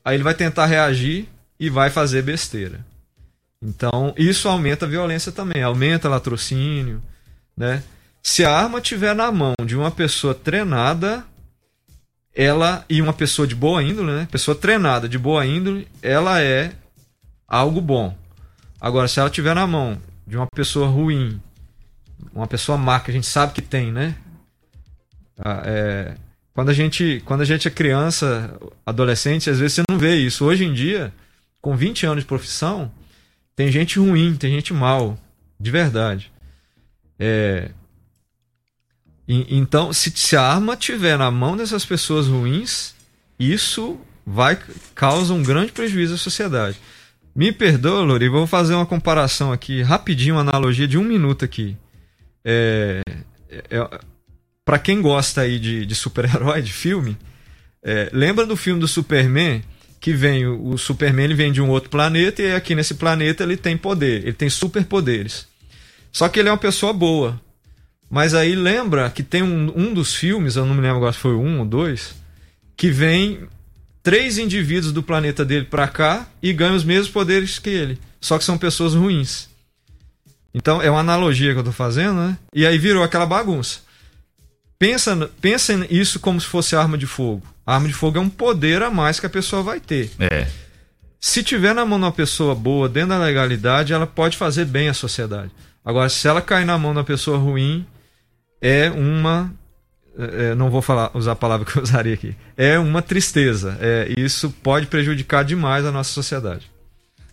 Aí 0.04 0.16
ele 0.16 0.24
vai 0.24 0.34
tentar 0.34 0.66
reagir 0.66 1.28
e 1.60 1.70
vai 1.70 1.90
fazer 1.90 2.22
besteira. 2.24 2.80
Então, 3.62 4.14
isso 4.18 4.50
aumenta 4.50 4.86
a 4.86 4.90
violência 4.90 5.32
também, 5.32 5.62
aumenta 5.62 6.10
latrocínio, 6.10 7.02
né? 7.56 7.84
Se 8.24 8.44
a 8.44 8.52
arma 8.56 8.82
tiver 8.82 9.14
na 9.16 9.32
mão 9.32 9.54
de 9.66 9.76
uma 9.76 9.92
pessoa 9.92 10.34
treinada, 10.34 11.24
ela 12.34 12.84
e 12.90 13.02
uma 13.02 13.14
pessoa 13.14 13.48
de 13.48 13.54
boa 13.56 13.84
índole, 13.84 14.12
né? 14.12 14.28
Pessoa 14.32 14.56
treinada 14.56 15.08
de 15.08 15.18
boa 15.20 15.46
índole, 15.46 15.88
ela 16.02 16.42
é 16.42 16.72
algo 17.48 17.82
bom. 17.82 18.16
Agora, 18.80 19.08
se 19.08 19.20
ela 19.20 19.30
tiver 19.30 19.54
na 19.54 19.68
mão 19.68 20.00
de 20.26 20.38
uma 20.38 20.48
pessoa 20.56 20.88
ruim, 20.88 21.40
uma 22.34 22.48
pessoa 22.48 22.78
má 22.78 23.00
que 23.00 23.12
a 23.12 23.14
gente 23.14 23.28
sabe 23.28 23.54
que 23.54 23.62
tem, 23.62 23.92
né? 23.92 24.16
Ah, 25.44 25.64
é, 25.66 26.16
quando 26.54 26.70
a 26.70 26.74
gente 26.74 27.22
quando 27.26 27.42
a 27.42 27.46
gente 27.46 27.68
é 27.68 27.72
criança, 27.72 28.58
adolescente, 28.86 29.50
às 29.50 29.60
vezes 29.60 29.76
você 29.76 29.84
não 29.90 29.98
vê 29.98 30.16
isso. 30.16 30.46
Hoje 30.46 30.66
em 30.66 30.74
dia, 30.74 31.12
com 31.62 31.76
20 31.76 32.06
anos 32.06 32.24
de 32.24 32.28
profissão, 32.28 32.92
tem 33.56 33.72
gente 33.72 34.00
ruim, 34.00 34.36
tem 34.36 34.52
gente 34.52 34.74
mal, 34.74 35.18
de 35.60 35.72
verdade. 35.72 36.32
É, 37.20 37.72
então, 39.28 39.94
se, 39.94 40.12
se 40.12 40.36
a 40.36 40.42
arma 40.42 40.76
tiver 40.76 41.18
na 41.18 41.32
mão 41.32 41.56
dessas 41.56 41.86
pessoas 41.86 42.28
ruins, 42.28 42.94
isso 43.40 44.00
vai 44.26 44.60
causa 44.94 45.34
um 45.34 45.42
grande 45.42 45.72
prejuízo 45.72 46.16
à 46.16 46.18
sociedade. 46.18 46.78
Me 47.34 47.52
perdoa, 47.52 48.02
Lori, 48.02 48.28
vou 48.28 48.46
fazer 48.46 48.74
uma 48.74 48.86
comparação 48.86 49.52
aqui, 49.54 49.82
rapidinho, 49.82 50.36
uma 50.36 50.42
analogia 50.42 50.88
de 50.88 50.98
um 50.98 51.04
minuto 51.04 51.46
aqui. 51.46 51.78
É, 52.44 53.02
para 54.66 54.80
quem 54.80 55.02
gosta 55.02 55.42
aí 55.42 55.60
de, 55.60 55.86
de 55.86 55.96
super-herói, 55.96 56.62
de 56.62 56.72
filme, 56.72 57.18
é, 57.84 58.10
lembra 58.14 58.46
do 58.46 58.56
filme 58.56 58.80
do 58.80 58.88
Superman? 58.88 59.64
Que 60.00 60.14
vem, 60.14 60.48
o, 60.48 60.70
o 60.70 60.78
Superman 60.78 61.26
ele 61.26 61.36
vem 61.36 61.52
de 61.52 61.62
um 61.62 61.70
outro 61.70 61.90
planeta 61.90 62.42
e 62.42 62.54
aqui 62.54 62.74
nesse 62.74 62.96
planeta 62.96 63.44
ele 63.44 63.58
tem 63.58 63.78
poder, 63.78 64.24
ele 64.24 64.34
tem 64.34 64.50
superpoderes. 64.50 65.48
Só 66.12 66.28
que 66.28 66.40
ele 66.40 66.50
é 66.50 66.52
uma 66.52 66.58
pessoa 66.58 66.92
boa. 66.92 67.40
Mas 68.10 68.34
aí 68.34 68.56
lembra 68.56 69.10
que 69.10 69.24
tem 69.24 69.42
um, 69.42 69.72
um 69.76 69.94
dos 69.94 70.14
filmes, 70.14 70.56
eu 70.56 70.66
não 70.66 70.76
me 70.76 70.82
lembro 70.82 70.98
agora 70.98 71.14
se 71.14 71.20
foi 71.20 71.34
um 71.34 71.60
ou 71.60 71.66
dois, 71.66 72.14
que 72.76 72.90
vem 72.90 73.48
três 74.04 74.38
indivíduos 74.38 74.92
do 74.92 75.04
planeta 75.04 75.46
dele 75.46 75.66
pra 75.66 75.88
cá 75.88 76.28
e 76.42 76.52
ganham 76.52 76.76
os 76.76 76.84
mesmos 76.84 77.10
poderes 77.10 77.60
que 77.60 77.70
ele. 77.70 78.00
Só 78.20 78.38
que 78.38 78.44
são 78.44 78.58
pessoas 78.58 78.94
ruins. 78.94 79.50
Então 80.54 80.82
é 80.82 80.90
uma 80.90 81.00
analogia 81.00 81.54
que 81.54 81.60
eu 81.60 81.64
tô 81.64 81.72
fazendo, 81.72 82.16
né? 82.16 82.38
E 82.54 82.66
aí 82.66 82.78
virou 82.78 83.04
aquela 83.04 83.26
bagunça. 83.26 83.80
Pensa, 84.82 85.30
pensa 85.40 85.86
isso 85.92 86.20
como 86.20 86.42
se 86.42 86.48
fosse 86.48 86.76
arma 86.76 86.98
de 86.98 87.06
fogo. 87.06 87.44
A 87.64 87.76
arma 87.76 87.88
de 87.88 87.94
fogo 87.94 88.18
é 88.18 88.20
um 88.20 88.28
poder 88.28 88.82
a 88.82 88.90
mais 88.90 89.20
que 89.20 89.28
a 89.28 89.30
pessoa 89.30 89.62
vai 89.62 89.80
ter. 89.80 90.10
É. 90.20 90.48
Se 91.20 91.44
tiver 91.44 91.76
na 91.76 91.86
mão 91.86 92.00
de 92.00 92.06
uma 92.06 92.12
pessoa 92.12 92.56
boa, 92.56 92.90
dentro 92.90 93.10
da 93.10 93.20
legalidade, 93.20 93.94
ela 93.94 94.08
pode 94.08 94.38
fazer 94.38 94.66
bem 94.66 94.90
à 94.90 94.94
sociedade. 94.96 95.52
Agora, 95.86 96.10
se 96.10 96.28
ela 96.28 96.42
cair 96.42 96.66
na 96.66 96.80
mão 96.80 96.94
de 96.94 96.98
uma 96.98 97.04
pessoa 97.04 97.38
ruim, 97.38 97.86
é 98.60 98.90
uma. 98.90 99.54
é, 100.18 100.56
não 100.56 100.72
vou 100.72 100.82
falar, 100.82 101.12
usar 101.14 101.34
a 101.34 101.36
palavra 101.36 101.64
que 101.64 101.78
eu 101.78 101.84
usaria 101.84 102.16
aqui. 102.16 102.36
É 102.58 102.80
uma 102.80 103.04
tristeza. 103.04 103.78
É, 103.80 104.12
isso 104.18 104.50
pode 104.64 104.88
prejudicar 104.88 105.46
demais 105.46 105.86
a 105.86 105.92
nossa 105.92 106.12
sociedade. 106.12 106.72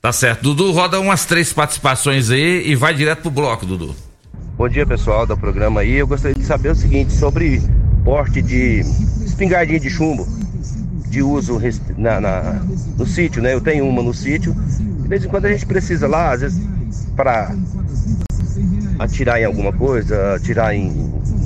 Tá 0.02 0.12
certo. 0.12 0.42
Dudu, 0.42 0.70
roda 0.70 1.00
umas 1.00 1.24
três 1.24 1.50
participações 1.50 2.30
aí 2.30 2.68
e 2.68 2.76
vai 2.76 2.92
direto 2.92 3.22
pro 3.22 3.30
bloco, 3.30 3.64
Dudu. 3.64 3.96
Bom 4.58 4.68
dia, 4.68 4.84
pessoal 4.84 5.24
do 5.24 5.36
programa 5.36 5.82
aí. 5.82 5.94
Eu 5.94 6.06
gostaria 6.08 6.34
de 6.34 6.42
saber 6.44 6.70
o 6.70 6.74
seguinte 6.74 7.12
sobre 7.12 7.62
porte 8.04 8.42
de 8.42 8.80
espingardinha 9.24 9.78
de 9.78 9.88
chumbo 9.88 10.26
de 11.08 11.22
uso 11.22 11.60
na, 11.96 12.20
na- 12.20 12.60
no 12.98 13.06
sítio, 13.06 13.40
né? 13.40 13.54
Eu 13.54 13.60
tenho 13.60 13.86
uma 13.86 14.02
no 14.02 14.12
sítio. 14.12 14.52
De 14.52 15.06
vez 15.06 15.24
em 15.24 15.28
quando 15.28 15.44
a 15.44 15.52
gente 15.52 15.64
precisa 15.64 16.08
lá, 16.08 16.32
às 16.32 16.40
vezes, 16.40 16.60
para 17.14 17.54
atirar 18.98 19.40
em 19.40 19.44
alguma 19.44 19.72
coisa, 19.72 20.34
atirar 20.34 20.74
em, 20.74 20.92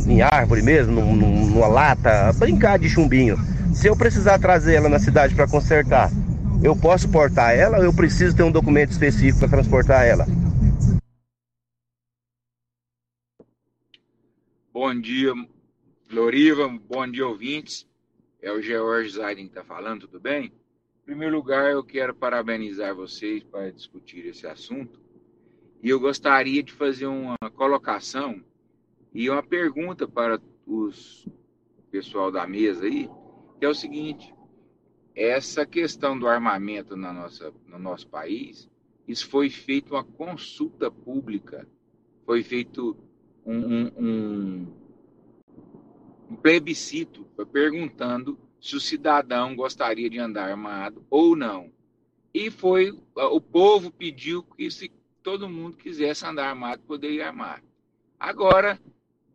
em 0.06 0.22
árvore 0.22 0.62
mesmo, 0.62 0.94
num- 0.94 1.46
numa 1.50 1.66
lata, 1.68 2.32
brincar 2.38 2.78
de 2.78 2.88
chumbinho. 2.88 3.38
Se 3.74 3.88
eu 3.88 3.94
precisar 3.94 4.38
trazer 4.38 4.76
ela 4.76 4.88
na 4.88 4.98
cidade 4.98 5.34
para 5.34 5.46
consertar, 5.46 6.10
eu 6.62 6.74
posso 6.74 7.10
portar 7.10 7.54
ela 7.54 7.76
ou 7.76 7.84
eu 7.84 7.92
preciso 7.92 8.34
ter 8.34 8.42
um 8.42 8.50
documento 8.50 8.92
específico 8.92 9.40
para 9.40 9.48
transportar 9.48 10.06
ela? 10.06 10.26
Bom 14.74 14.98
dia, 14.98 15.34
Loriva. 16.10 16.66
Bom 16.66 17.06
dia, 17.06 17.26
ouvintes. 17.26 17.86
É 18.40 18.50
o 18.50 18.62
George 18.62 19.10
Zaiden 19.10 19.44
que 19.44 19.50
está 19.50 19.62
falando, 19.62 20.06
tudo 20.06 20.18
bem? 20.18 20.46
Em 20.46 21.04
primeiro 21.04 21.36
lugar, 21.36 21.70
eu 21.70 21.84
quero 21.84 22.14
parabenizar 22.14 22.94
vocês 22.94 23.44
para 23.44 23.70
discutir 23.70 24.24
esse 24.24 24.46
assunto. 24.46 24.98
E 25.82 25.90
eu 25.90 26.00
gostaria 26.00 26.62
de 26.62 26.72
fazer 26.72 27.04
uma 27.04 27.36
colocação 27.54 28.42
e 29.12 29.28
uma 29.28 29.42
pergunta 29.42 30.08
para 30.08 30.40
os 30.66 31.28
pessoal 31.90 32.32
da 32.32 32.46
mesa 32.46 32.86
aí, 32.86 33.10
que 33.58 33.66
é 33.66 33.68
o 33.68 33.74
seguinte: 33.74 34.34
essa 35.14 35.66
questão 35.66 36.18
do 36.18 36.26
armamento 36.26 36.96
na 36.96 37.12
nossa, 37.12 37.52
no 37.68 37.78
nosso 37.78 38.08
país, 38.08 38.70
isso 39.06 39.28
foi 39.28 39.50
feito 39.50 39.92
uma 39.92 40.02
consulta 40.02 40.90
pública, 40.90 41.68
foi 42.24 42.42
feito 42.42 42.96
um, 43.44 43.86
um- 43.98 44.66
plebiscito 46.42 47.26
perguntando 47.52 48.38
se 48.60 48.76
o 48.76 48.80
cidadão 48.80 49.54
gostaria 49.54 50.08
de 50.08 50.18
andar 50.18 50.50
armado 50.50 51.04
ou 51.10 51.36
não. 51.36 51.70
E 52.32 52.50
foi 52.50 52.98
o 53.14 53.40
povo 53.40 53.90
pediu 53.90 54.42
que 54.42 54.70
se 54.70 54.90
todo 55.22 55.48
mundo 55.48 55.76
quisesse 55.76 56.24
andar 56.24 56.48
armado, 56.48 56.82
poderia 56.82 57.26
armar. 57.28 57.62
Agora, 58.18 58.80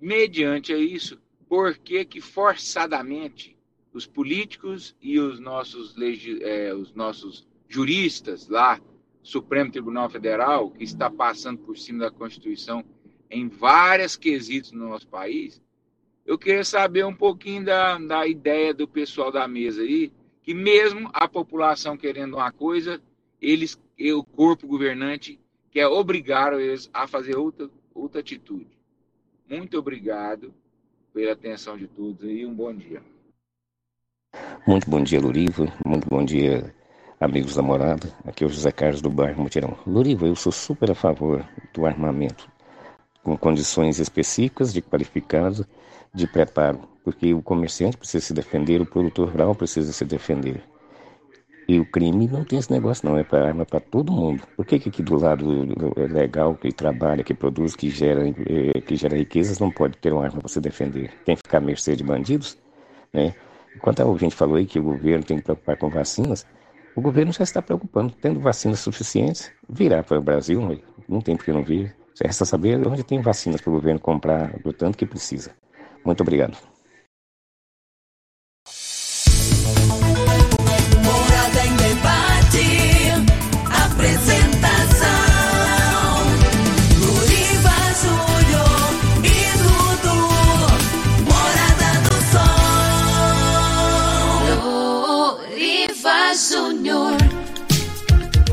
mediante 0.01 0.73
a 0.73 0.77
isso, 0.77 1.19
por 1.47 1.77
que 1.77 2.03
que 2.05 2.19
forçadamente 2.19 3.57
os 3.93 4.05
políticos 4.05 4.95
e 5.01 5.19
os 5.19 5.39
nossos, 5.39 5.95
eh, 6.41 6.73
os 6.73 6.93
nossos 6.93 7.47
juristas 7.67 8.47
lá, 8.47 8.79
Supremo 9.21 9.71
Tribunal 9.71 10.09
Federal, 10.09 10.71
que 10.71 10.83
está 10.83 11.09
passando 11.09 11.59
por 11.59 11.77
cima 11.77 12.05
da 12.05 12.11
Constituição 12.11 12.83
em 13.29 13.47
vários 13.47 14.15
quesitos 14.15 14.71
no 14.71 14.89
nosso 14.89 15.07
país, 15.07 15.61
eu 16.25 16.37
queria 16.37 16.63
saber 16.63 17.05
um 17.05 17.15
pouquinho 17.15 17.63
da, 17.63 17.97
da 17.97 18.27
ideia 18.27 18.73
do 18.73 18.87
pessoal 18.87 19.31
da 19.31 19.47
mesa 19.47 19.81
aí, 19.81 20.11
que 20.43 20.53
mesmo 20.53 21.09
a 21.13 21.27
população 21.27 21.97
querendo 21.97 22.35
uma 22.35 22.51
coisa, 22.51 23.01
eles, 23.41 23.79
o 23.99 24.23
corpo 24.23 24.67
governante 24.67 25.39
quer 25.71 25.87
obrigar 25.87 26.53
eles 26.53 26.89
a 26.93 27.07
fazer 27.07 27.37
outra, 27.37 27.69
outra 27.93 28.19
atitude. 28.19 28.77
Muito 29.49 29.77
obrigado 29.77 30.53
pela 31.13 31.31
atenção 31.31 31.77
de 31.77 31.87
todos 31.87 32.29
e 32.29 32.45
um 32.45 32.53
bom 32.53 32.73
dia. 32.73 33.01
Muito 34.67 34.89
bom 34.89 35.01
dia, 35.01 35.19
Luriva. 35.19 35.71
Muito 35.85 36.07
bom 36.09 36.23
dia, 36.23 36.75
amigos 37.19 37.55
da 37.55 37.61
morada. 37.61 38.13
Aqui 38.25 38.43
é 38.43 38.47
o 38.47 38.49
José 38.49 38.71
Carlos 38.71 39.01
do 39.01 39.09
bairro 39.09 39.41
Mutirão. 39.41 39.77
Luriva, 39.87 40.27
eu 40.27 40.35
sou 40.35 40.51
super 40.51 40.91
a 40.91 40.95
favor 40.95 41.47
do 41.73 41.85
armamento, 41.85 42.51
com 43.27 43.37
condições 43.37 43.99
específicas 43.99 44.71
de 44.71 44.81
qualificado, 44.81 45.67
de 46.13 46.25
preparo, 46.25 46.79
porque 47.03 47.33
o 47.33 47.41
comerciante 47.41 47.97
precisa 47.97 48.25
se 48.25 48.33
defender, 48.33 48.79
o 48.79 48.85
produtor 48.85 49.27
rural 49.27 49.53
precisa 49.53 49.91
se 49.91 50.05
defender. 50.05 50.63
E 51.67 51.77
o 51.77 51.85
crime 51.85 52.25
não 52.25 52.45
tem 52.45 52.57
esse 52.57 52.71
negócio, 52.71 53.05
não, 53.05 53.17
é 53.17 53.25
para 53.25 53.45
arma 53.45 53.65
para 53.65 53.81
todo 53.81 54.13
mundo. 54.13 54.43
Por 54.55 54.65
que, 54.65 54.79
que 54.79 54.87
aqui 54.87 55.03
do 55.03 55.19
lado 55.19 55.45
legal, 56.09 56.55
que 56.55 56.71
trabalha, 56.71 57.21
que 57.21 57.33
produz, 57.33 57.75
que 57.75 57.89
gera, 57.89 58.29
eh, 58.29 58.79
que 58.79 58.95
gera 58.95 59.17
riquezas, 59.17 59.59
não 59.59 59.71
pode 59.71 59.97
ter 59.97 60.13
uma 60.13 60.23
arma 60.23 60.39
para 60.39 60.47
se 60.47 60.61
defender? 60.61 61.11
Tem 61.25 61.35
que 61.35 61.41
ficar 61.43 61.57
à 61.57 61.61
mercê 61.61 61.97
de 61.97 62.05
bandidos? 62.05 62.57
Né? 63.11 63.35
Enquanto 63.75 63.99
a 63.99 64.05
ouvinte 64.05 64.35
falou 64.35 64.55
aí 64.55 64.65
que 64.65 64.79
o 64.79 64.83
governo 64.83 65.25
tem 65.25 65.35
que 65.35 65.43
preocupar 65.43 65.75
com 65.75 65.89
vacinas, 65.89 66.47
o 66.95 67.01
governo 67.01 67.33
já 67.33 67.43
está 67.43 67.61
preocupando, 67.61 68.13
tendo 68.21 68.39
vacinas 68.39 68.79
suficientes, 68.79 69.51
virá 69.67 70.01
para 70.01 70.17
o 70.17 70.21
Brasil, 70.21 70.81
não 71.09 71.19
tem 71.19 71.35
por 71.35 71.43
que 71.43 71.51
não 71.51 71.61
vir. 71.65 71.93
Resta 72.21 72.45
saber 72.45 72.85
onde 72.87 73.03
tem 73.03 73.21
vacinas 73.21 73.61
para 73.61 73.69
o 73.69 73.73
governo 73.73 73.99
comprar 73.99 74.57
do 74.59 74.73
tanto 74.73 74.97
que 74.97 75.05
precisa. 75.05 75.51
Muito 76.03 76.21
obrigado. 76.21 76.57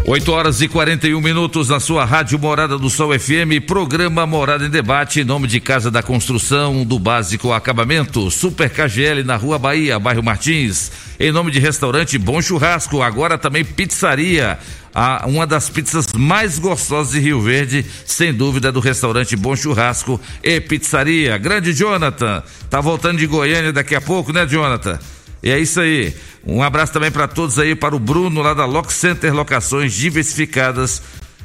8 0.07 0.33
horas 0.33 0.61
e 0.61 0.69
41 0.69 1.19
minutos 1.19 1.71
na 1.71 1.81
sua 1.81 2.05
rádio 2.05 2.39
Morada 2.39 2.77
do 2.77 2.91
Sol 2.91 3.19
FM, 3.19 3.65
programa 3.67 4.27
Morada 4.27 4.67
em 4.67 4.69
Debate, 4.69 5.21
em 5.21 5.25
nome 5.25 5.49
de 5.49 5.59
Casa 5.61 5.91
da 5.91 6.03
Construção, 6.03 6.85
do 6.85 6.99
Básico 6.99 7.55
Acabamento, 7.55 8.31
Super 8.31 8.69
KGL 8.69 9.25
na 9.25 9.37
Rua 9.37 9.59
Bahia, 9.59 9.99
bairro 9.99 10.23
Martins, 10.23 10.93
em 11.19 11.33
nome 11.33 11.51
de 11.51 11.59
restaurante 11.59 12.19
Bom 12.19 12.43
Churrasco, 12.43 13.01
agora 13.01 13.39
também 13.39 13.65
pizzaria, 13.65 14.59
a, 14.95 15.25
uma 15.27 15.47
das 15.47 15.71
pizzas 15.71 16.13
mais 16.13 16.59
gostosas 16.59 17.15
de 17.15 17.21
Rio 17.21 17.41
Verde, 17.41 17.87
sem 18.05 18.31
dúvida, 18.31 18.71
do 18.71 18.81
restaurante 18.81 19.35
Bom 19.37 19.57
Churrasco 19.57 20.21
e 20.43 20.61
Pizzaria. 20.61 21.39
Grande 21.39 21.73
Jonathan, 21.73 22.43
tá 22.69 22.79
voltando 22.79 23.17
de 23.17 23.27
Goiânia 23.27 23.73
daqui 23.73 23.95
a 23.95 24.03
pouco, 24.03 24.35
né, 24.35 24.47
Jonathan? 24.47 24.99
E 25.45 25.51
é 25.51 25.59
isso 25.59 25.79
aí. 25.79 26.15
Um 26.47 26.63
abraço 26.63 26.95
também 26.95 27.11
para 27.11 27.29
todos 27.29 27.59
aí, 27.59 27.75
para 27.75 27.95
o 27.95 27.99
Bruno 27.99 28.41
lá 28.41 28.55
da 28.55 28.65
Lock 28.65 28.91
Center 28.91 29.35
Locações 29.35 29.93
Diversificadas 29.93 31.03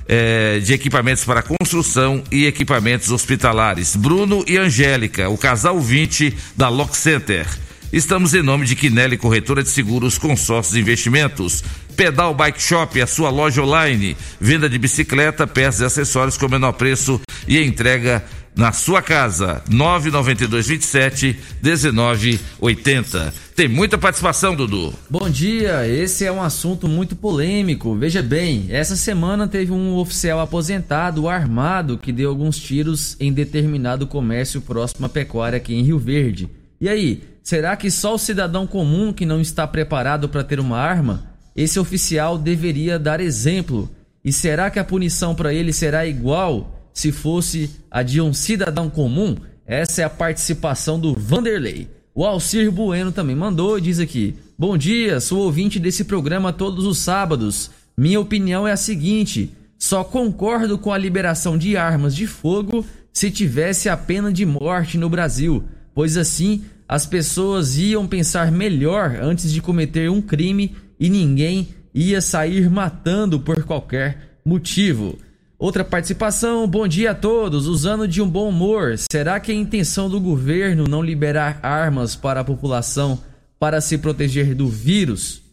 eh, 0.08 0.60
de 0.64 0.74
equipamentos 0.74 1.26
para 1.26 1.44
construção 1.44 2.24
e 2.32 2.46
equipamentos 2.46 3.12
hospitalares. 3.12 3.98
Bruno 3.98 4.42
e 4.48 4.58
Angélica, 4.58 5.30
o 5.30 5.38
casal 5.38 5.78
20 5.78 6.34
da 6.56 6.70
Lock 6.70 6.96
Center. 6.96 7.46
Estamos 7.92 8.34
em 8.34 8.42
nome 8.42 8.66
de 8.66 8.76
Quinelli 8.76 9.18
Corretora 9.18 9.64
de 9.64 9.70
Seguros, 9.70 10.18
Consórcios 10.18 10.78
e 10.78 10.80
Investimentos. 10.80 11.62
Pedal 11.98 12.34
Bike 12.34 12.62
Shop, 12.62 13.02
a 13.02 13.08
sua 13.08 13.30
loja 13.30 13.62
online. 13.62 14.16
Venda 14.40 14.70
de 14.70 14.78
bicicleta, 14.78 15.46
peças 15.46 15.82
e 15.82 15.86
acessórios 15.86 16.38
com 16.38 16.48
menor 16.48 16.72
preço 16.72 17.20
e 17.46 17.62
entrega 17.62 18.24
na 18.56 18.72
sua 18.72 19.02
casa. 19.02 19.62
992 19.70 20.68
27 20.68 21.40
19 21.62 22.40
80. 22.62 23.49
Tem 23.60 23.68
muita 23.68 23.98
participação, 23.98 24.56
Dudu. 24.56 24.94
Bom 25.10 25.30
dia, 25.30 25.86
esse 25.86 26.24
é 26.24 26.32
um 26.32 26.42
assunto 26.42 26.88
muito 26.88 27.14
polêmico. 27.14 27.94
Veja 27.94 28.24
bem, 28.24 28.68
essa 28.70 28.96
semana 28.96 29.50
teve 29.50 29.74
um 29.74 29.98
oficial 29.98 30.40
aposentado 30.40 31.28
armado 31.28 31.98
que 31.98 32.14
deu 32.14 32.30
alguns 32.30 32.58
tiros 32.58 33.18
em 33.20 33.34
determinado 33.34 34.08
comércio 34.08 34.62
próximo 34.62 35.08
à 35.08 35.10
pecuária 35.10 35.58
aqui 35.58 35.76
em 35.76 35.84
Rio 35.84 36.00
Verde. 36.00 36.50
E 36.80 36.88
aí, 36.88 37.22
será 37.44 37.76
que 37.76 37.92
só 37.92 38.16
o 38.16 38.18
cidadão 38.18 38.66
comum 38.66 39.12
que 39.12 39.26
não 39.26 39.42
está 39.42 39.68
preparado 39.68 40.30
para 40.30 40.42
ter 40.42 40.62
uma 40.62 40.78
arma? 40.78 41.26
Esse 41.54 41.82
oficial 41.82 42.38
deveria 42.38 42.98
dar 42.98 43.20
exemplo. 43.20 43.90
E 44.24 44.32
será 44.32 44.72
que 44.72 44.80
a 44.80 44.86
punição 44.86 45.36
para 45.36 45.54
ele 45.54 45.74
será 45.74 46.06
igual 46.06 46.90
se 46.94 47.12
fosse 47.12 47.70
a 47.92 48.04
de 48.04 48.22
um 48.22 48.32
cidadão 48.32 48.90
comum? 48.90 49.36
Essa 49.68 50.04
é 50.04 50.06
a 50.06 50.10
participação 50.10 50.98
do 50.98 51.14
Vanderlei. 51.14 51.99
O 52.20 52.26
Alcir 52.26 52.70
Bueno 52.70 53.14
também 53.14 53.34
mandou 53.34 53.78
e 53.78 53.82
diz 53.82 53.98
aqui: 53.98 54.36
Bom 54.58 54.78
dia, 54.78 55.22
sou 55.22 55.40
ouvinte 55.40 55.80
desse 55.80 56.04
programa 56.04 56.52
todos 56.52 56.86
os 56.86 56.98
sábados. 56.98 57.72
Minha 57.98 58.20
opinião 58.20 58.68
é 58.68 58.74
a 58.74 58.76
seguinte: 58.76 59.56
só 59.78 60.04
concordo 60.04 60.78
com 60.78 60.92
a 60.92 60.98
liberação 60.98 61.58
de 61.58 61.78
armas 61.78 62.14
de 62.14 62.28
fogo 62.28 62.86
se 63.14 63.32
tivesse 63.32 63.88
a 63.88 63.96
pena 63.96 64.34
de 64.34 64.46
morte 64.46 64.98
no 64.98 65.10
Brasil, 65.10 65.64
pois 65.96 66.18
assim 66.18 66.66
as 66.90 67.06
pessoas 67.06 67.78
iam 67.78 68.06
pensar 68.06 68.52
melhor 68.52 69.18
antes 69.22 69.50
de 69.50 69.62
cometer 69.62 70.12
um 70.12 70.22
crime 70.22 70.76
e 71.00 71.10
ninguém 71.10 71.70
ia 71.96 72.20
sair 72.20 72.70
matando 72.70 73.40
por 73.40 73.64
qualquer 73.64 74.42
motivo. 74.44 75.18
Outra 75.60 75.84
participação, 75.84 76.66
bom 76.66 76.88
dia 76.88 77.12
a 77.12 77.14
todos. 77.14 77.68
Usando 77.68 78.08
de 78.08 78.22
um 78.22 78.30
bom 78.30 78.48
humor, 78.48 78.96
será 78.98 79.42
que 79.42 79.52
a 79.52 79.56
intenção 79.56 80.10
do 80.10 80.18
governo 80.18 80.86
não 80.86 81.04
liberar 81.04 81.60
armas 81.62 82.16
para 82.16 82.40
a 82.40 82.46
população 82.46 83.22
para 83.60 83.82
se 83.82 83.98
proteger 83.98 84.56
do 84.56 84.70
vírus, 84.70 85.44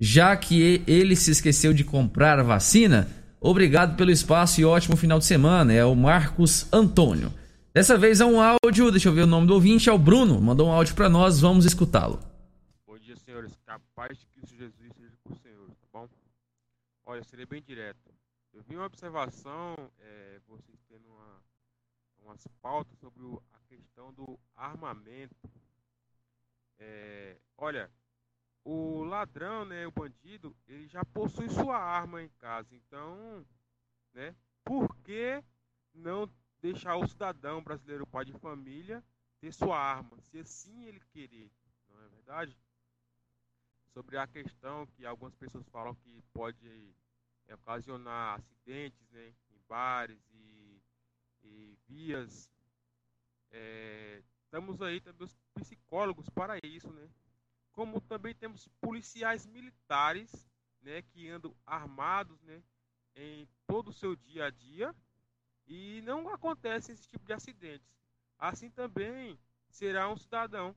já 0.00 0.34
que 0.34 0.82
ele 0.86 1.14
se 1.14 1.30
esqueceu 1.30 1.74
de 1.74 1.84
comprar 1.84 2.38
a 2.38 2.42
vacina? 2.42 3.06
Obrigado 3.38 3.98
pelo 3.98 4.10
espaço 4.10 4.62
e 4.62 4.64
ótimo 4.64 4.96
final 4.96 5.18
de 5.18 5.26
semana. 5.26 5.74
É 5.74 5.84
o 5.84 5.94
Marcos 5.94 6.66
Antônio. 6.72 7.30
Dessa 7.74 7.98
vez 7.98 8.22
é 8.22 8.24
um 8.24 8.40
áudio, 8.40 8.90
deixa 8.90 9.10
eu 9.10 9.12
ver 9.12 9.24
o 9.24 9.26
nome 9.26 9.46
do 9.46 9.52
ouvinte, 9.52 9.90
é 9.90 9.92
o 9.92 9.98
Bruno. 9.98 10.40
Mandou 10.40 10.68
um 10.68 10.72
áudio 10.72 10.94
para 10.94 11.10
nós, 11.10 11.38
vamos 11.38 11.66
escutá-lo. 11.66 12.18
Bom 12.86 12.96
dia, 12.96 13.14
senhores. 13.14 13.52
Que 13.52 13.70
a 13.70 13.78
paz 13.94 14.18
de 14.18 14.24
Cristo 14.24 14.56
Jesus 14.56 14.72
seja 14.96 15.12
com 15.22 15.34
os 15.34 15.38
senhores, 15.42 15.76
tá 15.82 15.86
bom? 15.92 16.08
Olha, 17.04 17.22
serei 17.24 17.44
bem 17.44 17.62
direto. 17.62 18.09
Vi 18.70 18.76
uma 18.76 18.86
observação, 18.86 19.74
é, 19.98 20.40
vocês 20.46 20.78
tendo 20.88 21.04
uma, 21.08 21.42
umas 22.20 22.46
pautas 22.62 22.96
sobre 23.00 23.24
o- 23.24 23.42
a 23.52 23.58
questão 23.68 24.12
do 24.14 24.38
armamento. 24.54 25.34
É, 26.78 27.36
olha, 27.58 27.90
o 28.64 29.02
ladrão, 29.04 29.64
né, 29.64 29.86
o 29.88 29.90
bandido, 29.90 30.56
ele 30.68 30.86
já 30.86 31.04
possui 31.04 31.48
sua 31.50 31.78
arma 31.78 32.22
em 32.22 32.28
casa. 32.38 32.76
Então, 32.76 33.44
né, 34.14 34.36
por 34.64 34.96
que 34.98 35.42
não 35.92 36.30
deixar 36.60 36.96
o 36.96 37.08
cidadão 37.08 37.64
brasileiro, 37.64 38.06
pai 38.06 38.24
de 38.24 38.34
família, 38.34 39.02
ter 39.40 39.52
sua 39.52 39.78
arma, 39.78 40.16
se 40.20 40.38
assim 40.38 40.84
ele 40.84 41.00
querer, 41.12 41.50
não 41.88 42.00
é 42.04 42.08
verdade? 42.08 42.56
Sobre 43.92 44.16
a 44.16 44.26
questão 44.26 44.86
que 44.86 45.04
algumas 45.04 45.34
pessoas 45.34 45.68
falam 45.68 45.94
que 45.96 46.22
pode 46.32 46.94
é, 47.50 47.54
ocasionar 47.54 48.38
acidentes 48.38 49.10
né, 49.10 49.34
em 49.50 49.60
bares 49.68 50.18
e, 50.32 50.80
e 51.42 51.78
vias. 51.88 52.48
É, 53.50 54.22
estamos 54.44 54.80
aí 54.80 55.00
também 55.00 55.26
os 55.26 55.36
psicólogos 55.54 56.28
para 56.28 56.58
isso, 56.64 56.92
né? 56.92 57.10
Como 57.72 58.00
também 58.00 58.34
temos 58.34 58.68
policiais 58.80 59.46
militares, 59.46 60.48
né, 60.82 61.02
que 61.02 61.28
andam 61.28 61.54
armados, 61.66 62.40
né, 62.42 62.62
em 63.14 63.48
todo 63.66 63.88
o 63.88 63.92
seu 63.92 64.14
dia 64.16 64.46
a 64.46 64.50
dia 64.50 64.94
e 65.66 66.00
não 66.02 66.28
acontece 66.28 66.92
esse 66.92 67.08
tipo 67.08 67.24
de 67.24 67.32
acidentes. 67.32 67.88
Assim 68.38 68.70
também 68.70 69.38
será 69.68 70.08
um 70.08 70.16
cidadão, 70.16 70.74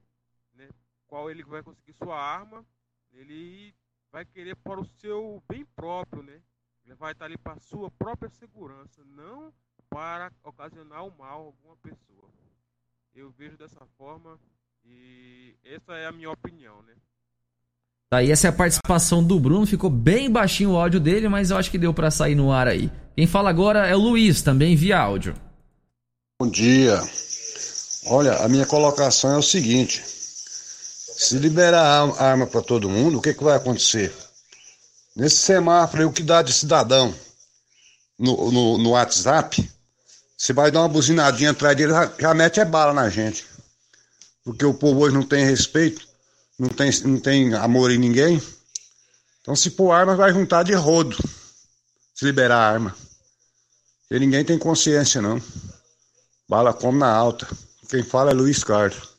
né, 0.53 0.69
qual 1.07 1.29
ele 1.29 1.43
vai 1.43 1.63
conseguir 1.63 1.93
sua 1.93 2.19
arma, 2.19 2.65
ele 3.11 3.75
vai 4.11 4.25
querer 4.25 4.55
para 4.55 4.79
o 4.79 4.85
seu 4.85 5.43
bem 5.47 5.65
próprio, 5.65 6.21
né? 6.21 6.41
Ele 6.85 6.95
vai 6.95 7.13
estar 7.13 7.25
ali 7.25 7.37
para 7.37 7.59
sua 7.59 7.89
própria 7.91 8.29
segurança, 8.29 9.01
não 9.15 9.53
para 9.89 10.31
ocasionar 10.43 11.05
o 11.05 11.13
mal 11.17 11.41
a 11.41 11.45
alguma 11.45 11.77
pessoa. 11.77 12.29
Eu 13.15 13.31
vejo 13.37 13.57
dessa 13.57 13.85
forma 13.97 14.39
e 14.83 15.55
essa 15.63 15.93
é 15.93 16.07
a 16.07 16.11
minha 16.11 16.31
opinião, 16.31 16.81
né? 16.83 16.93
Tá 18.09 18.17
aí, 18.17 18.31
essa 18.31 18.47
é 18.47 18.49
a 18.49 18.53
participação 18.53 19.23
do 19.23 19.39
Bruno. 19.39 19.65
Ficou 19.65 19.89
bem 19.89 20.29
baixinho 20.29 20.71
o 20.71 20.77
áudio 20.77 20.99
dele, 20.99 21.27
mas 21.29 21.49
eu 21.49 21.57
acho 21.57 21.71
que 21.71 21.77
deu 21.77 21.93
pra 21.93 22.11
sair 22.11 22.35
no 22.35 22.51
ar 22.51 22.67
aí. 22.67 22.91
Quem 23.15 23.25
fala 23.25 23.49
agora 23.49 23.87
é 23.87 23.95
o 23.95 23.99
Luiz, 23.99 24.41
também 24.41 24.75
via 24.75 24.99
áudio. 24.99 25.33
Bom 26.39 26.49
dia. 26.49 26.99
Olha, 28.07 28.43
a 28.43 28.49
minha 28.49 28.65
colocação 28.65 29.31
é 29.31 29.37
o 29.37 29.41
seguinte: 29.41 30.03
se 30.05 31.37
liberar 31.37 31.81
a 31.81 32.23
arma 32.23 32.45
para 32.45 32.61
todo 32.61 32.89
mundo, 32.89 33.17
o 33.17 33.21
que, 33.21 33.33
que 33.33 33.43
vai 33.43 33.55
acontecer? 33.55 34.13
Nesse 35.15 35.37
semáforo 35.37 36.01
aí, 36.01 36.07
o 36.07 36.11
que 36.11 36.23
dá 36.23 36.41
de 36.41 36.51
cidadão 36.51 37.13
no, 38.17 38.51
no, 38.51 38.77
no 38.77 38.89
WhatsApp, 38.91 39.69
você 40.37 40.53
vai 40.53 40.71
dar 40.71 40.81
uma 40.81 40.89
buzinadinha 40.89 41.51
atrás 41.51 41.75
dele, 41.77 41.91
já, 41.91 42.11
já 42.19 42.33
mete 42.33 42.59
é 42.59 42.65
bala 42.65 42.93
na 42.93 43.09
gente. 43.09 43.45
Porque 44.43 44.65
o 44.65 44.73
povo 44.73 45.01
hoje 45.01 45.13
não 45.13 45.23
tem 45.23 45.45
respeito, 45.45 46.05
não 46.57 46.67
tem, 46.67 46.91
não 47.05 47.19
tem 47.19 47.53
amor 47.53 47.91
em 47.91 47.97
ninguém. 47.97 48.41
Então, 49.41 49.55
se 49.55 49.71
pôr 49.71 49.91
arma, 49.91 50.15
vai 50.15 50.33
juntar 50.33 50.63
de 50.63 50.73
rodo. 50.73 51.17
Se 52.15 52.25
liberar 52.25 52.57
a 52.57 52.71
arma. 52.71 52.95
Porque 54.01 54.19
ninguém 54.19 54.43
tem 54.43 54.57
consciência, 54.57 55.21
não. 55.21 55.41
Bala 56.47 56.73
como 56.73 56.97
na 56.97 57.11
alta. 57.11 57.47
Quem 57.89 58.03
fala 58.03 58.31
é 58.31 58.33
Luiz 58.33 58.63
Carlos. 58.63 59.09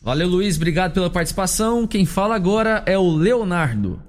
Valeu, 0.00 0.28
Luiz. 0.28 0.56
Obrigado 0.56 0.94
pela 0.94 1.10
participação. 1.10 1.86
Quem 1.86 2.06
fala 2.06 2.36
agora 2.36 2.82
é 2.86 2.96
o 2.96 3.10
Leonardo. 3.10 4.02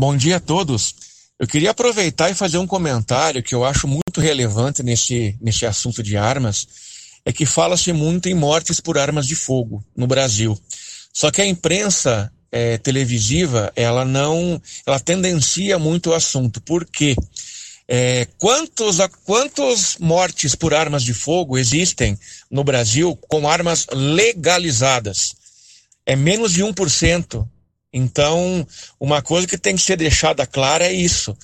Bom 0.00 0.16
dia 0.16 0.36
a 0.36 0.40
todos. 0.40 0.94
Eu 1.40 1.48
queria 1.48 1.72
aproveitar 1.72 2.30
e 2.30 2.34
fazer 2.34 2.56
um 2.56 2.68
comentário 2.68 3.42
que 3.42 3.52
eu 3.52 3.64
acho 3.64 3.88
muito 3.88 4.20
relevante 4.20 4.80
nesse, 4.80 5.36
nesse 5.40 5.66
assunto 5.66 6.04
de 6.04 6.16
armas, 6.16 6.68
é 7.24 7.32
que 7.32 7.44
fala-se 7.44 7.92
muito 7.92 8.28
em 8.28 8.34
mortes 8.34 8.78
por 8.78 8.96
armas 8.96 9.26
de 9.26 9.34
fogo 9.34 9.84
no 9.96 10.06
Brasil. 10.06 10.56
Só 11.12 11.32
que 11.32 11.42
a 11.42 11.46
imprensa 11.46 12.32
eh, 12.52 12.78
televisiva, 12.78 13.72
ela 13.74 14.04
não, 14.04 14.62
ela 14.86 15.00
tendencia 15.00 15.80
muito 15.80 16.10
o 16.10 16.14
assunto. 16.14 16.60
Por 16.60 16.86
quê? 16.86 17.16
Eh, 17.88 18.28
quantos, 18.38 18.98
quantos 19.24 19.96
mortes 19.98 20.54
por 20.54 20.74
armas 20.74 21.02
de 21.02 21.12
fogo 21.12 21.58
existem 21.58 22.16
no 22.48 22.62
Brasil 22.62 23.18
com 23.28 23.48
armas 23.48 23.88
legalizadas? 23.92 25.34
É 26.06 26.14
menos 26.14 26.52
de 26.52 26.62
1%. 26.62 27.48
Então, 27.92 28.66
uma 29.00 29.22
coisa 29.22 29.46
que 29.46 29.58
tem 29.58 29.76
que 29.76 29.82
ser 29.82 29.96
deixada 29.96 30.46
clara 30.46 30.86
é 30.86 30.92
isso. 30.92 31.36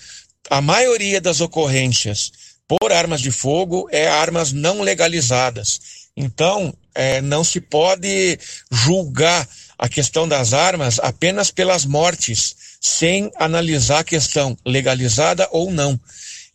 A 0.51 0.61
maioria 0.61 1.21
das 1.21 1.41
ocorrências 1.41 2.31
por 2.69 2.93
armas 2.93 3.21
de 3.21 3.31
fogo 3.31 3.89
é 3.91 4.09
armas 4.09 4.53
não 4.53 4.81
legalizadas. 4.83 5.81
Então, 6.17 6.73
eh, 6.95 7.21
não 7.21 7.43
se 7.43 7.61
pode 7.61 8.39
julgar 8.71 9.49
a 9.79 9.89
questão 9.89 10.29
das 10.29 10.53
armas 10.53 10.99
apenas 11.01 11.51
pelas 11.51 11.85
mortes, 11.85 12.55
sem 12.81 13.31
analisar 13.37 14.01
a 14.01 14.05
questão 14.05 14.57
legalizada 14.65 15.49
ou 15.51 15.71
não. 15.71 15.99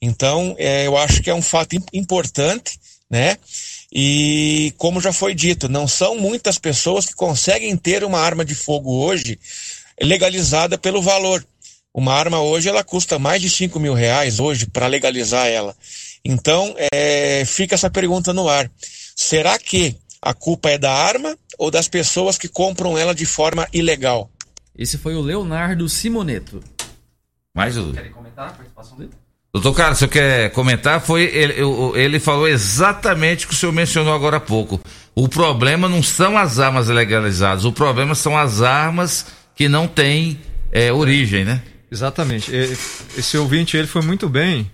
Então, 0.02 0.56
é, 0.57 0.88
eu 0.88 0.95
acho 0.95 1.22
que 1.22 1.30
é 1.30 1.34
um 1.34 1.41
fato 1.41 1.76
importante, 1.91 2.80
né? 3.10 3.38
E 3.91 4.72
como 4.78 5.02
já 5.02 5.11
foi 5.11 5.34
dito, 5.34 5.68
não 5.68 5.88
são 5.88 6.18
muitas 6.18 6.60
pessoas 6.60 7.06
que 7.06 7.16
conseguem 7.16 7.76
ter 7.76 8.03
uma 8.03 8.20
arma 8.20 8.45
de 8.45 8.53
fogo 8.53 9.03
hoje 9.03 9.40
legalizada 10.05 10.77
pelo 10.77 11.01
valor. 11.01 11.43
Uma 11.93 12.13
arma 12.13 12.41
hoje 12.41 12.69
ela 12.69 12.84
custa 12.84 13.17
mais 13.17 13.41
de 13.41 13.49
5 13.49 13.80
mil 13.80 13.93
reais 13.93 14.39
hoje 14.39 14.67
para 14.67 14.88
legalizar 14.88 15.47
ela. 15.47 15.76
Então 16.23 16.76
é, 16.93 17.43
fica 17.45 17.76
essa 17.76 17.89
pergunta 17.89 18.31
no 18.34 18.47
ar. 18.47 18.69
Será 19.15 19.57
que 19.57 19.95
a 20.21 20.34
culpa 20.34 20.69
é 20.69 20.77
da 20.77 20.91
arma 20.91 21.38
ou 21.57 21.71
das 21.71 21.88
pessoas 21.88 22.38
que 22.38 22.47
compram 22.47 22.97
ela 22.97 23.13
de 23.13 23.26
forma 23.26 23.67
ilegal? 23.73 24.30
Esse 24.77 24.97
foi 24.97 25.15
o 25.15 25.21
Leonardo 25.21 25.89
Simoneto. 25.89 26.63
Mais 27.55 27.76
o. 27.77 27.91
Querem 27.91 28.11
comentar 28.11 28.47
a 28.47 28.51
participação 28.51 28.97
dele? 28.97 29.11
Doutor 29.51 29.73
Carlos, 29.73 29.97
você 29.97 30.07
quer 30.07 30.51
comentar? 30.51 31.01
Foi 31.01 31.23
ele, 31.23 31.55
ele 31.95 32.19
falou 32.19 32.47
exatamente 32.47 33.45
o 33.45 33.49
que 33.49 33.55
o 33.55 33.57
senhor 33.57 33.71
mencionou 33.71 34.13
agora 34.13 34.38
há 34.38 34.39
pouco. 34.39 34.80
O 35.15 35.27
problema 35.27 35.89
não 35.89 36.03
são 36.03 36.38
as 36.38 36.59
armas 36.59 36.88
legalizadas, 36.88 37.65
o 37.65 37.73
problema 37.73 38.13
são 38.13 38.38
as 38.38 38.61
armas 38.61 39.26
que 39.60 39.68
não 39.68 39.90
têm 39.90 40.40
é, 40.72 40.90
origem, 40.90 41.44
né? 41.44 41.61
Exatamente. 41.91 42.49
Esse 42.56 43.38
ouvinte 43.38 43.76
ele 43.76 43.88
foi 43.88 44.02
muito 44.02 44.30
bem. 44.30 44.72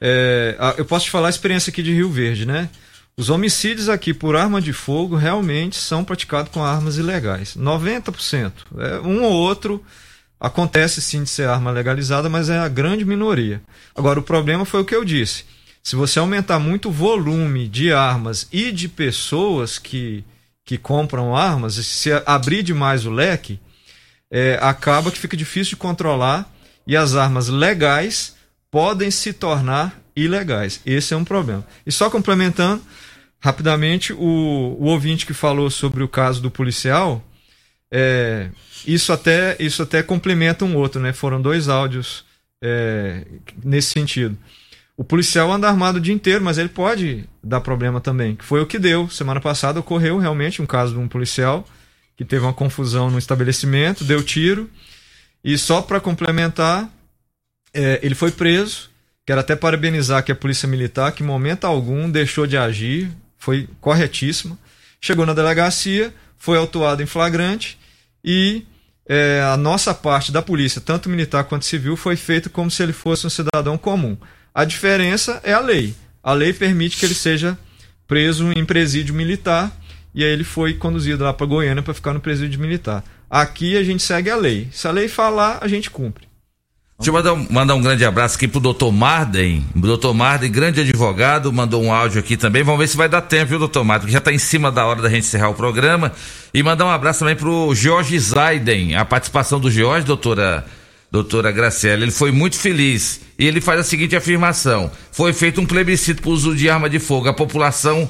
É, 0.00 0.56
eu 0.78 0.86
posso 0.86 1.04
te 1.04 1.10
falar 1.10 1.26
a 1.26 1.30
experiência 1.30 1.68
aqui 1.68 1.82
de 1.82 1.92
Rio 1.92 2.08
Verde, 2.08 2.46
né? 2.46 2.70
Os 3.14 3.28
homicídios 3.28 3.90
aqui 3.90 4.14
por 4.14 4.34
arma 4.34 4.58
de 4.58 4.72
fogo 4.72 5.16
realmente 5.16 5.76
são 5.76 6.02
praticados 6.02 6.50
com 6.50 6.64
armas 6.64 6.96
ilegais. 6.96 7.58
90%. 7.58 8.52
É, 8.78 9.00
um 9.00 9.22
ou 9.22 9.34
outro 9.34 9.84
acontece 10.40 11.02
sim 11.02 11.24
de 11.24 11.28
ser 11.28 11.46
arma 11.46 11.70
legalizada, 11.70 12.30
mas 12.30 12.48
é 12.48 12.58
a 12.58 12.68
grande 12.68 13.04
minoria. 13.04 13.60
Agora, 13.94 14.18
o 14.18 14.22
problema 14.22 14.64
foi 14.64 14.80
o 14.80 14.84
que 14.86 14.96
eu 14.96 15.04
disse. 15.04 15.44
Se 15.82 15.94
você 15.94 16.18
aumentar 16.18 16.58
muito 16.58 16.88
o 16.88 16.92
volume 16.92 17.68
de 17.68 17.92
armas 17.92 18.48
e 18.50 18.72
de 18.72 18.88
pessoas 18.88 19.78
que, 19.78 20.24
que 20.64 20.78
compram 20.78 21.36
armas, 21.36 21.74
se 21.74 22.10
abrir 22.24 22.62
demais 22.62 23.04
o 23.04 23.10
leque, 23.10 23.60
é, 24.32 24.58
acaba 24.62 25.10
que 25.10 25.18
fica 25.18 25.36
difícil 25.36 25.70
de 25.70 25.76
controlar 25.76 26.50
e 26.86 26.96
as 26.96 27.14
armas 27.14 27.48
legais 27.48 28.34
podem 28.70 29.10
se 29.10 29.34
tornar 29.34 30.00
ilegais. 30.16 30.80
Esse 30.86 31.12
é 31.12 31.16
um 31.16 31.24
problema. 31.24 31.64
E 31.86 31.92
só 31.92 32.08
complementando, 32.08 32.82
rapidamente, 33.38 34.14
o, 34.14 34.18
o 34.18 34.84
ouvinte 34.86 35.26
que 35.26 35.34
falou 35.34 35.68
sobre 35.68 36.02
o 36.02 36.08
caso 36.08 36.40
do 36.40 36.50
policial, 36.50 37.22
é, 37.92 38.48
isso, 38.86 39.12
até, 39.12 39.54
isso 39.60 39.82
até 39.82 40.02
complementa 40.02 40.64
um 40.64 40.76
outro, 40.76 40.98
né? 41.00 41.12
Foram 41.12 41.40
dois 41.40 41.68
áudios 41.68 42.24
é, 42.64 43.26
nesse 43.62 43.90
sentido. 43.90 44.36
O 44.96 45.04
policial 45.04 45.52
anda 45.52 45.68
armado 45.68 45.98
o 45.98 46.00
dia 46.00 46.14
inteiro, 46.14 46.42
mas 46.42 46.56
ele 46.56 46.68
pode 46.70 47.28
dar 47.44 47.60
problema 47.60 48.00
também. 48.00 48.34
Que 48.34 48.44
foi 48.44 48.62
o 48.62 48.66
que 48.66 48.78
deu. 48.78 49.10
Semana 49.10 49.40
passada 49.40 49.80
ocorreu 49.80 50.16
realmente 50.18 50.62
um 50.62 50.66
caso 50.66 50.94
de 50.94 50.98
um 50.98 51.08
policial 51.08 51.66
que 52.16 52.24
teve 52.24 52.44
uma 52.44 52.52
confusão 52.52 53.10
no 53.10 53.18
estabelecimento, 53.18 54.04
deu 54.04 54.22
tiro. 54.22 54.70
E 55.44 55.58
só 55.58 55.82
para 55.82 56.00
complementar, 56.00 56.88
é, 57.74 58.00
ele 58.02 58.14
foi 58.14 58.30
preso. 58.30 58.90
Quero 59.26 59.40
até 59.40 59.56
parabenizar 59.56 60.22
que 60.24 60.32
a 60.32 60.36
Polícia 60.36 60.68
Militar, 60.68 61.12
que 61.12 61.22
em 61.22 61.26
momento 61.26 61.64
algum 61.64 62.10
deixou 62.10 62.46
de 62.46 62.56
agir, 62.56 63.10
foi 63.38 63.68
corretíssima. 63.80 64.58
Chegou 65.00 65.26
na 65.26 65.34
delegacia, 65.34 66.12
foi 66.38 66.58
autuado 66.58 67.02
em 67.02 67.06
flagrante 67.06 67.78
e 68.24 68.64
é, 69.06 69.42
a 69.52 69.56
nossa 69.56 69.92
parte 69.92 70.30
da 70.30 70.40
polícia, 70.40 70.80
tanto 70.80 71.08
militar 71.08 71.44
quanto 71.44 71.64
civil, 71.64 71.96
foi 71.96 72.16
feita 72.16 72.48
como 72.48 72.70
se 72.70 72.82
ele 72.82 72.92
fosse 72.92 73.26
um 73.26 73.30
cidadão 73.30 73.76
comum. 73.76 74.16
A 74.54 74.64
diferença 74.64 75.40
é 75.42 75.52
a 75.52 75.60
lei. 75.60 75.94
A 76.22 76.32
lei 76.32 76.52
permite 76.52 76.96
que 76.96 77.04
ele 77.04 77.14
seja 77.14 77.58
preso 78.06 78.52
em 78.52 78.64
presídio 78.64 79.14
militar 79.14 79.72
e 80.14 80.24
aí 80.24 80.30
ele 80.30 80.44
foi 80.44 80.74
conduzido 80.74 81.24
lá 81.24 81.32
para 81.32 81.46
Goiânia 81.46 81.82
para 81.82 81.94
ficar 81.94 82.12
no 82.12 82.20
presídio 82.20 82.60
militar. 82.60 83.02
Aqui 83.30 83.76
a 83.76 83.82
gente 83.82 84.02
segue 84.02 84.30
a 84.30 84.36
lei. 84.36 84.68
Se 84.70 84.86
a 84.86 84.90
lei 84.90 85.08
falar, 85.08 85.58
a 85.62 85.68
gente 85.68 85.90
cumpre. 85.90 86.32
Deixa 86.98 87.10
eu 87.10 87.14
mandar, 87.14 87.52
mandar, 87.52 87.74
um 87.74 87.82
grande 87.82 88.04
abraço 88.04 88.36
aqui 88.36 88.46
pro 88.46 88.60
doutor 88.60 88.92
Marden. 88.92 89.66
O 89.74 89.80
doutor 89.80 90.14
Marden, 90.14 90.52
grande 90.52 90.82
advogado, 90.82 91.52
mandou 91.52 91.82
um 91.82 91.92
áudio 91.92 92.20
aqui 92.20 92.36
também. 92.36 92.62
Vamos 92.62 92.78
ver 92.78 92.86
se 92.86 92.96
vai 92.96 93.08
dar 93.08 93.22
tempo, 93.22 93.46
viu, 93.46 93.58
doutor 93.58 93.82
Marden? 93.82 94.06
Que 94.06 94.12
já 94.12 94.18
está 94.18 94.32
em 94.32 94.38
cima 94.38 94.70
da 94.70 94.86
hora 94.86 95.02
da 95.02 95.08
gente 95.08 95.24
encerrar 95.24 95.48
o 95.48 95.54
programa. 95.54 96.12
E 96.54 96.62
mandar 96.62 96.84
um 96.84 96.90
abraço 96.90 97.20
também 97.20 97.34
pro 97.34 97.74
Jorge 97.74 98.16
Zaiden. 98.18 98.94
A 98.94 99.04
participação 99.04 99.58
do 99.58 99.68
Jorge, 99.68 100.06
doutora, 100.06 100.64
doutora 101.10 101.50
Graciela, 101.50 102.02
ele 102.02 102.12
foi 102.12 102.30
muito 102.30 102.56
feliz. 102.56 103.20
E 103.36 103.46
ele 103.46 103.60
faz 103.60 103.80
a 103.80 103.82
seguinte 103.82 104.14
afirmação: 104.14 104.88
foi 105.10 105.32
feito 105.32 105.60
um 105.60 105.66
plebiscito 105.66 106.22
para 106.22 106.30
uso 106.30 106.54
de 106.54 106.70
arma 106.70 106.88
de 106.88 107.00
fogo. 107.00 107.28
A 107.28 107.34
população 107.34 108.08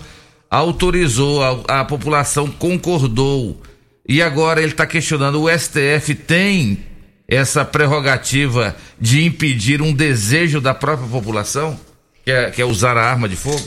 autorizou, 0.52 1.42
a, 1.42 1.80
a 1.80 1.84
população 1.84 2.50
concordou. 2.50 3.58
E 4.06 4.20
agora 4.20 4.60
ele 4.60 4.72
está 4.72 4.86
questionando: 4.86 5.40
o 5.40 5.48
STF 5.48 6.14
tem 6.14 6.84
essa 7.26 7.64
prerrogativa 7.64 8.76
de 9.00 9.24
impedir 9.24 9.80
um 9.80 9.94
desejo 9.94 10.60
da 10.60 10.74
própria 10.74 11.08
população, 11.08 11.80
que 12.22 12.30
é, 12.30 12.50
que 12.50 12.60
é 12.60 12.64
usar 12.66 12.98
a 12.98 13.02
arma 13.02 13.26
de 13.26 13.36
fogo? 13.36 13.62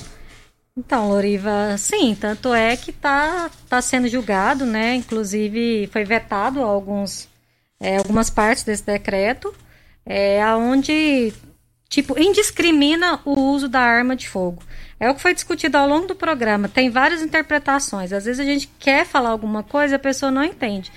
Então, 0.78 1.10
Loriva, 1.10 1.76
sim, 1.78 2.16
tanto 2.20 2.53
é 2.53 2.76
que 2.78 2.91
está 2.91 3.49
tá 3.68 3.82
sendo 3.82 4.07
julgado, 4.07 4.66
né? 4.66 4.94
Inclusive 4.95 5.90
foi 5.91 6.03
vetado 6.03 6.62
alguns, 6.62 7.28
é, 7.80 7.98
algumas 7.98 8.30
partes 8.30 8.64
desse 8.64 8.86
decreto, 8.86 9.56
é, 10.06 10.44
aonde 10.44 11.34
tipo 11.88 12.20
indiscrimina 12.20 13.22
o 13.24 13.40
uso 13.40 13.70
da 13.70 13.80
arma 13.80 14.16
de 14.16 14.28
fogo. 14.28 14.62
É 15.06 15.10
o 15.11 15.14
que 15.14 15.22
foi 15.22 15.36
discutido 15.36 15.77
ao 15.77 15.88
longo 15.88 16.07
do 16.07 16.15
programa. 16.15 16.68
Tem 16.68 16.90
várias 16.90 17.22
interpretações. 17.22 18.11
Às 18.11 18.26
vezes 18.26 18.40
a 18.40 18.44
gente 18.44 18.68
quer 18.80 19.06
falar 19.06 19.30
alguma 19.30 19.61
coisa, 19.61 19.98
a 19.98 19.99
pessoa 19.99 20.32
não 20.32 20.44
entende. 20.44 20.91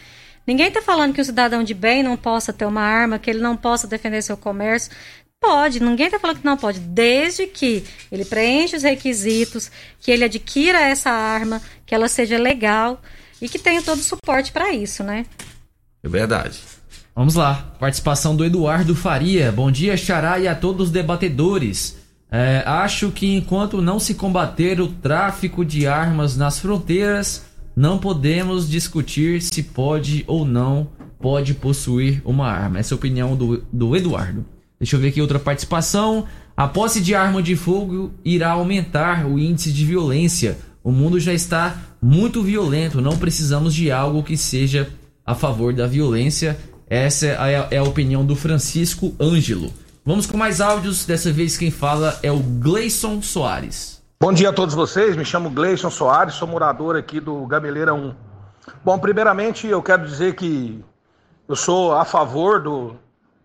Ninguém 0.47 0.69
está 0.69 0.81
falando 0.81 1.13
que 1.13 1.21
o 1.21 1.25
cidadão 1.25 1.63
de 1.63 1.75
bem 1.75 2.03
não 2.03 2.17
possa 2.17 2.51
ter 2.51 2.65
uma 2.65 2.81
arma, 2.81 3.19
que 3.19 3.29
ele 3.29 3.41
não 3.41 3.55
possa 3.55 3.87
defender 3.87 4.23
seu 4.23 4.35
comércio. 4.35 4.91
Pode, 5.39 5.79
ninguém 5.79 6.07
está 6.07 6.19
falando 6.19 6.39
que 6.39 6.45
não 6.47 6.57
pode, 6.57 6.81
desde 6.81 7.47
que 7.47 7.85
ele 8.11 8.25
preencha 8.25 8.79
os 8.79 8.83
requisitos, 8.83 9.71
que 10.01 10.11
ele 10.11 10.25
adquira 10.25 10.81
essa 10.81 11.11
arma, 11.11 11.61
que 11.85 11.95
ela 11.95 12.09
seja 12.09 12.39
legal 12.39 13.03
e 13.43 13.47
que 13.47 13.59
tenha 13.59 13.83
todo 13.83 13.99
o 13.99 14.03
suporte 14.03 14.53
para 14.53 14.73
isso, 14.73 15.05
né? 15.05 15.27
É 16.03 16.09
verdade. 16.09 16.59
Vamos 17.15 17.35
lá, 17.35 17.77
participação 17.79 18.35
do 18.35 18.43
Eduardo 18.43 18.97
Faria. 18.97 19.53
Bom 19.53 19.71
dia, 19.71 19.99
Xará, 19.99 20.39
e 20.39 20.49
a 20.49 20.55
todos 20.55 20.87
os 20.87 20.91
debatedores. 20.91 22.08
É, 22.31 22.63
acho 22.67 23.11
que 23.11 23.35
enquanto 23.35 23.81
não 23.81 23.99
se 23.99 24.15
combater 24.15 24.81
o 24.81 24.89
tráfico 24.89 25.65
de 25.65 25.87
armas 25.87 26.37
nas 26.37 26.59
fronteiras, 26.59 27.45
não 27.75 27.99
podemos 27.99 28.69
discutir 28.69 29.41
se 29.41 29.63
pode 29.63 30.25
ou 30.27 30.45
não 30.45 30.89
pode 31.19 31.55
possuir 31.55 32.21
uma 32.25 32.47
arma. 32.47 32.79
Essa 32.79 32.93
é 32.93 32.97
a 32.97 32.99
opinião 32.99 33.35
do, 33.35 33.65
do 33.73 33.97
Eduardo. 33.97 34.45
Deixa 34.79 34.97
eu 34.97 35.01
ver 35.01 35.09
aqui 35.09 35.21
outra 35.21 35.39
participação. 35.39 36.27
A 36.57 36.69
posse 36.69 37.01
de 37.01 37.15
arma 37.15 37.43
de 37.43 37.57
fogo 37.57 38.13
irá 38.25 38.51
aumentar 38.51 39.27
o 39.27 39.39
índice 39.39 39.73
de 39.73 39.85
violência. 39.85 40.59
O 40.83 40.93
mundo 40.93 41.19
já 41.19 41.33
está 41.33 41.77
muito 42.01 42.43
violento, 42.43 43.01
não 43.01 43.17
precisamos 43.17 43.75
de 43.75 43.91
algo 43.91 44.23
que 44.23 44.37
seja 44.37 44.89
a 45.25 45.35
favor 45.35 45.73
da 45.73 45.87
violência. 45.87 46.59
Essa 46.89 47.27
é 47.27 47.57
a, 47.57 47.69
é 47.73 47.77
a 47.79 47.83
opinião 47.83 48.25
do 48.25 48.35
Francisco 48.35 49.15
Ângelo. 49.21 49.73
Vamos 50.09 50.27
com 50.27 50.39
mais 50.39 50.59
áudios. 50.59 51.05
Dessa 51.05 51.31
vez 51.31 51.59
quem 51.59 51.71
fala 51.71 52.19
é 52.23 52.33
o 52.33 52.39
Gleison 52.39 53.21
Soares. 53.21 54.03
Bom 54.19 54.33
dia 54.33 54.49
a 54.49 54.53
todos 54.55 54.75
vocês, 54.75 55.15
me 55.15 55.23
chamo 55.23 55.51
Gleison 55.51 55.91
Soares, 55.91 56.33
sou 56.33 56.49
morador 56.49 56.97
aqui 56.97 57.21
do 57.21 57.45
Gameleira 57.47 57.93
1. 57.93 58.15
Bom, 58.83 58.99
primeiramente 58.99 59.67
eu 59.67 59.83
quero 59.83 60.07
dizer 60.07 60.35
que 60.35 60.83
eu 61.47 61.55
sou 61.55 61.95
a 61.95 62.07
favor 62.07 62.59
do, 62.59 62.97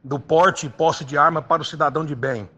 do 0.02 0.18
porte 0.18 0.68
e 0.68 0.69
posse 0.69 1.03
de 1.03 1.18
arma 1.18 1.41
para 1.41 1.61
o 1.61 1.65
cidadão 1.65 2.06
de 2.06 2.15
bem. 2.15 2.49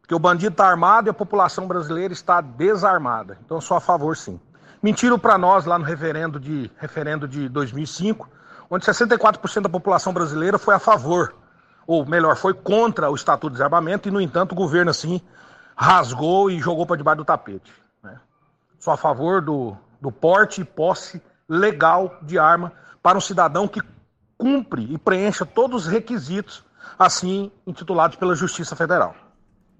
Porque 0.00 0.14
o 0.14 0.20
bandido 0.20 0.52
está 0.52 0.68
armado 0.68 1.08
e 1.08 1.10
a 1.10 1.12
população 1.14 1.66
brasileira 1.66 2.12
está 2.12 2.40
desarmada. 2.40 3.38
Então 3.44 3.56
eu 3.56 3.60
sou 3.60 3.76
a 3.76 3.80
favor 3.80 4.16
sim. 4.16 4.38
Mentiram 4.80 5.18
para 5.18 5.36
nós 5.36 5.64
lá 5.64 5.76
no 5.80 5.84
referendo 5.84 6.38
de, 6.38 6.70
referendo 6.78 7.26
de 7.26 7.48
2005, 7.48 8.30
onde 8.70 8.86
64% 8.86 9.62
da 9.62 9.68
população 9.68 10.12
brasileira 10.12 10.60
foi 10.60 10.76
a 10.76 10.78
favor, 10.78 11.34
ou 11.86 12.04
melhor, 12.06 12.36
foi 12.36 12.54
contra 12.54 13.10
o 13.10 13.14
Estatuto 13.14 13.50
de 13.50 13.54
Desarmamento, 13.54 14.08
e 14.08 14.12
no 14.12 14.20
entanto 14.20 14.52
o 14.52 14.56
governo 14.56 14.90
assim 14.90 15.20
rasgou 15.76 16.50
e 16.50 16.58
jogou 16.60 16.86
para 16.86 16.96
debaixo 16.96 17.18
do 17.18 17.24
tapete. 17.24 17.72
Né? 18.02 18.18
Sou 18.78 18.92
a 18.92 18.96
favor 18.96 19.40
do, 19.40 19.76
do 20.00 20.12
porte 20.12 20.60
e 20.60 20.64
posse 20.64 21.20
legal 21.48 22.18
de 22.22 22.38
arma 22.38 22.72
para 23.02 23.18
um 23.18 23.20
cidadão 23.20 23.66
que 23.66 23.82
cumpre 24.38 24.86
e 24.92 24.98
preencha 24.98 25.44
todos 25.44 25.86
os 25.86 25.92
requisitos 25.92 26.64
assim 26.98 27.50
intitulados 27.66 28.16
pela 28.16 28.34
Justiça 28.34 28.74
Federal. 28.76 29.14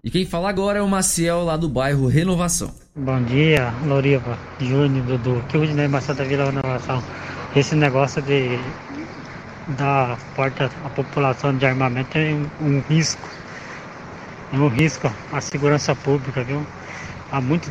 E 0.05 0.11
quem 0.11 0.27
fala 0.27 0.49
agora 0.49 0.81
é 0.81 0.83
o 0.83 0.89
Maciel, 0.89 1.45
lá 1.45 1.57
do 1.57 1.69
bairro 1.69 2.09
Renovação. 2.09 2.75
Bom 2.95 3.23
dia, 3.23 3.73
Loriva, 3.87 4.37
Júnior, 4.59 5.07
Dudu, 5.07 5.45
que 5.49 5.57
o 5.57 5.61
Rudinei 5.61 5.87
Macedo 5.87 6.19
da 6.19 6.25
Vila 6.25 6.47
Renovação. 6.47 7.03
Esse 7.55 7.77
negócio 7.77 8.21
de 8.21 8.59
dar 9.73 10.19
porta 10.35 10.71
à 10.85 10.89
população 10.91 11.57
de 11.57 11.67
armamento 11.67 12.17
é 12.17 12.33
um, 12.33 12.49
um 12.61 12.81
risco. 12.89 13.29
É 14.53 14.57
um 14.57 14.69
risco 14.69 15.11
à 15.33 15.41
segurança 15.41 15.95
pública, 15.95 16.45
viu? 16.45 16.65
Há 17.31 17.41
muitas 17.41 17.71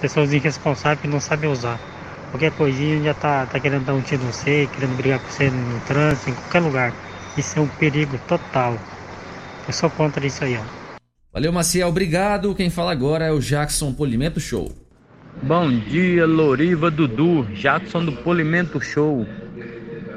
pessoas 0.00 0.32
irresponsáveis 0.32 1.00
que 1.00 1.08
não 1.08 1.20
sabem 1.20 1.50
usar. 1.50 1.78
Qualquer 2.30 2.52
coisinha 2.52 3.02
já 3.02 3.14
tá, 3.14 3.46
tá 3.46 3.58
querendo 3.58 3.84
dar 3.84 3.94
um 3.94 4.00
tiro 4.00 4.22
no 4.22 4.32
você, 4.32 4.68
querendo 4.72 4.96
brigar 4.96 5.18
com 5.18 5.28
você 5.28 5.50
no 5.50 5.80
trânsito, 5.80 6.30
em 6.30 6.34
qualquer 6.34 6.60
lugar. 6.60 6.92
Isso 7.36 7.58
é 7.58 7.62
um 7.62 7.68
perigo 7.68 8.18
total. 8.28 8.76
Eu 9.66 9.72
sou 9.72 9.90
contra 9.90 10.26
isso 10.26 10.44
aí, 10.44 10.56
ó. 10.56 10.80
Valeu, 11.32 11.52
Maciel, 11.52 11.88
obrigado. 11.88 12.54
Quem 12.54 12.70
fala 12.70 12.90
agora 12.90 13.24
é 13.24 13.32
o 13.32 13.40
Jackson 13.40 13.92
Polimento 13.92 14.40
Show. 14.40 14.72
Bom 15.42 15.70
dia, 15.70 16.26
Loriva 16.26 16.90
Dudu, 16.90 17.44
Jackson 17.54 18.04
do 18.04 18.12
Polimento 18.12 18.80
Show. 18.80 19.26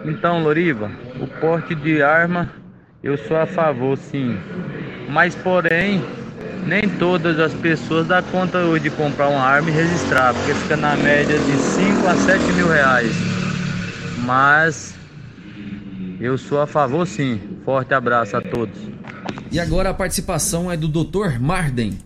Então, 0.06 0.44
Loriva, 0.44 0.92
o 1.20 1.28
porte 1.40 1.74
de 1.74 2.02
arma 2.02 2.50
eu 3.04 3.18
sou 3.18 3.36
a 3.36 3.46
favor, 3.46 3.98
sim. 3.98 4.38
Mas, 5.10 5.36
porém, 5.36 6.02
nem 6.66 6.88
todas 6.98 7.38
as 7.38 7.54
pessoas 7.54 8.08
dão 8.08 8.24
conta 8.24 8.60
hoje 8.60 8.84
de 8.84 8.92
comprar 8.92 9.28
uma 9.28 9.42
arma 9.42 9.70
e 9.70 9.74
registrar, 9.74 10.34
porque 10.34 10.54
fica 10.54 10.78
na 10.78 10.96
média 10.96 11.38
de 11.38 11.58
5 11.58 12.08
a 12.08 12.16
7 12.16 12.44
mil 12.54 12.70
reais. 12.70 13.14
Mas 14.26 14.96
eu 16.20 16.38
sou 16.38 16.62
a 16.62 16.68
favor, 16.68 17.06
sim. 17.06 17.42
Forte 17.66 17.94
abraço 17.94 18.38
a 18.38 18.42
todos. 18.42 18.78
E 19.52 19.60
agora 19.60 19.90
a 19.90 19.94
participação 19.94 20.72
é 20.72 20.78
do 20.78 20.88
Dr. 20.88 21.40
Marden. 21.40 21.98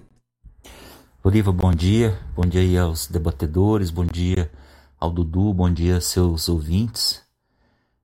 Loriva, 1.23 1.51
bom 1.51 1.71
dia. 1.71 2.17
Bom 2.35 2.45
dia 2.45 2.61
aí 2.61 2.77
aos 2.77 3.05
debatedores, 3.05 3.91
bom 3.91 4.05
dia 4.05 4.51
ao 4.99 5.11
Dudu, 5.11 5.53
bom 5.53 5.69
dia 5.69 6.01
seus 6.01 6.49
ouvintes. 6.49 7.26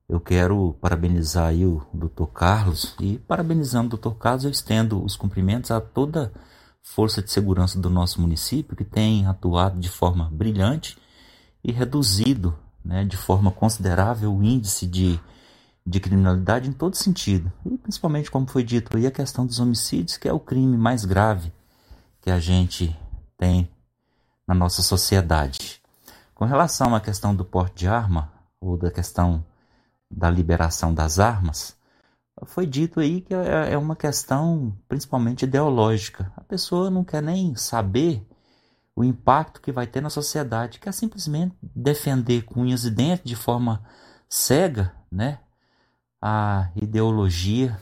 Eu 0.06 0.20
quero 0.20 0.76
parabenizar 0.80 1.48
aí 1.48 1.64
o 1.64 1.82
Dr. 1.92 2.26
Carlos 2.26 2.94
e 3.00 3.18
parabenizando 3.18 3.96
o 3.96 3.98
Dr. 3.98 4.16
Carlos 4.18 4.44
eu 4.44 4.50
estendo 4.50 5.02
os 5.02 5.16
cumprimentos 5.16 5.70
a 5.70 5.80
toda 5.80 6.32
força 6.82 7.22
de 7.22 7.30
segurança 7.30 7.80
do 7.80 7.88
nosso 7.88 8.20
município 8.20 8.76
que 8.76 8.84
tem 8.84 9.26
atuado 9.26 9.80
de 9.80 9.88
forma 9.88 10.28
brilhante 10.30 10.98
e 11.62 11.72
reduzido 11.72 12.54
né, 12.84 13.04
de 13.04 13.16
forma 13.16 13.50
considerável 13.50 14.34
o 14.34 14.44
índice 14.44 14.86
de, 14.86 15.18
de 15.86 15.98
criminalidade 15.98 16.68
em 16.68 16.72
todo 16.72 16.94
sentido. 16.94 17.50
E 17.64 17.78
principalmente, 17.78 18.30
como 18.30 18.46
foi 18.46 18.62
dito 18.62 18.94
aí, 18.94 19.06
a 19.06 19.10
questão 19.10 19.46
dos 19.46 19.58
homicídios, 19.58 20.18
que 20.18 20.28
é 20.28 20.32
o 20.32 20.38
crime 20.38 20.76
mais 20.76 21.06
grave 21.06 21.50
que 22.20 22.30
a 22.30 22.38
gente 22.38 22.94
tem 23.38 23.70
na 24.46 24.54
nossa 24.54 24.82
sociedade. 24.82 25.80
Com 26.34 26.44
relação 26.44 26.94
à 26.94 27.00
questão 27.00 27.34
do 27.34 27.44
porte 27.44 27.76
de 27.76 27.88
arma, 27.88 28.30
ou 28.60 28.76
da 28.76 28.90
questão 28.90 29.44
da 30.16 30.30
liberação 30.30 30.94
das 30.94 31.18
armas, 31.18 31.76
foi 32.46 32.66
dito 32.66 33.00
aí 33.00 33.20
que 33.20 33.34
é, 33.34 33.72
é 33.72 33.78
uma 33.78 33.96
questão 33.96 34.76
principalmente 34.88 35.44
ideológica. 35.44 36.32
A 36.36 36.42
pessoa 36.42 36.90
não 36.90 37.04
quer 37.04 37.22
nem 37.22 37.54
saber 37.54 38.26
o 38.96 39.02
impacto 39.02 39.60
que 39.60 39.72
vai 39.72 39.86
ter 39.86 40.00
na 40.00 40.10
sociedade, 40.10 40.78
quer 40.78 40.92
simplesmente 40.92 41.56
defender 41.62 42.42
com 42.42 42.60
unhas 42.60 42.84
e 42.84 42.90
dentes 42.90 43.24
de 43.24 43.36
forma 43.36 43.84
cega, 44.28 44.92
né, 45.10 45.40
a 46.20 46.70
ideologia 46.76 47.80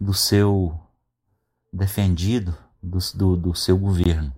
do 0.00 0.12
seu 0.12 0.78
defendido, 1.72 2.56
do, 2.82 2.98
do, 3.14 3.36
do 3.36 3.54
seu 3.54 3.78
governo. 3.78 4.32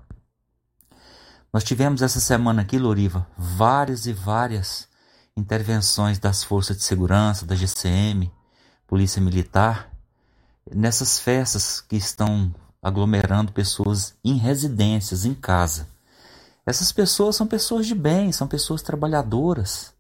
Nós 1.53 1.65
tivemos 1.65 2.03
essa 2.03 2.21
semana 2.21 2.63
aqui, 2.63 2.79
Loriva, 2.79 3.27
várias 3.37 4.07
e 4.07 4.13
várias 4.13 4.89
intervenções 5.37 6.19
das 6.19 6.45
forças 6.45 6.77
de 6.77 6.85
segurança, 6.85 7.45
da 7.45 7.55
GCM, 7.55 8.31
Polícia 8.87 9.21
Militar, 9.21 9.91
nessas 10.73 11.19
festas 11.19 11.81
que 11.81 11.97
estão 11.97 12.55
aglomerando 12.83 13.53
pessoas 13.53 14.15
em 14.25 14.37
residências, 14.37 15.25
em 15.25 15.35
casa. 15.35 15.89
Essas 16.65 16.93
pessoas 16.93 17.37
são 17.37 17.47
pessoas 17.47 17.87
de 17.87 17.95
bem, 17.95 18.31
são 18.31 18.47
pessoas 18.47 18.81
trabalhadoras, 18.81 19.93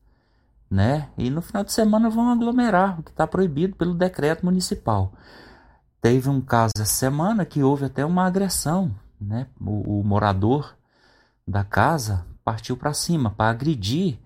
né? 0.71 1.09
E 1.19 1.29
no 1.31 1.43
final 1.43 1.65
de 1.65 1.73
semana 1.73 2.09
vão 2.09 2.31
aglomerar, 2.31 3.01
o 3.01 3.03
que 3.03 3.11
está 3.11 3.27
proibido 3.27 3.77
pelo 3.77 3.95
decreto 3.95 4.45
municipal. 4.45 5.13
Teve 6.01 6.29
um 6.29 6.41
caso 6.41 6.73
essa 6.77 6.85
semana 6.85 7.45
que 7.45 7.63
houve 7.63 7.87
até 7.87 8.05
uma 8.05 8.27
agressão, 8.27 8.95
né? 9.21 9.47
O, 9.61 10.01
o 10.01 10.05
morador 10.05 10.75
da 11.47 11.65
casa 11.65 12.25
partiu 12.45 12.77
para 12.77 12.95
cima 12.95 13.31
para 13.31 13.51
agredir 13.51 14.19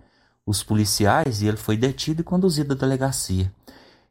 os 0.49 0.63
policiais 0.63 1.43
e 1.43 1.47
ele 1.47 1.59
foi 1.59 1.77
detido 1.77 2.23
e 2.23 2.25
conduzido 2.25 2.73
à 2.73 2.77
delegacia. 2.77 3.53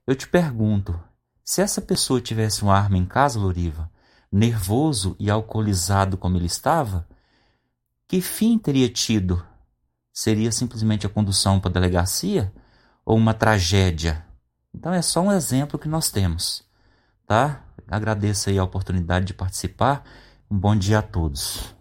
Eu 0.05 0.15
te 0.15 0.27
pergunto, 0.27 0.97
se 1.43 1.63
essa 1.63 1.81
pessoa 1.81 2.21
tivesse 2.21 2.61
uma 2.61 2.77
arma 2.77 2.95
em 2.95 3.07
casa, 3.07 3.39
Loriva, 3.39 3.89
nervoso 4.31 5.15
e 5.19 5.31
alcoolizado 5.31 6.15
como 6.15 6.37
ele 6.37 6.45
estava, 6.45 7.07
que 8.07 8.21
fim 8.21 8.59
teria 8.59 8.87
tido? 8.87 9.43
Seria 10.13 10.51
simplesmente 10.51 11.07
a 11.07 11.09
condução 11.09 11.59
para 11.59 11.71
a 11.71 11.73
delegacia 11.73 12.53
ou 13.03 13.17
uma 13.17 13.33
tragédia? 13.33 14.23
Então 14.71 14.93
é 14.93 15.01
só 15.01 15.21
um 15.21 15.31
exemplo 15.31 15.79
que 15.79 15.87
nós 15.87 16.11
temos, 16.11 16.63
tá? 17.25 17.63
Agradeço 17.87 18.51
aí 18.51 18.59
a 18.59 18.63
oportunidade 18.63 19.25
de 19.25 19.33
participar. 19.33 20.03
Um 20.51 20.57
bom 20.57 20.75
dia 20.75 20.99
a 20.99 21.01
todos. 21.01 21.75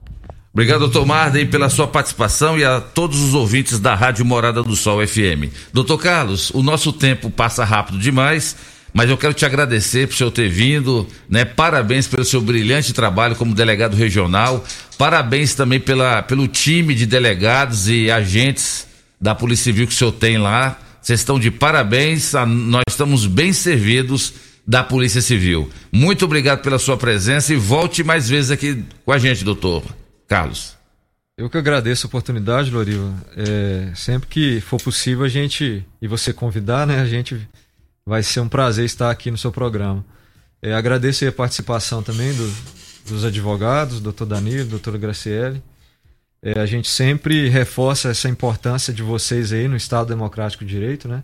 Obrigado, 0.56 0.80
doutor 0.80 1.04
Marden, 1.04 1.46
pela 1.46 1.68
sua 1.68 1.86
participação 1.86 2.58
e 2.58 2.64
a 2.64 2.80
todos 2.80 3.20
os 3.20 3.34
ouvintes 3.34 3.78
da 3.78 3.94
Rádio 3.94 4.24
Morada 4.24 4.62
do 4.62 4.74
Sol 4.74 5.06
FM. 5.06 5.52
Doutor 5.70 5.98
Carlos, 5.98 6.48
o 6.48 6.62
nosso 6.62 6.94
tempo 6.94 7.28
passa 7.28 7.62
rápido 7.62 7.98
demais, 7.98 8.56
mas 8.90 9.10
eu 9.10 9.18
quero 9.18 9.34
te 9.34 9.44
agradecer 9.44 10.08
por 10.08 10.16
senhor 10.16 10.30
ter 10.30 10.48
vindo, 10.48 11.06
né? 11.28 11.44
Parabéns 11.44 12.06
pelo 12.06 12.24
seu 12.24 12.40
brilhante 12.40 12.94
trabalho 12.94 13.36
como 13.36 13.54
delegado 13.54 13.94
regional. 13.94 14.64
Parabéns 14.96 15.54
também 15.54 15.78
pela, 15.78 16.22
pelo 16.22 16.48
time 16.48 16.94
de 16.94 17.04
delegados 17.04 17.86
e 17.86 18.10
agentes 18.10 18.86
da 19.20 19.34
Polícia 19.34 19.64
Civil 19.64 19.86
que 19.86 19.92
o 19.92 19.96
senhor 19.96 20.12
tem 20.12 20.38
lá. 20.38 20.78
Vocês 21.02 21.20
estão 21.20 21.38
de 21.38 21.50
parabéns, 21.50 22.32
nós 22.32 22.84
estamos 22.88 23.26
bem 23.26 23.52
servidos 23.52 24.32
da 24.66 24.82
Polícia 24.82 25.20
Civil. 25.20 25.68
Muito 25.92 26.24
obrigado 26.24 26.62
pela 26.62 26.78
sua 26.78 26.96
presença 26.96 27.52
e 27.52 27.56
volte 27.56 28.02
mais 28.02 28.26
vezes 28.26 28.50
aqui 28.50 28.82
com 29.04 29.12
a 29.12 29.18
gente, 29.18 29.44
doutor. 29.44 29.84
Carlos. 30.26 30.76
Eu 31.38 31.50
que 31.50 31.58
agradeço 31.58 32.06
a 32.06 32.08
oportunidade, 32.08 32.70
Loriva. 32.70 33.12
É, 33.36 33.92
sempre 33.94 34.26
que 34.28 34.60
for 34.60 34.80
possível 34.80 35.24
a 35.24 35.28
gente, 35.28 35.84
e 36.00 36.08
você 36.08 36.32
convidar, 36.32 36.86
né, 36.86 37.00
a 37.00 37.06
gente 37.06 37.46
vai 38.06 38.22
ser 38.22 38.40
um 38.40 38.48
prazer 38.48 38.86
estar 38.86 39.10
aqui 39.10 39.30
no 39.30 39.36
seu 39.36 39.52
programa. 39.52 40.04
É, 40.62 40.72
agradeço 40.72 41.28
a 41.28 41.32
participação 41.32 42.02
também 42.02 42.32
do, 42.32 42.54
dos 43.06 43.24
advogados, 43.24 44.00
doutor 44.00 44.24
Danilo, 44.24 44.70
doutora 44.70 44.96
Graciele. 44.96 45.62
É, 46.42 46.58
a 46.58 46.64
gente 46.64 46.88
sempre 46.88 47.48
reforça 47.48 48.08
essa 48.08 48.28
importância 48.28 48.92
de 48.92 49.02
vocês 49.02 49.52
aí 49.52 49.68
no 49.68 49.76
Estado 49.76 50.08
Democrático 50.08 50.64
de 50.64 50.70
Direito, 50.70 51.06
né? 51.06 51.22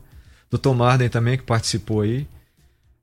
Doutor 0.51 0.75
Marden 0.75 1.09
também, 1.09 1.39
que 1.39 1.45
participou 1.45 2.03
aí. 2.03 2.27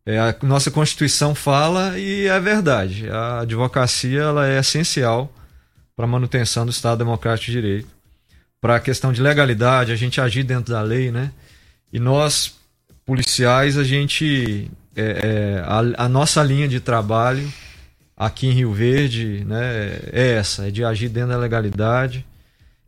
É, 0.05 0.19
a 0.19 0.35
nossa 0.43 0.69
Constituição 0.69 1.33
fala 1.33 1.97
e 1.97 2.27
é 2.27 2.39
verdade. 2.39 3.09
A 3.09 3.39
advocacia 3.39 4.21
ela 4.21 4.47
é 4.47 4.59
essencial 4.59 5.33
para 5.99 6.07
manutenção 6.07 6.65
do 6.65 6.71
Estado 6.71 6.99
Democrático 6.99 7.47
de 7.47 7.61
Direito. 7.61 7.89
Para 8.61 8.77
a 8.77 8.79
questão 8.79 9.11
de 9.11 9.21
legalidade, 9.21 9.91
a 9.91 9.97
gente 9.97 10.21
agir 10.21 10.43
dentro 10.43 10.71
da 10.71 10.81
lei, 10.81 11.11
né? 11.11 11.29
E 11.91 11.99
nós, 11.99 12.55
policiais, 13.05 13.77
a 13.77 13.83
gente. 13.83 14.71
É, 14.95 15.01
é, 15.03 15.59
a, 15.65 16.05
a, 16.05 16.07
nossa 16.07 16.41
linha 16.41 16.69
de 16.69 16.79
trabalho 16.79 17.51
aqui 18.15 18.47
em 18.47 18.51
Rio 18.51 18.71
Verde 18.71 19.43
né, 19.45 19.99
é 20.13 20.35
essa: 20.37 20.69
é 20.69 20.71
de 20.71 20.85
agir 20.85 21.09
dentro 21.09 21.31
da 21.31 21.37
legalidade. 21.37 22.25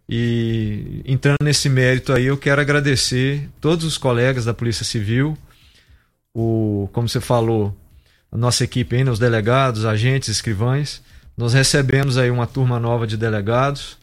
E 0.08 1.02
entrando 1.06 1.44
nesse 1.44 1.68
mérito 1.68 2.14
aí, 2.14 2.28
eu 2.28 2.38
quero 2.38 2.62
agradecer 2.62 3.50
todos 3.60 3.84
os 3.84 3.98
colegas 3.98 4.46
da 4.46 4.54
Polícia 4.54 4.86
Civil, 4.86 5.38
o, 6.34 6.88
como 6.94 7.10
você 7.10 7.20
falou, 7.20 7.78
a 8.32 8.38
nossa 8.38 8.64
equipe 8.64 8.96
aí, 8.96 9.04
né, 9.04 9.12
os 9.12 9.20
delegados, 9.20 9.84
agentes, 9.84 10.30
escrivães 10.30 11.02
nós 11.38 11.54
recebemos 11.54 12.18
aí 12.18 12.30
uma 12.30 12.48
turma 12.48 12.80
nova 12.80 13.08
de 13.08 13.18
delegados, 13.18 13.98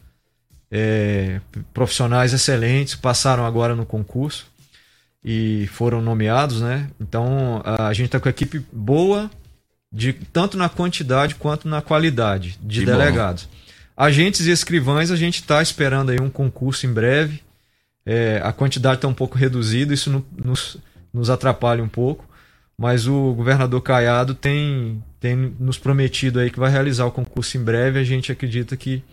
é, 0.71 1.39
profissionais 1.73 2.33
excelentes, 2.33 2.95
passaram 2.95 3.45
agora 3.45 3.75
no 3.75 3.85
concurso 3.85 4.47
e 5.23 5.67
foram 5.73 6.01
nomeados, 6.01 6.61
né? 6.61 6.89
Então 6.99 7.61
a 7.63 7.91
gente 7.93 8.07
está 8.07 8.19
com 8.19 8.27
a 8.27 8.31
equipe 8.31 8.63
boa, 8.71 9.29
de, 9.91 10.13
tanto 10.13 10.57
na 10.57 10.69
quantidade 10.69 11.35
quanto 11.35 11.67
na 11.67 11.81
qualidade 11.81 12.57
de 12.61 12.81
que 12.81 12.85
delegados. 12.85 13.45
Bom. 13.45 13.59
Agentes 13.97 14.45
e 14.45 14.51
escrivães, 14.51 15.11
a 15.11 15.15
gente 15.15 15.41
está 15.41 15.61
esperando 15.61 16.11
aí 16.11 16.21
um 16.21 16.29
concurso 16.29 16.85
em 16.85 16.93
breve. 16.93 17.41
É, 18.05 18.41
a 18.43 18.53
quantidade 18.53 18.95
está 18.95 19.07
um 19.07 19.13
pouco 19.13 19.37
reduzida, 19.37 19.93
isso 19.93 20.09
no, 20.09 20.25
nos, 20.35 20.77
nos 21.13 21.29
atrapalha 21.29 21.83
um 21.83 21.89
pouco 21.89 22.29
mas 22.79 23.07
o 23.07 23.33
governador 23.33 23.81
Caiado 23.81 24.33
tem, 24.33 25.03
tem 25.19 25.35
nos 25.59 25.77
prometido 25.77 26.39
aí 26.39 26.49
que 26.49 26.59
vai 26.59 26.71
realizar 26.71 27.05
o 27.05 27.11
concurso 27.11 27.57
em 27.57 27.63
breve. 27.63 27.99
A 27.99 28.03
gente 28.03 28.31
acredita 28.31 28.77
que 28.77 29.03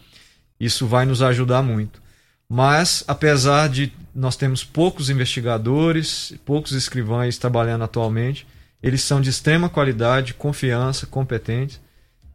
isso 0.58 0.86
vai 0.86 1.04
nos 1.04 1.20
ajudar 1.22 1.62
muito. 1.62 2.00
Mas, 2.48 3.02
apesar 3.08 3.68
de 3.68 3.92
nós 4.14 4.36
termos 4.36 4.62
poucos 4.62 5.10
investigadores, 5.10 6.32
poucos 6.44 6.72
escrivães 6.72 7.38
trabalhando 7.38 7.82
atualmente, 7.84 8.46
eles 8.82 9.02
são 9.02 9.20
de 9.20 9.30
extrema 9.30 9.68
qualidade, 9.68 10.34
confiança, 10.34 11.06
competentes. 11.06 11.80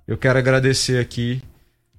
Eu 0.06 0.18
quero 0.18 0.38
agradecer 0.38 1.00
aqui 1.00 1.42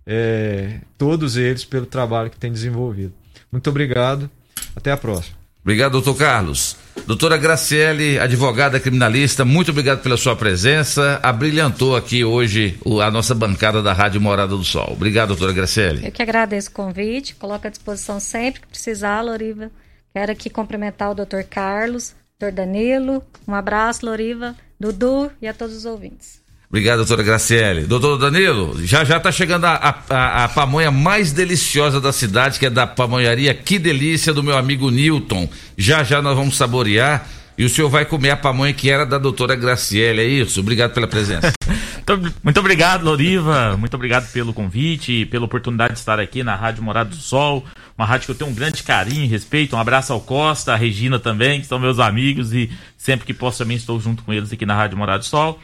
é, 0.06 0.80
todos 0.98 1.36
eles 1.36 1.64
pelo 1.64 1.86
trabalho 1.86 2.28
que 2.28 2.36
têm 2.36 2.52
desenvolvido. 2.52 3.14
Muito 3.50 3.70
obrigado. 3.70 4.30
Até 4.76 4.92
a 4.92 4.96
próxima. 4.96 5.36
Obrigado, 5.62 5.92
doutor 5.92 6.16
Carlos. 6.16 6.76
Doutora 7.06 7.36
Graciele, 7.36 8.18
advogada 8.18 8.78
criminalista, 8.78 9.44
muito 9.44 9.70
obrigado 9.70 10.02
pela 10.02 10.16
sua 10.16 10.36
presença. 10.36 11.18
Abrilhantou 11.22 11.96
aqui 11.96 12.24
hoje 12.24 12.78
a 13.02 13.10
nossa 13.10 13.34
bancada 13.34 13.82
da 13.82 13.92
Rádio 13.92 14.20
Morada 14.20 14.56
do 14.56 14.64
Sol. 14.64 14.92
Obrigado, 14.92 15.28
doutora 15.28 15.52
Graciele. 15.52 16.06
Eu 16.06 16.12
que 16.12 16.22
agradeço 16.22 16.70
o 16.70 16.72
convite, 16.72 17.34
coloco 17.34 17.66
à 17.66 17.70
disposição 17.70 18.20
sempre 18.20 18.60
que 18.60 18.68
precisar, 18.68 19.20
Loriva. 19.22 19.70
Quero 20.12 20.32
aqui 20.32 20.50
cumprimentar 20.50 21.10
o 21.10 21.14
doutor 21.14 21.44
Carlos, 21.44 22.14
doutor 22.38 22.54
Danilo. 22.54 23.22
Um 23.48 23.54
abraço, 23.54 24.04
Loriva, 24.04 24.54
Dudu 24.78 25.30
e 25.40 25.48
a 25.48 25.54
todos 25.54 25.74
os 25.74 25.84
ouvintes. 25.86 26.41
Obrigado, 26.72 26.96
doutora 27.00 27.22
Graciele. 27.22 27.82
Doutor 27.82 28.16
Danilo, 28.16 28.74
já 28.82 29.04
já 29.04 29.18
está 29.18 29.30
chegando 29.30 29.66
a, 29.66 29.94
a, 30.08 30.44
a, 30.44 30.48
pamonha 30.48 30.90
mais 30.90 31.30
deliciosa 31.30 32.00
da 32.00 32.14
cidade, 32.14 32.58
que 32.58 32.64
é 32.64 32.70
da 32.70 32.86
pamonharia 32.86 33.52
Que 33.52 33.78
Delícia, 33.78 34.32
do 34.32 34.42
meu 34.42 34.56
amigo 34.56 34.90
Newton. 34.90 35.46
Já 35.76 36.02
já 36.02 36.22
nós 36.22 36.34
vamos 36.34 36.56
saborear 36.56 37.28
e 37.58 37.64
o 37.66 37.68
senhor 37.68 37.90
vai 37.90 38.06
comer 38.06 38.30
a 38.30 38.38
pamonha 38.38 38.72
que 38.72 38.88
era 38.88 39.04
da 39.04 39.18
doutora 39.18 39.54
Graciele, 39.54 40.22
é 40.22 40.24
isso? 40.24 40.60
Obrigado 40.60 40.94
pela 40.94 41.06
presença. 41.06 41.52
muito 42.42 42.58
obrigado, 42.58 43.04
Loriva. 43.04 43.76
Muito 43.76 43.92
obrigado 43.92 44.32
pelo 44.32 44.54
convite, 44.54 45.26
pela 45.26 45.44
oportunidade 45.44 45.92
de 45.92 45.98
estar 45.98 46.18
aqui 46.18 46.42
na 46.42 46.56
Rádio 46.56 46.82
Morado 46.82 47.10
do 47.10 47.16
Sol, 47.16 47.66
uma 47.98 48.06
rádio 48.06 48.24
que 48.24 48.30
eu 48.30 48.34
tenho 48.34 48.50
um 48.50 48.54
grande 48.54 48.82
carinho 48.82 49.24
e 49.24 49.28
respeito. 49.28 49.76
Um 49.76 49.78
abraço 49.78 50.10
ao 50.14 50.22
Costa, 50.22 50.72
a 50.72 50.76
Regina 50.76 51.18
também, 51.18 51.60
que 51.60 51.66
são 51.66 51.78
meus 51.78 51.98
amigos 51.98 52.54
e 52.54 52.70
sempre 52.96 53.26
que 53.26 53.34
posso 53.34 53.58
também 53.58 53.76
estou 53.76 54.00
junto 54.00 54.22
com 54.22 54.32
eles 54.32 54.50
aqui 54.50 54.64
na 54.64 54.74
Rádio 54.74 54.96
Morado 54.96 55.18
do 55.18 55.26
Sol. 55.26 55.60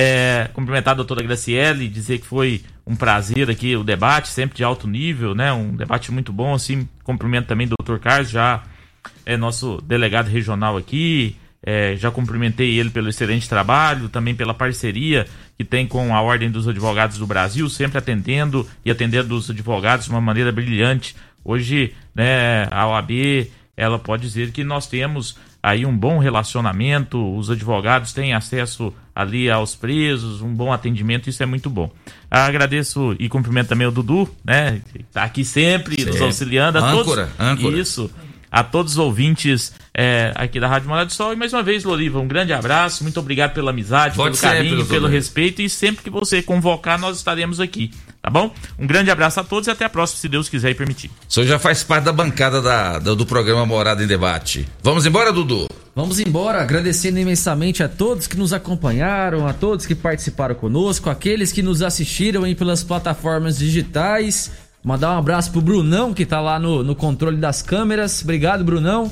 É, 0.00 0.48
cumprimentar 0.52 0.92
a 0.92 0.94
doutora 0.94 1.24
Graciele, 1.24 1.88
dizer 1.88 2.20
que 2.20 2.26
foi 2.26 2.62
um 2.86 2.94
prazer 2.94 3.50
aqui 3.50 3.74
o 3.74 3.82
debate, 3.82 4.28
sempre 4.28 4.56
de 4.56 4.62
alto 4.62 4.86
nível, 4.86 5.34
né? 5.34 5.52
Um 5.52 5.74
debate 5.74 6.12
muito 6.12 6.32
bom, 6.32 6.54
assim. 6.54 6.88
Cumprimento 7.02 7.46
também 7.46 7.66
o 7.66 7.70
doutor 7.76 7.98
Carlos, 7.98 8.30
já 8.30 8.62
é 9.26 9.36
nosso 9.36 9.80
delegado 9.82 10.28
regional 10.28 10.76
aqui. 10.76 11.34
É, 11.60 11.96
já 11.96 12.12
cumprimentei 12.12 12.78
ele 12.78 12.90
pelo 12.90 13.08
excelente 13.08 13.48
trabalho, 13.48 14.08
também 14.08 14.36
pela 14.36 14.54
parceria 14.54 15.26
que 15.56 15.64
tem 15.64 15.84
com 15.84 16.14
a 16.14 16.22
Ordem 16.22 16.48
dos 16.48 16.68
Advogados 16.68 17.18
do 17.18 17.26
Brasil, 17.26 17.68
sempre 17.68 17.98
atendendo 17.98 18.64
e 18.84 18.92
atendendo 18.92 19.34
os 19.34 19.50
advogados 19.50 20.04
de 20.04 20.12
uma 20.12 20.20
maneira 20.20 20.52
brilhante. 20.52 21.16
Hoje, 21.44 21.92
né, 22.14 22.68
a 22.70 22.86
OAB, 22.86 23.48
ela 23.76 23.98
pode 23.98 24.22
dizer 24.22 24.52
que 24.52 24.62
nós 24.62 24.86
temos 24.86 25.36
aí 25.62 25.84
um 25.84 25.96
bom 25.96 26.18
relacionamento, 26.18 27.36
os 27.36 27.50
advogados 27.50 28.12
têm 28.12 28.32
acesso 28.32 28.92
ali 29.14 29.50
aos 29.50 29.74
presos, 29.74 30.40
um 30.40 30.54
bom 30.54 30.72
atendimento, 30.72 31.28
isso 31.28 31.42
é 31.42 31.46
muito 31.46 31.68
bom. 31.68 31.90
Agradeço 32.30 33.16
e 33.18 33.28
cumprimento 33.28 33.68
também 33.68 33.86
o 33.86 33.90
Dudu, 33.90 34.28
né? 34.44 34.80
Tá 35.12 35.24
aqui 35.24 35.44
sempre, 35.44 36.04
nos 36.04 36.20
auxiliando. 36.20 36.78
A 36.78 36.90
âncora, 36.90 37.26
todos, 37.26 37.40
âncora. 37.40 37.76
Isso. 37.76 38.10
A 38.50 38.62
todos 38.62 38.92
os 38.92 38.98
ouvintes 38.98 39.74
é, 39.92 40.32
aqui 40.34 40.58
da 40.58 40.68
Rádio 40.68 40.88
Morada 40.88 41.06
do 41.06 41.12
Sol. 41.12 41.32
E 41.32 41.36
mais 41.36 41.52
uma 41.52 41.62
vez, 41.62 41.84
Loriva, 41.84 42.18
um 42.18 42.28
grande 42.28 42.52
abraço. 42.52 43.02
Muito 43.02 43.20
obrigado 43.20 43.52
pela 43.52 43.72
amizade, 43.72 44.16
Pode 44.16 44.38
pelo 44.38 44.52
carinho, 44.52 44.86
pelo 44.86 45.06
respeito. 45.06 45.60
E 45.60 45.68
sempre 45.68 46.02
que 46.02 46.08
você 46.08 46.40
convocar, 46.40 46.98
nós 46.98 47.18
estaremos 47.18 47.60
aqui. 47.60 47.90
Tá 48.20 48.30
bom? 48.30 48.52
Um 48.78 48.86
grande 48.86 49.10
abraço 49.10 49.38
a 49.40 49.44
todos 49.44 49.68
e 49.68 49.70
até 49.70 49.84
a 49.84 49.88
próxima, 49.88 50.20
se 50.20 50.28
Deus 50.28 50.48
quiser 50.48 50.70
e 50.70 50.74
permitir. 50.74 51.10
O 51.28 51.32
senhor 51.32 51.46
já 51.46 51.58
faz 51.58 51.82
parte 51.84 52.04
da 52.04 52.12
bancada 52.12 52.60
da, 52.60 52.98
da- 52.98 53.14
do 53.14 53.24
programa 53.24 53.64
Morada 53.64 54.02
em 54.02 54.06
Debate. 54.06 54.66
Vamos 54.82 55.06
embora, 55.06 55.32
Dudu? 55.32 55.68
Vamos 55.94 56.20
embora, 56.20 56.60
agradecendo 56.62 57.18
imensamente 57.18 57.82
a 57.82 57.88
todos 57.88 58.26
que 58.26 58.36
nos 58.36 58.52
acompanharam, 58.52 59.46
a 59.46 59.52
todos 59.52 59.86
que 59.86 59.94
participaram 59.94 60.54
conosco, 60.54 61.08
aqueles 61.10 61.52
que 61.52 61.62
nos 61.62 61.80
assistiram 61.82 62.44
aí 62.44 62.54
pelas 62.54 62.84
plataformas 62.84 63.58
digitais. 63.58 64.50
Mandar 64.84 65.14
um 65.14 65.18
abraço 65.18 65.50
pro 65.50 65.60
Brunão, 65.60 66.12
que 66.14 66.24
tá 66.26 66.40
lá 66.40 66.58
no, 66.58 66.84
no 66.84 66.94
controle 66.94 67.36
das 67.36 67.62
câmeras. 67.62 68.22
Obrigado, 68.22 68.62
Brunão. 68.64 69.10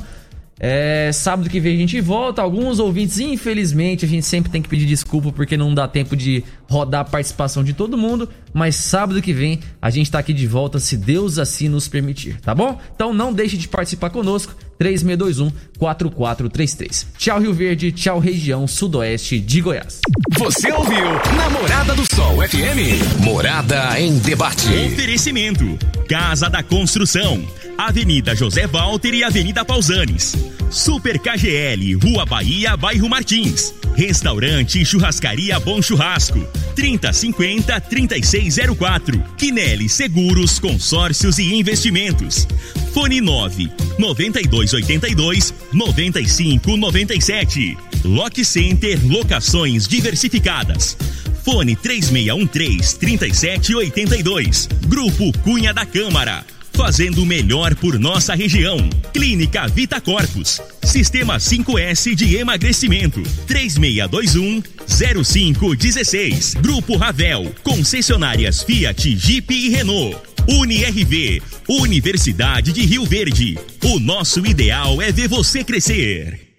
É, 0.58 1.10
sábado 1.12 1.50
que 1.50 1.60
vem 1.60 1.74
a 1.74 1.78
gente 1.78 2.00
volta. 2.00 2.40
Alguns 2.40 2.78
ouvintes, 2.78 3.18
infelizmente, 3.18 4.04
a 4.04 4.08
gente 4.08 4.24
sempre 4.24 4.50
tem 4.50 4.62
que 4.62 4.68
pedir 4.68 4.86
desculpa 4.86 5.30
porque 5.32 5.56
não 5.56 5.74
dá 5.74 5.86
tempo 5.88 6.16
de 6.16 6.42
rodar 6.68 7.02
a 7.02 7.04
participação 7.04 7.62
de 7.64 7.72
todo 7.72 7.96
mundo. 7.96 8.28
Mas 8.52 8.76
sábado 8.76 9.22
que 9.22 9.32
vem 9.32 9.60
a 9.80 9.90
gente 9.90 10.10
tá 10.10 10.18
aqui 10.18 10.32
de 10.32 10.46
volta, 10.46 10.78
se 10.78 10.96
Deus 10.96 11.38
assim 11.38 11.68
nos 11.68 11.88
permitir, 11.88 12.40
tá 12.40 12.54
bom? 12.54 12.78
Então 12.94 13.12
não 13.12 13.32
deixe 13.32 13.56
de 13.56 13.68
participar 13.68 14.10
conosco. 14.10 14.54
3621-4433. 14.80 17.06
Tchau, 17.16 17.40
Rio 17.40 17.54
Verde. 17.54 17.92
Tchau, 17.92 18.18
região 18.18 18.66
sudoeste 18.66 19.40
de 19.40 19.62
Goiás. 19.62 20.00
Você 20.38 20.70
ouviu 20.72 21.06
Namorada 21.36 21.94
do 21.94 22.04
Sol 22.14 22.36
FM. 22.46 23.24
Morada 23.24 23.98
em 23.98 24.18
debate. 24.18 24.68
Oferecimento: 24.92 25.78
Casa 26.08 26.50
da 26.50 26.62
Construção, 26.62 27.42
Avenida 27.78 28.34
José 28.34 28.66
Walter 28.66 29.14
e 29.14 29.24
Avenida 29.24 29.64
Pausanes. 29.64 30.34
Super 30.70 31.18
KGL, 31.18 31.94
Rua 31.94 32.26
Bahia, 32.26 32.76
Bairro 32.76 33.08
Martins. 33.08 33.72
Restaurante 33.94 34.78
e 34.80 34.84
Churrascaria 34.84 35.58
Bom 35.58 35.80
Churrasco. 35.80 36.46
3050 36.74 37.80
3604. 37.80 39.22
Quinelli 39.36 39.88
Seguros, 39.88 40.58
Consórcios 40.58 41.38
e 41.38 41.54
Investimentos. 41.54 42.46
Fone 42.92 43.20
9 43.20 43.70
9282 43.98 45.54
9597. 45.72 47.76
Lock 48.04 48.44
Center 48.44 48.98
Locações 49.04 49.86
Diversificadas. 49.86 50.96
Fone 51.44 51.76
3613 51.76 52.98
3782. 52.98 54.68
Grupo 54.88 55.32
Cunha 55.40 55.72
da 55.72 55.86
Câmara. 55.86 56.55
Fazendo 56.76 57.22
o 57.22 57.26
melhor 57.26 57.74
por 57.74 57.98
nossa 57.98 58.34
região. 58.34 58.76
Clínica 59.12 59.66
Vita 59.66 59.98
Corpus. 59.98 60.60
Sistema 60.84 61.38
5S 61.38 62.14
de 62.14 62.36
emagrecimento. 62.36 63.22
3621 63.46 64.62
0516. 64.86 66.54
Grupo 66.54 66.96
Ravel. 66.96 67.50
Concessionárias 67.62 68.62
Fiat, 68.62 69.16
Jeep 69.16 69.52
e 69.52 69.70
Renault. 69.70 70.16
UniRV. 70.46 71.42
Universidade 71.66 72.72
de 72.72 72.82
Rio 72.82 73.06
Verde. 73.06 73.58
O 73.82 73.98
nosso 73.98 74.46
ideal 74.46 75.00
é 75.00 75.10
ver 75.10 75.28
você 75.28 75.64
crescer. 75.64 76.45